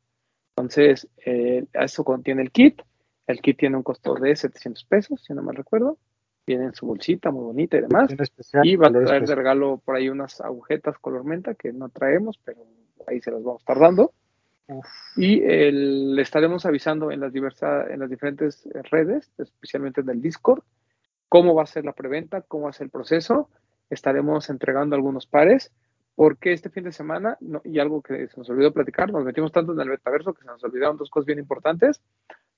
Entonces, 0.57 1.09
eh, 1.25 1.65
eso 1.73 2.05
contiene 2.05 2.43
el 2.43 2.51
kit. 2.51 2.83
El 3.27 3.41
kit 3.41 3.59
tiene 3.59 3.77
un 3.77 3.83
costo 3.83 4.15
de 4.15 4.35
700 4.35 4.85
pesos, 4.85 5.23
si 5.23 5.33
no 5.33 5.43
mal 5.43 5.57
recuerdo. 5.57 5.99
Viene 6.47 6.67
en 6.67 6.75
su 6.75 6.87
bolsita 6.87 7.31
muy 7.31 7.45
bonita 7.45 7.77
y 7.77 7.83
demás. 7.83 8.11
Especial, 8.11 8.67
Y 8.67 8.77
va 8.77 8.89
a 8.89 8.93
traer 8.93 9.27
de 9.27 9.35
regalo 9.35 9.79
por 9.85 9.97
ahí 9.97 10.09
unas 10.09 10.41
agujetas 10.41 10.99
color 10.99 11.25
menta 11.25 11.55
que 11.55 11.73
no 11.73 11.89
traemos, 11.89 12.39
pero 12.45 12.65
ahí 13.07 13.21
se 13.21 13.31
las 13.31 13.43
vamos 13.43 13.63
a 13.67 13.67
Y 15.17 15.41
le 15.41 16.23
estaremos 16.23 16.67
avisando 16.67 17.11
en 17.11 17.21
las, 17.21 17.33
diversas, 17.33 17.89
en 17.91 18.01
las 18.01 18.11
diferentes 18.11 18.69
redes, 18.91 19.31
especialmente 19.39 20.01
en 20.01 20.11
el 20.11 20.21
Discord, 20.21 20.63
cómo 21.29 21.55
va 21.55 21.63
a 21.63 21.67
ser 21.67 21.85
la 21.85 21.93
preventa, 21.93 22.43
cómo 22.43 22.65
va 22.65 22.73
el 22.79 22.91
proceso. 22.91 23.49
Estaremos 23.91 24.51
entregando 24.51 24.97
algunos 24.97 25.27
pares, 25.27 25.73
porque 26.17 26.53
este 26.53 26.71
fin 26.71 26.85
de 26.85 26.93
semana, 26.93 27.37
no- 27.41 27.63
y 27.65 27.79
algo 27.79 28.03
que 28.03 28.27
se 28.27 28.37
nos 28.37 28.51
olvidó 28.51 28.73
platicar, 28.73 29.13
nos 29.13 29.25
metimos 29.25 29.53
tanto 29.53 29.73
en 29.73 29.81
el 29.81 29.89
metaverso 29.89 30.35
que 30.35 30.43
se 30.43 30.49
nos 30.49 30.65
olvidaron 30.65 30.97
dos 30.97 31.11
cosas 31.11 31.27
bien 31.27 31.39
importantes. 31.39 32.03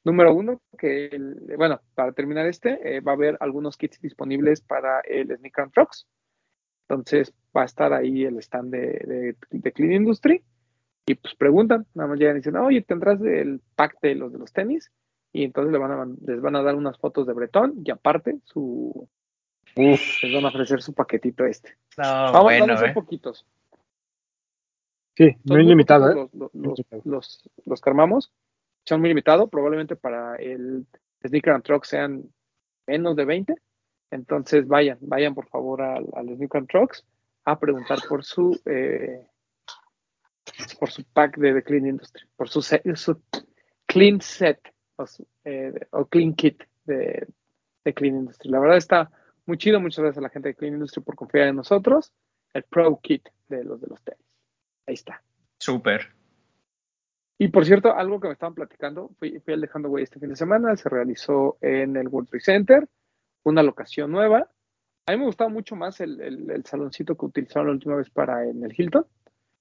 Número 0.05 0.33
uno, 0.33 0.63
que, 0.79 1.11
bueno, 1.57 1.81
para 1.95 2.13
terminar 2.13 2.47
este, 2.47 2.97
eh, 2.97 3.01
va 3.01 3.13
a 3.13 3.15
haber 3.17 3.37
algunos 3.41 3.77
kits 3.77 4.01
disponibles 4.01 4.63
para 4.63 5.01
el 5.01 5.37
Sneaker 5.37 5.65
and. 5.65 6.07
Entonces 6.89 7.35
va 7.55 7.63
a 7.63 7.67
estar 7.67 7.93
ahí 7.93 8.25
el 8.25 8.39
stand 8.39 8.71
de 8.71 9.73
Clean 9.73 9.93
Industry 9.93 10.43
y 11.09 11.15
pues 11.15 11.35
preguntan, 11.35 11.87
nada 11.95 12.11
más 12.11 12.19
llegan 12.19 12.37
y 12.37 12.41
dicen, 12.41 12.57
oye, 12.57 12.83
¿tendrás 12.83 13.19
el 13.23 13.63
pack 13.75 13.99
de 14.03 14.15
los 14.15 14.31
de 14.31 14.39
los 14.39 14.53
tenis? 14.53 14.93
Y 15.33 15.43
entonces 15.45 15.73
le 15.73 15.79
van 15.79 15.91
a, 15.91 16.07
les 16.27 16.41
van 16.43 16.55
a 16.55 16.63
dar 16.63 16.75
unas 16.75 16.99
fotos 16.99 17.27
de 17.27 17.33
Bretón 17.33 17.81
y 17.83 17.91
aparte 17.91 18.39
su, 18.45 19.09
uf. 19.75 20.23
les 20.23 20.35
van 20.35 20.45
a 20.45 20.49
ofrecer 20.49 20.83
su 20.83 20.93
paquetito 20.93 21.47
este. 21.47 21.79
No, 21.97 22.05
vamos, 22.05 22.43
bueno, 22.43 22.67
vamos 22.67 22.77
a 22.77 22.81
ser 22.81 22.91
eh. 22.91 22.95
poquitos. 22.95 23.47
Sí, 25.17 25.31
Son 25.47 25.57
muy 25.57 25.67
limitado, 25.67 26.11
¿eh? 26.11 26.29
los, 26.35 26.55
limitado. 26.55 27.03
los, 27.07 27.51
los 27.65 27.81
que 27.81 27.91
armamos 27.91 28.31
son 28.85 29.01
muy 29.01 29.09
limitados, 29.09 29.49
probablemente 29.49 29.97
para 29.97 30.37
el 30.37 30.87
Sneaker 31.27 31.55
and 31.55 31.65
Truck 31.65 31.85
sean 31.85 32.23
menos 32.87 33.17
de 33.17 33.25
20. 33.25 33.55
Entonces 34.11 34.69
vayan, 34.69 34.99
vayan 35.01 35.35
por 35.35 35.49
favor 35.49 35.81
al, 35.81 36.07
al 36.15 36.37
Sneaker 36.37 36.59
and 36.59 36.69
Trucks 36.69 37.07
a 37.47 37.59
preguntar 37.59 37.99
por 38.07 38.25
su 38.25 38.61
eh, 38.67 39.27
por 40.79 40.91
su 40.91 41.05
pack 41.05 41.37
de, 41.39 41.55
The 41.55 41.63
Clean 41.63 41.87
Industry, 41.87 42.27
por 42.37 42.49
su, 42.49 42.61
set- 42.63 42.95
su 42.97 43.21
clean 43.87 44.21
set 44.21 44.61
o, 44.97 45.07
su, 45.07 45.27
eh, 45.45 45.73
o 45.91 46.07
clean 46.07 46.35
kit 46.35 46.63
de, 46.85 47.27
de 47.85 47.95
Clean 47.95 48.17
Industry. 48.17 48.51
La 48.51 48.61
verdad 48.61 48.77
está 48.77 49.11
muy 49.47 49.57
chido, 49.59 49.81
muchas 49.81 50.01
gracias 50.03 50.19
a 50.19 50.23
la 50.23 50.31
gente 50.31 50.49
de 50.49 50.55
Clean 50.55 50.75
Industry 50.75 51.03
por 51.03 51.17
confiar 51.17 51.49
en 51.49 51.57
nosotros. 51.57 52.13
El 52.55 52.63
Pro 52.65 52.99
Kit 53.03 53.29
de 53.49 53.63
los 53.65 53.81
de 53.81 53.87
los 53.89 54.03
tenis. 54.03 54.25
Ahí 54.87 54.95
está. 54.95 55.23
Súper. 55.59 56.15
Y 57.39 57.49
por 57.49 57.65
cierto, 57.65 57.95
algo 57.95 58.19
que 58.21 58.27
me 58.29 58.33
estaban 58.33 58.55
platicando, 58.55 59.11
fui, 59.19 59.39
fui 59.41 59.55
al 59.55 59.61
Dejando 59.61 59.89
Güey 59.89 60.05
este 60.05 60.19
fin 60.19 60.31
de 60.31 60.37
semana, 60.37 60.75
se 60.77 60.89
realizó 60.89 61.57
en 61.61 61.97
el 61.97 62.09
World 62.09 62.29
Trade 62.31 62.43
Center, 62.45 62.89
una 63.45 63.63
locación 63.63 64.11
nueva. 64.11 64.51
A 65.07 65.13
mí 65.13 65.19
me 65.19 65.25
gustaba 65.27 65.49
mucho 65.49 65.77
más 65.77 66.01
el, 66.01 66.21
el- 66.21 66.51
el 66.51 66.65
saloncito 66.67 67.17
que 67.17 67.27
utilizaron 67.27 67.69
la 67.69 67.73
última 67.75 67.95
vez 67.97 68.11
para 68.11 68.45
en 68.45 68.65
el 68.65 68.75
Hilton. 68.77 69.07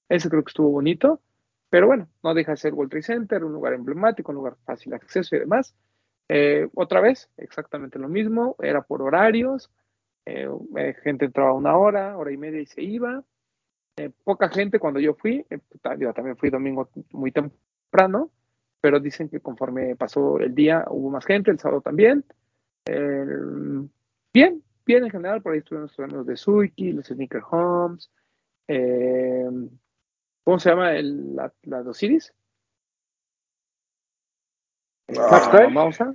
Ese 0.08 0.28
creo 0.28 0.42
que 0.42 0.50
estuvo 0.50 0.70
bonito, 0.70 1.20
pero 1.70 1.86
bueno, 1.86 2.08
no 2.22 2.34
deja 2.34 2.52
de 2.52 2.56
ser 2.56 2.74
World 2.74 2.90
Trade 2.90 3.02
Center, 3.02 3.44
un 3.44 3.52
lugar 3.52 3.74
emblemático, 3.74 4.32
un 4.32 4.36
lugar 4.36 4.56
fácil 4.64 4.90
de 4.90 4.96
acceso 4.96 5.36
y 5.36 5.40
demás. 5.40 5.74
Eh, 6.28 6.68
otra 6.74 7.00
vez, 7.00 7.30
exactamente 7.36 7.98
lo 7.98 8.08
mismo, 8.08 8.56
era 8.60 8.82
por 8.82 9.02
horarios, 9.02 9.70
eh, 10.24 10.48
eh, 10.76 10.94
gente 11.02 11.26
entraba 11.26 11.52
una 11.54 11.76
hora, 11.76 12.16
hora 12.16 12.32
y 12.32 12.36
media 12.36 12.60
y 12.60 12.66
se 12.66 12.82
iba. 12.82 13.22
Eh, 13.96 14.10
poca 14.24 14.48
gente 14.48 14.78
cuando 14.78 15.00
yo 15.00 15.14
fui, 15.14 15.44
eh, 15.50 15.58
yo 15.98 16.12
también 16.12 16.36
fui 16.36 16.50
domingo 16.50 16.88
muy 17.12 17.32
temprano, 17.32 18.30
pero 18.80 19.00
dicen 19.00 19.28
que 19.28 19.40
conforme 19.40 19.96
pasó 19.96 20.38
el 20.38 20.54
día 20.54 20.84
hubo 20.88 21.10
más 21.10 21.24
gente, 21.24 21.50
el 21.50 21.58
sábado 21.58 21.80
también. 21.80 22.24
Eh, 22.86 23.24
bien, 24.32 24.62
bien 24.86 25.04
en 25.04 25.10
general, 25.10 25.42
por 25.42 25.52
ahí 25.52 25.58
estuvieron 25.58 25.90
amigos 26.04 26.26
de 26.26 26.36
Suiki, 26.36 26.92
los 26.92 27.06
Sneaker 27.06 27.42
Homes. 27.50 28.10
¿Cómo 30.48 30.58
se 30.58 30.70
llama 30.70 30.94
el, 30.94 31.36
la, 31.36 31.52
la 31.64 31.82
de 31.82 31.90
Osiris? 31.90 32.32
Snapstyle. 35.12 35.76
Ah. 35.76 36.14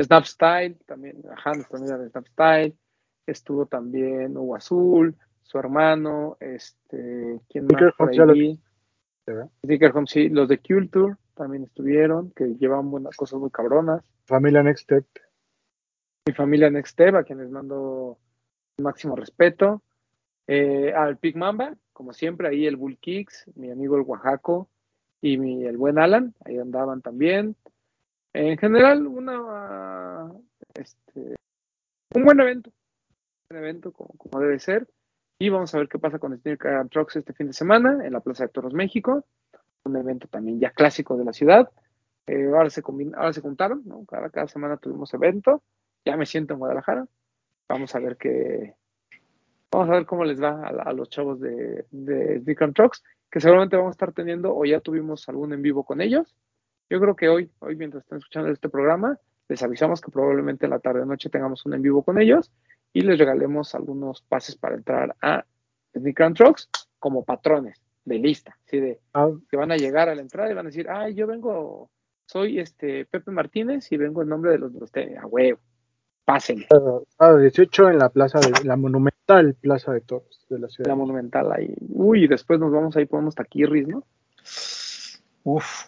Snapstyle, 0.00 0.78
también, 0.86 1.20
ajá, 1.28 1.54
nuestra 1.54 1.78
amiga 1.78 1.98
de 1.98 2.08
Snapstyle. 2.10 2.78
Estuvo 3.26 3.66
también 3.66 4.36
Hugo 4.36 4.54
Azul, 4.54 5.16
su 5.42 5.58
hermano, 5.58 6.36
este, 6.38 7.40
¿quién 7.48 7.66
más 7.66 7.82
Sneaker 7.96 8.32
vi? 8.32 8.60
¿verdad? 9.26 9.50
Sneaker 9.64 9.90
Home, 9.96 10.06
sí, 10.06 10.28
los 10.28 10.46
de 10.48 10.58
Culture 10.58 11.16
también 11.34 11.64
estuvieron, 11.64 12.30
que 12.30 12.54
llevan 12.60 12.92
buenas 12.92 13.16
cosas 13.16 13.40
muy 13.40 13.50
cabronas. 13.50 14.04
Familia 14.26 14.62
Next 14.62 14.84
Step. 14.84 15.04
Mi 16.28 16.32
familia 16.32 16.70
Next 16.70 16.92
Step, 16.92 17.16
a 17.16 17.24
quienes 17.24 17.50
mando 17.50 18.20
el 18.78 18.84
máximo 18.84 19.16
respeto. 19.16 19.82
Eh, 20.46 20.92
al 20.94 21.16
Pig 21.18 21.36
Mamba, 21.36 21.74
como 21.94 22.12
siempre, 22.12 22.48
ahí 22.48 22.66
el 22.66 22.76
Bull 22.76 22.98
Kicks, 22.98 23.50
mi 23.54 23.70
amigo 23.70 23.96
el 23.96 24.02
Oaxaco 24.02 24.68
y 25.22 25.38
mi, 25.38 25.64
el 25.64 25.78
buen 25.78 25.98
Alan, 25.98 26.34
ahí 26.44 26.58
andaban 26.58 27.00
también. 27.00 27.56
En 28.34 28.58
general, 28.58 29.06
una 29.06 30.30
este, 30.74 31.36
un 32.14 32.24
buen 32.24 32.40
evento, 32.40 32.70
un 33.48 33.56
evento 33.56 33.92
como, 33.92 34.40
debe 34.40 34.58
ser. 34.58 34.86
Y 35.38 35.48
vamos 35.48 35.74
a 35.74 35.78
ver 35.78 35.88
qué 35.88 35.98
pasa 35.98 36.18
con 36.18 36.36
Sneaker 36.36 36.74
and 36.74 36.90
Trucks 36.90 37.16
este 37.16 37.32
fin 37.32 37.46
de 37.46 37.52
semana 37.52 38.04
en 38.04 38.12
la 38.12 38.20
Plaza 38.20 38.44
de 38.44 38.50
Toros 38.50 38.74
México. 38.74 39.24
Un 39.84 39.96
evento 39.96 40.28
también 40.28 40.60
ya 40.60 40.70
clásico 40.70 41.16
de 41.16 41.24
la 41.24 41.32
ciudad. 41.32 41.70
Eh, 42.26 42.46
ahora, 42.46 42.70
se 42.70 42.82
combina- 42.82 43.16
ahora 43.18 43.32
se 43.32 43.40
juntaron, 43.40 43.82
¿no? 43.84 44.04
Cada, 44.06 44.30
cada 44.30 44.48
semana 44.48 44.76
tuvimos 44.76 45.12
evento. 45.14 45.62
Ya 46.04 46.16
me 46.16 46.26
siento 46.26 46.54
en 46.54 46.60
Guadalajara. 46.60 47.06
Vamos 47.68 47.94
a 47.94 47.98
ver 47.98 48.16
qué. 48.16 48.74
Vamos 49.74 49.88
a 49.88 49.94
ver 49.94 50.06
cómo 50.06 50.24
les 50.24 50.40
va 50.40 50.68
a, 50.68 50.92
los 50.92 51.08
chavos 51.08 51.40
de, 51.40 51.84
de 51.90 52.56
and 52.60 52.74
Trucks, 52.76 53.02
que 53.28 53.40
seguramente 53.40 53.74
vamos 53.74 53.90
a 53.90 53.96
estar 53.96 54.12
teniendo, 54.12 54.54
o 54.54 54.64
ya 54.64 54.78
tuvimos 54.78 55.28
algún 55.28 55.52
en 55.52 55.62
vivo 55.62 55.82
con 55.82 56.00
ellos. 56.00 56.36
Yo 56.88 57.00
creo 57.00 57.16
que 57.16 57.28
hoy, 57.28 57.50
hoy 57.58 57.74
mientras 57.74 58.04
están 58.04 58.18
escuchando 58.18 58.52
este 58.52 58.68
programa, 58.68 59.18
les 59.48 59.60
avisamos 59.64 60.00
que 60.00 60.12
probablemente 60.12 60.66
en 60.66 60.70
la 60.70 60.78
tarde 60.78 61.04
noche 61.04 61.28
tengamos 61.28 61.66
un 61.66 61.74
en 61.74 61.82
vivo 61.82 62.04
con 62.04 62.20
ellos 62.20 62.52
y 62.92 63.00
les 63.00 63.18
regalemos 63.18 63.74
algunos 63.74 64.22
pases 64.22 64.54
para 64.54 64.76
entrar 64.76 65.16
a 65.20 65.44
Sneaker 65.92 66.26
and 66.26 66.36
Trucks 66.36 66.70
como 67.00 67.24
patrones 67.24 67.82
de 68.04 68.18
lista, 68.20 68.56
así 68.64 68.78
de 68.78 69.00
Ah, 69.12 69.32
que 69.50 69.56
van 69.56 69.72
a 69.72 69.76
llegar 69.76 70.08
a 70.08 70.14
la 70.14 70.22
entrada 70.22 70.52
y 70.52 70.54
van 70.54 70.66
a 70.66 70.68
decir, 70.68 70.88
ay, 70.88 71.14
yo 71.14 71.26
vengo, 71.26 71.90
soy 72.26 72.60
este 72.60 73.06
Pepe 73.06 73.32
Martínez 73.32 73.90
y 73.90 73.96
vengo 73.96 74.22
en 74.22 74.28
nombre 74.28 74.52
de 74.52 74.58
los 74.58 74.72
de 74.72 74.78
los 74.78 74.92
tenis, 74.92 75.18
a 75.18 75.26
huevo, 75.26 75.58
pásenle, 76.24 76.66
sábado 76.68 77.38
18 77.38 77.90
en 77.90 77.98
la 77.98 78.08
plaza 78.08 78.40
de 78.40 78.64
la 78.64 78.76
monumental 78.76 79.54
Plaza 79.60 79.92
de 79.92 80.00
Toros 80.00 80.46
de 80.48 80.58
la 80.58 80.68
ciudad. 80.68 80.88
la 80.88 80.94
monumental 80.96 81.52
ahí, 81.52 81.74
uy, 81.90 82.24
y 82.24 82.28
después 82.28 82.58
nos 82.60 82.72
vamos 82.72 82.96
ahí 82.96 83.06
por 83.06 83.20
unos 83.20 83.34
taquirris, 83.34 83.88
¿no? 83.88 84.04
Uf. 85.44 85.84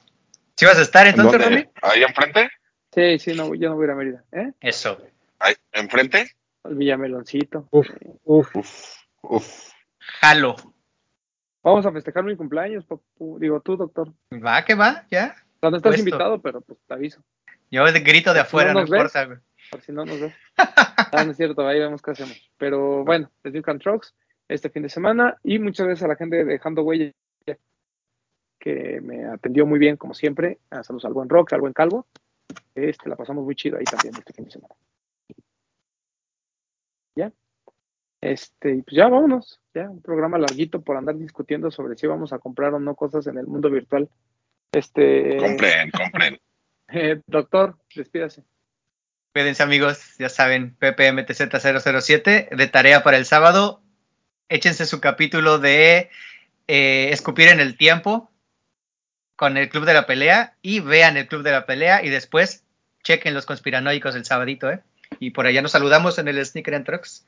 ¿Sí 0.57 0.65
vas 0.65 0.79
a 0.79 0.83
estar 0.83 1.07
entonces, 1.07 1.33
¿Dónde? 1.33 1.45
Ronnie? 1.47 1.71
¿Ahí 1.83 2.03
enfrente? 2.03 2.51
Sí, 2.93 3.19
sí, 3.19 3.35
no, 3.35 3.55
yo 3.55 3.69
no 3.69 3.77
voy 3.77 3.85
a 3.85 3.87
ir 3.87 3.91
a 3.91 3.95
Mérida. 3.95 4.25
¿Eh? 4.33 4.53
Eso. 4.61 4.99
¿Ahí 5.39 5.55
enfrente? 5.73 6.31
Al 6.63 6.75
Villameloncito. 6.77 7.69
Uf, 7.71 7.89
uf. 8.25 8.57
Uf, 8.57 8.97
uf. 9.23 9.71
Jalo. 9.99 10.57
Vamos 11.63 11.85
a 11.85 11.93
festejar 11.93 12.25
mi 12.25 12.37
cumpleaños, 12.37 12.85
papu. 12.85 13.39
Digo, 13.39 13.61
tú, 13.61 13.77
doctor. 13.77 14.13
Va 14.33 14.65
que 14.65 14.75
va, 14.75 15.05
ya. 15.11 15.35
No 15.61 15.69
estás 15.77 15.83
Puesto. 15.83 15.99
invitado, 15.99 16.41
pero 16.41 16.61
pues 16.61 16.79
te 16.87 16.95
aviso. 16.95 17.21
Yo 17.71 17.85
de 17.85 18.01
grito 18.01 18.33
de 18.33 18.41
afuera, 18.41 18.73
no 18.73 18.81
no, 18.81 18.87
importa, 18.87 19.25
güey. 19.25 19.39
Por 19.71 19.81
si 19.83 19.93
no 19.93 20.05
nos 20.05 20.21
ves. 20.21 20.35
Ah, 20.57 21.25
no 21.25 21.31
es 21.31 21.37
cierto, 21.37 21.67
ahí 21.67 21.79
vemos 21.79 22.03
qué 22.03 22.11
hacemos. 22.11 22.51
Pero 22.59 23.05
bueno, 23.05 23.31
les 23.45 23.69
and 23.69 23.81
Trucks 23.81 24.15
este 24.49 24.71
fin 24.71 24.83
de 24.83 24.89
semana 24.89 25.39
y 25.43 25.59
muchas 25.59 25.87
gracias 25.87 26.05
a 26.05 26.09
la 26.09 26.17
gente 26.17 26.37
de 26.37 26.45
Dejando 26.45 26.83
Huella 26.83 27.13
que 28.67 29.01
me 29.01 29.25
atendió 29.27 29.65
muy 29.65 29.79
bien 29.79 29.97
como 29.97 30.13
siempre. 30.13 30.59
Ah, 30.71 30.83
Saludos 30.83 31.05
al 31.05 31.13
buen 31.13 31.29
Rock, 31.29 31.53
al 31.53 31.61
buen 31.61 31.73
Calvo. 31.73 32.07
Este, 32.75 33.09
la 33.09 33.15
pasamos 33.15 33.45
muy 33.45 33.55
chido 33.55 33.79
ahí 33.79 33.85
también 33.85 34.15
este 34.17 34.33
fin 34.33 34.45
de 34.45 34.51
semana. 34.51 34.75
Ya. 37.15 37.33
Este, 38.21 38.75
y 38.75 38.83
pues 38.83 38.97
ya 38.97 39.09
vámonos. 39.09 39.61
Ya, 39.73 39.89
un 39.89 40.03
programa 40.03 40.39
larguito 40.39 40.83
por 40.83 40.97
andar 40.97 41.17
discutiendo 41.17 41.71
sobre 41.71 41.97
si 41.97 42.07
vamos 42.07 42.33
a 42.33 42.39
comprar 42.39 42.75
o 42.75 42.81
no 42.81 42.97
cosas 42.97 43.27
en 43.29 43.39
el 43.39 43.47
mundo 43.47 43.71
virtual. 43.71 44.09
Este, 44.73 45.37
Compren, 45.37 45.91
compren. 45.93 46.39
eh, 46.89 47.23
doctor, 47.27 47.77
despídase. 47.95 48.43
Cuídense 49.37 49.63
amigos, 49.63 50.17
ya 50.19 50.31
saben, 50.31 50.75
PPMTZ007, 50.79 52.57
de 52.57 52.67
tarea 52.69 53.03
para 53.03 53.19
el 53.19 53.27
sábado, 53.27 53.83
échense 54.49 54.87
su 54.87 54.99
capítulo 54.99 55.59
de 55.59 56.09
eh, 56.69 57.11
Escupir 57.13 57.49
en 57.49 57.61
el 57.61 57.77
Tiempo 57.77 58.31
con 59.37 59.59
el 59.59 59.69
Club 59.69 59.85
de 59.85 59.93
la 59.93 60.07
Pelea 60.07 60.57
y 60.63 60.81
vean 60.81 61.19
el 61.19 61.29
Club 61.29 61.43
de 61.43 61.51
la 61.51 61.67
Pelea 61.67 62.03
y 62.03 62.09
después 62.09 62.65
chequen 63.05 63.35
los 63.35 63.45
conspiranoicos 63.45 64.15
el 64.15 64.25
sabadito, 64.25 64.71
¿eh? 64.71 64.81
Y 65.19 65.33
por 65.33 65.47
allá 65.47 65.61
nos 65.61 65.73
saludamos 65.73 66.19
en 66.19 66.29
el 66.29 66.43
Sneaker 66.43 66.75
and 66.75 66.87
Trucks. 66.87 67.27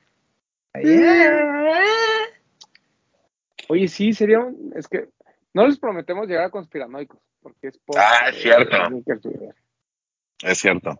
Ahí. 0.72 0.84
Oye, 3.68 3.86
sí, 3.86 4.14
sería 4.14 4.40
un, 4.40 4.72
es 4.74 4.88
que 4.88 5.08
no 5.52 5.66
les 5.66 5.78
prometemos 5.78 6.26
llegar 6.26 6.44
a 6.44 6.50
conspiranoicos, 6.50 7.20
porque 7.42 7.68
es 7.68 7.76
post. 7.76 7.98
Ah, 8.02 8.30
es 8.30 8.40
cierto. 8.40 8.76
eh, 8.78 9.52
Es 10.42 10.58
cierto. 10.58 10.98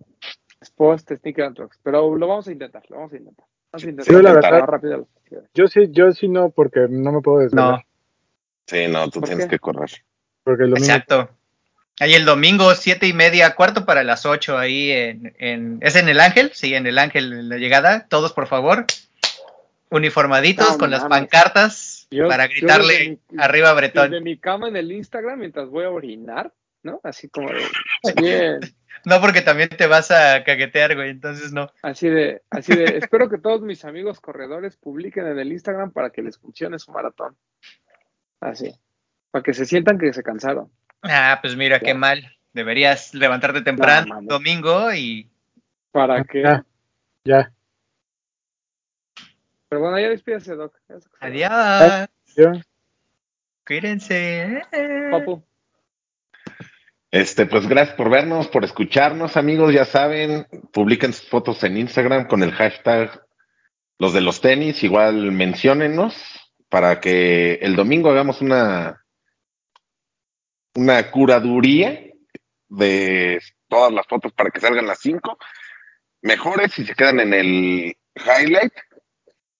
Post 0.76 1.12
Sneaker 1.20 1.44
and 1.44 1.56
Trucks, 1.56 1.78
pero 1.82 2.14
lo 2.16 2.26
vamos 2.26 2.48
a 2.48 2.52
intentar, 2.52 2.82
lo 2.88 2.96
vamos 2.96 3.12
a 3.12 3.16
intentar. 3.16 3.46
Vamos 3.72 3.84
a 3.84 3.90
intentar 3.90 4.16
Sí, 4.16 4.22
la 4.22 4.32
verdad- 4.32 4.60
más 4.60 4.68
rápido. 4.68 5.08
Yo 5.54 5.68
sí, 5.68 5.88
yo 5.90 6.10
sí 6.12 6.28
no, 6.28 6.50
porque 6.50 6.86
no 6.88 7.12
me 7.12 7.20
puedo 7.20 7.38
desvelar. 7.40 7.70
No, 7.72 7.82
Sí, 8.66 8.86
no, 8.88 9.08
tú 9.08 9.20
¿Por 9.20 9.28
tienes 9.28 9.46
qué? 9.46 9.50
que 9.52 9.58
correr. 9.60 9.90
Porque 10.42 10.64
el 10.64 10.70
domingo 10.70 10.86
exacto. 10.92 11.30
Ahí 12.00 12.14
el 12.14 12.24
domingo, 12.26 12.74
siete 12.74 13.06
y 13.08 13.12
media, 13.12 13.54
cuarto 13.54 13.84
para 13.86 14.04
las 14.04 14.24
ocho, 14.26 14.56
ahí 14.58 14.90
en, 14.90 15.34
en- 15.38 15.78
¿Es 15.80 15.96
en 15.96 16.08
el 16.08 16.20
Ángel? 16.20 16.50
Sí, 16.54 16.74
en 16.74 16.86
el 16.86 16.98
Ángel, 16.98 17.32
en 17.32 17.48
la 17.48 17.56
llegada. 17.56 18.06
Todos, 18.08 18.32
por 18.34 18.46
favor, 18.46 18.84
uniformaditos 19.90 20.72
No 20.72 20.78
con 20.78 20.90
las 20.90 21.04
pancartas 21.06 22.06
Yo- 22.10 22.28
para 22.28 22.46
gritarle 22.46 23.18
mi- 23.30 23.38
arriba 23.40 23.72
Bretón. 23.74 24.10
Desde 24.10 24.22
mi 24.24 24.38
cama 24.38 24.68
en 24.68 24.76
el 24.76 24.92
Instagram 24.92 25.38
mientras 25.40 25.68
voy 25.68 25.84
a 25.84 25.90
orinar, 25.90 26.52
¿no? 26.82 27.00
Así 27.02 27.28
como 27.28 27.48
de, 27.48 27.62
bien, 28.16 28.60
No, 29.04 29.20
porque 29.20 29.42
también 29.42 29.68
te 29.70 29.86
vas 29.86 30.10
a 30.10 30.42
caguetear, 30.44 30.94
güey, 30.94 31.10
entonces 31.10 31.52
no. 31.52 31.70
así 31.82 32.08
de, 32.08 32.42
así 32.50 32.74
de, 32.74 32.98
espero 32.98 33.28
que 33.28 33.38
todos 33.38 33.62
mis 33.62 33.84
amigos 33.84 34.20
corredores 34.20 34.76
publiquen 34.76 35.26
en 35.26 35.38
el 35.38 35.52
Instagram 35.52 35.92
para 35.92 36.10
que 36.10 36.22
les 36.22 36.38
funcione 36.38 36.78
su 36.78 36.92
maratón. 36.92 37.36
Así, 38.40 38.74
para 39.30 39.42
que 39.42 39.54
se 39.54 39.64
sientan 39.66 39.98
que 39.98 40.12
se 40.12 40.22
cansaron. 40.22 40.70
Ah, 41.02 41.38
pues 41.40 41.56
mira, 41.56 41.80
qué 41.80 41.94
mal. 41.94 42.24
Deberías 42.52 43.14
levantarte 43.14 43.60
temprano 43.60 44.20
No, 44.20 44.34
domingo 44.34 44.92
y 44.92 45.30
Para 45.92 46.24
que, 46.24 46.42
Ya, 46.42 46.64
ya. 47.24 47.52
pero 49.68 49.82
bueno, 49.82 49.98
ya 50.00 50.08
despídase, 50.08 50.54
Doc. 50.54 50.74
Adiós. 51.20 52.08
Yo, 52.36 52.52
Cuídense. 53.66 54.62
Papu, 55.10 55.44
Este, 57.10 57.46
pues 57.46 57.66
gracias 57.66 57.96
por 57.96 58.10
vernos, 58.10 58.48
por 58.48 58.64
escucharnos, 58.64 59.36
amigos. 59.36 59.72
Ya 59.72 59.86
saben, 59.86 60.46
publiquen 60.72 61.12
sus 61.12 61.28
fotos 61.28 61.62
en 61.64 61.78
Instagram 61.78 62.26
con 62.26 62.42
el 62.42 62.52
hashtag 62.52 63.22
los 63.98 64.12
de 64.12 64.20
los 64.20 64.40
tenis. 64.40 64.82
Igual 64.82 65.32
menciónennos 65.32 66.14
para 66.68 67.00
que 67.00 67.54
el 67.54 67.76
domingo 67.76 68.10
hagamos 68.10 68.42
una, 68.42 69.04
una 70.74 71.10
curaduría 71.10 72.04
de 72.68 73.40
todas 73.68 73.92
las 73.92 74.06
fotos 74.06 74.32
para 74.34 74.50
que 74.50 74.60
salgan 74.60 74.86
las 74.86 75.00
cinco 75.00 75.38
mejores 76.20 76.78
y 76.78 76.84
se 76.84 76.94
quedan 76.94 77.20
en 77.20 77.32
el 77.32 77.96
highlight. 78.16 78.72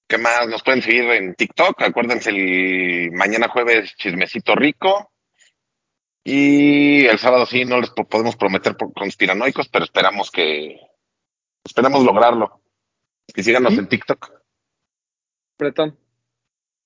¿Qué 0.07 0.19
más? 0.19 0.49
Nos 0.49 0.63
pueden 0.63 0.83
seguir 0.83 1.05
en 1.05 1.35
TikTok. 1.35 1.83
Acuérdense 1.83 2.31
el 2.31 3.11
mañana 3.13 3.49
jueves 3.49 3.95
chismecito 3.97 4.55
rico. 4.55 5.13
Y 6.31 7.07
el 7.07 7.19
sábado 7.19 7.47
sí, 7.47 7.65
no 7.65 7.81
les 7.81 7.89
po- 7.89 8.07
podemos 8.07 8.37
prometer 8.37 8.77
por 8.77 8.93
conspiranoicos, 8.93 9.69
pero 9.69 9.85
esperamos 9.87 10.31
que 10.31 10.79
esperamos 11.65 12.05
lograrlo. 12.05 12.61
Y 13.35 13.43
síganos 13.43 13.73
¿Sí? 13.73 13.79
en 13.79 13.89
TikTok. 13.89 14.31
Bretón. 15.59 15.97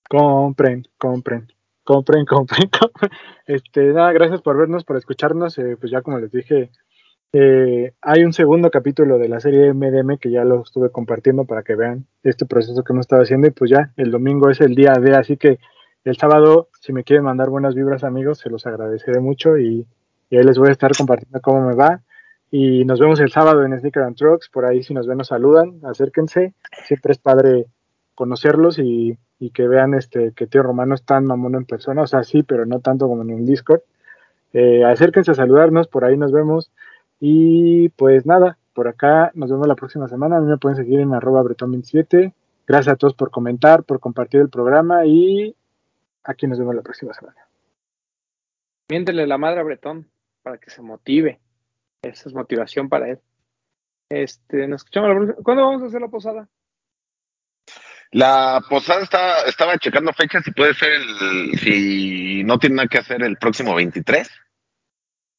compren, 0.09 0.85
compren, 0.97 1.53
compren, 1.83 2.25
compren, 2.27 2.69
compren. 2.69 3.11
Este, 3.47 3.81
nada, 3.93 4.13
gracias 4.13 4.43
por 4.43 4.57
vernos, 4.57 4.85
por 4.85 4.97
escucharnos. 4.97 5.59
eh, 5.59 5.77
pues 5.77 5.91
ya 5.91 6.03
como 6.03 6.19
les 6.21 6.31
dije, 6.31 6.71
eh, 7.33 7.95
hay 8.01 8.23
un 8.25 8.33
segundo 8.33 8.71
capítulo 8.71 9.19
de 9.19 9.29
la 9.29 9.41
serie 9.41 9.73
MDM 9.75 10.19
que 10.19 10.31
ya 10.31 10.45
lo 10.45 10.63
estuve 10.63 10.93
compartiendo 10.93 11.47
para 11.47 11.65
que 11.65 11.75
vean 11.75 12.07
este 12.23 12.47
proceso 12.47 12.85
que 12.85 12.93
hemos 12.93 13.05
estado 13.07 13.23
haciendo. 13.23 13.49
Y 13.49 13.51
pues 13.51 13.73
ya, 13.73 13.93
el 13.97 14.13
domingo 14.13 14.51
es 14.51 14.61
el 14.61 14.77
día 14.77 14.93
de, 14.93 15.17
así 15.17 15.37
que 15.37 15.59
el 16.05 16.17
sábado, 16.17 16.69
si 16.81 16.93
me 16.93 17.05
quieren 17.05 17.25
mandar 17.25 17.49
buenas 17.49 17.75
vibras, 17.75 18.03
amigos, 18.03 18.39
se 18.39 18.51
los 18.51 18.67
agradeceré 18.67 19.21
mucho 19.21 19.57
y, 19.57 19.87
ahí 20.31 20.43
les 20.43 20.59
voy 20.59 20.69
a 20.69 20.73
estar 20.73 20.91
compartiendo 20.97 21.41
cómo 21.41 21.67
me 21.67 21.75
va. 21.75 22.01
Y 22.51 22.85
nos 22.85 23.01
vemos 23.01 23.21
el 23.21 23.31
sábado 23.31 23.65
en 23.65 23.79
Sneaker 23.79 24.03
and 24.03 24.17
Trucks. 24.17 24.49
Por 24.51 24.65
ahí, 24.65 24.83
si 24.83 24.95
nos 24.95 25.07
ven, 25.07 25.19
nos 25.19 25.29
saludan. 25.29 25.81
Acérquense. 25.85 26.55
Siempre 26.87 27.13
es 27.13 27.19
padre 27.19 27.67
conocerlos 28.15 28.79
y, 28.79 29.19
que 29.55 29.67
vean 29.67 29.95
este 29.95 30.33
que 30.33 30.47
Tío 30.47 30.63
Romano 30.63 30.95
es 30.95 31.03
tan 31.03 31.25
mamón 31.25 31.55
en 31.55 31.65
persona. 31.65 32.03
O 32.03 32.07
sea, 32.07 32.25
sí, 32.25 32.43
pero 32.43 32.67
no 32.67 32.81
tanto 32.81 33.09
como 33.09 33.23
en 33.23 33.31
el 33.31 33.47
Discord. 33.47 33.81
Eh, 34.53 34.85
acérquense 34.85 35.31
a 35.31 35.35
saludarnos. 35.35 35.89
Por 35.89 36.05
ahí 36.05 36.17
nos 36.17 36.33
vemos. 36.33 36.71
Y 37.21 37.89
pues 37.91 38.27
nada, 38.27 38.59
por 38.75 38.89
acá 38.89 39.31
nos 39.35 39.51
vemos 39.51 39.67
la 39.67 39.77
próxima 39.77 40.09
semana. 40.09 40.37
A 40.37 40.41
mí 40.41 40.47
me 40.47 40.59
pueden 40.59 40.77
seguir 40.77 41.01
en 41.01 41.15
arroba 41.15 41.43
bretón27. 41.43 42.33
Gracias 42.67 42.93
a 42.93 42.97
todos 42.97 43.15
por 43.15 43.31
comentar, 43.31 43.85
por 43.85 43.99
compartir 44.01 44.41
el 44.41 44.49
programa 44.49 45.07
y 45.07 45.55
aquí 46.25 46.47
nos 46.47 46.59
vemos 46.59 46.75
la 46.75 46.83
próxima 46.83 47.15
semana. 47.15 47.47
Miéntele 48.89 49.27
la 49.27 49.39
madre 49.39 49.61
a 49.61 49.63
Bretón 49.63 50.11
para 50.43 50.59
que 50.59 50.71
se 50.71 50.83
motive. 50.83 51.41
Esa 52.03 52.29
es 52.29 52.35
motivación 52.35 52.89
para 52.89 53.09
él. 53.11 53.21
Este, 54.09 54.67
nos 54.69 54.83
escuchamos 54.83 55.09
la 55.09 55.15
próxima. 55.17 55.43
¿Cuándo 55.43 55.67
vamos 55.67 55.83
a 55.83 55.87
hacer 55.87 56.01
la 56.01 56.09
posada? 56.09 56.49
La 58.11 58.63
posada 58.69 59.03
está, 59.03 59.45
estaba 59.47 59.79
checando 59.79 60.13
fechas 60.13 60.47
y 60.47 60.51
puede 60.51 60.75
ser 60.75 60.93
el, 60.93 61.59
si 61.59 62.45
no 62.45 62.59
tiene 62.59 62.77
nada 62.77 62.89
que 62.89 62.99
hacer 62.99 63.23
el 63.23 63.39
próximo 63.39 63.75
23, 63.75 64.31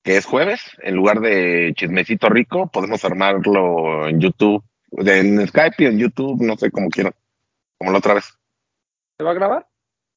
que 0.04 0.18
es 0.18 0.26
jueves, 0.26 0.60
en 0.82 0.96
lugar 0.96 1.20
de 1.20 1.74
chismecito 1.76 2.30
rico, 2.30 2.72
podemos 2.72 3.06
armarlo 3.06 4.08
en 4.08 4.20
YouTube, 4.20 4.64
en 4.92 5.48
Skype 5.48 5.84
y 5.84 5.86
en 5.86 6.00
YouTube, 6.00 6.42
no 6.42 6.58
sé 6.58 6.72
cómo 6.72 6.90
quieran, 6.90 7.14
como 7.78 7.92
la 7.92 8.00
otra 8.00 8.16
vez. 8.16 8.26
¿Se 9.20 9.24
va 9.24 9.32
a 9.32 9.36
grabar? 9.36 9.68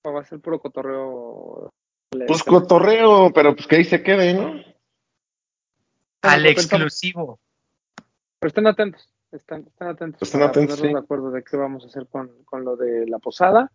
¿O 0.06 0.12
va 0.12 0.20
a 0.20 0.24
ser 0.24 0.38
puro 0.38 0.60
cotorreo? 0.60 1.68
Pues 2.28 2.44
cotorreo, 2.44 3.32
pero 3.34 3.56
pues 3.56 3.66
que 3.66 3.74
ahí 3.74 3.84
se 3.84 4.04
quede, 4.04 4.34
¿no? 4.34 4.52
Al 6.22 6.42
Bueno, 6.42 6.48
exclusivo. 6.48 7.40
Pero 8.38 8.48
estén 8.48 8.68
atentos, 8.68 9.12
estén, 9.32 9.66
estén 9.66 9.88
atentos. 9.88 10.22
Estén 10.22 10.40
para 10.40 10.50
atentos, 10.50 10.78
sí. 10.78 10.86
de 10.86 10.96
acuerdo 10.96 11.32
de 11.32 11.42
qué 11.42 11.56
vamos 11.56 11.82
a 11.82 11.88
hacer 11.88 12.06
con, 12.06 12.30
con 12.44 12.64
lo 12.64 12.76
de 12.76 13.08
la 13.08 13.18
posada. 13.18 13.72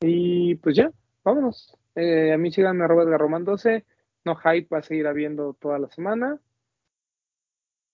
Y 0.00 0.54
pues 0.54 0.74
ya, 0.74 0.90
vámonos. 1.22 1.76
Eh, 1.96 2.32
a 2.32 2.38
mí 2.38 2.50
síganme 2.50 2.84
arroba 2.84 3.02
Edgarroman 3.02 3.44
12. 3.44 3.84
No 4.24 4.36
hype 4.36 4.74
va 4.74 4.78
a 4.78 4.82
seguir 4.82 5.06
habiendo 5.06 5.52
toda 5.52 5.78
la 5.78 5.90
semana. 5.90 6.40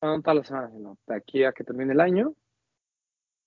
No, 0.00 0.16
no 0.16 0.22
toda 0.22 0.34
la 0.34 0.44
semana, 0.44 0.70
sino 0.70 0.96
de 1.08 1.16
aquí 1.16 1.42
a 1.42 1.50
que 1.50 1.64
termine 1.64 1.92
el 1.92 2.00
año. 2.00 2.36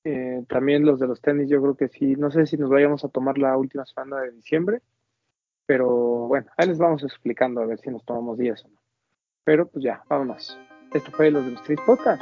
Eh, 0.06 0.45
también 0.48 0.86
los 0.86 0.99
de 0.99 1.07
los 1.07 1.19
tenis, 1.19 1.49
yo 1.49 1.61
creo 1.61 1.76
que 1.76 1.90
sí. 1.90 2.15
No 2.15 2.32
sé 2.32 2.45
si 2.45 2.57
nos 2.57 2.69
vayamos 2.69 3.03
a 3.03 3.10
tomar 3.10 3.38
la 3.38 3.57
última 3.57 3.86
semana 3.86 4.22
de 4.22 4.32
diciembre. 4.32 4.82
Pero 5.65 6.27
bueno, 6.27 6.48
ahí 6.57 6.68
les 6.68 6.77
vamos 6.77 7.03
explicando 7.03 7.61
a 7.61 7.65
ver 7.65 7.80
si 7.80 7.90
nos 7.90 8.06
tomamos 8.06 8.38
días 8.38 8.64
o 8.64 8.69
no. 8.69 8.77
Pero 9.44 9.68
pues 9.68 9.84
ya, 9.84 10.03
vámonos. 10.07 10.57
Esto 10.94 11.11
fue 11.11 11.32
los 11.32 11.44
de 11.45 11.52
los 11.52 11.61
Street 11.61 11.80
Podcast. 11.86 12.22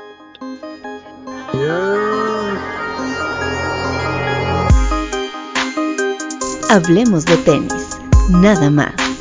Hablemos 6.69 7.25
de 7.25 7.37
tenis, 7.45 7.99
nada 8.31 8.69
más. 8.71 9.12